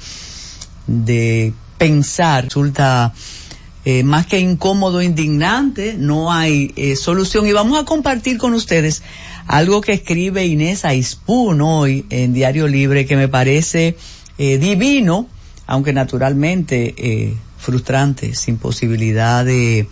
de 0.87 1.53
pensar, 1.79 2.45
resulta 2.45 3.13
eh, 3.85 4.03
más 4.03 4.27
que 4.27 4.41
incómodo, 4.41 5.03
indignante, 5.03 5.95
no 5.99 6.33
hay 6.33 6.73
eh, 6.77 6.97
solución. 6.97 7.47
Y 7.47 7.53
vamos 7.53 7.79
a 7.79 7.85
compartir 7.85 8.39
con 8.39 8.55
ustedes 8.55 9.03
algo 9.47 9.81
que 9.81 9.93
escribe 9.93 10.47
Inés 10.47 10.85
Aispun 10.85 11.61
hoy 11.61 12.07
en 12.11 12.33
Diario 12.33 12.67
Libre 12.67 13.05
que 13.05 13.17
me 13.17 13.29
parece 13.29 13.97
eh, 14.39 14.59
divino, 14.59 15.29
aunque 15.67 15.93
naturalmente 15.93 16.95
eh, 16.97 17.35
frustrante, 17.65 18.35
sin 18.35 18.59
posibilidad 18.59 19.45
de, 19.45 19.89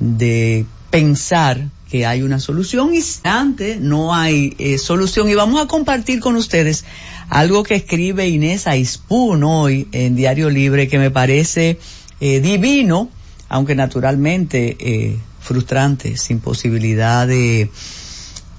de 0.00 0.66
pensar 0.90 1.70
que 1.90 2.04
hay 2.06 2.22
una 2.22 2.40
solución. 2.40 2.94
Y 2.94 3.00
antes 3.22 3.80
no 3.80 4.14
hay 4.14 4.54
eh, 4.58 4.78
solución 4.78 5.28
y 5.28 5.34
vamos 5.34 5.62
a 5.62 5.66
compartir 5.66 6.20
con 6.20 6.36
ustedes 6.36 6.84
algo 7.30 7.62
que 7.62 7.74
escribe 7.74 8.28
Inés 8.28 8.66
Aispun 8.66 9.42
hoy 9.44 9.88
en 9.92 10.14
Diario 10.14 10.50
Libre 10.50 10.88
que 10.88 10.98
me 10.98 11.10
parece 11.10 11.78
eh, 12.20 12.40
divino, 12.40 13.08
aunque 13.48 13.74
naturalmente 13.74 14.76
eh, 14.78 15.18
frustrante, 15.40 16.18
sin 16.18 16.38
posibilidad 16.38 17.26
de, 17.26 17.70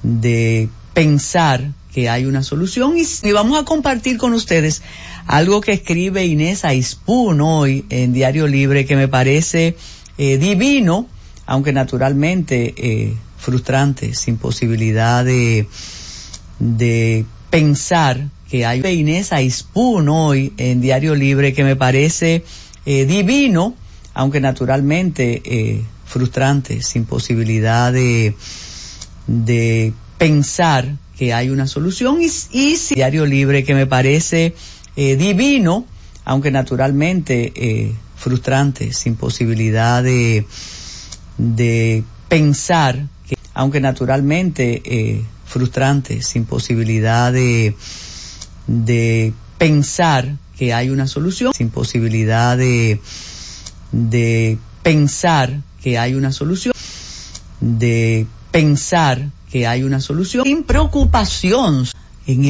de 0.02 0.68
pensar 0.94 1.74
que 1.94 2.10
hay 2.10 2.26
una 2.26 2.44
solución. 2.44 2.98
Y, 2.98 3.04
y 3.28 3.32
vamos 3.32 3.60
a 3.60 3.66
compartir 3.66 4.18
con 4.18 4.34
ustedes 4.34 4.82
algo 5.28 5.62
que 5.62 5.72
escribe 5.74 6.26
Inés 6.26 6.66
Aispun 6.66 7.42
hoy 7.42 7.86
en 7.90 8.14
Diario 8.14 8.48
Libre 8.48 8.86
que 8.86 8.96
me 8.96 9.08
parece 9.08 9.76
eh, 10.18 10.38
divino, 10.38 11.08
aunque 11.46 11.74
naturalmente 11.74 12.74
eh, 12.78 13.14
frustrante, 13.38 14.14
sin 14.14 14.38
posibilidad 14.38 15.26
de, 15.26 15.68
de 16.60 17.26
pensar 17.50 18.30
que 18.50 18.66
hay 18.66 18.82
Inés 18.86 19.34
Aispun 19.34 20.08
hoy 20.10 20.54
en 20.58 20.82
Diario 20.82 21.16
Libre 21.16 21.54
que 21.54 21.64
me 21.64 21.76
parece 21.76 22.44
eh, 22.86 23.06
divino, 23.06 23.76
aunque 24.14 24.40
naturalmente 24.40 25.42
eh, 25.46 25.82
frustrante, 26.06 26.82
sin 26.84 27.06
posibilidad 27.06 27.92
de, 27.92 28.36
de 29.28 29.92
pensar 30.18 30.96
que 31.18 31.34
hay 31.34 31.50
una 31.50 31.66
solución. 31.68 32.22
Y, 32.22 32.26
y 32.52 32.76
si- 32.78 32.96
Diario 32.96 33.26
Libre 33.26 33.64
que 33.64 33.74
me 33.74 33.88
parece 33.88 34.54
eh, 34.96 35.16
divino, 35.16 35.86
aunque 36.24 36.52
naturalmente 36.52 37.54
eh, 37.56 37.96
frustrante, 38.16 38.94
sin 38.94 39.16
posibilidad 39.16 40.04
de, 40.04 40.46
de 41.38 42.04
pensar 42.30 43.08
que, 43.28 43.38
aunque 43.54 43.80
naturalmente 43.82 44.82
eh, 44.86 45.24
frustrante, 45.46 46.22
sin 46.22 46.46
posibilidad 46.46 47.32
de, 47.32 47.76
de 48.68 49.34
pensar 49.58 50.38
que 50.58 50.74
hay 50.74 50.90
una 50.90 51.08
solución, 51.08 51.54
sin 51.54 51.70
posibilidad 51.70 52.58
de, 52.58 53.00
de 53.92 54.58
pensar 54.82 55.62
que 55.82 56.00
hay 56.00 56.16
una 56.16 56.32
solución, 56.32 56.74
de 57.60 58.28
pensar 58.52 59.30
que 59.52 59.68
hay 59.68 59.84
una 59.84 60.00
solución, 60.00 60.46
sin 60.46 60.64
preocupación 60.64 61.86
en 62.28 62.46